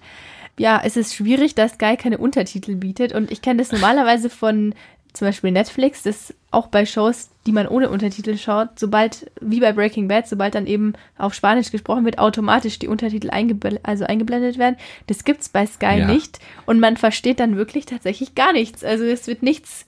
Ja, 0.58 0.82
es 0.84 0.97
ist 0.97 1.14
schwierig, 1.14 1.55
dass 1.55 1.74
Sky 1.74 1.97
keine 1.97 2.18
Untertitel 2.18 2.76
bietet. 2.76 3.14
Und 3.14 3.32
ich 3.32 3.41
kenne 3.41 3.60
das 3.60 3.72
normalerweise 3.72 4.30
von 4.30 4.74
zum 5.14 5.28
Beispiel 5.28 5.51
Netflix, 5.51 6.03
das 6.03 6.34
auch 6.51 6.68
bei 6.68 6.86
Shows, 6.86 7.30
die 7.45 7.51
man 7.51 7.68
ohne 7.68 7.89
Untertitel 7.89 8.38
schaut, 8.38 8.78
sobald, 8.78 9.32
wie 9.41 9.60
bei 9.60 9.74
Breaking 9.74 10.08
Bad, 10.08 10.28
sobald 10.28 10.53
dann 10.53 10.68
eben 10.68 10.93
auf 11.18 11.34
Spanisch 11.34 11.72
gesprochen 11.72 12.05
wird, 12.05 12.20
automatisch 12.20 12.78
die 12.78 12.88
Untertitel 12.88 13.32
eingebl 13.32 13.80
also 13.84 14.05
eingeblendet 14.05 14.58
werden. 14.58 14.78
Das 15.08 15.24
gibt's 15.24 15.49
bei 15.49 15.66
Sky 15.66 15.99
Ja. 15.99 16.05
nicht. 16.05 16.39
Und 16.66 16.80
man 16.80 16.97
versteht 16.97 17.39
dann 17.39 17.55
wirklich 17.58 17.86
tatsächlich 17.86 18.36
gar 18.36 18.53
nichts. 18.53 18.84
Also 18.84 19.05
es 19.05 19.28
wird 19.28 19.41
nichts 19.41 19.86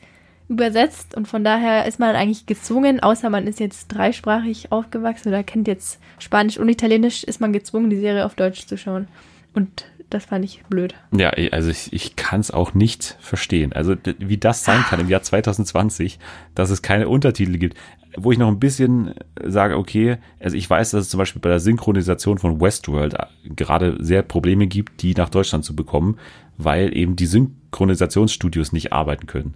übersetzt 0.47 1.15
und 1.15 1.27
von 1.27 1.43
daher 1.43 1.85
ist 1.85 1.99
man 1.99 2.15
eigentlich 2.15 2.47
gezwungen, 2.47 2.99
außer 2.99 3.29
man 3.29 3.45
ist 3.45 3.59
jetzt 3.59 3.87
dreisprachig 3.89 4.71
aufgewachsen 4.71 5.29
oder 5.29 5.43
kennt 5.43 5.67
jetzt 5.67 5.99
Spanisch 6.17 6.57
und 6.57 6.69
Italienisch, 6.69 7.23
ist 7.23 7.39
man 7.39 7.53
gezwungen, 7.53 7.91
die 7.91 7.99
Serie 7.99 8.25
auf 8.25 8.33
Deutsch 8.33 8.65
zu 8.65 8.75
schauen. 8.75 9.07
Und 9.53 9.85
das 10.09 10.25
fand 10.25 10.43
ich 10.43 10.63
blöd. 10.69 10.95
Ja, 11.11 11.29
also 11.51 11.69
ich, 11.69 11.93
ich 11.93 12.15
kann 12.15 12.39
es 12.39 12.51
auch 12.51 12.73
nicht 12.73 13.17
verstehen. 13.19 13.73
Also 13.73 13.95
wie 14.17 14.37
das 14.37 14.63
sein 14.63 14.81
kann 14.81 14.99
im 14.99 15.09
Jahr 15.09 15.21
2020, 15.21 16.19
dass 16.55 16.69
es 16.69 16.81
keine 16.81 17.07
Untertitel 17.07 17.57
gibt. 17.57 17.77
Wo 18.17 18.31
ich 18.31 18.39
noch 18.39 18.47
ein 18.47 18.59
bisschen 18.59 19.13
sage, 19.43 19.77
okay, 19.77 20.17
also 20.39 20.57
ich 20.57 20.67
weiß, 20.67 20.91
dass 20.91 21.03
es 21.05 21.09
zum 21.09 21.19
Beispiel 21.19 21.41
bei 21.41 21.49
der 21.49 21.59
Synchronisation 21.59 22.39
von 22.39 22.59
Westworld 22.59 23.13
äh, 23.13 23.25
gerade 23.55 23.97
sehr 23.99 24.23
Probleme 24.23 24.65
gibt, 24.65 25.03
die 25.03 25.13
nach 25.13 25.29
Deutschland 25.29 25.63
zu 25.63 25.75
bekommen, 25.75 26.17
weil 26.57 26.95
eben 26.97 27.15
die 27.15 27.27
Synchronisationsstudios 27.27 28.73
nicht 28.73 28.91
arbeiten 28.91 29.27
können. 29.27 29.53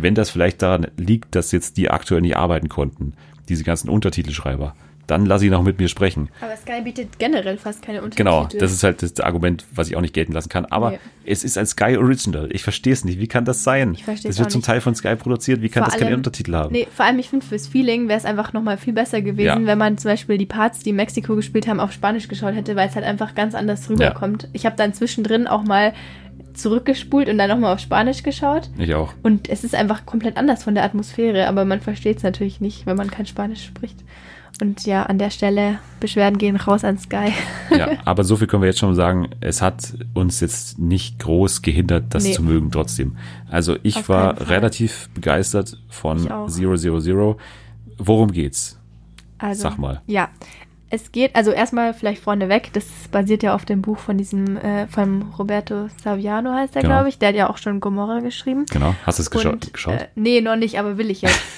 Wenn 0.00 0.14
das 0.14 0.30
vielleicht 0.30 0.62
daran 0.62 0.86
liegt, 0.96 1.34
dass 1.34 1.52
jetzt 1.52 1.76
die 1.76 1.90
aktuell 1.90 2.22
nicht 2.22 2.36
arbeiten 2.36 2.68
konnten, 2.68 3.12
diese 3.48 3.64
ganzen 3.64 3.90
Untertitelschreiber, 3.90 4.74
dann 5.06 5.24
lass 5.26 5.42
ihn 5.42 5.54
auch 5.54 5.62
mit 5.62 5.78
mir 5.78 5.88
sprechen. 5.88 6.28
Aber 6.40 6.56
Sky 6.56 6.82
bietet 6.82 7.18
generell 7.18 7.58
fast 7.58 7.82
keine 7.82 7.98
Untertitel. 8.02 8.24
Genau, 8.24 8.48
das 8.58 8.72
ist 8.72 8.82
halt 8.82 9.02
das 9.02 9.18
Argument, 9.20 9.64
was 9.74 9.88
ich 9.88 9.96
auch 9.96 10.00
nicht 10.00 10.14
gelten 10.14 10.32
lassen 10.32 10.48
kann. 10.48 10.64
Aber 10.66 10.90
Nee. 10.92 10.98
es 11.24 11.44
ist 11.44 11.56
ein 11.58 11.66
Sky 11.66 11.96
Original. 11.96 12.48
Ich 12.50 12.62
verstehe 12.64 12.92
es 12.92 13.04
nicht. 13.04 13.18
Wie 13.20 13.28
kann 13.28 13.44
das 13.44 13.62
sein? 13.64 13.94
Ich 13.94 14.04
verstehe 14.04 14.30
es 14.30 14.36
das 14.36 14.44
wird 14.44 14.50
zum. 14.52 14.62
Teil 14.62 14.80
von 14.80 14.94
Sky 14.94 15.14
produziert. 15.16 15.62
Wie 15.62 15.68
kann 15.68 15.82
Vor 15.84 15.90
das 15.90 15.98
keine 15.98 16.10
allem- 16.10 16.18
Untertitel 16.18 16.54
haben? 16.54 16.72
Nee, 16.72 16.88
vor 16.94 17.04
allem, 17.06 17.18
ich 17.18 17.28
finde, 17.28 17.46
fürs 17.46 17.68
Feeling 17.68 18.08
wäre 18.08 18.18
es 18.18 18.24
einfach 18.24 18.52
nochmal 18.52 18.78
viel 18.78 18.92
besser 18.92 19.22
gewesen, 19.22 19.60
Ja. 19.62 19.66
wenn 19.66 19.78
man 19.78 19.96
zum 19.98 20.10
Beispiel 20.10 20.38
die 20.38 20.46
Parts, 20.46 20.80
die 20.80 20.90
in 20.90 20.96
Mexiko 20.96 21.36
gespielt 21.36 21.68
haben, 21.68 21.78
auf 21.78 21.92
Spanisch 21.92 22.26
geschaut 22.28 22.54
hätte, 22.54 22.74
weil 22.74 22.88
es 22.88 22.94
halt 22.96 23.04
einfach 23.04 23.34
ganz 23.34 23.54
anders 23.54 23.88
rüberkommt. 23.88 24.48
Ich 24.52 24.66
habe 24.66 24.76
dann 24.76 24.92
zwischendrin 24.92 25.46
auch 25.46 25.62
mal 25.62 25.92
zurückgespult 26.54 27.28
und 27.28 27.38
dann 27.38 27.50
nochmal 27.50 27.74
auf 27.74 27.80
Spanisch 27.80 28.22
geschaut. 28.22 28.70
Ich 28.78 28.94
auch. 28.94 29.12
Und 29.22 29.48
es 29.48 29.62
ist 29.62 29.74
einfach 29.74 30.06
komplett 30.06 30.36
anders 30.36 30.64
von 30.64 30.74
der 30.74 30.84
Atmosphäre, 30.84 31.46
aber 31.48 31.64
man 31.64 31.80
versteht 31.80 32.18
es 32.18 32.22
natürlich 32.22 32.60
nicht, 32.60 32.86
wenn 32.86 32.96
man 32.96 33.10
kein 33.10 33.26
Spanisch 33.26 33.64
spricht. 33.64 33.98
Und 34.60 34.86
ja, 34.86 35.02
an 35.02 35.18
der 35.18 35.30
Stelle, 35.30 35.78
Beschwerden 36.00 36.38
gehen 36.38 36.56
raus 36.56 36.82
an 36.82 36.98
Sky. 36.98 37.32
Ja, 37.70 37.90
aber 38.06 38.24
so 38.24 38.36
viel 38.36 38.46
können 38.46 38.62
wir 38.62 38.68
jetzt 38.68 38.78
schon 38.78 38.94
sagen. 38.94 39.28
Es 39.40 39.60
hat 39.60 39.92
uns 40.14 40.40
jetzt 40.40 40.78
nicht 40.78 41.18
groß 41.18 41.60
gehindert, 41.62 42.04
das 42.10 42.24
Nee. 42.24 42.32
zu 42.32 42.42
mögen 42.42 42.70
trotzdem. 42.70 43.16
Also 43.50 43.76
ich 43.82 43.96
Auf 43.98 44.08
war 44.08 44.48
relativ 44.48 45.10
begeistert 45.14 45.78
von 45.90 46.18
Ich 46.24 46.30
auch. 46.30 46.48
000. 46.48 47.36
Worum 47.98 48.32
geht's? 48.32 48.78
Also, 49.38 49.62
Sag 49.64 49.78
mal. 49.78 50.00
Ja, 50.06 50.30
es 50.88 51.12
geht, 51.12 51.34
also 51.36 51.50
erstmal 51.50 51.92
vielleicht 51.92 52.22
vorneweg, 52.22 52.72
das 52.72 52.84
basiert 53.10 53.42
ja 53.42 53.54
auf 53.54 53.64
dem 53.66 53.82
Buch 53.82 53.98
von 53.98 54.16
diesem, 54.16 54.56
äh, 54.56 54.86
von 54.86 55.22
Roberto 55.38 55.88
Saviano 56.02 56.52
heißt 56.52 56.76
er, 56.76 56.82
Genau. 56.82 56.94
glaube 56.94 57.08
ich. 57.10 57.18
Der 57.18 57.28
hat 57.30 57.34
ja 57.36 57.50
auch 57.50 57.58
schon 57.58 57.80
Gomorra 57.80 58.20
geschrieben. 58.20 58.64
Genau. 58.70 58.94
Hast 59.04 59.18
du 59.18 59.22
es 59.22 59.30
gescha 59.30 59.50
Und, 59.50 59.72
geschaut? 59.74 60.00
Äh, 60.00 60.08
nee, 60.14 60.40
noch 60.40 60.56
nicht, 60.56 60.78
aber 60.78 60.96
will 60.96 61.10
ich 61.10 61.20
jetzt. 61.22 61.38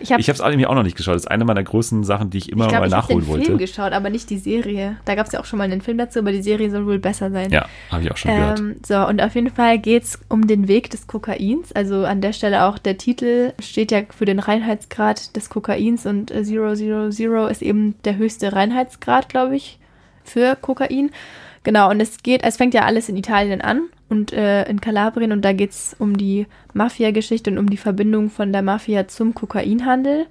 Ich 0.00 0.12
habe 0.12 0.20
ich 0.20 0.28
habe 0.28 0.34
es 0.34 0.40
eigentlich 0.40 0.66
auch 0.66 0.74
noch 0.74 0.82
nicht 0.82 0.96
geschaut. 0.96 1.14
Das 1.14 1.22
ist 1.22 1.30
eine 1.30 1.44
meiner 1.44 1.62
großen 1.62 2.04
Sachen, 2.04 2.30
die 2.30 2.38
ich 2.38 2.50
immer 2.50 2.64
ich 2.64 2.70
glaub, 2.70 2.80
mal 2.80 2.86
ich 2.86 2.92
nachholen 2.92 3.20
den 3.20 3.28
wollte. 3.28 3.44
Film 3.46 3.58
geschaut, 3.58 3.92
aber 3.92 4.10
nicht 4.10 4.28
die 4.30 4.38
Serie. 4.38 4.96
Da 5.04 5.14
gab 5.14 5.26
es 5.26 5.32
ja 5.32 5.40
auch 5.40 5.44
schon 5.44 5.58
mal 5.58 5.64
einen 5.64 5.80
Film 5.80 5.98
dazu, 5.98 6.18
aber 6.18 6.32
die 6.32 6.42
Serie 6.42 6.70
soll 6.70 6.86
wohl 6.86 6.98
besser 6.98 7.30
sein. 7.30 7.50
Ja, 7.50 7.66
habe 7.90 8.02
ich 8.02 8.10
auch 8.10 8.16
schon 8.16 8.30
gehört. 8.30 8.58
Ähm, 8.58 8.76
so, 8.86 9.06
und 9.06 9.22
auf 9.22 9.34
jeden 9.34 9.50
Fall 9.50 9.78
geht's 9.78 10.18
um 10.28 10.46
den 10.46 10.68
Weg 10.68 10.90
des 10.90 11.06
Kokains. 11.06 11.72
Also 11.72 12.04
an 12.04 12.20
der 12.20 12.32
Stelle 12.32 12.64
auch 12.64 12.78
der 12.78 12.98
Titel 12.98 13.52
steht 13.58 13.90
ja 13.90 14.02
für 14.16 14.24
den 14.24 14.38
Reinheitsgrad 14.38 15.34
des 15.36 15.48
Kokains 15.48 16.06
und 16.06 16.30
äh, 16.30 16.42
000 16.42 17.50
ist 17.50 17.62
eben 17.62 17.94
der 18.04 18.16
höchste 18.16 18.52
Reinheitsgrad, 18.52 19.28
glaube 19.28 19.56
ich, 19.56 19.78
für 20.24 20.56
Kokain. 20.56 21.10
Genau, 21.62 21.90
und 21.90 22.00
es 22.00 22.22
geht, 22.22 22.44
es 22.44 22.56
fängt 22.56 22.74
ja 22.74 22.82
alles 22.82 23.08
in 23.08 23.16
Italien 23.16 23.60
an 23.60 23.88
und 24.08 24.32
äh, 24.32 24.68
in 24.68 24.80
Kalabrien 24.80 25.32
und 25.32 25.44
da 25.44 25.52
geht's 25.52 25.96
um 25.98 26.16
die 26.16 26.46
Mafia-Geschichte 26.74 27.50
und 27.50 27.58
um 27.58 27.68
die 27.70 27.76
Verbindung 27.76 28.30
von 28.30 28.52
der 28.52 28.62
Mafia 28.62 29.08
zum 29.08 29.34
Kokainhandel. 29.34 30.26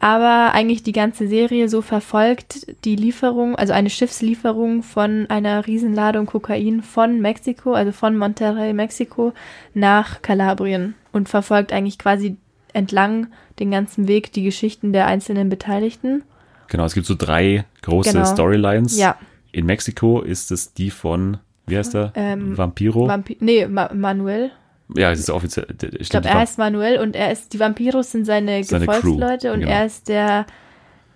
Aber 0.00 0.52
eigentlich 0.52 0.82
die 0.82 0.90
ganze 0.90 1.28
Serie 1.28 1.68
so 1.68 1.80
verfolgt 1.80 2.66
die 2.84 2.96
Lieferung, 2.96 3.54
also 3.54 3.72
eine 3.72 3.88
Schiffslieferung 3.88 4.82
von 4.82 5.26
einer 5.28 5.64
Riesenladung 5.64 6.26
Kokain 6.26 6.82
von 6.82 7.20
Mexiko, 7.20 7.74
also 7.74 7.92
von 7.92 8.16
Monterrey, 8.16 8.72
Mexiko, 8.72 9.32
nach 9.74 10.20
Kalabrien 10.20 10.96
und 11.12 11.28
verfolgt 11.28 11.72
eigentlich 11.72 12.00
quasi 12.00 12.36
entlang 12.72 13.28
den 13.60 13.70
ganzen 13.70 14.08
Weg 14.08 14.32
die 14.32 14.42
Geschichten 14.42 14.92
der 14.92 15.06
einzelnen 15.06 15.48
Beteiligten. 15.48 16.24
Genau, 16.66 16.84
es 16.84 16.94
gibt 16.94 17.06
so 17.06 17.14
drei 17.14 17.64
große 17.82 18.12
Genau. 18.12 18.24
Storylines. 18.24 18.98
Ja. 18.98 19.16
In 19.52 19.66
Mexiko 19.66 20.20
ist 20.20 20.50
es 20.50 20.72
die 20.72 20.90
von, 20.90 21.36
wie 21.66 21.76
heißt 21.76 21.94
er? 21.94 22.12
Ähm, 22.14 22.56
Vampiro? 22.56 23.06
Vampi 23.08 23.36
nee, 23.40 23.66
Ma 23.66 23.90
Manuel. 23.94 24.50
ja, 24.96 25.10
es 25.12 25.20
ist 25.20 25.30
offiziell. 25.30 25.66
der- 25.66 25.90
Ich 25.94 26.06
Stimmt, 26.08 26.24
glaube, 26.24 26.28
er 26.28 26.40
heißt 26.40 26.58
Manuel 26.58 26.98
und 26.98 27.14
er 27.16 27.30
ist, 27.32 27.52
die 27.52 27.60
Vampiros 27.60 28.12
sind 28.12 28.24
seine, 28.24 28.62
Seine 28.64 28.86
Crew, 28.86 28.94
Gefolgsleute 29.16 29.52
und 29.52 29.60
genau. 29.60 29.72
er 29.72 29.86
ist 29.86 30.08
der, 30.08 30.46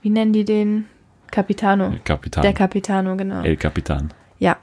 wie 0.03 0.11
nennen 0.11 0.33
die 0.33 0.45
den? 0.45 0.87
Capitano. 1.31 1.93
Kapitan. 2.05 2.43
Der 2.43 2.53
Capitano, 2.53 3.17
genau. 3.17 3.43
El 3.43 3.57
Capitan. 3.57 4.13
Ja, 4.39 4.57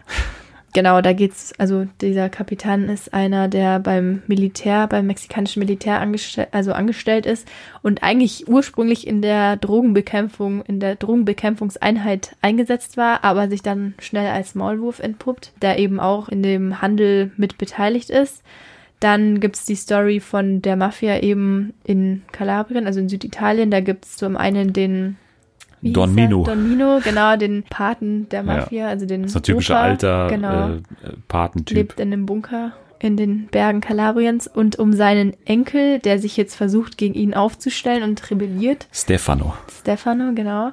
genau, 0.74 1.01
da 1.01 1.13
geht's, 1.13 1.53
also 1.57 1.88
dieser 2.01 2.30
Kapitän 2.30 2.89
ist 2.89 3.13
einer, 3.13 3.47
der 3.47 3.80
beim 3.80 4.24
Militär, 4.28 4.88
beim 4.88 5.07
mexikanischen 5.07 5.59
Militär 5.59 6.01
angestell, 6.01 6.47
also 6.51 6.74
angestellt 6.74 7.26
ist 7.26 7.47
und 7.82 8.03
eigentlich 8.03 8.47
ursprünglich 8.47 9.07
in 9.07 9.21
der 9.21 9.55
Drogenbekämpfung, 9.57 10.63
in 10.63 10.80
der 10.80 10.95
Drogenbekämpfungseinheit 10.95 12.36
eingesetzt 12.41 12.97
war, 12.97 13.24
aber 13.24 13.49
sich 13.49 13.61
dann 13.61 13.93
schnell 13.99 14.28
als 14.28 14.55
Maulwurf 14.55 14.99
entpuppt, 14.99 15.53
der 15.61 15.80
eben 15.80 15.99
auch 15.99 16.28
in 16.28 16.43
dem 16.43 16.82
Handel 16.82 17.32
mit 17.38 17.57
beteiligt 17.57 18.09
ist. 18.09 18.43
Dann 18.99 19.39
gibt's 19.41 19.65
die 19.65 19.76
Story 19.76 20.21
von 20.21 20.61
der 20.61 20.78
Mafia 20.78 21.21
eben 21.21 21.74
in 21.84 22.24
Kalabrien, 22.32 22.88
also 22.88 23.01
in 23.01 23.09
Süditalien. 23.09 23.69
Da 23.69 23.82
gibt's 23.82 24.15
zum 24.15 24.38
einen 24.38 24.71
den 24.71 25.17
wie 25.84 25.93
Don? 25.93 26.15
Mino. 26.15 26.43
Don 26.43 26.67
Mino, 26.69 26.99
genau, 27.03 27.36
den 27.38 27.63
Paten 27.63 28.27
der 28.29 28.39
Ja. 28.39 28.45
Mafia, 28.45 28.88
also 28.88 29.05
den 29.05 29.23
Das 29.23 29.31
ist 29.31 29.38
ein 29.38 29.43
typischer 29.43 29.75
Opa, 29.75 29.84
alter 29.84 30.27
genau, 30.29 30.69
äh, 30.69 30.81
Patentyp. 31.27 31.77
lebt 31.77 31.99
in 31.99 32.11
einem 32.13 32.25
Bunker 32.25 32.71
in 32.99 33.17
den 33.17 33.47
Bergen 33.47 33.81
Kalabriens 33.81 34.47
und 34.47 34.79
um 34.79 34.93
seinen 34.93 35.34
Enkel, 35.45 35.99
der 35.99 36.19
sich 36.19 36.38
jetzt 36.38 36.55
versucht, 36.55 36.97
gegen 36.97 37.13
ihn 37.15 37.34
aufzustellen 37.34 38.01
und 38.03 38.31
rebelliert, 38.31 38.88
Stefano. 38.93 39.53
Stefano, 39.81 40.31
genau. 40.34 40.71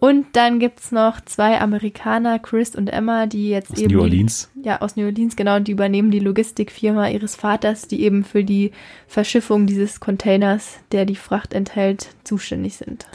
Und 0.00 0.26
dann 0.32 0.58
gibt's 0.58 0.90
noch 0.90 1.20
zwei 1.20 1.60
Amerikaner, 1.60 2.40
Chris 2.40 2.74
und 2.74 2.88
Emma, 2.88 3.26
die 3.26 3.48
jetzt 3.50 3.70
Aus 3.70 3.78
eben. 3.78 3.94
New 3.94 4.00
Orleans. 4.00 4.50
Ja, 4.60 4.80
aus 4.80 4.96
New 4.96 5.04
Orleans, 5.06 5.36
genau. 5.36 5.54
Und 5.54 5.68
die 5.68 5.72
übernehmen 5.72 6.10
die 6.10 6.18
Logistikfirma 6.18 7.06
ihres 7.06 7.36
Vaters, 7.36 7.86
die 7.86 8.02
eben 8.02 8.24
für 8.24 8.42
die 8.42 8.72
Verschiffung 9.06 9.68
dieses 9.68 10.00
Containers, 10.00 10.80
der 10.90 11.04
die 11.04 11.14
Fracht 11.14 11.54
enthält, 11.54 12.08
zuständig 12.24 12.74
sind. 12.74 13.06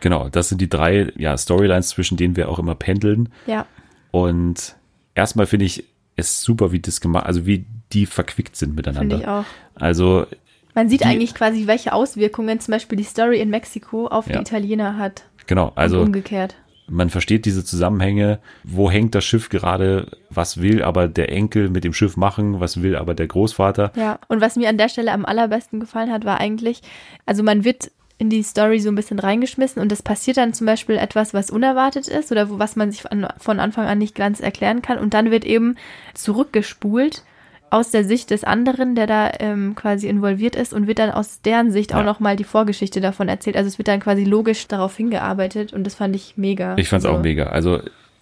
Genau, 0.00 0.28
das 0.28 0.48
sind 0.48 0.60
die 0.60 0.68
drei 0.68 1.12
ja, 1.16 1.36
Storylines, 1.36 1.88
zwischen 1.88 2.16
denen 2.16 2.36
wir 2.36 2.48
auch 2.48 2.58
immer 2.58 2.74
pendeln. 2.74 3.28
Ja, 3.46 3.66
Und 4.10 4.76
erstmal 5.14 5.46
finde 5.46 5.66
ich 5.66 5.84
es 6.16 6.42
super, 6.42 6.72
wie 6.72 6.80
das 6.80 7.00
gemacht, 7.00 7.26
also 7.26 7.46
wie 7.46 7.66
die 7.92 8.06
verquickt 8.06 8.56
sind 8.56 8.70
finde 8.74 8.90
miteinander. 8.90 9.18
ich 9.20 9.28
auch. 9.28 9.44
Also 9.74 10.26
Man 10.74 10.88
sieht 10.90 11.00
Die- 11.00 11.04
eigentlich 11.06 11.34
quasi, 11.34 11.66
welche 11.66 11.92
Auswirkungen 11.94 12.60
zum 12.60 12.72
Beispiel 12.72 12.98
die 12.98 13.04
Story 13.04 13.40
in 13.40 13.48
Mexiko 13.50 14.08
auf 14.08 14.26
Ja. 14.28 14.34
die 14.36 14.40
Italiener 14.42 14.98
hat. 14.98 15.24
genau, 15.46 15.72
also 15.74 16.00
und 16.00 16.06
umgekehrt. 16.08 16.54
man 16.88 17.08
versteht 17.08 17.46
diese 17.46 17.64
Zusammenhänge, 17.64 18.40
wo 18.64 18.90
hängt 18.90 19.14
das 19.14 19.24
Schiff 19.24 19.48
gerade, 19.48 20.10
was 20.30 20.60
will 20.60 20.82
aber 20.82 21.08
der 21.08 21.30
Enkel 21.32 21.68
mit 21.70 21.84
dem 21.84 21.92
Schiff 21.94 22.16
machen, 22.18 22.60
was 22.60 22.82
will 22.82 22.94
aber 22.96 23.14
der 23.14 23.26
Großvater. 23.26 23.92
Ja, 23.96 24.18
und 24.28 24.40
was 24.42 24.56
mir 24.56 24.68
an 24.68 24.76
der 24.78 24.88
Stelle 24.90 25.12
am 25.12 25.24
allerbesten 25.24 25.80
gefallen 25.80 26.12
hat, 26.12 26.24
war 26.26 26.38
eigentlich, 26.40 26.82
also 27.24 27.42
man 27.42 27.64
wird 27.64 27.90
in 28.18 28.30
die 28.30 28.42
Story 28.42 28.80
so 28.80 28.88
ein 28.88 28.94
bisschen 28.94 29.18
reingeschmissen 29.18 29.80
und 29.82 29.92
es 29.92 30.02
passiert 30.02 30.38
dann 30.38 30.54
zum 30.54 30.66
Beispiel 30.66 30.96
etwas, 30.96 31.34
was 31.34 31.50
unerwartet 31.50 32.08
ist 32.08 32.32
oder 32.32 32.48
wo, 32.48 32.58
was 32.58 32.74
man 32.74 32.90
sich 32.90 33.02
von, 33.02 33.26
von 33.38 33.60
Anfang 33.60 33.86
an 33.86 33.98
nicht 33.98 34.14
ganz 34.14 34.40
erklären 34.40 34.80
kann 34.80 34.98
und 34.98 35.12
dann 35.12 35.30
wird 35.30 35.44
eben 35.44 35.76
zurückgespult 36.14 37.22
aus 37.68 37.90
der 37.90 38.04
Sicht 38.04 38.30
des 38.30 38.44
anderen, 38.44 38.94
der 38.94 39.06
da 39.06 39.32
ähm, 39.40 39.74
quasi 39.74 40.08
involviert 40.08 40.54
ist 40.54 40.72
und 40.72 40.86
wird 40.86 40.98
dann 41.00 41.10
aus 41.10 41.40
deren 41.42 41.72
Sicht 41.72 41.90
Ja. 41.90 42.00
auch 42.00 42.04
nochmal 42.04 42.36
die 42.36 42.44
Vorgeschichte 42.44 43.00
davon 43.00 43.28
erzählt. 43.28 43.56
Also 43.56 43.66
es 43.68 43.78
wird 43.78 43.88
dann 43.88 44.00
quasi 44.00 44.24
logisch 44.24 44.68
darauf 44.68 44.96
hingearbeitet 44.96 45.72
und 45.72 45.84
das 45.84 45.96
fand 45.96 46.14
ich 46.14 46.34
mega. 46.36 46.76
Ich 46.78 46.88
fand's 46.88 47.04
auch 47.04 47.10
Also, 47.10 47.22
mega. 47.22 47.44
Also 47.46 47.80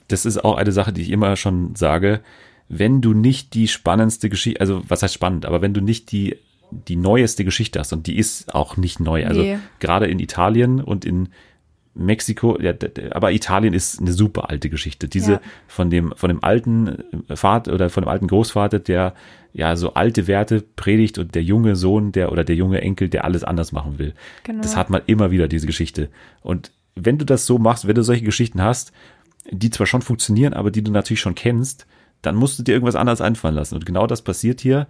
das 0.09 0.24
ist 0.24 0.42
auch 0.45 0.57
eine 0.57 0.72
Sache, 0.72 0.92
die 0.92 1.03
ich 1.03 1.11
immer 1.11 1.36
schon 1.36 1.74
sage, 1.76 2.20
wenn 2.68 3.03
du 3.03 3.12
nicht 3.12 3.53
die 3.55 3.68
spannendste 3.68 4.30
Geschichte, 4.30 4.61
also 4.61 4.82
was 4.88 5.03
heißt 5.03 5.12
spannend, 5.14 5.45
aber 5.45 5.61
wenn 5.61 5.74
du 5.74 5.82
nicht 5.82 6.11
die 6.12 6.38
die 6.89 6.97
neueste 6.97 7.45
Geschichte 7.45 7.79
hast 7.79 7.93
und 7.93 8.07
die 8.07 8.16
ist 8.18 8.55
auch 8.55 8.77
nicht 8.77 9.01
neu. 9.01 9.27
Also 9.27 9.41
Nee. 9.43 9.59
gerade 9.81 10.07
in 10.07 10.18
Italien 10.18 10.81
und 10.81 11.05
in 11.05 11.29
Mexiko, 11.97 12.61
ja, 12.61 12.72
aber 13.12 13.31
Italien 13.33 13.72
ist 13.72 14.01
eine 14.01 14.12
super 14.12 14.51
alte 14.51 14.68
Geschichte. 14.68 15.07
Diese 15.07 15.33
Ja. 15.35 15.41
von 15.68 15.91
dem 15.91 16.12
von 16.16 16.29
dem 16.29 16.43
alten 16.43 17.05
Vater 17.33 17.72
oder 17.72 17.89
von 17.89 18.03
dem 18.03 18.09
alten 18.09 18.27
Großvater, 18.27 18.81
der 18.81 19.14
ja 19.53 19.77
so 19.77 19.95
alte 19.95 20.27
Werte 20.27 20.64
predigt 20.75 21.18
und 21.18 21.37
der 21.37 21.45
junge 21.45 21.77
Sohn, 21.77 22.11
der 22.11 22.33
oder 22.33 22.43
der 22.43 22.57
junge 22.57 22.81
Enkel, 22.81 23.09
der 23.09 23.25
alles 23.25 23.45
anders 23.45 23.70
machen 23.70 23.99
will. 24.01 24.14
Genau. 24.43 24.61
Das 24.62 24.77
hat 24.77 24.91
man 24.91 25.03
immer 25.07 25.31
wieder 25.31 25.47
diese 25.47 25.68
Geschichte. 25.68 26.09
Und 26.43 26.72
wenn 26.97 27.18
du 27.18 27.25
das 27.25 27.47
so 27.47 27.59
machst, 27.59 27.87
wenn 27.87 27.95
du 27.95 28.03
solche 28.03 28.25
Geschichten 28.25 28.61
hast, 28.61 28.93
die 29.51 29.70
zwar 29.70 29.87
schon 29.87 30.03
funktionieren, 30.03 30.53
aber 30.53 30.72
die 30.72 30.83
du 30.83 30.91
natürlich 30.91 31.20
schon 31.20 31.37
kennst, 31.37 31.87
dann 32.22 32.35
musst 32.35 32.59
du 32.59 32.64
dir 32.64 32.72
irgendwas 32.72 32.97
anderes 32.97 33.20
einfallen 33.20 33.55
lassen. 33.55 33.77
Und 33.77 33.87
genau 33.87 34.09
das 34.09 34.22
passiert 34.22 34.61
hier 34.61 34.89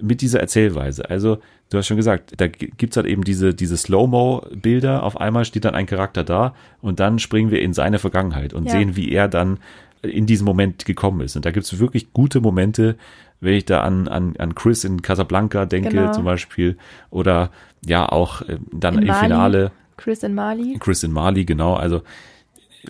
mit 0.00 0.20
dieser 0.20 0.40
Erzählweise. 0.40 1.08
Also, 1.10 1.38
du 1.70 1.78
hast 1.78 1.86
schon 1.86 1.96
gesagt, 1.96 2.32
da 2.40 2.46
gibt's 2.46 2.96
halt 2.96 3.06
eben 3.06 3.24
diese, 3.24 3.54
diese 3.54 3.76
Slow-Mo-Bilder. 3.76 5.02
Auf 5.02 5.20
einmal 5.20 5.44
steht 5.44 5.64
dann 5.64 5.74
ein 5.74 5.86
Charakter 5.86 6.24
da 6.24 6.54
und 6.80 7.00
dann 7.00 7.18
springen 7.18 7.50
wir 7.50 7.60
in 7.62 7.72
seine 7.72 7.98
Vergangenheit 7.98 8.52
und 8.54 8.64
Ja. 8.66 8.72
sehen, 8.72 8.96
wie 8.96 9.10
er 9.12 9.28
dann 9.28 9.58
in 10.02 10.26
diesen 10.26 10.44
Moment 10.44 10.84
gekommen 10.84 11.20
ist. 11.22 11.36
Und 11.36 11.44
da 11.44 11.50
gibt's 11.50 11.78
wirklich 11.78 12.12
gute 12.12 12.40
Momente, 12.40 12.96
wenn 13.40 13.54
ich 13.54 13.64
da 13.64 13.82
an, 13.82 14.08
an, 14.08 14.34
an 14.38 14.54
Chris 14.54 14.84
in 14.84 15.02
Casablanca 15.02 15.66
denke, 15.66 15.90
Genau. 15.90 16.12
zum 16.12 16.24
Beispiel, 16.24 16.76
oder 17.10 17.50
ja 17.84 18.08
auch 18.08 18.42
äh, 18.42 18.58
dann 18.72 18.94
In 18.96 19.02
im 19.02 19.08
Mali. 19.08 19.20
Finale 19.26 19.70
Chris 19.96 20.22
und 20.22 20.34
Marley. 20.34 20.76
Chris 20.78 21.02
in 21.02 21.12
Mali, 21.12 21.44
genau. 21.44 21.74
Also 21.74 22.02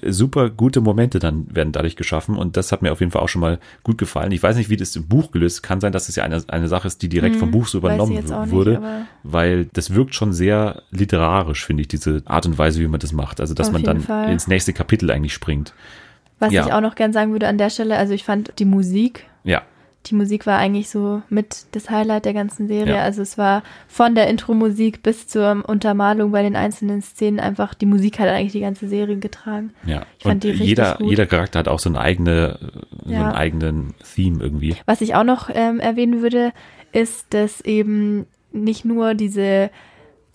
super 0.07 0.51
gute 0.51 0.81
Momente 0.81 1.19
dann 1.19 1.47
werden 1.55 1.73
dadurch 1.73 1.97
geschaffen 1.97 2.37
und 2.37 2.57
das 2.57 2.73
hat 2.73 2.83
mir 2.83 2.93
auf 2.93 3.01
jeden 3.01 3.13
Fall 3.13 3.23
auch 3.23 3.29
schon 3.29 3.41
mal 3.41 3.59
gut 3.83 3.99
gefallen. 3.99 4.33
Ich 4.33 4.43
weiß 4.43 4.57
nicht, 4.57 4.71
wie 4.71 4.77
das 4.77 4.95
im 4.97 5.07
Buch 5.07 5.31
gelöst 5.31 5.63
kann 5.63 5.81
sein, 5.81 5.93
dass 5.93 6.09
es 6.09 6.17
ja 6.17 6.25
eine, 6.25 6.43
eine 6.49 6.69
Sache 6.69 6.87
ist, 6.87 7.03
die 7.03 7.09
direkt 7.09 7.35
hm, 7.35 7.41
vom 7.41 7.51
Buch 7.51 7.67
so 7.67 7.79
übernommen 7.79 8.23
wurde, 8.51 8.73
nicht, 8.73 8.83
weil 9.23 9.65
das 9.73 9.95
wirkt 9.95 10.15
schon 10.15 10.33
sehr 10.33 10.83
literarisch, 10.91 11.65
finde 11.65 11.83
ich, 11.83 11.89
diese 11.89 12.23
Art 12.27 12.47
und 12.47 12.59
Weise, 12.59 12.81
wie 12.81 12.89
man 12.89 13.01
das 13.01 13.13
macht. 13.13 13.41
Also, 13.41 13.55
dass 13.55 13.73
man 13.73 13.83
dann 13.83 14.01
Fall. 14.01 14.31
ins 14.31 14.47
nächste 14.47 14.73
Kapitel 14.73 15.11
eigentlich 15.11 15.35
springt. 15.35 15.73
Was 16.39 16.53
ja. 16.53 16.67
ich 16.67 16.73
auch 16.73 16.81
noch 16.81 16.95
gern 16.95 17.13
sagen 17.13 17.33
würde 17.33 17.49
an 17.49 17.59
der 17.59 17.71
Stelle, 17.71 17.97
also 17.97 18.13
ich 18.13 18.25
fand 18.25 18.53
die 18.59 18.65
Musik. 18.65 19.25
Ja 19.45 19.63
die 20.09 20.15
Musik 20.15 20.47
war 20.47 20.59
eigentlich 20.59 20.89
so 20.89 21.23
mit 21.29 21.67
das 21.73 21.91
Highlight 21.91 22.25
der 22.25 22.35
ganzen 22.35 22.69
Serie. 22.69 22.95
Ja. 22.95 23.03
Also 23.03 23.23
es 23.23 23.39
war 23.39 23.63
von 23.87 24.15
der 24.15 24.29
Intro-Musik 24.29 25.03
bis 25.03 25.29
zur 25.29 25.65
Untermalung 25.67 26.33
bei 26.33 26.43
den 26.43 26.57
einzelnen 26.57 27.03
Szenen 27.03 27.41
einfach, 27.41 27.75
die 27.75 27.87
Musik 27.87 28.19
hat 28.19 28.29
eigentlich 28.29 28.53
die 28.53 28.61
ganze 28.61 28.89
Serie 28.89 29.17
getragen. 29.19 29.73
Ja, 29.87 30.07
ich 30.19 30.25
fand 30.25 30.45
und 30.45 30.59
die 30.59 30.65
jeder, 30.65 30.97
gut. 30.97 31.11
jeder 31.11 31.27
Charakter 31.27 31.59
hat 31.59 31.69
auch 31.69 31.79
so, 31.79 31.89
eine 31.89 32.01
eigene, 32.01 32.59
so 33.05 33.13
ja. 33.13 33.27
einen 33.27 33.35
eigenen 33.35 33.95
Theme 34.15 34.43
irgendwie. 34.43 34.77
Was 34.87 35.01
ich 35.01 35.15
auch 35.15 35.25
noch 35.25 35.51
ähm, 35.53 35.81
erwähnen 35.81 36.23
würde, 36.23 36.53
ist, 36.93 37.27
dass 37.31 37.61
eben 37.61 38.27
nicht 38.53 38.85
nur 38.85 39.15
diese 39.15 39.71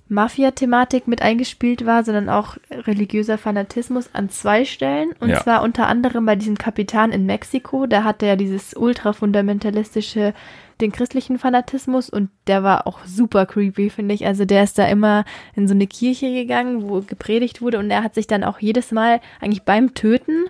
Mafia-Thematik 0.10 1.08
mit 1.08 1.22
eingespielt 1.22 1.86
war, 1.86 2.04
sondern 2.04 2.30
auch 2.30 2.58
religiöser 2.70 3.38
Fanatismus 3.38 4.10
an 4.14 4.30
zwei 4.30 4.66
Stellen. 4.66 5.14
Und 5.20 5.30
ja. 5.30 5.42
zwar 5.42 5.64
unter 5.64 5.88
anderem 5.88 6.26
bei 6.26 6.36
diesem 6.36 6.58
Kapitan 6.58 7.12
in 7.12 7.26
Mexiko. 7.26 7.88
Da 7.88 8.04
hatte 8.04 8.26
er 8.26 8.36
dieses 8.36 8.76
ultrafundamentalistische, 8.76 10.34
den 10.82 10.92
christlichen 10.92 11.40
Fanatismus 11.40 12.10
und 12.10 12.30
der 12.48 12.64
war 12.64 12.86
auch 12.86 13.00
super 13.06 13.46
creepy, 13.46 13.90
finde 13.90 14.14
ich. 14.14 14.26
Also 14.26 14.46
der 14.46 14.64
ist 14.64 14.78
da 14.78 14.86
immer 14.88 15.24
in 15.56 15.68
so 15.68 15.74
eine 15.74 15.88
Kirche 15.88 16.34
gegangen, 16.34 16.90
wo 16.90 17.02
gepredigt 17.02 17.62
wurde 17.62 17.80
und 17.80 17.90
er 17.90 18.04
hat 18.04 18.16
sich 18.16 18.28
dann 18.28 18.44
auch 18.44 18.60
jedes 18.60 18.92
Mal 18.92 19.22
eigentlich 19.40 19.64
beim 19.64 19.94
Töten 19.94 20.46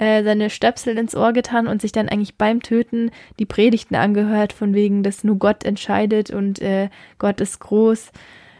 äh, 0.00 0.24
seine 0.24 0.48
Stöpsel 0.48 0.96
ins 0.96 1.14
Ohr 1.14 1.34
getan 1.34 1.68
und 1.68 1.82
sich 1.82 1.92
dann 1.92 2.08
eigentlich 2.08 2.36
beim 2.36 2.62
Töten 2.62 3.10
die 3.38 3.44
Predigten 3.44 3.94
angehört, 3.94 4.54
von 4.54 4.72
wegen, 4.72 5.02
dass 5.02 5.24
nur 5.24 5.36
Gott 5.36 5.62
entscheidet 5.64 6.30
und 6.30 6.60
äh, 6.62 6.88
Gott 7.18 7.40
ist 7.42 7.60
groß. 7.60 8.10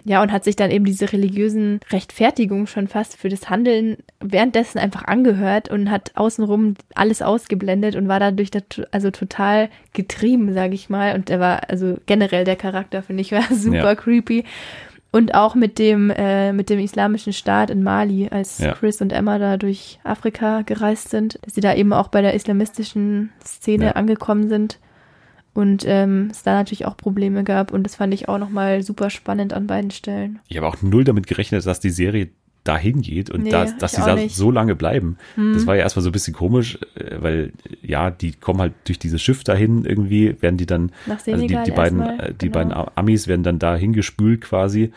Ja, 0.04 0.22
und 0.22 0.32
hat 0.32 0.44
sich 0.44 0.56
dann 0.56 0.70
eben 0.70 0.84
diese 0.84 1.12
religiösen 1.12 1.80
Rechtfertigungen 1.90 2.66
schon 2.66 2.88
fast 2.88 3.16
für 3.16 3.28
das 3.28 3.50
Handeln 3.50 3.98
währenddessen 4.20 4.78
einfach 4.78 5.04
angehört 5.04 5.70
und 5.70 5.90
hat 5.90 6.12
außenrum 6.14 6.74
alles 6.94 7.22
ausgeblendet 7.22 7.96
und 7.96 8.08
war 8.08 8.20
dadurch 8.20 8.50
also 8.92 9.10
total 9.10 9.68
getrieben, 9.92 10.52
sage 10.54 10.74
ich 10.74 10.88
mal. 10.88 11.14
Und 11.14 11.30
er 11.30 11.40
war, 11.40 11.68
also 11.68 11.98
generell 12.06 12.44
der 12.44 12.56
Charakter, 12.56 13.02
finde 13.02 13.22
ich, 13.22 13.32
war 13.32 13.44
super 13.50 13.76
ja. 13.76 13.94
creepy. 13.94 14.44
Und 15.12 15.34
auch 15.34 15.56
mit 15.56 15.80
dem, 15.80 16.10
äh, 16.10 16.52
mit 16.52 16.70
dem 16.70 16.78
islamischen 16.78 17.32
Staat 17.32 17.70
in 17.70 17.82
Mali, 17.82 18.28
als 18.30 18.58
ja. 18.58 18.74
Chris 18.74 19.00
und 19.00 19.12
Emma 19.12 19.38
da 19.38 19.56
durch 19.56 19.98
Afrika 20.04 20.62
gereist 20.62 21.10
sind, 21.10 21.40
dass 21.42 21.54
sie 21.54 21.60
da 21.60 21.74
eben 21.74 21.92
auch 21.92 22.08
bei 22.08 22.22
der 22.22 22.34
islamistischen 22.34 23.32
Szene 23.44 23.86
ja. 23.86 23.92
angekommen 23.92 24.48
sind 24.48 24.78
und 25.52 25.84
ähm, 25.86 26.28
es 26.30 26.42
da 26.42 26.54
natürlich 26.54 26.86
auch 26.86 26.96
Probleme 26.96 27.44
gab 27.44 27.72
und 27.72 27.82
das 27.82 27.96
fand 27.96 28.14
ich 28.14 28.28
auch 28.28 28.38
nochmal 28.38 28.82
super 28.82 29.10
spannend 29.10 29.52
an 29.52 29.66
beiden 29.66 29.90
Stellen. 29.90 30.38
Ich 30.48 30.56
habe 30.56 30.66
auch 30.66 30.80
null 30.82 31.04
damit 31.04 31.26
gerechnet, 31.26 31.66
dass 31.66 31.80
die 31.80 31.90
Serie 31.90 32.30
dahin 32.64 33.00
geht 33.00 33.30
und 33.30 33.44
nee, 33.44 33.50
dass, 33.50 33.76
dass 33.78 33.92
sie 33.92 34.02
da 34.02 34.16
so 34.28 34.50
lange 34.50 34.76
bleiben. 34.76 35.16
Hm. 35.34 35.54
Das 35.54 35.66
war 35.66 35.76
ja 35.76 35.82
erstmal 35.82 36.02
so 36.02 36.10
ein 36.10 36.12
bisschen 36.12 36.34
komisch, 36.34 36.78
äh, 36.94 37.16
weil 37.18 37.52
ja, 37.82 38.10
die 38.10 38.32
kommen 38.32 38.60
halt 38.60 38.74
durch 38.84 38.98
dieses 38.98 39.22
Schiff 39.22 39.44
dahin 39.44 39.84
irgendwie, 39.84 40.36
werden 40.40 40.56
die 40.56 40.66
dann, 40.66 40.92
also 41.08 41.36
die, 41.36 41.46
die 41.46 41.70
beiden, 41.70 42.00
äh, 42.02 42.34
die 42.34 42.50
genau. 42.50 42.52
beiden 42.52 42.72
Amis 42.96 43.28
werden 43.28 43.42
dann 43.42 43.58
da 43.58 43.76
hingespült 43.76 44.42
quasi 44.42 44.92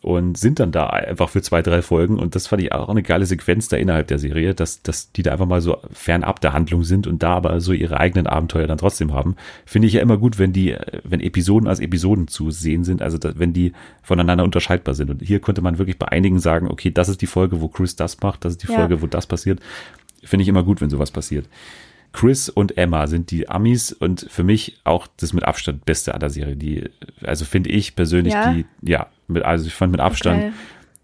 und 0.00 0.36
sind 0.36 0.58
dann 0.58 0.72
da 0.72 0.86
einfach 0.88 1.28
für 1.28 1.42
zwei, 1.42 1.62
drei 1.62 1.82
Folgen. 1.82 2.18
Und 2.18 2.34
das 2.34 2.46
fand 2.46 2.62
ich 2.62 2.72
auch 2.72 2.88
eine 2.88 3.02
geile 3.02 3.26
Sequenz 3.26 3.68
da 3.68 3.76
innerhalb 3.76 4.08
der 4.08 4.18
Serie, 4.18 4.54
dass, 4.54 4.82
dass 4.82 5.12
die 5.12 5.22
da 5.22 5.32
einfach 5.32 5.46
mal 5.46 5.60
so 5.60 5.78
fernab 5.92 6.40
der 6.40 6.52
Handlung 6.52 6.82
sind 6.82 7.06
und 7.06 7.22
da 7.22 7.34
aber 7.34 7.60
so 7.60 7.72
ihre 7.72 8.00
eigenen 8.00 8.26
Abenteuer 8.26 8.66
dann 8.66 8.78
trotzdem 8.78 9.12
haben. 9.12 9.36
Finde 9.64 9.86
ich 9.86 9.94
ja 9.94 10.00
immer 10.00 10.16
gut, 10.16 10.38
wenn 10.38 10.52
die, 10.52 10.76
wenn 11.04 11.20
Episoden 11.20 11.68
als 11.68 11.78
Episoden 11.78 12.26
zu 12.26 12.50
sehen 12.50 12.84
sind, 12.84 13.02
also 13.02 13.18
da, 13.18 13.38
wenn 13.38 13.52
die 13.52 13.72
voneinander 14.02 14.44
unterscheidbar 14.44 14.94
sind. 14.94 15.10
Und 15.10 15.22
hier 15.22 15.40
konnte 15.40 15.62
man 15.62 15.78
wirklich 15.78 15.98
bei 15.98 16.08
einigen 16.08 16.40
sagen, 16.40 16.68
okay, 16.68 16.90
das 16.90 17.08
ist 17.08 17.22
die 17.22 17.26
Folge, 17.26 17.60
wo 17.60 17.68
Chris 17.68 17.94
das 17.94 18.20
macht, 18.22 18.44
das 18.44 18.54
ist 18.54 18.62
die 18.62 18.72
ja. 18.72 18.78
Folge, 18.78 19.02
wo 19.02 19.06
das 19.06 19.26
passiert. 19.26 19.60
Finde 20.24 20.42
ich 20.42 20.48
immer 20.48 20.64
gut, 20.64 20.80
wenn 20.80 20.90
sowas 20.90 21.10
passiert. 21.10 21.46
Chris 22.12 22.48
und 22.48 22.76
Emma 22.76 23.06
sind 23.06 23.30
die 23.30 23.48
Amis 23.48 23.92
und 23.92 24.26
für 24.30 24.44
mich 24.44 24.78
auch 24.84 25.06
das 25.16 25.32
mit 25.32 25.44
Abstand 25.44 25.84
beste 25.84 26.14
aller 26.14 26.28
Serie. 26.28 26.56
Die, 26.56 26.90
also 27.22 27.44
finde 27.44 27.70
ich 27.70 27.96
persönlich 27.96 28.34
ja? 28.34 28.52
die, 28.52 28.66
ja, 28.82 29.08
mit, 29.32 29.44
also 29.44 29.66
ich 29.66 29.74
fand 29.74 29.92
mit 29.92 30.00
Abstand 30.00 30.38
okay. 30.38 30.52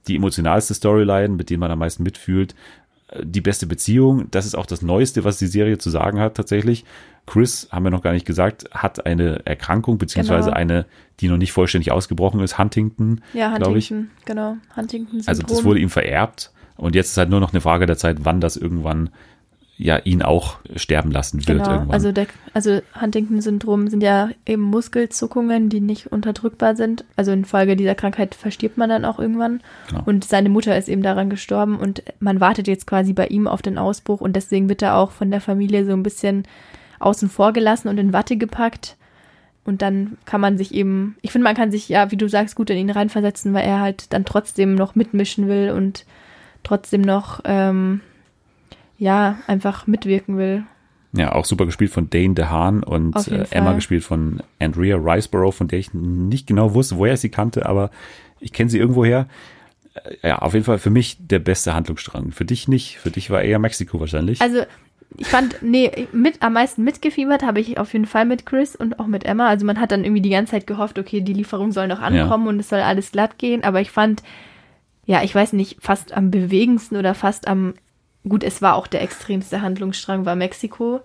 die 0.07 0.17
emotionalste 0.17 0.75
Storyline, 0.75 1.29
mit 1.29 1.51
dem 1.51 1.61
man 1.61 1.71
am 1.71 1.79
meisten 1.79 2.03
mitfühlt. 2.03 2.55
Die 3.23 3.41
beste 3.41 3.67
Beziehung, 3.67 4.31
das 4.31 4.45
ist 4.45 4.55
auch 4.55 4.67
das 4.67 4.83
Neueste, 4.83 5.25
was 5.25 5.39
die 5.39 5.47
Serie 5.47 5.79
zu 5.79 5.89
sagen 5.89 6.21
hat 6.21 6.37
tatsächlich. 6.37 6.85
Chris, 7.27 7.69
haben 7.71 7.85
wir 7.85 7.91
noch 7.91 8.03
gar 8.03 8.13
nicht 8.13 8.27
gesagt, 8.27 8.67
hat 8.71 9.07
eine 9.07 9.47
Erkrankung, 9.47 9.99
beziehungsweise 9.99 10.47
genau. 10.47 10.57
eine, 10.57 10.87
die 11.21 11.29
noch 11.29 11.37
nicht 11.37 11.53
vollständig 11.53 11.91
ausgebrochen 11.91 12.41
ist, 12.41 12.59
Huntington, 12.59 13.23
ja, 13.33 13.57
glaube 13.57 13.79
ich. 13.79 13.93
Genau, 14.25 14.57
Huntington. 14.77 15.21
-Syndrom. 15.21 15.29
Also 15.29 15.43
das 15.43 15.65
wurde 15.65 15.81
ihm 15.81 15.91
vererbt. 15.91 16.53
Und 16.77 16.95
jetzt 16.95 17.11
ist 17.11 17.17
halt 17.17 17.29
nur 17.29 17.41
noch 17.41 17.53
eine 17.53 17.61
Frage 17.61 17.87
der 17.87 17.97
Zeit, 17.97 18.19
wann 18.21 18.41
das 18.41 18.57
irgendwann 18.57 19.11
ja 19.79 19.97
ihn 19.97 20.23
auch 20.23 20.57
sterben 20.75 21.13
lassen 21.13 21.39
wird 21.47 21.59
genau, 21.59 21.71
irgendwann. 21.71 21.95
Also, 21.95 22.11
der, 22.11 22.27
also 22.53 22.81
Huntington-Syndrom 23.01 23.87
sind 23.89 24.03
ja 24.03 24.29
eben 24.45 24.63
Muskelzuckungen, 24.63 25.69
die 25.69 25.81
nicht 25.81 26.11
unterdrückbar 26.11 26.75
sind. 26.75 27.05
Also 27.15 27.31
infolge 27.31 27.77
dieser 27.77 27.95
Krankheit 27.95 28.35
verstirbt 28.35 28.77
man 28.77 28.91
dann 28.91 29.05
auch 29.05 29.21
irgendwann. 29.21 29.61
Genau. 29.89 30.03
Und 30.05 30.25
seine 30.25 30.49
Mutter 30.49 30.77
ist 30.77 30.89
eben 30.89 31.03
daran 31.03 31.31
gestorben 31.31 31.79
und 31.79 32.03
man 32.19 32.41
wartet 32.41 32.67
jetzt 32.67 32.89
quasi 32.89 33.13
bei 33.13 33.29
ihm 33.29 33.47
auf 33.47 33.63
den 33.63 33.79
Ausbruch 33.79 34.21
und 34.21 34.35
deswegen 34.35 34.69
wird 34.69 34.83
er 34.83 34.97
auch 34.97 35.13
von 35.13 35.31
der 35.31 35.41
Familie 35.41 35.85
so 35.85 35.93
ein 35.93 36.03
bisschen 36.03 36.43
außen 36.99 37.31
vor 37.31 37.53
gelassen 37.53 37.87
und 37.89 37.99
in 37.99 38.13
Watte 38.13 38.37
gepackt. 38.37 38.97
Und 39.65 39.83
dann 39.83 40.17
kann 40.25 40.41
man 40.41 40.59
sich 40.59 40.75
eben, 40.75 41.17
ich 41.21 41.31
finde, 41.31 41.45
man 41.45 41.55
kann 41.55 41.71
sich 41.71 41.89
ja, 41.89 42.11
wie 42.11 42.17
du 42.17 42.29
sagst, 42.29 42.57
gut 42.57 42.71
in 42.71 42.79
ihn 42.79 42.91
reinversetzen, 42.91 43.55
weil 43.55 43.67
er 43.67 43.81
halt 43.81 44.13
dann 44.13 44.25
trotzdem 44.25 44.75
noch 44.75 44.97
mitmischen 44.97 45.47
will 45.47 45.71
und 45.71 46.05
trotzdem 46.65 47.03
noch 47.03 47.41
ähm, 47.45 48.01
ja, 48.99 49.39
einfach 49.47 49.87
mitwirken 49.87 50.37
will. 50.37 50.65
Ja, 51.13 51.33
auch 51.33 51.47
super 51.47 51.65
gespielt 51.65 51.91
von 51.91 52.11
Dane 52.11 52.35
DeHaan 52.35 52.83
und 52.83 53.17
äh, 53.29 53.47
Emma 53.51 53.73
gespielt 53.73 54.05
von 54.05 54.43
Andrea 54.59 54.97
Riceborough, 54.97 55.55
von 55.55 55.69
der 55.69 55.79
ich 55.79 55.95
nicht 55.95 56.47
genau 56.47 56.75
wusste, 56.75 56.99
woher 56.99 57.15
ich 57.15 57.21
sie 57.21 57.31
kannte, 57.31 57.65
aber 57.65 57.91
ich 58.41 58.53
kenne 58.53 58.69
sie 58.69 58.79
irgendwoher. 58.79 59.27
Äh, 59.95 60.29
ja, 60.29 60.39
auf 60.41 60.53
jeden 60.53 60.67
Fall 60.67 60.79
für 60.79 60.91
mich 60.91 61.17
der 61.19 61.39
beste 61.39 61.75
Handlungsstrang. 61.75 62.33
Für 62.33 62.45
dich 62.45 62.69
nicht. 62.69 62.99
Für 62.99 63.11
dich 63.11 63.31
war 63.31 63.43
eher 63.43 63.59
Mexiko 63.59 64.01
wahrscheinlich. 64.01 64.43
Also 64.43 64.65
ich 65.17 65.27
fand, 65.27 65.63
nee, 65.63 66.09
mit, 66.13 66.43
am 66.43 66.53
meisten 66.53 66.85
mitgefiebert 66.85 67.43
habe 67.43 67.61
ich 67.61 67.79
auf 67.79 67.95
jeden 67.95 68.05
Fall 68.05 68.27
mit 68.27 68.45
Chris 68.45 68.77
und 68.77 69.01
auch 69.01 69.07
mit 69.07 69.25
Emma. 69.25 69.49
Also 69.49 69.65
man 69.65 69.81
hat 69.81 69.93
dann 69.93 70.05
irgendwie 70.05 70.21
die 70.21 70.31
ganze 70.31 70.53
Zeit 70.53 70.67
gehofft, 70.67 70.99
okay, 70.99 71.23
die 71.23 71.33
Lieferung 71.33 71.73
soll 71.73 71.89
noch 71.89 72.01
ankommen 72.01 72.45
ja. 72.45 72.51
und 72.51 72.61
es 72.61 72.69
soll 72.69 72.81
alles 72.81 73.13
glatt 73.13 73.39
gehen. 73.39 73.65
Aber 73.65 73.81
ich 73.81 73.91
fand, 73.91 74.23
ja, 75.07 75.23
ich 75.23 75.35
weiß 75.35 75.55
nicht, 75.55 75.79
fast 75.81 76.13
am 76.13 76.31
bewegendsten 76.31 76.97
oder 76.99 77.15
fast 77.15 77.49
am 77.49 77.75
gut, 78.29 78.45
es 78.45 78.63
war 78.63 78.75
auch 78.75 78.87
der 78.87 79.03
extremste 79.03 79.63
Handlungsstrang, 79.63 80.25
war 80.25 80.37
Mexiko. 80.37 81.01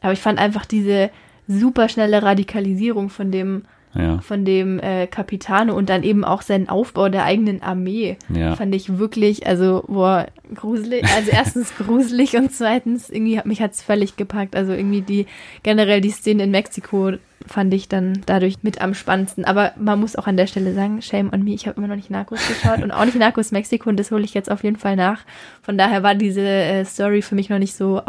Aber 0.00 0.12
ich 0.12 0.20
fand 0.20 0.38
einfach 0.38 0.66
diese 0.66 1.10
super 1.46 1.88
schnelle 1.88 2.22
Radikalisierung 2.22 3.10
von 3.10 3.30
dem, 3.30 3.62
ja. 3.94 4.18
von 4.18 4.44
dem 4.44 4.78
äh, 4.78 5.06
Capitano 5.06 5.74
und 5.74 5.88
dann 5.88 6.02
eben 6.02 6.24
auch 6.24 6.42
seinen 6.42 6.68
Aufbau 6.68 7.08
der 7.08 7.24
eigenen 7.24 7.62
Armee. 7.62 8.16
Ja. 8.28 8.56
Fand 8.56 8.74
ich 8.74 8.98
wirklich, 8.98 9.46
also, 9.46 9.84
boah, 9.86 10.26
gruselig. 10.54 11.04
Also 11.16 11.30
erstens 11.30 11.74
gruselig 11.78 12.36
und 12.36 12.52
zweitens, 12.52 13.10
irgendwie, 13.10 13.40
mich 13.44 13.60
hat 13.60 13.72
es 13.72 13.82
völlig 13.82 14.16
gepackt. 14.16 14.56
Also 14.56 14.72
irgendwie 14.72 15.02
die, 15.02 15.26
generell 15.62 16.00
die 16.00 16.10
Szene 16.10 16.44
in 16.44 16.50
Mexiko 16.50 17.12
fand 17.46 17.74
ich 17.74 17.88
dann 17.88 18.20
dadurch 18.26 18.62
mit 18.62 18.80
am 18.80 18.94
spannendsten. 18.94 19.44
Aber 19.44 19.72
man 19.78 20.00
muss 20.00 20.16
auch 20.16 20.26
an 20.26 20.36
der 20.36 20.46
Stelle 20.46 20.72
sagen, 20.72 21.02
shame 21.02 21.32
on 21.32 21.44
me, 21.44 21.54
ich 21.54 21.66
habe 21.66 21.78
immer 21.78 21.88
noch 21.88 21.96
nicht 21.96 22.10
Narcos 22.10 22.46
geschaut 22.48 22.82
und 22.82 22.90
auch 22.90 23.04
nicht 23.04 23.18
Narcos 23.18 23.52
Mexiko 23.52 23.90
und 23.90 23.98
das 23.98 24.10
hole 24.10 24.24
ich 24.24 24.34
jetzt 24.34 24.50
auf 24.50 24.64
jeden 24.64 24.76
Fall 24.76 24.96
nach. 24.96 25.22
Von 25.62 25.76
daher 25.76 26.02
war 26.02 26.14
diese 26.14 26.40
äh, 26.40 26.84
Story 26.84 27.22
für 27.22 27.34
mich 27.34 27.50
noch 27.50 27.58
nicht 27.58 27.74
so 27.74 28.00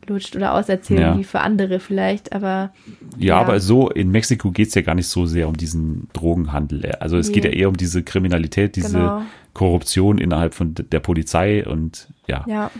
ausgelutscht 0.00 0.36
oder 0.36 0.54
auserzählt 0.54 1.00
ja. 1.00 1.18
wie 1.18 1.24
für 1.24 1.40
andere 1.40 1.80
vielleicht, 1.80 2.32
aber. 2.32 2.72
Ja, 3.18 3.26
ja. 3.26 3.40
aber 3.40 3.60
so 3.60 3.88
in 3.90 4.10
Mexiko 4.10 4.50
geht 4.50 4.68
es 4.68 4.74
ja 4.74 4.82
gar 4.82 4.94
nicht 4.94 5.08
so 5.08 5.26
sehr 5.26 5.48
um 5.48 5.56
diesen 5.56 6.08
Drogenhandel. 6.12 6.92
Also 7.00 7.16
es 7.16 7.28
nee. 7.28 7.34
geht 7.34 7.44
ja 7.44 7.50
eher 7.50 7.68
um 7.68 7.76
diese 7.76 8.02
Kriminalität, 8.02 8.76
diese 8.76 8.98
genau. 8.98 9.22
Korruption 9.54 10.18
innerhalb 10.18 10.54
von 10.54 10.74
der 10.74 11.00
Polizei 11.00 11.66
und 11.66 12.08
ja. 12.26 12.44
Ja 12.46 12.70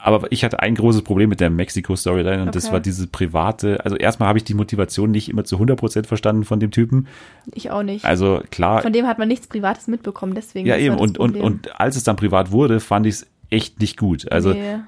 aber 0.00 0.30
ich 0.30 0.44
hatte 0.44 0.60
ein 0.60 0.76
großes 0.76 1.02
Problem 1.02 1.28
mit 1.28 1.40
der 1.40 1.50
Mexiko-Storyline 1.50 2.36
und 2.42 2.48
okay. 2.48 2.50
das 2.52 2.70
war 2.70 2.78
diese 2.78 3.08
private, 3.08 3.84
also 3.84 3.96
erstmal 3.96 4.28
habe 4.28 4.38
ich 4.38 4.44
die 4.44 4.54
Motivation 4.54 5.10
nicht 5.10 5.28
immer 5.28 5.42
zu 5.42 5.56
100% 5.56 6.06
verstanden 6.06 6.44
von 6.44 6.60
dem 6.60 6.70
Typen. 6.70 7.08
Ich 7.52 7.72
auch 7.72 7.82
nicht. 7.82 8.04
Also 8.04 8.40
klar. 8.50 8.80
Von 8.80 8.92
dem 8.92 9.08
hat 9.08 9.18
man 9.18 9.26
nichts 9.26 9.48
Privates 9.48 9.88
mitbekommen, 9.88 10.36
deswegen. 10.36 10.68
Ja 10.68 10.76
eben, 10.76 10.96
und, 10.96 11.18
und, 11.18 11.36
und 11.36 11.80
als 11.80 11.96
es 11.96 12.04
dann 12.04 12.14
privat 12.14 12.52
wurde, 12.52 12.78
fand 12.78 13.06
ich 13.06 13.14
es 13.14 13.26
echt 13.50 13.80
nicht 13.80 13.96
gut. 13.96 14.30
Also 14.30 14.52
nee. 14.52 14.78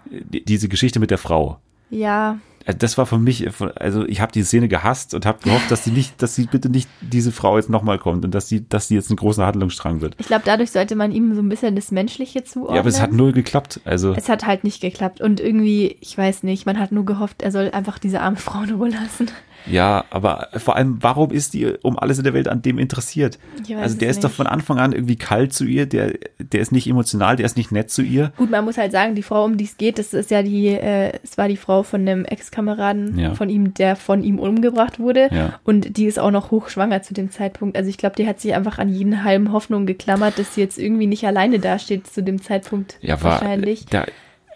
diese 0.46 0.68
Geschichte 0.68 1.00
mit 1.00 1.10
der 1.10 1.18
Frau. 1.18 1.58
Ja. 1.90 2.38
äh, 2.66 2.74
das 2.74 2.98
war 2.98 3.06
für 3.06 3.18
mich, 3.18 3.46
äh, 3.46 3.50
also 3.76 4.04
ich 4.06 4.20
habe 4.20 4.32
die 4.32 4.42
Szene 4.42 4.68
gehasst 4.68 5.14
und 5.14 5.26
habe 5.26 5.38
gehofft, 5.42 5.70
dass 5.70 5.84
sie 5.84 5.90
nicht, 5.90 6.22
dass 6.22 6.34
sie 6.34 6.46
bitte 6.46 6.68
nicht 6.68 6.88
diese 7.00 7.32
Frau 7.32 7.56
jetzt 7.56 7.70
nochmal 7.70 7.98
kommt 7.98 8.24
und 8.24 8.34
dass 8.34 8.48
sie, 8.48 8.68
dass 8.68 8.88
sie 8.88 8.94
jetzt 8.94 9.10
einen 9.10 9.16
großen 9.16 9.44
Handlungsstrang 9.44 10.00
wird. 10.00 10.14
Ich 10.18 10.26
glaube, 10.26 10.42
dadurch 10.44 10.70
sollte 10.70 10.94
man 10.94 11.12
ihm 11.12 11.34
so 11.34 11.42
ein 11.42 11.48
bisschen 11.48 11.74
das 11.74 11.90
Menschliche 11.90 12.44
zuordnen. 12.44 12.76
Ja, 12.76 12.80
aber 12.80 12.88
es 12.88 13.00
hat 13.00 13.12
null 13.12 13.32
geklappt. 13.32 13.80
Also 13.84 14.14
es 14.14 14.28
hat 14.28 14.46
halt 14.46 14.64
nicht 14.64 14.80
geklappt 14.80 15.20
und 15.20 15.40
irgendwie, 15.40 15.96
ich 16.00 16.16
weiß 16.16 16.42
nicht, 16.42 16.66
man 16.66 16.78
hat 16.78 16.92
nur 16.92 17.04
gehofft, 17.04 17.42
er 17.42 17.50
soll 17.50 17.70
einfach 17.70 17.98
diese 17.98 18.20
arme 18.20 18.36
Frau 18.36 18.62
in 18.62 18.74
Ruhe 18.74 18.90
lassen. 18.90 19.30
Ja, 19.66 20.04
aber 20.10 20.48
vor 20.56 20.76
allem, 20.76 20.98
warum 21.00 21.30
ist 21.30 21.54
die 21.54 21.66
um 21.82 21.98
alles 21.98 22.18
in 22.18 22.24
der 22.24 22.34
Welt 22.34 22.48
an 22.48 22.62
dem 22.62 22.78
interessiert? 22.78 23.38
Also 23.78 23.96
der 23.98 24.08
ist 24.10 24.16
nicht. 24.16 24.24
doch 24.24 24.30
von 24.30 24.46
Anfang 24.46 24.78
an 24.78 24.92
irgendwie 24.92 25.16
kalt 25.16 25.52
zu 25.52 25.64
ihr, 25.64 25.86
der, 25.86 26.14
der 26.38 26.60
ist 26.60 26.72
nicht 26.72 26.86
emotional, 26.88 27.36
der 27.36 27.46
ist 27.46 27.56
nicht 27.56 27.70
nett 27.72 27.90
zu 27.90 28.02
ihr. 28.02 28.32
Gut, 28.36 28.50
man 28.50 28.64
muss 28.64 28.78
halt 28.78 28.92
sagen, 28.92 29.14
die 29.14 29.22
Frau, 29.22 29.44
um 29.44 29.56
die 29.56 29.64
es 29.64 29.76
geht, 29.76 29.98
das 29.98 30.14
ist 30.14 30.30
ja 30.30 30.42
die, 30.42 30.68
äh, 30.68 31.12
es 31.22 31.36
war 31.38 31.48
die 31.48 31.56
Frau 31.56 31.82
von 31.82 32.00
einem 32.00 32.24
Ex-Kameraden 32.24 33.18
Ja. 33.18 33.34
von 33.34 33.48
ihm, 33.50 33.74
der 33.74 33.96
von 33.96 34.22
ihm 34.24 34.38
umgebracht 34.38 34.98
wurde. 34.98 35.28
Ja. 35.32 35.60
Und 35.64 35.96
die 35.96 36.04
ist 36.06 36.18
auch 36.18 36.30
noch 36.30 36.50
hochschwanger 36.50 37.02
zu 37.02 37.14
dem 37.14 37.30
Zeitpunkt. 37.30 37.76
Also 37.76 37.90
ich 37.90 37.98
glaube, 37.98 38.16
die 38.16 38.26
hat 38.26 38.40
sich 38.40 38.54
einfach 38.54 38.78
an 38.78 38.88
jeden 38.88 39.24
halben 39.24 39.52
Hoffnung 39.52 39.86
geklammert, 39.86 40.38
dass 40.38 40.54
sie 40.54 40.60
jetzt 40.62 40.78
irgendwie 40.78 41.06
nicht 41.06 41.24
alleine 41.26 41.58
dasteht 41.58 42.06
zu 42.06 42.22
dem 42.22 42.40
Zeitpunkt. 42.42 42.98
Ja, 43.00 43.22
war 43.22 43.32
wahrscheinlich. 43.32 43.86
Da, 43.86 44.06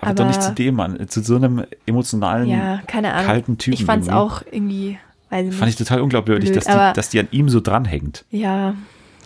aber, 0.07 0.15
doch 0.15 0.27
nicht 0.27 0.39
Aber- 0.39 0.47
zu 0.49 0.53
dem 0.55 0.75
Mann, 0.77 1.09
zu 1.09 1.23
so 1.23 1.37
einem 1.37 1.65
emotionalen, 1.87 2.49
Ja, 2.49 2.81
kalten 2.87 3.59
Typen. 3.59 3.75
ich 3.75 3.85
fand 3.85 4.03
es 4.03 4.09
irgendwie. 4.09 4.23
auch 4.25 4.43
irgendwie, 4.51 4.99
weiß 5.31 5.49
ich 5.49 5.55
Fand 5.55 5.71
ich 5.73 5.79
nicht. 5.79 5.89
total 5.89 6.03
unglaubwürdig, 6.03 6.51
Blöd, 6.51 6.57
dass, 6.57 6.65
die, 6.65 6.71
aber- 6.71 6.93
dass 6.93 7.09
die 7.11 7.21
an 7.21 7.29
ihm 7.31 7.49
so 7.49 7.61
dranhängt. 7.61 8.25
Ja, 8.31 8.75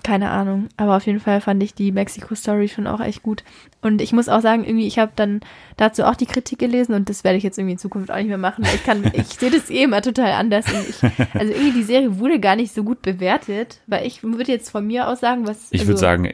keine 0.05 0.31
Ahnung. 0.31 0.69
Aber 0.77 0.97
auf 0.97 1.05
jeden 1.07 1.21
Fall 1.21 1.41
fand 1.41 1.63
ich 1.63 1.75
die 1.75 1.93
Mexiko-Story 1.93 2.69
schon 2.69 2.87
auch 2.87 3.01
echt 3.01 3.23
gut. 3.23 3.43
Und 3.83 4.01
ich 4.01 4.13
muss 4.13 4.29
auch 4.29 4.41
sagen, 4.41 4.65
irgendwie, 4.65 4.87
ich 4.87 4.99
habe 4.99 5.13
dann 5.17 5.41
dazu 5.77 6.05
auch 6.05 6.15
die 6.15 6.25
Kritik 6.27 6.59
gelesen 6.61 6.95
und 6.95 7.11
das 7.11 7.25
werde 7.25 7.37
ich 7.37 7.43
jetzt 7.45 7.59
irgendwie 7.59 7.73
in 7.73 7.79
Zukunft 7.79 8.11
auch 8.11 8.17
nicht 8.17 8.29
mehr 8.29 8.39
machen. 8.39 8.65
Ich 8.75 8.85
kann, 8.85 9.03
ich 9.13 9.27
sehe 9.27 9.51
das 9.51 9.69
eh 9.69 9.83
immer 9.83 10.01
total 10.01 10.33
anders. 10.33 10.65
Ich, 10.89 11.03
also 11.35 11.53
irgendwie 11.53 11.73
die 11.73 11.83
Serie 11.83 12.19
wurde 12.19 12.41
gar 12.41 12.57
nicht 12.57 12.73
so 12.75 12.85
gut 12.85 13.03
bewertet, 13.03 13.81
weil 13.87 14.07
ich 14.07 14.23
würde 14.23 14.51
jetzt 14.51 14.71
von 14.71 14.87
mir 14.87 15.09
aus 15.09 15.21
sagen, 15.21 15.47
was. 15.47 15.67
Ich 15.73 15.81
also, 15.81 15.89
würde 15.91 16.01
sagen, 16.01 16.33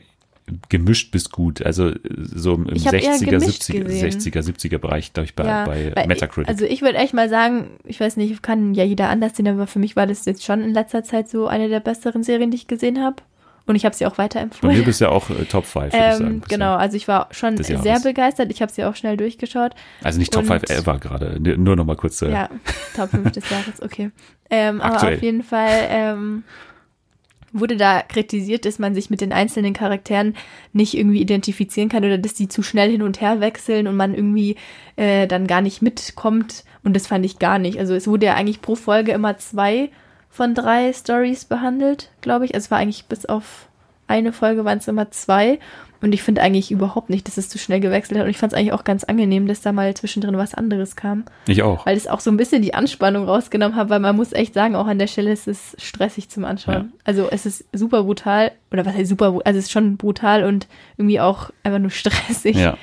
gemischt 0.69 1.11
bis 1.11 1.31
gut. 1.31 1.65
Also 1.65 1.93
so 2.16 2.55
im 2.55 2.69
Ich 2.75 2.87
hab 2.87 2.95
eher 2.95 3.15
60er, 3.15 3.27
gemischt 3.31 3.62
70er, 3.62 3.85
gesehen. 3.85 4.11
60er, 4.21 4.43
70er 4.43 4.79
Bereich, 4.79 5.12
glaube 5.12 5.25
ich, 5.25 5.35
bei, 5.35 5.45
ja, 5.47 5.65
bei 5.65 6.07
Metacritic. 6.07 6.49
Also 6.49 6.65
ich 6.66 6.83
würde 6.83 6.99
echt 6.99 7.15
mal 7.15 7.29
sagen, 7.29 7.79
ich 7.85 7.99
weiß 8.01 8.16
nicht, 8.16 8.43
kann 8.43 8.75
ja 8.75 8.85
jeder 8.85 9.09
anders 9.09 9.37
sehen, 9.37 9.49
aber 9.49 9.66
für 9.66 9.79
mich 9.79 9.97
war 9.97 10.07
das 10.07 10.25
jetzt 10.27 10.45
schon 10.45 10.62
in 10.62 10.75
letzter 10.75 11.03
Zeit 11.03 11.29
so 11.29 11.47
eine 11.47 11.69
der 11.69 11.81
besseren 11.81 12.23
Serien, 12.23 12.51
die 12.51 12.57
ich 12.57 12.66
gesehen 12.66 13.03
habe. 13.03 13.16
Und 13.66 13.77
ich 13.77 13.87
habe 13.87 13.95
sie 13.95 14.05
auch 14.05 14.16
Bei 14.16 14.25
weiterempfohlen. 14.25 14.77
mir 14.77 14.85
bist 14.85 15.01
ja 15.01 15.09
auch 15.09 15.31
äh, 15.31 15.47
Top 15.47 15.65
5, 15.65 15.95
würde 15.95 15.97
ich 15.97 16.12
sagen. 16.19 16.27
Ähm, 16.27 16.43
genau, 16.47 16.75
also 16.75 16.99
ich 16.99 17.09
war 17.09 17.29
schon 17.31 17.57
sehr 17.57 17.99
begeistert. 18.01 18.51
Ich 18.51 18.61
habe 18.61 18.71
sie 18.71 18.85
auch 18.85 18.95
schnell 18.95 19.16
durchgeschaut. 19.16 19.73
Also 20.03 20.19
nicht 20.19 20.35
Top 20.35 20.43
Und- 20.43 20.49
5 20.49 20.65
ever 20.69 20.99
gerade. 20.99 21.41
Nur 21.41 21.75
noch 21.75 21.87
mal 21.87 21.97
kurz. 21.97 22.21
Äh, 22.21 22.31
Ja, 22.31 22.51
Top 22.95 23.09
5 23.09 23.33
des 23.33 23.49
Jahres, 23.49 23.81
okay. 23.83 24.11
Ähm, 24.51 24.83
aber 24.83 25.03
auf 25.15 25.23
jeden 25.23 25.43
Fall 25.43 25.87
ähm, 25.89 26.45
wurde 27.55 27.76
da 27.76 28.02
kritisiert, 28.02 28.66
dass 28.66 28.78
man 28.78 28.94
sich 28.94 29.09
mit 29.09 29.20
den 29.20 29.32
einzelnen 29.32 29.72
Charakteren 29.72 30.35
nicht 30.72 30.94
irgendwie 30.94 31.20
identifizieren 31.20 31.89
kann 31.89 32.05
oder 32.05 32.18
dass 32.18 32.35
die 32.35 32.48
zu 32.48 32.62
schnell 32.62 32.90
hin 32.90 33.02
und 33.02 33.20
her 33.20 33.40
wechseln 33.40 33.86
und 33.86 33.97
man 33.97 34.14
irgendwie 34.14 34.56
äh, 34.97 35.26
dann 35.26 35.47
gar 35.47 35.62
nicht 35.62 35.81
mitkommt. 35.81 36.64
Und 36.82 36.94
das 36.94 37.06
fand 37.06 37.24
ich 37.24 37.39
gar 37.39 37.59
nicht. 37.59 37.78
Also 37.78 37.94
es 37.94 38.06
wurde 38.06 38.26
ja 38.26 38.35
eigentlich 38.35 38.60
pro 38.60 38.74
Folge 38.74 39.12
immer 39.12 39.39
zwei 39.39 39.90
von 40.28 40.55
drei 40.55 40.93
Stories 40.93 41.44
behandelt, 41.44 42.10
glaube 42.20 42.44
ich. 42.44 42.55
Also 42.55 42.64
es 42.66 42.70
war 42.72 42.78
eigentlich 42.78 43.06
bis 43.06 43.24
auf 43.24 43.68
eine 44.06 44.32
Folge 44.32 44.64
waren 44.64 44.78
es 44.78 44.89
immer 44.89 45.10
zwei. 45.10 45.59
Und 46.05 46.12
ich 46.12 46.22
finde 46.22 46.43
eigentlich 46.43 46.70
überhaupt 46.70 47.09
nicht, 47.09 47.26
dass 47.26 47.39
es 47.39 47.48
zu 47.48 47.56
schnell 47.56 47.81
gewechselt 47.81 48.18
hat. 48.18 48.26
Und 48.26 48.31
ich 48.31 48.36
fand 48.36 48.52
es 48.52 48.59
eigentlich 48.59 48.74
auch 48.74 48.85
ganz 48.85 49.05
angenehm, 49.05 49.47
dass 49.47 49.62
da 49.62 49.72
mal 49.72 49.94
zwischendrin 49.94 50.36
was 50.36 50.52
anderes 50.52 50.97
kam 50.97 51.24
Ich 51.47 51.62
auch. 51.62 51.86
weil 51.86 51.97
es 51.97 52.06
auch 52.06 52.20
so 52.20 52.31
ein 52.31 52.36
bisschen 52.36 52.60
die 52.60 52.74
Anspannung 52.74 53.24
rausgenommen 53.24 53.74
hat, 53.74 53.89
weil 53.89 54.01
man 54.01 54.14
muss 54.14 54.35
echt 54.35 54.52
sagen, 54.52 54.76
auch 54.76 54.86
an 54.86 54.98
der 54.98 55.06
Stelle 55.06 55.32
ist 55.32 55.48
es 55.48 55.74
stressig 55.78 56.28
zum 56.28 56.44
Anschauen. 56.44 56.74
Ja. 56.74 56.85
Also 57.05 57.31
es 57.31 57.47
ist 57.47 57.64
super 57.72 58.02
brutal, 58.02 58.52
oder 58.70 58.85
was 58.85 58.94
heißt 58.94 59.09
super, 59.09 59.39
also 59.47 59.59
es 59.59 59.64
ist 59.64 59.72
schon 59.72 59.97
brutal 59.97 60.44
und 60.44 60.66
irgendwie 60.98 61.20
auch 61.20 61.51
einfach 61.62 61.78
nur 61.78 61.90
stressig. 61.90 62.56
Ja. 62.56 62.76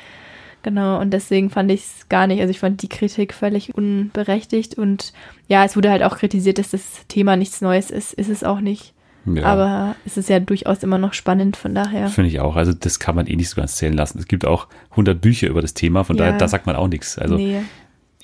Genau, 0.63 0.99
und 0.99 1.11
deswegen 1.11 1.51
fand 1.51 1.69
ich 1.69 1.81
es 1.81 2.09
gar 2.09 2.25
nicht, 2.25 2.41
also 2.41 2.49
ich 2.49 2.59
fand 2.59 2.81
die 2.81 2.89
Kritik 2.89 3.35
völlig 3.35 3.75
unberechtigt 3.75 4.79
und 4.79 5.13
ja, 5.47 5.63
es 5.63 5.75
wurde 5.75 5.91
halt 5.91 6.01
auch 6.01 6.17
kritisiert, 6.17 6.57
dass 6.57 6.71
das 6.71 7.05
Thema 7.07 7.35
nichts 7.35 7.61
Neues 7.61 7.91
ist, 7.91 8.13
ist 8.13 8.29
es 8.29 8.43
auch 8.43 8.61
nicht. 8.61 8.93
Ja. 9.25 9.43
Aber 9.43 9.95
es 10.05 10.17
ist 10.17 10.29
ja 10.29 10.39
durchaus 10.39 10.83
immer 10.83 10.97
noch 10.97 11.13
spannend, 11.13 11.57
von 11.57 11.75
daher. 11.75 12.07
Finde 12.09 12.29
ich 12.29 12.39
auch. 12.39 12.55
Also 12.55 12.73
das 12.73 12.99
kann 12.99 13.15
man 13.15 13.27
eh 13.27 13.35
nicht 13.35 13.49
so 13.49 13.55
ganz 13.55 13.75
zählen 13.75 13.93
lassen. 13.93 14.19
Es 14.19 14.27
gibt 14.27 14.45
auch 14.45 14.67
100 14.91 15.19
Bücher 15.21 15.47
über 15.47 15.61
das 15.61 15.73
Thema, 15.73 16.03
von 16.03 16.17
Ja. 16.17 16.25
daher, 16.25 16.37
da 16.37 16.47
sagt 16.47 16.65
man 16.65 16.75
auch 16.75 16.87
nichts. 16.87 17.17
Also 17.17 17.35
nee. 17.35 17.61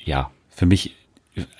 ja, 0.04 0.32
für 0.50 0.66
mich 0.66 0.96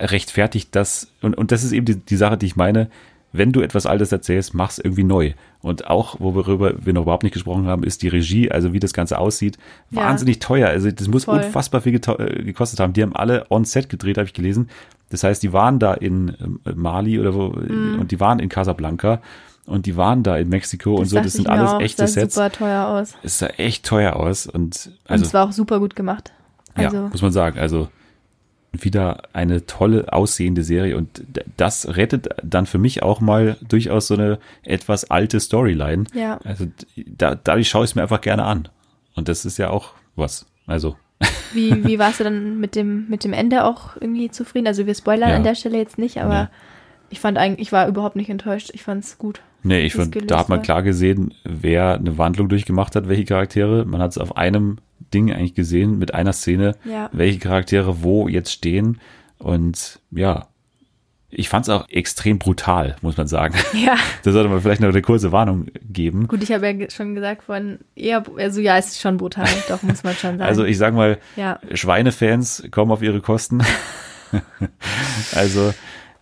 rechtfertigt 0.00 0.70
das, 0.72 1.08
und, 1.22 1.36
und 1.36 1.52
das 1.52 1.62
ist 1.62 1.72
eben 1.72 1.86
die, 1.86 1.96
die 1.96 2.16
Sache, 2.16 2.36
die 2.36 2.46
ich 2.46 2.56
meine, 2.56 2.90
wenn 3.38 3.52
du 3.52 3.60
etwas 3.62 3.86
Altes 3.86 4.12
erzählst, 4.12 4.52
mach's 4.54 4.78
irgendwie 4.78 5.04
neu. 5.04 5.32
Und 5.62 5.88
auch, 5.88 6.20
worüber 6.20 6.74
wir 6.84 6.92
noch 6.92 7.02
überhaupt 7.02 7.22
nicht 7.22 7.32
gesprochen 7.32 7.66
haben, 7.66 7.82
ist 7.82 8.02
die 8.02 8.08
Regie, 8.08 8.50
also 8.50 8.72
wie 8.72 8.80
das 8.80 8.92
Ganze 8.92 9.18
aussieht, 9.18 9.56
Ja. 9.90 10.02
wahnsinnig 10.02 10.38
teuer. 10.40 10.68
Also 10.68 10.90
das 10.90 11.08
muss 11.08 11.24
Voll. 11.24 11.38
unfassbar 11.38 11.80
viel 11.80 11.94
äh, 11.94 12.42
gekostet 12.44 12.80
haben. 12.80 12.92
Die 12.92 13.02
haben 13.02 13.14
alle 13.16 13.46
on-set 13.50 13.88
gedreht, 13.88 14.18
habe 14.18 14.26
ich 14.26 14.34
gelesen. 14.34 14.68
Das 15.10 15.24
heißt, 15.24 15.42
die 15.42 15.52
waren 15.52 15.78
da 15.78 15.94
in 15.94 16.36
ähm, 16.40 16.60
Mali 16.74 17.18
oder 17.18 17.34
wo, 17.34 17.48
Mhm. 17.48 17.98
und 18.00 18.10
die 18.10 18.20
waren 18.20 18.38
in 18.40 18.48
Casablanca 18.50 19.20
und 19.66 19.86
die 19.86 19.96
waren 19.96 20.22
da 20.22 20.36
in 20.36 20.48
Mexiko 20.48 20.96
und 20.96 21.06
so. 21.06 21.16
Das 21.20 21.32
sind 21.32 21.48
alles 21.48 21.70
auch, 21.70 21.80
echte 21.80 22.06
sah 22.06 22.20
Sets. 22.20 22.34
super 22.34 22.50
teuer 22.52 22.86
aus. 22.88 23.14
Es 23.22 23.38
sah 23.38 23.46
echt 23.46 23.84
teuer 23.86 24.16
aus 24.16 24.46
und 24.46 24.54
und 24.86 24.92
also 25.06 25.24
es 25.24 25.32
war 25.34 25.46
auch 25.48 25.52
super 25.52 25.78
gut 25.80 25.96
gemacht. 25.96 26.32
Also, 26.74 26.96
ja, 26.96 27.08
muss 27.08 27.22
man 27.22 27.32
sagen. 27.32 27.58
Also 27.58 27.88
wieder 28.72 29.22
eine 29.32 29.64
tolle 29.66 30.12
aussehende 30.12 30.62
Serie 30.62 30.96
und 30.96 31.22
das 31.56 31.96
rettet 31.96 32.28
dann 32.42 32.66
für 32.66 32.78
mich 32.78 33.02
auch 33.02 33.20
mal 33.20 33.56
durchaus 33.66 34.06
so 34.08 34.14
eine 34.14 34.38
etwas 34.62 35.10
alte 35.10 35.40
Storyline. 35.40 36.04
Ja. 36.14 36.38
Also 36.44 36.66
da, 36.96 37.34
dadurch 37.34 37.68
schaue 37.68 37.84
ich 37.84 37.90
es 37.92 37.94
mir 37.94 38.02
einfach 38.02 38.20
gerne 38.20 38.44
an. 38.44 38.68
Und 39.14 39.28
das 39.28 39.44
ist 39.44 39.58
ja 39.58 39.70
auch 39.70 39.92
was. 40.16 40.46
Also 40.66 40.96
Wie, 41.52 41.84
wie 41.84 41.98
warst 41.98 42.20
du 42.20 42.24
dann 42.24 42.60
mit 42.60 42.74
dem, 42.76 43.08
mit 43.08 43.24
dem 43.24 43.32
Ende 43.32 43.64
auch 43.64 43.96
irgendwie 43.96 44.30
zufrieden? 44.30 44.66
Also 44.66 44.86
wir 44.86 44.94
spoilern 44.94 45.30
Ja. 45.30 45.36
an 45.36 45.42
der 45.44 45.54
Stelle 45.54 45.78
jetzt 45.78 45.98
nicht, 45.98 46.20
aber 46.20 46.34
Ja. 46.34 46.50
ich 47.10 47.20
fand 47.20 47.38
eigentlich, 47.38 47.66
ich 47.68 47.72
war 47.72 47.88
überhaupt 47.88 48.16
nicht 48.16 48.28
enttäuscht. 48.30 48.70
Ich 48.74 48.82
fand 48.82 49.02
es 49.02 49.18
gut. 49.18 49.40
Nee, 49.62 49.80
ich 49.80 49.92
finde, 49.94 50.22
da 50.22 50.38
hat 50.38 50.48
man 50.48 50.62
klar 50.62 50.82
gesehen, 50.82 51.34
wer 51.44 51.94
eine 51.94 52.16
Wandlung 52.16 52.48
durchgemacht 52.48 52.94
hat, 52.96 53.08
welche 53.08 53.24
Charaktere. 53.24 53.84
Man 53.84 54.00
hat 54.00 54.12
es 54.12 54.18
auf 54.18 54.36
einem 54.36 54.78
Ding 55.12 55.32
eigentlich 55.32 55.54
gesehen, 55.54 55.98
mit 55.98 56.14
einer 56.14 56.32
Szene, 56.32 56.76
Ja. 56.84 57.08
welche 57.12 57.38
Charaktere 57.40 58.02
wo 58.02 58.28
jetzt 58.28 58.52
stehen. 58.52 59.00
Und 59.38 60.00
ja, 60.10 60.46
ich 61.30 61.48
fand 61.48 61.66
es 61.66 61.68
auch 61.70 61.88
extrem 61.90 62.38
brutal, 62.38 62.96
muss 63.02 63.16
man 63.16 63.26
sagen. 63.26 63.54
Ja, 63.74 63.96
Da 64.22 64.32
sollte 64.32 64.48
man 64.48 64.60
vielleicht 64.62 64.80
noch 64.80 64.88
eine 64.88 65.02
kurze 65.02 65.30
Warnung 65.32 65.66
geben. 65.82 66.26
gut, 66.28 66.42
ich 66.42 66.52
habe 66.52 66.70
ja 66.70 66.90
schon 66.90 67.14
gesagt 67.14 67.42
von 67.42 67.78
eher, 67.96 68.22
also 68.38 68.60
ja, 68.60 68.78
es 68.78 68.86
ist 68.88 69.00
schon 69.00 69.16
brutal, 69.18 69.46
doch 69.68 69.82
muss 69.82 70.04
man 70.04 70.14
schon 70.14 70.38
sagen. 70.38 70.48
Also 70.48 70.64
ich 70.64 70.78
sag 70.78 70.94
mal, 70.94 71.18
ja, 71.36 71.58
Schweinefans 71.74 72.64
kommen 72.70 72.92
auf 72.92 73.02
ihre 73.02 73.20
Kosten. 73.20 73.60
also 75.34 75.72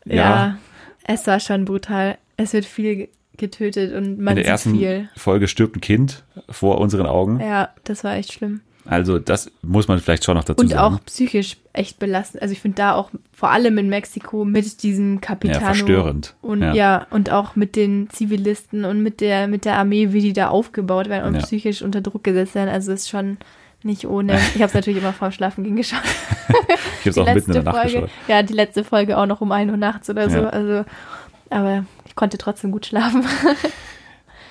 ja, 0.04 0.14
ja, 0.14 0.58
es 1.04 1.26
war 1.26 1.40
schon 1.40 1.64
brutal. 1.64 2.18
Es 2.36 2.52
wird 2.52 2.64
viel 2.64 3.08
getötet 3.38 3.92
und 3.94 4.18
man 4.18 4.36
in 4.36 4.36
der 4.36 4.44
sieht 4.44 4.46
ersten 4.46 4.70
viel. 4.78 5.08
Folge 5.16 5.48
stirbt 5.48 5.76
ein 5.76 5.80
Kind 5.80 6.24
vor 6.48 6.78
unseren 6.78 7.06
Augen. 7.06 7.40
Ja, 7.40 7.70
das 7.84 8.04
war 8.04 8.14
echt 8.14 8.32
schlimm. 8.32 8.60
Also 8.88 9.18
das 9.18 9.50
muss 9.62 9.88
man 9.88 9.98
vielleicht 9.98 10.24
schon 10.24 10.36
noch 10.36 10.44
dazu 10.44 10.62
Und 10.62 10.68
sagen. 10.68 10.94
auch 10.94 11.00
psychisch 11.06 11.56
echt 11.72 11.98
belastend. 11.98 12.40
Also 12.40 12.52
ich 12.52 12.60
finde 12.60 12.76
da 12.76 12.94
auch 12.94 13.10
vor 13.32 13.50
allem 13.50 13.78
in 13.78 13.88
Mexiko 13.88 14.44
mit 14.44 14.84
diesem 14.84 15.20
Capitano 15.20 15.58
Ja, 15.58 15.66
verstörend. 15.66 16.34
und 16.40 16.62
Ja. 16.62 16.72
ja. 16.72 17.06
und 17.10 17.30
auch 17.32 17.56
mit 17.56 17.74
den 17.74 18.08
Zivilisten 18.10 18.84
und 18.84 19.02
mit 19.02 19.20
der 19.20 19.48
mit 19.48 19.64
der 19.64 19.76
Armee, 19.76 20.12
wie 20.12 20.20
die 20.20 20.32
da 20.32 20.48
aufgebaut 20.50 21.08
werden 21.08 21.26
und 21.26 21.34
Ja. 21.34 21.40
psychisch 21.42 21.82
unter 21.82 22.00
Druck 22.00 22.22
gesetzt 22.22 22.54
werden. 22.54 22.68
Also 22.70 22.92
ist 22.92 23.08
schon 23.08 23.38
nicht 23.82 24.06
ohne. 24.06 24.38
Ich 24.54 24.62
habe 24.62 24.66
es 24.66 24.74
natürlich 24.74 25.00
immer 25.00 25.12
vorm 25.12 25.32
Schlafen 25.32 25.64
gehen 25.64 25.74
geschaut. 25.74 26.00
ich 26.48 27.00
habe 27.00 27.10
es 27.10 27.18
auch 27.18 27.26
mitten 27.34 27.50
in 27.50 27.54
der 27.54 27.62
Nacht 27.64 27.76
Folge, 27.76 27.92
geschaut. 28.02 28.10
ja, 28.28 28.42
die 28.44 28.52
letzte 28.54 28.84
Folge 28.84 29.18
auch 29.18 29.26
noch 29.26 29.40
um 29.40 29.50
1 29.50 29.68
Uhr 29.68 29.76
nachts 29.76 30.08
oder 30.10 30.30
so. 30.30 30.40
Also, 30.46 30.84
aber 31.50 31.84
konnte 32.16 32.38
trotzdem 32.38 32.72
gut 32.72 32.86
schlafen. 32.86 33.24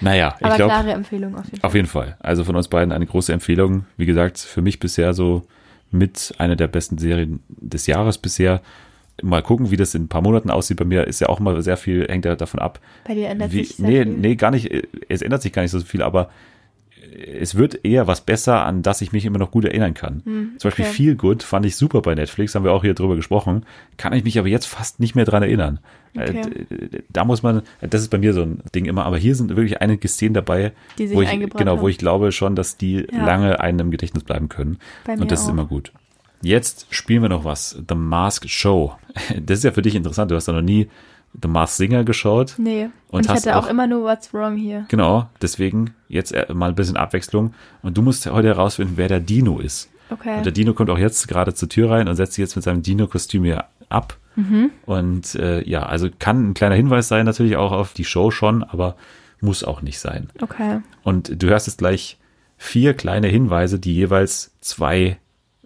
Naja, 0.01 0.35
ich 0.39 0.45
aber 0.45 0.55
glaube, 0.57 0.73
klare 0.73 0.91
Empfehlung 0.91 1.35
auf 1.35 1.45
jeden 1.45 1.59
Fall. 1.61 1.67
auf 1.67 1.73
jeden 1.75 1.87
Fall. 1.87 2.17
Also 2.19 2.43
von 2.43 2.55
uns 2.55 2.67
beiden 2.67 2.91
eine 2.91 3.05
große 3.05 3.31
Empfehlung. 3.31 3.85
Wie 3.97 4.05
gesagt, 4.05 4.37
für 4.39 4.61
mich 4.61 4.79
bisher 4.79 5.13
so 5.13 5.47
mit 5.89 6.33
einer 6.37 6.55
der 6.57 6.67
besten 6.67 6.97
Serien 6.97 7.39
des 7.47 7.87
Jahres 7.87 8.17
bisher. 8.17 8.61
Mal 9.23 9.41
gucken, 9.41 9.71
wie 9.71 9.77
das 9.77 9.95
in 9.95 10.03
ein 10.03 10.07
paar 10.09 10.21
Monaten 10.21 10.49
aussieht. 10.49 10.77
Bei 10.77 10.83
mir 10.85 11.07
ist 11.07 11.21
ja 11.21 11.29
auch 11.29 11.39
immer 11.39 11.61
sehr 11.61 11.77
viel, 11.77 12.05
hängt 12.09 12.25
ja 12.25 12.35
davon 12.35 12.59
ab, 12.59 12.81
Bei 13.07 13.13
dir 13.15 13.29
ändert 13.29 13.53
wie, 13.53 13.63
sich 13.63 13.77
sehr 13.77 13.87
nee, 13.87 14.03
viel. 14.03 14.13
nee, 14.17 14.35
gar 14.35 14.51
nicht. 14.51 14.69
Es 15.07 15.21
ändert 15.21 15.41
sich 15.41 15.53
gar 15.53 15.61
nicht 15.61 15.71
so 15.71 15.79
viel, 15.79 16.01
aber 16.01 16.29
es 17.39 17.55
wird 17.55 17.85
eher 17.85 18.07
was 18.07 18.21
besser, 18.21 18.65
an 18.65 18.81
das 18.81 19.01
ich 19.01 19.11
mich 19.11 19.25
immer 19.25 19.37
noch 19.37 19.51
gut 19.51 19.65
erinnern 19.65 19.93
kann. 19.93 20.21
Zum 20.23 20.69
Beispiel 20.69 20.85
Hm, 20.85 20.91
okay. 20.91 20.97
Feel 21.03 21.15
Good 21.15 21.43
fand 21.43 21.65
ich 21.65 21.75
super 21.75 22.01
bei 22.01 22.15
Netflix, 22.15 22.55
haben 22.55 22.63
wir 22.65 22.71
auch 22.73 22.83
hier 22.83 22.93
drüber 22.93 23.15
gesprochen. 23.15 23.65
Kann 23.97 24.13
ich 24.13 24.23
mich 24.23 24.39
aber 24.39 24.47
jetzt 24.47 24.65
fast 24.65 24.99
nicht 24.99 25.15
mehr 25.15 25.25
dran 25.25 25.43
erinnern. 25.43 25.79
Okay. 26.17 26.39
Äh, 26.69 26.87
d- 26.89 27.03
Da 27.09 27.25
muss 27.25 27.43
man, 27.43 27.61
das 27.81 28.01
ist 28.01 28.09
bei 28.09 28.17
mir 28.17 28.33
so 28.33 28.41
ein 28.41 28.61
Ding 28.73 28.85
immer, 28.85 29.05
aber 29.05 29.17
hier 29.17 29.35
sind 29.35 29.49
wirklich 29.55 29.81
einige 29.81 30.07
Szenen 30.07 30.33
dabei, 30.33 30.71
wo 30.97 31.21
ich, 31.21 31.29
genau, 31.29 31.77
wo 31.77 31.81
haben. 31.81 31.89
ich 31.89 31.97
glaube 31.97 32.31
schon, 32.31 32.55
dass 32.55 32.77
die 32.77 33.05
Ja. 33.11 33.25
lange 33.25 33.59
einem 33.59 33.79
im 33.87 33.91
Gedächtnis 33.91 34.23
bleiben 34.23 34.49
können. 34.49 34.77
Und 35.07 35.31
das 35.31 35.41
ist 35.41 35.47
auch. 35.47 35.51
immer 35.51 35.65
gut. 35.65 35.91
Jetzt 36.41 36.87
spielen 36.91 37.21
wir 37.21 37.29
noch 37.29 37.43
was. 37.45 37.81
The 37.89 37.95
Mask 37.95 38.47
Show. 38.49 38.93
Das 39.41 39.59
ist 39.59 39.63
ja 39.63 39.71
für 39.71 39.81
dich 39.81 39.95
interessant. 39.95 40.29
Du 40.31 40.35
hast 40.35 40.47
ja 40.47 40.53
noch 40.53 40.61
nie 40.61 40.87
The 41.41 41.47
Mask 41.47 41.75
Singer 41.77 42.03
geschaut. 42.03 42.55
Nee. 42.57 42.85
Und 43.09 43.19
Und, 43.19 43.25
ich 43.25 43.29
hatte 43.31 43.55
auch, 43.57 43.65
auch- 43.65 43.69
immer 43.69 43.87
nur 43.87 44.03
What's 44.03 44.33
Wrong 44.33 44.55
hier. 44.55 44.85
Genau, 44.89 45.29
deswegen 45.41 45.93
jetzt 46.07 46.31
äh, 46.33 46.45
mal 46.53 46.69
ein 46.69 46.75
bisschen 46.75 46.97
Abwechslung. 46.97 47.53
Und 47.81 47.97
du 47.97 48.01
musst 48.01 48.25
heute 48.29 48.47
herausfinden, 48.47 48.93
wer 48.95 49.07
der 49.07 49.19
Dino 49.19 49.59
ist. 49.59 49.89
Okay. 50.09 50.37
Und 50.37 50.45
der 50.45 50.53
Dino 50.53 50.73
kommt 50.73 50.89
auch 50.89 50.97
jetzt 50.99 51.27
gerade 51.27 51.53
zur 51.53 51.67
Tür 51.69 51.89
rein 51.91 52.07
und 52.07 52.15
setzt 52.15 52.33
sich 52.33 52.43
jetzt 52.43 52.55
mit 52.55 52.63
seinem 52.63 52.83
Dino-Kostüm 52.83 53.43
hier 53.43 53.65
ab. 53.89 54.17
Und 54.85 55.35
äh, 55.35 55.63
ja, 55.67 55.83
also 55.85 56.09
kann 56.19 56.49
ein 56.49 56.53
kleiner 56.53 56.75
Hinweis 56.75 57.07
sein, 57.07 57.25
natürlich 57.25 57.55
auch 57.55 57.71
auf 57.71 57.93
die 57.93 58.03
Show 58.03 58.31
schon, 58.31 58.63
aber 58.63 58.97
muss 59.39 59.63
auch 59.63 59.81
nicht 59.81 59.97
sein. 59.99 60.29
Okay. 60.41 60.81
Und 61.03 61.41
du 61.41 61.47
hörst 61.47 61.67
jetzt 61.67 61.77
gleich 61.77 62.17
vier 62.57 62.93
kleine 62.93 63.27
Hinweise, 63.27 63.79
die 63.79 63.95
jeweils 63.95 64.51
zwei 64.59 65.17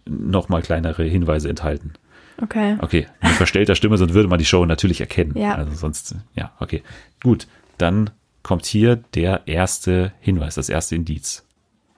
nochmal 0.08 0.62
kleinere 0.62 1.04
Hinweise 1.04 1.50
enthalten. 1.50 1.94
Okay. 2.42 2.78
Okay, 2.82 3.08
mit 3.22 3.32
verstellter 3.32 3.76
Stimme, 3.76 3.98
sonst 3.98 4.14
würde 4.14 4.30
man 4.30 4.40
die 4.40 4.46
Show 4.46 4.66
natürlich 4.66 5.02
erkennen. 5.02 5.38
Ja. 5.38 5.56
Also 5.56 5.76
sonst, 5.76 6.16
ja, 6.36 6.52
okay. 6.60 6.84
Gut, 7.22 7.48
dann 7.78 8.12
kommt 8.44 8.66
hier 8.66 8.96
der 9.16 9.48
erste 9.48 10.14
Hinweis, 10.20 10.56
das 10.56 10.70
erste 10.70 10.96
Indiz. 10.96 11.46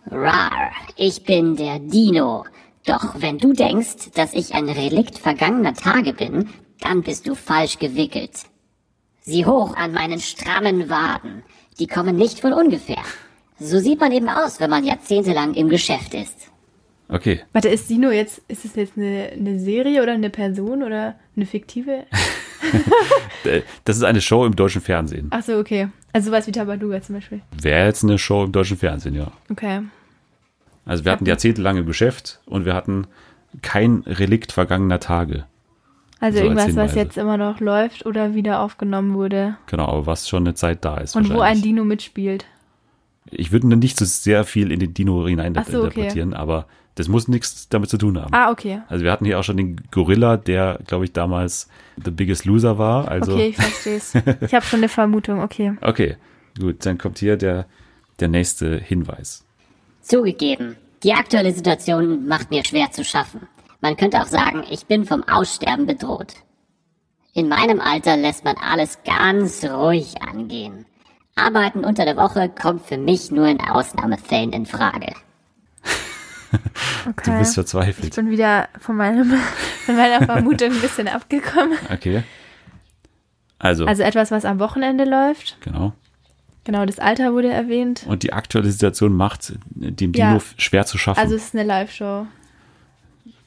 Rar, 0.10 0.72
ich 0.96 1.24
bin 1.24 1.56
der 1.56 1.80
Dino. 1.80 2.46
Doch 2.86 3.22
wenn 3.22 3.38
du 3.38 3.54
denkst, 3.54 4.12
dass 4.16 4.34
ich 4.34 4.56
ein 4.56 4.68
Relikt 4.68 5.20
vergangener 5.20 5.76
Tage 5.76 6.14
bin, 6.14 6.50
dann 6.80 7.04
bist 7.04 7.28
du 7.28 7.36
falsch 7.36 7.78
gewickelt. 7.78 8.46
Sieh 9.22 9.46
hoch 9.46 9.76
an 9.76 9.94
meinen 9.94 10.20
strammen 10.20 10.90
Waden. 10.90 11.44
Die 11.78 11.86
kommen 11.86 12.16
nicht 12.16 12.40
von 12.40 12.54
ungefähr. 12.54 13.04
So 13.60 13.80
sieht 13.80 14.00
man 14.00 14.12
eben 14.12 14.30
aus, 14.30 14.60
wenn 14.60 14.72
man 14.72 14.84
jahrzehntelang 14.84 15.54
im 15.54 15.70
Geschäft 15.70 16.16
ist. 16.16 16.51
Okay, 17.12 17.42
Warte, 17.52 17.68
ist 17.68 17.90
Dino 17.90 18.10
jetzt, 18.10 18.42
ist 18.48 18.64
es 18.64 18.76
jetzt 18.76 18.98
eine, 18.98 19.32
eine 19.34 19.60
Serie 19.60 20.02
oder 20.02 20.14
eine 20.14 20.30
Person 20.30 20.82
oder 20.82 21.16
eine 21.36 21.46
fiktive? 21.46 22.06
das 23.84 23.98
ist 23.98 24.04
eine 24.04 24.22
Show 24.22 24.46
im 24.46 24.56
deutschen 24.56 24.82
Fernsehen. 24.82 25.28
Ach 25.32 25.44
so, 25.44 25.58
okay. 25.58 25.90
Also 26.14 26.30
sowas 26.30 26.48
wie 26.48 26.54
Tabaluga 26.54 27.02
zum 27.02 27.16
Beispiel. 27.16 27.42
Wäre 27.62 27.86
jetzt 27.86 28.04
eine 28.04 28.18
Show 28.18 28.46
im 28.46 28.54
deutschen 28.54 28.78
Fernsehen, 28.78 29.14
ja. 29.14 29.30
Okay. 29.50 29.82
Also 30.86 31.04
wir 31.04 31.12
hatten 31.12 31.26
jahrzehntelang 31.26 31.78
im 31.78 31.86
Geschäft 31.86 32.40
und 32.46 32.64
wir 32.64 32.74
hatten 32.74 33.08
kein 33.62 34.04
Relikt 34.08 34.54
vergangener 34.54 35.02
Tage. 35.02 35.46
Also 36.22 36.38
So 36.38 36.44
irgendwas, 36.46 36.76
was 36.78 36.96
jetzt 36.96 37.18
immer 37.18 37.36
noch 37.36 37.60
läuft 37.60 38.06
oder 38.06 38.36
wieder 38.36 38.62
aufgenommen 38.62 39.16
wurde. 39.16 39.58
Genau, 39.66 39.88
aber 39.88 40.06
was 40.06 40.30
schon 40.30 40.44
eine 40.44 40.54
Zeit 40.54 40.86
da 40.86 40.98
ist. 40.98 41.18
Und 41.18 41.34
wo 41.34 41.42
ein. 41.42 41.62
Dino 41.62 41.84
mitspielt. 41.84 42.46
Ich 43.30 43.52
würde 43.52 43.68
nicht 43.68 43.98
so 43.98 44.06
sehr 44.06 44.46
viel 44.46 44.72
in 44.72 44.80
den 44.80 44.94
Dino 44.94 45.28
hinein 45.28 45.58
Ach 45.58 45.66
so, 45.66 45.80
okay. 45.80 45.88
interpretieren, 45.88 46.34
aber 46.34 46.68
das 47.02 47.07
muss 47.07 47.28
nichts 47.28 47.68
damit 47.68 47.90
zu 47.90 47.98
tun 47.98 48.22
haben. 48.22 48.32
Ah, 48.32 48.52
okay. 48.52 48.84
Also 48.88 49.03
wir 49.03 49.11
hatten 49.11 49.26
hier 49.26 49.40
auch 49.40 49.44
schon 49.44 49.57
den 49.57 49.82
Gorilla, 49.90 50.38
der, 50.38 50.80
glaube 50.86 51.06
ich, 51.06 51.11
damals 51.11 51.68
The 52.03 52.11
Biggest 52.11 52.45
Loser 52.45 52.78
war. 52.78 53.07
Also 53.07 53.34
Okay, 53.34 53.48
ich 53.48 53.56
verstehe 53.56 53.98
es. 53.98 54.14
Ich 54.41 54.53
habe 54.53 54.64
schon 54.64 54.82
eine 54.82 54.88
Vermutung, 54.90 55.41
okay. 55.41 55.73
okay, 55.82 56.18
gut, 56.60 56.86
dann 56.86 56.99
kommt 56.99 57.18
hier 57.18 57.38
der, 57.38 57.65
der 58.19 58.28
nächste 58.28 58.78
Hinweis. 58.78 59.44
Zugegeben, 60.02 60.76
die 61.02 61.14
aktuelle 61.14 61.52
Situation 61.52 62.28
macht 62.28 62.52
mir 62.52 62.64
schwer 62.64 62.91
zu 62.91 63.03
schaffen. 63.03 63.48
Man 63.82 63.98
könnte 63.98 64.22
auch 64.22 64.28
sagen, 64.28 64.64
ich 64.69 64.86
bin 64.86 65.06
vom 65.06 65.23
Aussterben 65.28 65.88
bedroht. 65.88 66.36
In 67.34 67.48
meinem 67.48 67.80
Alter 67.80 68.15
lässt 68.15 68.45
man 68.45 68.57
alles 68.57 68.99
ganz 69.06 69.64
ruhig 69.64 70.22
angehen. 70.22 70.86
Arbeiten 71.36 71.84
unter 71.84 72.06
der 72.06 72.18
Woche 72.18 72.48
kommt 72.49 72.86
für 72.86 72.98
mich 72.99 73.32
nur 73.32 73.48
in 73.48 73.60
Ausnahmefällen 73.60 74.53
in 74.53 74.68
Frage. 74.68 75.15
Okay. 77.07 77.23
Du 77.32 77.38
bist 77.40 77.52
ich 77.52 77.56
verzweifelt. 77.56 78.15
bin 78.15 78.30
wieder 78.30 78.68
von, 78.80 78.95
meinem, 78.98 79.32
von 79.86 79.95
meiner 79.95 80.26
Vermutung 80.26 80.72
ein 80.72 80.82
bisschen 80.82 81.07
abgekommen. 81.07 81.78
Okay. 81.91 82.23
Also, 83.60 83.86
Also 83.86 84.03
etwas, 84.03 84.32
was 84.32 84.45
am 84.45 84.60
Wochenende 84.60 85.03
läuft. 85.06 85.57
genau. 85.61 85.94
Genau, 86.64 86.86
das 86.86 86.99
Alter 86.99 87.34
wurde 87.34 87.49
erwähnt. 87.49 88.06
Und 88.07 88.22
die 88.22 88.34
aktuelle 88.34 88.69
Situation 88.69 89.14
macht 89.14 89.53
dem 89.72 90.14
Ja. 90.14 90.34
Dino 90.34 90.44
schwer 90.57 90.86
zu 90.86 90.99
schaffen. 90.99 91.19
Also 91.19 91.34
es 91.36 91.45
ist 91.45 91.56
eine 91.56 91.64
Live-Show. 91.64 92.28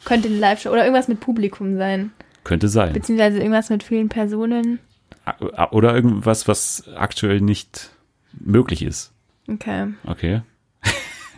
Könnte 0.05 0.29
eine 0.29 0.39
Live-Show 0.39 0.71
oder 0.71 0.83
irgendwas 0.83 1.07
mit 1.07 1.21
Publikum 1.21 1.77
sein. 1.77 2.11
Könnte 2.43 2.67
sein. 2.69 2.93
Beziehungsweise 2.93 3.39
irgendwas 3.39 3.71
mit 3.71 3.85
vielen 3.85 4.09
Personen. 4.09 4.81
Oder 5.71 5.95
irgendwas, 5.95 6.49
was 6.49 6.89
aktuell 6.97 7.41
nicht 7.41 7.91
möglich 8.33 8.83
ist. 8.83 9.13
Okay. 9.49 9.95
Okay. 10.05 10.43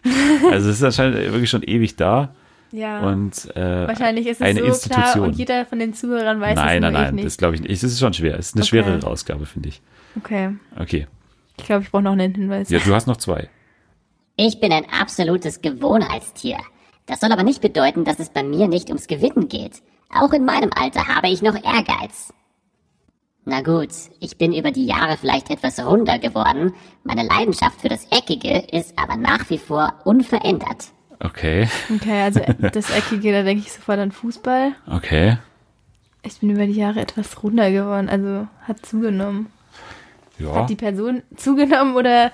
also 0.50 0.70
es 0.70 0.76
ist 0.76 0.82
anscheinend 0.84 1.16
wirklich 1.32 1.50
schon 1.50 1.62
ewig 1.62 1.96
da. 1.96 2.34
Ja. 2.72 3.00
Und 3.00 3.54
äh, 3.56 3.86
Wahrscheinlich 3.86 4.26
ist 4.26 4.40
es 4.40 4.42
eine 4.46 4.60
so 4.60 4.66
Institution. 4.66 5.12
klar 5.12 5.22
und 5.22 5.36
jeder 5.38 5.64
von 5.66 5.78
den 5.78 5.94
Zuhörern 5.94 6.40
weiß 6.40 6.56
nein, 6.56 6.76
es 6.76 6.80
nein, 6.82 6.92
nein, 6.92 7.18
ich 7.18 7.24
das 7.24 7.32
nicht. 7.32 7.38
glaube 7.38 7.54
ich 7.54 7.60
nicht. 7.62 7.70
Es 7.72 7.82
ist 7.84 7.98
schon 8.00 8.12
schwer. 8.12 8.38
Es 8.38 8.48
ist 8.48 8.54
eine 8.56 8.62
Okay. 8.62 8.68
schwerere 8.68 9.06
Ausgabe, 9.06 9.46
finde 9.46 9.68
ich. 9.68 9.80
Okay. 10.16 10.50
Okay. 10.78 11.06
Ich 11.58 11.64
glaube, 11.64 11.84
ich 11.84 11.90
brauche 11.90 12.02
noch 12.02 12.12
einen 12.12 12.34
Hinweis. 12.34 12.68
Ja, 12.68 12.80
du 12.80 12.92
hast 12.94 13.06
noch 13.06 13.16
zwei. 13.18 13.48
Ich 14.36 14.60
bin 14.60 14.72
ein 14.72 14.84
absolutes 15.00 15.62
Gewohnheitstier. 15.62 16.58
Das 17.06 17.20
soll 17.20 17.32
aber 17.32 17.44
nicht 17.44 17.62
bedeuten, 17.62 18.04
dass 18.04 18.18
es 18.18 18.30
bei 18.30 18.42
mir 18.42 18.68
nicht 18.68 18.88
ums 18.88 19.06
Gewinnen 19.06 19.48
geht. 19.48 19.80
Auch 20.12 20.32
in 20.32 20.44
meinem 20.44 20.70
Alter 20.76 21.06
habe 21.06 21.28
ich 21.28 21.40
noch 21.42 21.54
Ehrgeiz. 21.54 22.32
Na 23.48 23.62
gut, 23.62 23.90
ich 24.18 24.36
bin 24.38 24.52
über 24.52 24.72
die 24.72 24.86
Jahre 24.86 25.16
vielleicht 25.16 25.50
etwas 25.50 25.78
runder 25.78 26.18
geworden. 26.18 26.74
Meine 27.04 27.22
Leidenschaft 27.22 27.80
für 27.80 27.88
das 27.88 28.04
Eckige 28.10 28.58
ist 28.72 28.98
aber 28.98 29.16
nach 29.16 29.48
wie 29.50 29.58
vor 29.58 29.94
unverändert. 30.02 30.88
Okay. 31.20 31.68
Okay, 31.94 32.22
also 32.22 32.40
das 32.72 32.90
Eckige, 32.90 33.30
da 33.30 33.44
denke 33.44 33.62
ich 33.64 33.72
sofort 33.72 34.00
an 34.00 34.10
Fußball. 34.10 34.72
Okay. 34.88 35.38
Ich 36.24 36.40
bin 36.40 36.50
über 36.50 36.66
die 36.66 36.72
Jahre 36.72 37.00
etwas 37.00 37.40
runder 37.40 37.70
geworden, 37.70 38.08
also 38.08 38.48
hat 38.62 38.84
zugenommen. 38.84 39.46
Ja. 40.40 40.52
Hat 40.52 40.68
die 40.68 40.74
Person 40.74 41.22
zugenommen 41.36 41.94
oder 41.94 42.32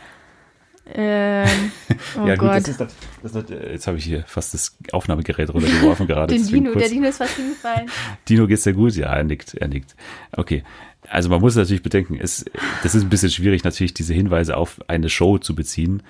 ähm, 0.95 1.47
oh 2.17 2.27
ja, 2.27 2.35
gut, 2.35 2.49
Gott. 2.49 2.57
das 2.57 2.69
ist, 2.69 2.81
das, 2.81 2.95
das 3.23 3.35
ist, 3.35 3.51
jetzt 3.51 3.87
habe 3.87 3.99
ich 3.99 4.05
hier 4.05 4.25
fast 4.27 4.53
das 4.55 4.77
Aufnahmegerät 4.93 5.53
runtergeworfen 5.53 6.07
gerade. 6.09 6.35
Den 6.35 6.47
Dino, 6.47 6.73
kurz. 6.73 6.85
der 6.85 6.91
Dino 6.91 7.09
ist 7.09 7.19
fast 7.19 7.37
hingefallen. 7.37 7.91
Dino 8.29 8.47
geht's 8.47 8.65
sehr 8.65 8.73
gut, 8.73 8.95
ja, 8.97 9.15
er 9.15 9.25
nickt, 9.25 9.55
er 9.55 9.69
nickt. 9.69 9.95
Okay. 10.33 10.65
Also 11.09 11.29
man 11.29 11.41
muss 11.41 11.57
natürlich 11.57 11.83
bedenken, 11.83 12.19
es, 12.21 12.45
das 12.83 12.95
ist 12.95 13.03
ein 13.03 13.09
bisschen 13.11 13.31
schwierig, 13.31 13.65
natürlich 13.65 13.93
diese 13.95 14.15
Hinweise 14.15 14.57
auf 14.57 14.81
eine 14.89 15.09
Show 15.09 15.39
zu 15.39 15.55
beziehen. 15.55 16.03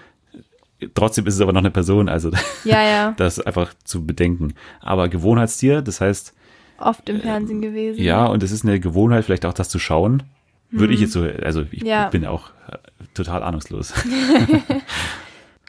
Trotzdem 0.95 1.27
ist 1.27 1.35
es 1.35 1.41
aber 1.41 1.53
noch 1.53 1.61
eine 1.61 1.71
Person, 1.71 2.09
also 2.09 2.31
Ja, 2.65 2.83
ja, 2.83 3.15
das 3.17 3.41
einfach 3.41 3.73
zu 3.85 4.05
bedenken. 4.07 4.55
Aber 4.81 5.09
Gewohnheitstier, 5.09 5.81
das 5.83 6.01
heißt, 6.01 6.35
oft 6.79 7.09
im 7.09 7.21
Fernsehen 7.21 7.63
gewesen. 7.63 8.01
Äh, 8.01 8.05
ja, 8.05 8.27
und 8.27 8.43
es 8.43 8.51
ist 8.53 8.65
eine 8.65 8.81
Gewohnheit, 8.81 9.25
vielleicht 9.25 9.47
auch 9.47 9.55
das 9.55 9.69
zu 9.69 9.79
schauen. 9.79 10.25
Würde 10.71 10.95
ich 10.95 11.01
jetzt 11.01 11.13
so, 11.13 11.23
also 11.43 11.65
ich 11.71 11.83
Mhm. 11.83 11.87
Ja. 11.87 12.09
bin 12.09 12.25
auch 12.27 12.51
äh, 12.69 12.79
total 13.15 13.43
ahnungslos. 13.43 13.93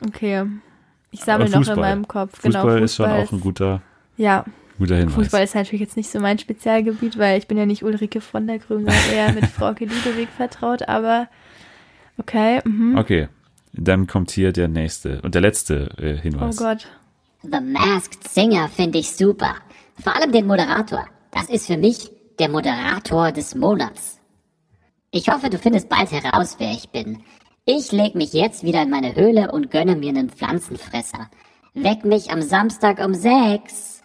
Okay. 0.05 0.43
Ich 1.11 1.21
sammle 1.21 1.49
noch 1.49 1.67
in 1.67 1.79
meinem 1.79 2.07
Kopf. 2.07 2.41
Fußball, 2.41 2.51
genau, 2.51 2.63
Fußball 2.63 2.83
ist 2.83 2.95
schon 2.95 3.09
auch 3.09 3.31
ein 3.31 3.39
guter, 3.39 3.81
Ja, 4.17 4.43
guter 4.83 4.97
Hinweis. 4.97 5.15
Fußball 5.15 5.43
ist 5.43 5.55
natürlich 5.55 5.81
jetzt 5.81 5.97
nicht 5.97 6.09
so 6.09 6.19
mein 6.19 6.39
Spezialgebiet, 6.39 7.17
weil 7.17 7.37
ich 7.37 7.47
bin 7.47 7.57
ja 7.57 7.65
nicht 7.65 7.83
Ulrike 7.83 8.21
von 8.21 8.47
der 8.47 8.59
Grün, 8.59 8.79
sondern 8.85 9.11
eher 9.13 9.31
mit 9.33 9.45
Frauke 9.57 9.85
Ludewig 9.85 10.27
vertraut, 10.35 10.87
aber 10.89 11.27
okay. 12.17 12.59
Mhm. 12.65 12.97
Okay, 12.97 13.29
dann 13.71 14.07
kommt 14.07 14.31
hier 14.31 14.51
der 14.51 14.67
nächste 14.67 15.21
und 15.21 15.35
der 15.35 15.41
letzte 15.41 15.89
äh, 15.97 16.17
Oh 16.17 16.21
Hinweis. 16.21 16.57
Gott. 16.57 16.87
The 17.43 17.59
Masked 17.61 18.27
Singer 18.27 18.69
finde 18.69 18.99
ich 18.99 19.11
super. 19.15 19.55
Vor 20.01 20.15
allem 20.15 20.31
den 20.31 20.47
Moderator. 20.47 21.05
Das 21.31 21.49
ist 21.49 21.67
für 21.67 21.77
mich 21.77 22.11
der 22.39 22.49
Moderator 22.49 23.31
des 23.31 23.55
Monats. 23.55 24.19
Ich 25.11 25.29
hoffe, 25.29 25.49
du 25.49 25.57
findest 25.57 25.89
bald 25.89 26.11
heraus, 26.11 26.55
wer 26.59 26.71
ich 26.71 26.89
bin. 26.89 27.23
Ich 27.65 27.91
leg 27.91 28.15
mich 28.15 28.33
jetzt 28.33 28.63
wieder 28.63 28.81
in 28.81 28.89
meine 28.89 29.15
Höhle 29.15 29.51
und 29.51 29.71
gönne 29.71 29.95
mir 29.95 30.09
einen 30.09 30.29
Pflanzenfresser. 30.29 31.29
Weck 31.73 32.05
mich 32.05 32.31
am 32.31 32.41
Samstag 32.41 32.99
um 32.99 33.13
sechs. 33.13 34.02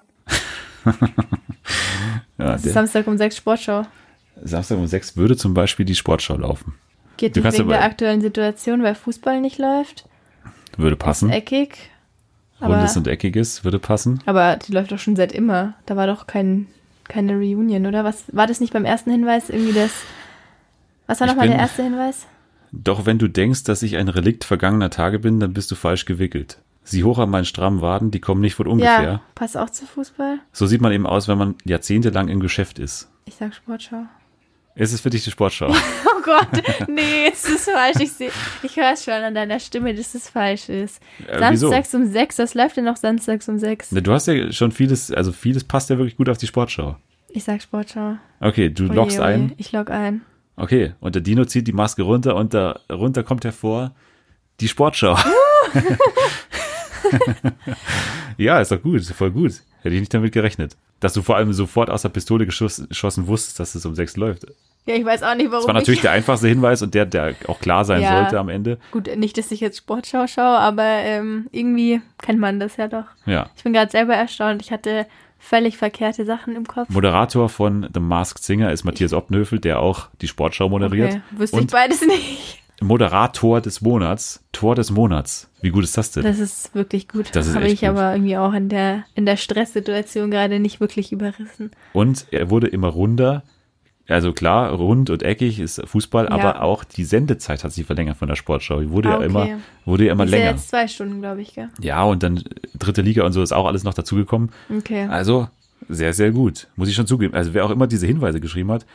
Ja, 2.39 2.55
ist 2.55 2.65
Samstag 2.73 3.07
um 3.07 3.19
sechs 3.19 3.37
Sportschau. 3.37 3.85
Samstag 4.43 4.79
um 4.79 4.87
sechs 4.87 5.17
würde 5.17 5.37
zum 5.37 5.55
Beispiel 5.55 5.85
die 5.85 5.95
Sportschau 5.97 6.37
laufen. 6.37 6.75
Geht 7.17 7.37
Du 7.37 7.43
wegen 7.43 7.61
aber- 7.63 7.73
der 7.73 7.83
aktuellen 7.83 8.21
Situation, 8.21 8.83
weil 8.83 8.95
Fußball 8.95 9.41
nicht 9.41 9.59
läuft. 9.59 10.09
Würde 10.77 10.95
passen. 10.97 11.31
Eckig. 11.31 11.91
Aber, 12.61 12.77
Rundes 12.77 12.97
und 12.97 13.07
eckiges 13.09 13.65
würde 13.65 13.79
passen. 13.79 14.21
aber 14.27 14.57
die 14.57 14.73
läuft 14.73 14.91
doch 14.93 14.99
schon 14.99 15.17
seit 15.17 15.33
immer. 15.33 15.75
Da 15.87 15.97
war 15.97 16.07
doch 16.07 16.27
kein, 16.27 16.67
keine 17.05 17.35
Reunion, 17.35 17.87
oder? 17.87 18.05
Was 18.05 18.25
war 18.33 18.47
das 18.47 18.61
nicht 18.61 18.73
beim 18.73 18.85
ersten 18.85 19.11
Hinweis 19.11 19.49
irgendwie 19.51 19.73
das? 19.73 19.91
Was 21.07 21.21
war 21.21 21.27
nochmal 21.27 21.49
der 21.49 21.59
erste 21.59 21.83
Hinweis? 21.83 22.27
Doch 22.71 23.07
wenn 23.07 23.19
du 23.19 23.29
denkst, 23.29 23.65
dass 23.65 23.83
ich 23.83 23.97
ein 23.97 24.09
Relikt 24.09 24.45
vergangener 24.45 24.91
Tage 24.91 25.19
bin, 25.19 25.41
dann 25.41 25.53
bist 25.55 25.71
du 25.71 25.75
falsch 25.75 26.05
gewickelt. 26.05 26.59
Sieh 26.91 27.05
hoch 27.05 27.19
an 27.19 27.31
meinen 27.31 27.45
strammen 27.45 27.81
Waden, 27.83 28.11
die 28.11 28.21
kommen 28.21 28.41
nicht 28.41 28.55
von 28.55 28.67
ungefähr. 28.67 29.03
Ja, 29.03 29.21
passt 29.35 29.57
auch 29.57 29.71
zu 29.71 29.85
Fußball. 29.87 30.39
So 30.53 30.67
sieht 30.67 30.81
man 30.81 30.93
eben 30.93 31.07
aus, 31.07 31.29
wenn 31.29 31.39
man 31.39 31.55
jahrzehntelang 31.65 32.29
im 32.29 32.41
Geschäft 32.41 32.79
ist. 32.79 33.09
Ich 33.27 33.35
sag 33.35 33.55
Sportschau. 33.55 34.05
Ist 34.75 34.93
es 34.93 35.01
für 35.01 35.11
dich 35.11 35.25
die 35.25 35.31
Sportschau? 35.31 35.73
Oh 36.21 36.23
Gott, 36.31 36.49
nee, 36.89 37.25
jetzt 37.25 37.49
ist 37.49 37.69
es 37.69 37.73
falsch. 37.75 37.97
Ich, 38.01 38.13
seh- 38.13 38.31
ich 38.63 38.77
höre 38.77 38.93
es 38.93 39.05
schon 39.05 39.15
an 39.15 39.35
deiner 39.35 39.61
Stimme, 39.61 39.95
dass 39.95 40.15
es 40.15 40.29
falsch 40.29 40.69
ist. 40.69 41.01
Äh, 41.27 41.39
wieso? 41.51 41.69
Samstags 41.71 41.95
um 41.95 42.07
sechs, 42.07 42.39
was 42.39 42.53
läuft 42.55 42.77
denn 42.77 42.85
noch 42.85 42.97
samstags 42.97 43.49
um 43.49 43.59
sechs? 43.59 43.93
Ne, 43.93 44.03
Du 44.03 44.13
hast 44.13 44.27
ja 44.27 44.53
schon 44.53 44.71
vieles, 44.73 45.11
also 45.11 45.33
vieles 45.33 45.65
passt 45.65 45.89
ja 45.89 45.97
wirklich 45.97 46.17
gut 46.19 46.29
auf 46.29 46.37
die 46.37 46.47
Sportschau. 46.47 46.97
Ich 47.31 47.45
sag 47.45 47.63
Sportschau. 47.63 48.17
Okay, 48.41 48.69
du 48.69 48.85
Oje, 48.89 48.93
loggst 48.95 49.19
oje. 49.21 49.27
ein. 49.27 49.53
Ich 49.57 49.73
log 49.73 49.91
ein. 49.91 50.21
Okay, 50.57 50.93
und 51.01 51.15
der 51.15 51.23
Dino 51.23 51.45
zieht 51.47 51.67
die 51.67 51.73
Maske 51.73 52.03
runter 52.03 52.37
und 52.37 52.53
darunter 52.53 53.23
kommt 53.23 53.45
hervor 53.45 53.93
die 54.61 54.69
Sportschau. 54.69 55.17
ja, 58.37 58.61
ist 58.61 58.73
doch 58.73 58.83
gut, 58.83 58.97
ist 58.97 59.13
voll 59.13 59.31
gut. 59.31 59.53
Hätte 59.83 59.95
ich 59.95 60.01
nicht 60.01 60.13
damit 60.15 60.33
gerechnet. 60.33 60.77
Dass 61.01 61.13
du 61.13 61.23
vor 61.23 61.37
allem 61.37 61.53
sofort 61.53 61.91
aus 61.91 62.03
der 62.03 62.09
Pistole 62.09 62.47
geschoss, 62.47 62.83
geschossen 62.89 63.27
wusstest, 63.27 63.61
dass 63.61 63.75
es 63.75 63.87
um 63.87 63.95
sechs 63.95 64.17
läuft. 64.17 64.47
Ja, 64.87 64.95
ich 64.95 65.05
weiß 65.05 65.23
auch 65.23 65.35
nicht, 65.35 65.51
warum 65.51 65.61
Das 65.61 65.67
war 65.67 65.75
natürlich 65.75 65.99
ich... 65.99 66.03
der 66.03 66.13
einfachste 66.13 66.49
Hinweis 66.49 66.83
und 66.83 66.95
der, 66.95 67.07
der 67.07 67.35
auch 67.47 67.61
klar 67.61 67.85
sein 67.85 68.03
Ja. 68.03 68.23
sollte 68.23 68.39
am 68.39 68.49
Ende. 68.49 68.79
Gut, 68.91 69.09
nicht, 69.17 69.37
dass 69.39 69.51
ich 69.51 69.61
jetzt 69.61 69.79
Sportschau 69.79 70.27
schaue, 70.27 70.59
aber 70.59 70.83
ähm, 70.83 71.47
irgendwie 71.53 72.01
kennt 72.23 72.41
man 72.41 72.59
das 72.59 72.77
ja 72.77 72.89
doch. 72.89 73.05
Ja. 73.27 73.51
Ich 73.57 73.63
bin 73.63 73.73
gerade 73.73 73.91
selber 73.91 74.15
erstaunt. 74.15 74.63
Ich 74.63 74.73
hatte 74.73 75.07
völlig 75.39 75.77
verkehrte 75.77 76.25
Sachen 76.25 76.57
im 76.57 76.67
Kopf. 76.67 76.89
Moderator 76.89 77.49
von 77.49 77.89
The 77.93 78.01
Masked 78.01 78.43
Singer 78.43 78.73
ist 78.73 78.85
Matthias 78.85 79.13
Oppenhöfel, 79.13 79.61
der 79.61 79.81
auch 79.81 80.09
die 80.21 80.27
Sportschau 80.29 80.69
moderiert. 80.69 81.11
Okay, 81.13 81.21
wüsste 81.31 81.57
ich 81.57 81.63
und 81.63 81.71
beides 81.71 82.05
nicht. 82.05 82.63
Moderator 82.81 83.61
des 83.61 83.81
Monats, 83.81 84.45
Tor 84.53 84.75
des 84.75 84.91
Monats. 84.91 85.51
Wie 85.61 85.71
gut 85.71 85.85
ist 85.85 85.97
das 85.99 86.13
denn? 86.13 86.23
Das 86.23 86.39
ist 86.39 86.75
wirklich 86.75 87.09
gut. 87.09 87.27
Das 87.33 87.55
Habe 87.55 87.67
ich 87.69 87.81
gut. 87.81 87.89
aber 87.91 88.13
irgendwie 88.13 88.37
auch 88.37 88.53
in 88.53 88.69
der, 88.69 89.05
in 89.15 89.27
der 89.27 89.37
Stresssituation 89.37 90.31
gerade 90.31 90.61
nicht 90.61 90.81
wirklich 90.81 91.11
überrissen. 91.13 91.71
Und 91.93 92.27
er 92.31 92.51
wurde 92.51 92.69
immer 92.69 92.89
runder. 92.89 93.43
Also 94.07 94.33
klar, 94.33 94.71
rund 94.73 95.11
und 95.11 95.23
eckig 95.23 95.61
ist 95.61 95.83
Fußball, 95.85 96.27
Ja. 96.27 96.31
aber 96.31 96.63
auch 96.63 96.83
die 96.85 97.05
Sendezeit 97.05 97.63
hat 97.63 97.73
sich 97.73 97.85
verlängert 97.85 98.17
von 98.17 98.27
der 98.29 98.37
Sportschau. 98.37 98.81
Die 98.81 98.91
wurde 98.91 99.09
Ah, 99.09 99.13
ja 99.13 99.17
okay. 99.19 99.27
immer, 99.27 99.49
wurde 99.85 100.07
ja 100.07 100.13
immer 100.13 100.25
ist 100.25 100.31
ja 100.31 100.39
länger. 100.39 100.51
jetzt 100.53 100.69
zwei 100.71 100.89
Stunden, 100.89 101.21
glaube 101.21 101.43
ich, 101.43 101.55
gell? 101.55 101.69
Ja, 101.81 102.05
und 102.05 102.23
dann 102.23 102.43
dritte 102.79 103.03
Liga 103.03 103.25
und 103.27 103.33
so 103.33 103.43
ist 103.43 103.53
auch 103.53 103.67
alles 103.67 103.85
noch 103.85 103.93
dazugekommen. 103.93 104.51
Okay. 104.75 105.07
Also 105.11 105.49
sehr, 105.91 106.15
sehr 106.15 106.31
gut. 106.31 106.69
Muss 106.77 106.89
ich 106.89 106.95
schon 106.95 107.07
zugeben. 107.07 107.35
Also 107.35 107.53
wer 107.53 107.67
auch 107.67 107.71
immer 107.71 107.87
diese 107.87 108.07
Hinweise 108.07 108.41
geschrieben 108.41 108.71
hat, 108.73 108.87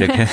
der, 0.00 0.08
kennt, 0.08 0.30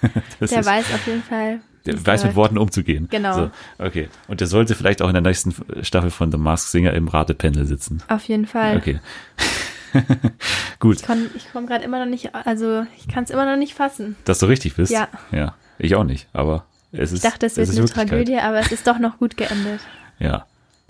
der 0.40 0.42
ist, 0.42 0.52
weiß 0.66 0.94
auf 0.94 1.06
jeden 1.06 1.22
Fall. 1.22 1.60
Der 1.86 1.94
weiß 2.06 2.22
mit 2.22 2.30
läuft. 2.30 2.36
Worten 2.36 2.58
umzugehen. 2.58 3.08
Genau. 3.10 3.34
So, 3.34 3.50
okay. 3.78 4.08
Und 4.28 4.40
der 4.40 4.46
sollte 4.48 4.74
vielleicht 4.74 5.02
auch 5.02 5.08
in 5.08 5.14
der 5.14 5.22
nächsten 5.22 5.54
Staffel 5.82 6.10
von 6.10 6.30
The 6.30 6.38
Masked 6.38 6.70
Singer 6.70 6.92
im 6.94 7.08
Ratependel 7.08 7.66
sitzen. 7.66 8.02
Auf 8.08 8.24
jeden 8.24 8.46
Fall. 8.46 8.76
Okay. 8.76 9.00
Gut, 10.80 10.96
Ich, 11.00 11.02
kon- 11.06 11.30
ich 11.36 11.52
komme 11.52 11.66
gerade 11.66 11.84
immer 11.84 11.98
noch 11.98 12.10
nicht, 12.10 12.34
also 12.34 12.84
ich 12.96 13.08
kann 13.08 13.24
es 13.24 13.30
immer 13.30 13.44
noch 13.44 13.58
nicht 13.58 13.74
fassen. 13.74 14.16
dass 14.24 14.38
du 14.38 14.46
richtig 14.46 14.74
bist. 14.76 14.90
Ja. 14.90 15.08
Ja. 15.32 15.54
Ich 15.78 15.94
auch 15.96 16.04
nicht, 16.04 16.28
aber 16.32 16.64
es 16.92 17.12
ist 17.12 17.24
Ich 17.24 17.30
dachte, 17.30 17.46
es 17.46 17.56
wird 17.56 17.68
ist 17.68 17.78
eine. 17.78 17.86
Tragödie, 17.88 18.38
aber 18.38 18.58
es 18.60 18.72
ist 18.72 18.86
doch 18.86 18.98
noch 18.98 19.18
gut 19.18 19.36
geendet. 19.36 19.80
Ja. 20.18 20.46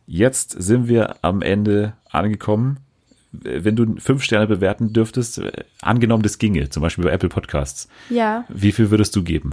Jetzt 0.07 0.51
sind 0.51 0.89
wir 0.89 1.17
am 1.23 1.41
Ende 1.43 1.95
angekommen. 2.11 2.79
Wenn 3.31 3.77
du 3.77 3.97
fünf 3.99 4.23
Sterne 4.25 4.47
bewerten 4.47 4.93
dürftest, 4.93 5.39
äh, 5.39 5.51
angenommen 5.81 6.23
das 6.23 6.37
ginge, 6.37 6.69
zum 6.69 6.83
Beispiel 6.83 7.05
bei 7.05 7.11
Apple 7.13 7.31
Podcasts, 7.31 7.89
Ja, 8.11 8.45
wie 8.51 8.73
viel 8.73 8.91
würdest 8.91 9.17
du 9.17 9.23
geben? 9.23 9.53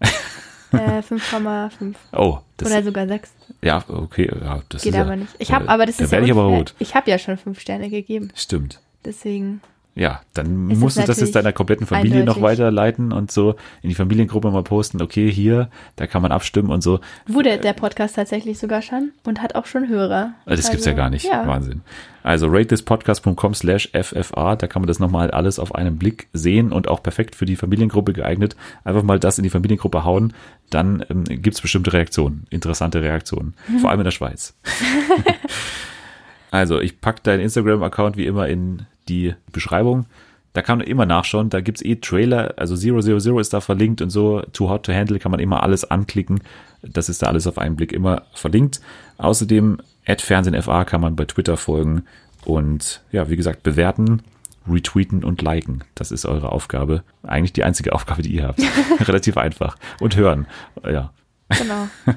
äh, 0.72 1.00
5,5 1.00 1.94
Oh, 2.12 2.38
das, 2.56 2.70
oder 2.70 2.82
sogar 2.82 3.06
6. 3.06 3.32
ja, 3.62 3.82
okay, 3.88 4.30
ja, 4.42 4.62
das 4.68 4.82
Geht 4.82 4.94
ist 4.94 5.00
aber 5.00 5.10
ja, 5.10 5.16
nicht. 5.16 5.34
Ich 5.38 5.52
habe, 5.52 5.68
aber 5.68 5.86
das 5.86 5.96
da 5.96 6.04
ist 6.04 6.12
ja 6.12 6.20
ich 6.22 6.30
aber 6.30 6.44
rot. 6.44 6.74
Ich 6.78 6.94
habe 6.94 7.10
ja 7.10 7.18
schon 7.18 7.36
5 7.36 7.58
Sterne 7.60 7.90
gegeben. 7.90 8.30
Stimmt. 8.34 8.80
Deswegen, 9.04 9.60
Ja, 9.96 10.20
dann 10.34 10.70
Es 10.70 10.78
musst 10.78 10.96
du 10.98 11.02
das 11.02 11.20
jetzt 11.20 11.34
deiner 11.34 11.52
kompletten 11.52 11.86
Familie 11.86 12.24
noch 12.24 12.36
eindeutig. 12.36 12.58
weiterleiten 12.60 13.12
und 13.12 13.30
so 13.32 13.56
in 13.82 13.88
die 13.88 13.94
Familiengruppe 13.94 14.50
mal 14.50 14.62
posten, 14.62 15.02
okay, 15.02 15.30
hier, 15.30 15.68
da 15.96 16.06
kann 16.06 16.22
man 16.22 16.30
abstimmen 16.32 16.70
und 16.70 16.80
so. 16.82 17.00
wurde 17.26 17.58
der 17.58 17.72
Podcast 17.72 18.14
tatsächlich 18.16 18.58
sogar 18.58 18.82
schon 18.82 19.10
und 19.24 19.42
hat 19.42 19.56
auch 19.56 19.66
schon 19.66 19.88
Hörer. 19.88 20.34
Äh, 20.46 20.56
Das 20.56 20.70
gibt's 20.70 20.86
ja 20.86 20.92
gar 20.92 21.10
nicht. 21.10 21.24
Ja. 21.26 21.46
Wahnsinn. 21.46 21.82
Also 22.22 22.46
ratethispodcast.com 22.48 23.54
slash 23.54 23.90
FFA, 23.92 24.54
da 24.54 24.66
kann 24.66 24.82
man 24.82 24.86
das 24.86 25.00
nochmal 25.00 25.30
alles 25.30 25.58
auf 25.58 25.74
einen 25.74 25.98
Blick 25.98 26.28
sehen 26.32 26.70
und 26.70 26.86
auch 26.86 27.02
perfekt 27.02 27.34
für 27.34 27.46
die 27.46 27.56
Familiengruppe 27.56 28.12
geeignet. 28.12 28.56
Einfach 28.84 29.02
mal 29.02 29.18
das 29.18 29.38
in 29.38 29.44
die 29.44 29.50
Familiengruppe 29.50 30.04
hauen, 30.04 30.34
dann 30.70 31.04
ähm, 31.10 31.24
gibt's 31.24 31.60
bestimmte 31.60 31.92
Reaktionen, 31.92 32.46
interessante 32.50 33.02
Reaktionen, 33.02 33.54
vor 33.80 33.90
allem 33.90 34.00
in 34.00 34.04
der 34.04 34.10
Schweiz. 34.12 34.54
also 36.50 36.80
ich 36.80 37.00
pack 37.00 37.22
deinen 37.22 37.40
Instagram-Account 37.40 38.16
wie 38.16 38.26
immer 38.26 38.48
in 38.48 38.86
die 39.10 39.34
Beschreibung. 39.52 40.06
Da 40.52 40.62
kann 40.62 40.78
man 40.78 40.86
immer 40.86 41.06
nachschauen, 41.06 41.48
da 41.48 41.60
gibt's 41.60 41.82
eh 41.82 41.96
Trailer, 41.96 42.54
also 42.56 42.74
000 42.74 43.40
ist 43.40 43.52
da 43.52 43.60
verlinkt 43.60 44.02
und 44.02 44.10
so, 44.10 44.42
Too 44.52 44.68
Hot 44.68 44.84
to 44.84 44.92
Handle 44.92 45.18
kann 45.20 45.30
man 45.30 45.38
immer 45.38 45.62
alles 45.62 45.88
anklicken. 45.88 46.40
Das 46.82 47.08
ist 47.08 47.22
da 47.22 47.26
alles 47.26 47.46
auf 47.46 47.58
einen 47.58 47.76
Blick 47.76 47.92
immer 47.92 48.22
verlinkt. 48.34 48.80
Außerdem 49.18 49.78
at 50.06 50.22
FernsehenFA 50.22 50.84
kann 50.84 51.00
man 51.00 51.14
bei 51.14 51.24
Twitter 51.24 51.56
folgen 51.56 52.04
und 52.44 53.02
ja, 53.12 53.28
wie 53.28 53.36
gesagt, 53.36 53.62
bewerten, 53.62 54.22
retweeten 54.68 55.22
und 55.22 55.42
liken. 55.42 55.84
Das 55.94 56.10
ist 56.10 56.26
eure 56.26 56.50
Aufgabe. 56.50 57.04
Eigentlich 57.22 57.52
die 57.52 57.64
einzige 57.64 57.92
Aufgabe, 57.94 58.22
die 58.22 58.34
ihr 58.34 58.48
habt. 58.48 58.60
Relativ 59.08 59.36
einfach. 59.36 59.76
Und 60.00 60.16
hören. 60.16 60.46
Ja. 60.84 61.12
Genau. 61.56 61.88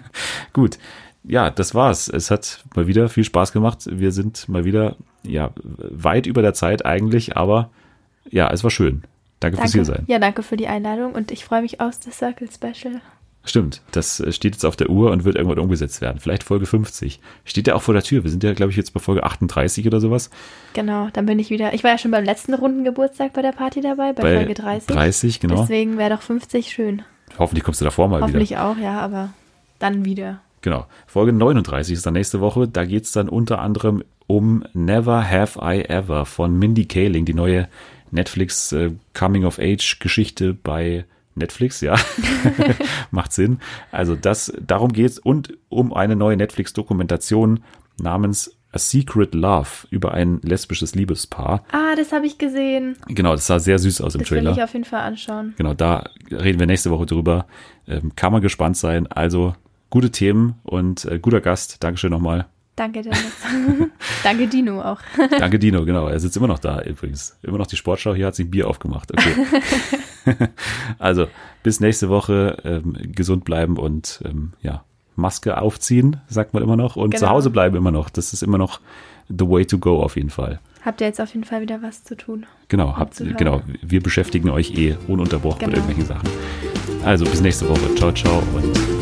Gut. 0.53 0.77
Ja, 1.23 1.49
das 1.49 1.73
war's. 1.73 2.07
Es 2.07 2.31
hat 2.31 2.63
mal 2.75 2.87
wieder 2.87 3.09
viel 3.09 3.23
Spaß 3.23 3.53
gemacht. 3.53 3.87
Wir 3.89 4.11
sind 4.11 4.47
mal 4.49 4.65
wieder, 4.65 4.95
ja, 5.23 5.51
weit 5.63 6.25
über 6.25 6.41
der 6.41 6.53
Zeit 6.53 6.85
eigentlich, 6.85 7.37
aber 7.37 7.69
ja, 8.29 8.49
es 8.51 8.63
war 8.63 8.71
schön. 8.71 9.03
Danke, 9.39 9.57
fürs 9.57 9.73
hier 9.73 9.83
Danke. 9.83 9.97
sein. 9.97 10.05
Ja, 10.07 10.19
danke 10.19 10.43
für 10.43 10.57
die 10.57 10.67
Einladung 10.67 11.13
und 11.13 11.31
ich 11.31 11.45
freue 11.45 11.61
mich 11.61 11.81
aus 11.81 11.99
das 11.99 12.17
Circle 12.17 12.49
Special. 12.51 13.01
Stimmt, 13.45 13.81
das 13.91 14.23
steht 14.29 14.53
jetzt 14.53 14.65
auf 14.65 14.77
der 14.77 14.89
Uhr 14.89 15.11
und 15.11 15.25
wird 15.25 15.35
irgendwann 15.35 15.59
umgesetzt 15.59 15.99
werden. 15.99 16.19
Vielleicht 16.21 16.43
Folge 16.43 16.65
50. 16.65 17.19
Steht 17.43 17.67
ja 17.67 17.75
auch 17.75 17.81
vor 17.81 17.93
der 17.93 18.03
Tür. 18.03 18.23
Wir 18.23 18.31
sind 18.31 18.41
ja, 18.41 18.53
glaube 18.53 18.71
ich, 18.71 18.77
jetzt 18.77 18.93
bei 18.93 19.01
Folge 19.01 19.23
38 19.23 19.85
oder 19.85 19.99
sowas. 19.99 20.29
Genau, 20.73 21.09
dann 21.11 21.25
bin 21.25 21.39
ich 21.39 21.49
wieder. 21.49 21.73
Ich 21.73 21.83
war 21.83 21.91
ja 21.91 21.97
schon 21.97 22.11
beim 22.11 22.23
letzten 22.23 22.53
Rundengeburtstag 22.53 23.33
bei 23.33 23.41
der 23.41 23.51
Party 23.51 23.81
dabei, 23.81 24.13
bei, 24.13 24.35
Folge 24.35 24.53
30. 24.53 24.87
30, 24.87 25.39
genau. 25.41 25.61
Deswegen 25.61 25.97
wäre 25.97 26.11
doch 26.11 26.21
50 26.21 26.71
schön. 26.71 27.01
Hoffentlich 27.37 27.65
kommst 27.65 27.81
du 27.81 27.85
davor 27.85 28.07
mal 28.07 28.17
wieder. 28.17 28.27
Hoffentlich 28.27 28.57
auch, 28.57 28.77
ja, 28.77 29.01
aber 29.01 29.33
dann 29.77 30.05
wieder. 30.05 30.39
Genau. 30.63 30.87
Folge 31.05 31.33
39 31.33 31.93
ist 31.93 32.05
dann 32.05 32.13
nächste 32.13 32.39
Woche. 32.41 32.67
Da 32.67 32.85
geht's 32.85 33.11
dann 33.11 33.29
unter 33.29 33.59
anderem 33.59 34.03
um 34.25 34.63
Never 34.73 35.29
Have 35.29 35.59
I 35.61 35.83
Ever 35.87 36.25
von 36.25 36.57
Mindy 36.57 36.85
Kaling, 36.85 37.25
die 37.25 37.33
neue 37.35 37.67
Netflix 38.09 38.71
äh, 38.71 38.91
Coming 39.13 39.43
of 39.45 39.59
Age 39.59 39.99
Geschichte 39.99 40.53
bei 40.53 41.05
Netflix, 41.35 41.81
ja. 41.81 41.95
Macht 43.11 43.33
Sinn. 43.33 43.59
Also 43.91 44.15
das, 44.15 44.53
darum 44.65 44.93
geht's 44.93 45.19
und 45.19 45.57
um 45.69 45.93
eine 45.93 46.15
neue 46.15 46.37
Netflix 46.37 46.73
Dokumentation 46.73 47.61
namens 47.99 48.55
A 48.71 48.79
Secret 48.79 49.35
Love 49.35 49.87
über 49.91 50.13
ein 50.13 50.39
lesbisches 50.43 50.95
Liebespaar. 50.95 51.63
Ah, 51.71 51.95
das 51.95 52.11
habe 52.11 52.25
ich 52.25 52.37
gesehen. 52.37 52.95
Genau, 53.07 53.33
das 53.33 53.47
sah 53.47 53.59
sehr 53.59 53.77
süß 53.79 54.01
aus 54.01 54.15
im 54.15 54.21
Das 54.21 54.31
will 54.31 54.39
Trailer. 54.39 54.51
ich 54.53 54.63
auf 54.63 54.73
jeden 54.73 54.85
Fall 54.85 55.01
anschauen. 55.01 55.53
Genau, 55.57 55.73
da 55.73 56.09
reden 56.31 56.59
wir 56.59 56.67
nächste 56.67 56.89
Woche 56.89 57.05
drüber. 57.05 57.45
Ähm, 57.87 58.13
kann 58.15 58.31
man 58.31 58.41
gespannt 58.41 58.77
sein. 58.77 59.07
Also 59.07 59.55
gute 59.93 60.09
Themen 60.09 60.55
und 60.63 61.05
äh, 61.05 61.19
guter 61.19 61.39
Gast. 61.39 61.83
Dankeschön 61.83 62.09
nochmal. 62.09 62.47
Danke, 62.75 63.03
Dennis. 63.03 63.19
Danke, 64.23 64.47
Dino 64.47 64.81
auch. 64.81 64.97
Danke, 65.37 65.59
Dino, 65.59 65.85
genau. 65.85 66.07
Er 66.07 66.19
sitzt 66.19 66.35
immer 66.35 66.47
noch 66.47 66.57
da 66.57 66.81
übrigens. 66.81 67.37
Immer 67.43 67.59
noch 67.59 67.67
die 67.67 67.75
Sportschau. 67.75 68.15
Hier 68.15 68.25
hat 68.25 68.33
sich 68.33 68.47
ein 68.47 68.49
Bier 68.49 68.67
aufgemacht. 68.67 69.11
Okay. 69.11 69.35
also, 70.97 71.27
bis 71.61 71.79
nächste 71.79 72.09
Woche. 72.09 72.57
Ähm, 72.63 72.97
gesund 73.13 73.45
bleiben 73.45 73.77
und 73.77 74.23
ähm, 74.25 74.53
ja, 74.63 74.83
Maske 75.15 75.61
aufziehen, 75.61 76.21
sagt 76.27 76.55
man 76.55 76.63
immer 76.63 76.75
noch. 76.75 76.95
Und 76.95 77.11
Genau. 77.11 77.27
zu 77.27 77.29
Hause 77.29 77.49
bleiben 77.51 77.75
immer 77.77 77.91
noch. 77.91 78.09
Das 78.09 78.33
ist 78.33 78.41
immer 78.41 78.57
noch 78.57 78.81
the 79.29 79.47
way 79.47 79.63
to 79.63 79.77
go 79.77 80.01
auf 80.01 80.15
jeden 80.15 80.31
Fall. 80.31 80.59
Habt 80.83 81.01
ihr 81.01 81.07
jetzt 81.07 81.21
auf 81.21 81.31
jeden 81.35 81.45
Fall 81.45 81.61
wieder 81.61 81.83
was 81.83 82.03
zu 82.03 82.17
tun? 82.17 82.47
Genau, 82.67 82.97
habt, 82.97 83.21
genau. 83.37 83.61
Wir 83.83 84.01
beschäftigen 84.01 84.49
euch 84.49 84.75
eh 84.75 84.97
ununterbrochen 85.07 85.67
mit 85.67 85.75
Genau. 85.75 85.87
irgendwelchen 85.87 86.07
Sachen. 86.07 86.27
Also, 87.05 87.25
bis 87.25 87.41
nächste 87.41 87.69
Woche. 87.69 87.93
Ciao, 87.93 88.11
ciao 88.11 88.41
und 88.55 88.92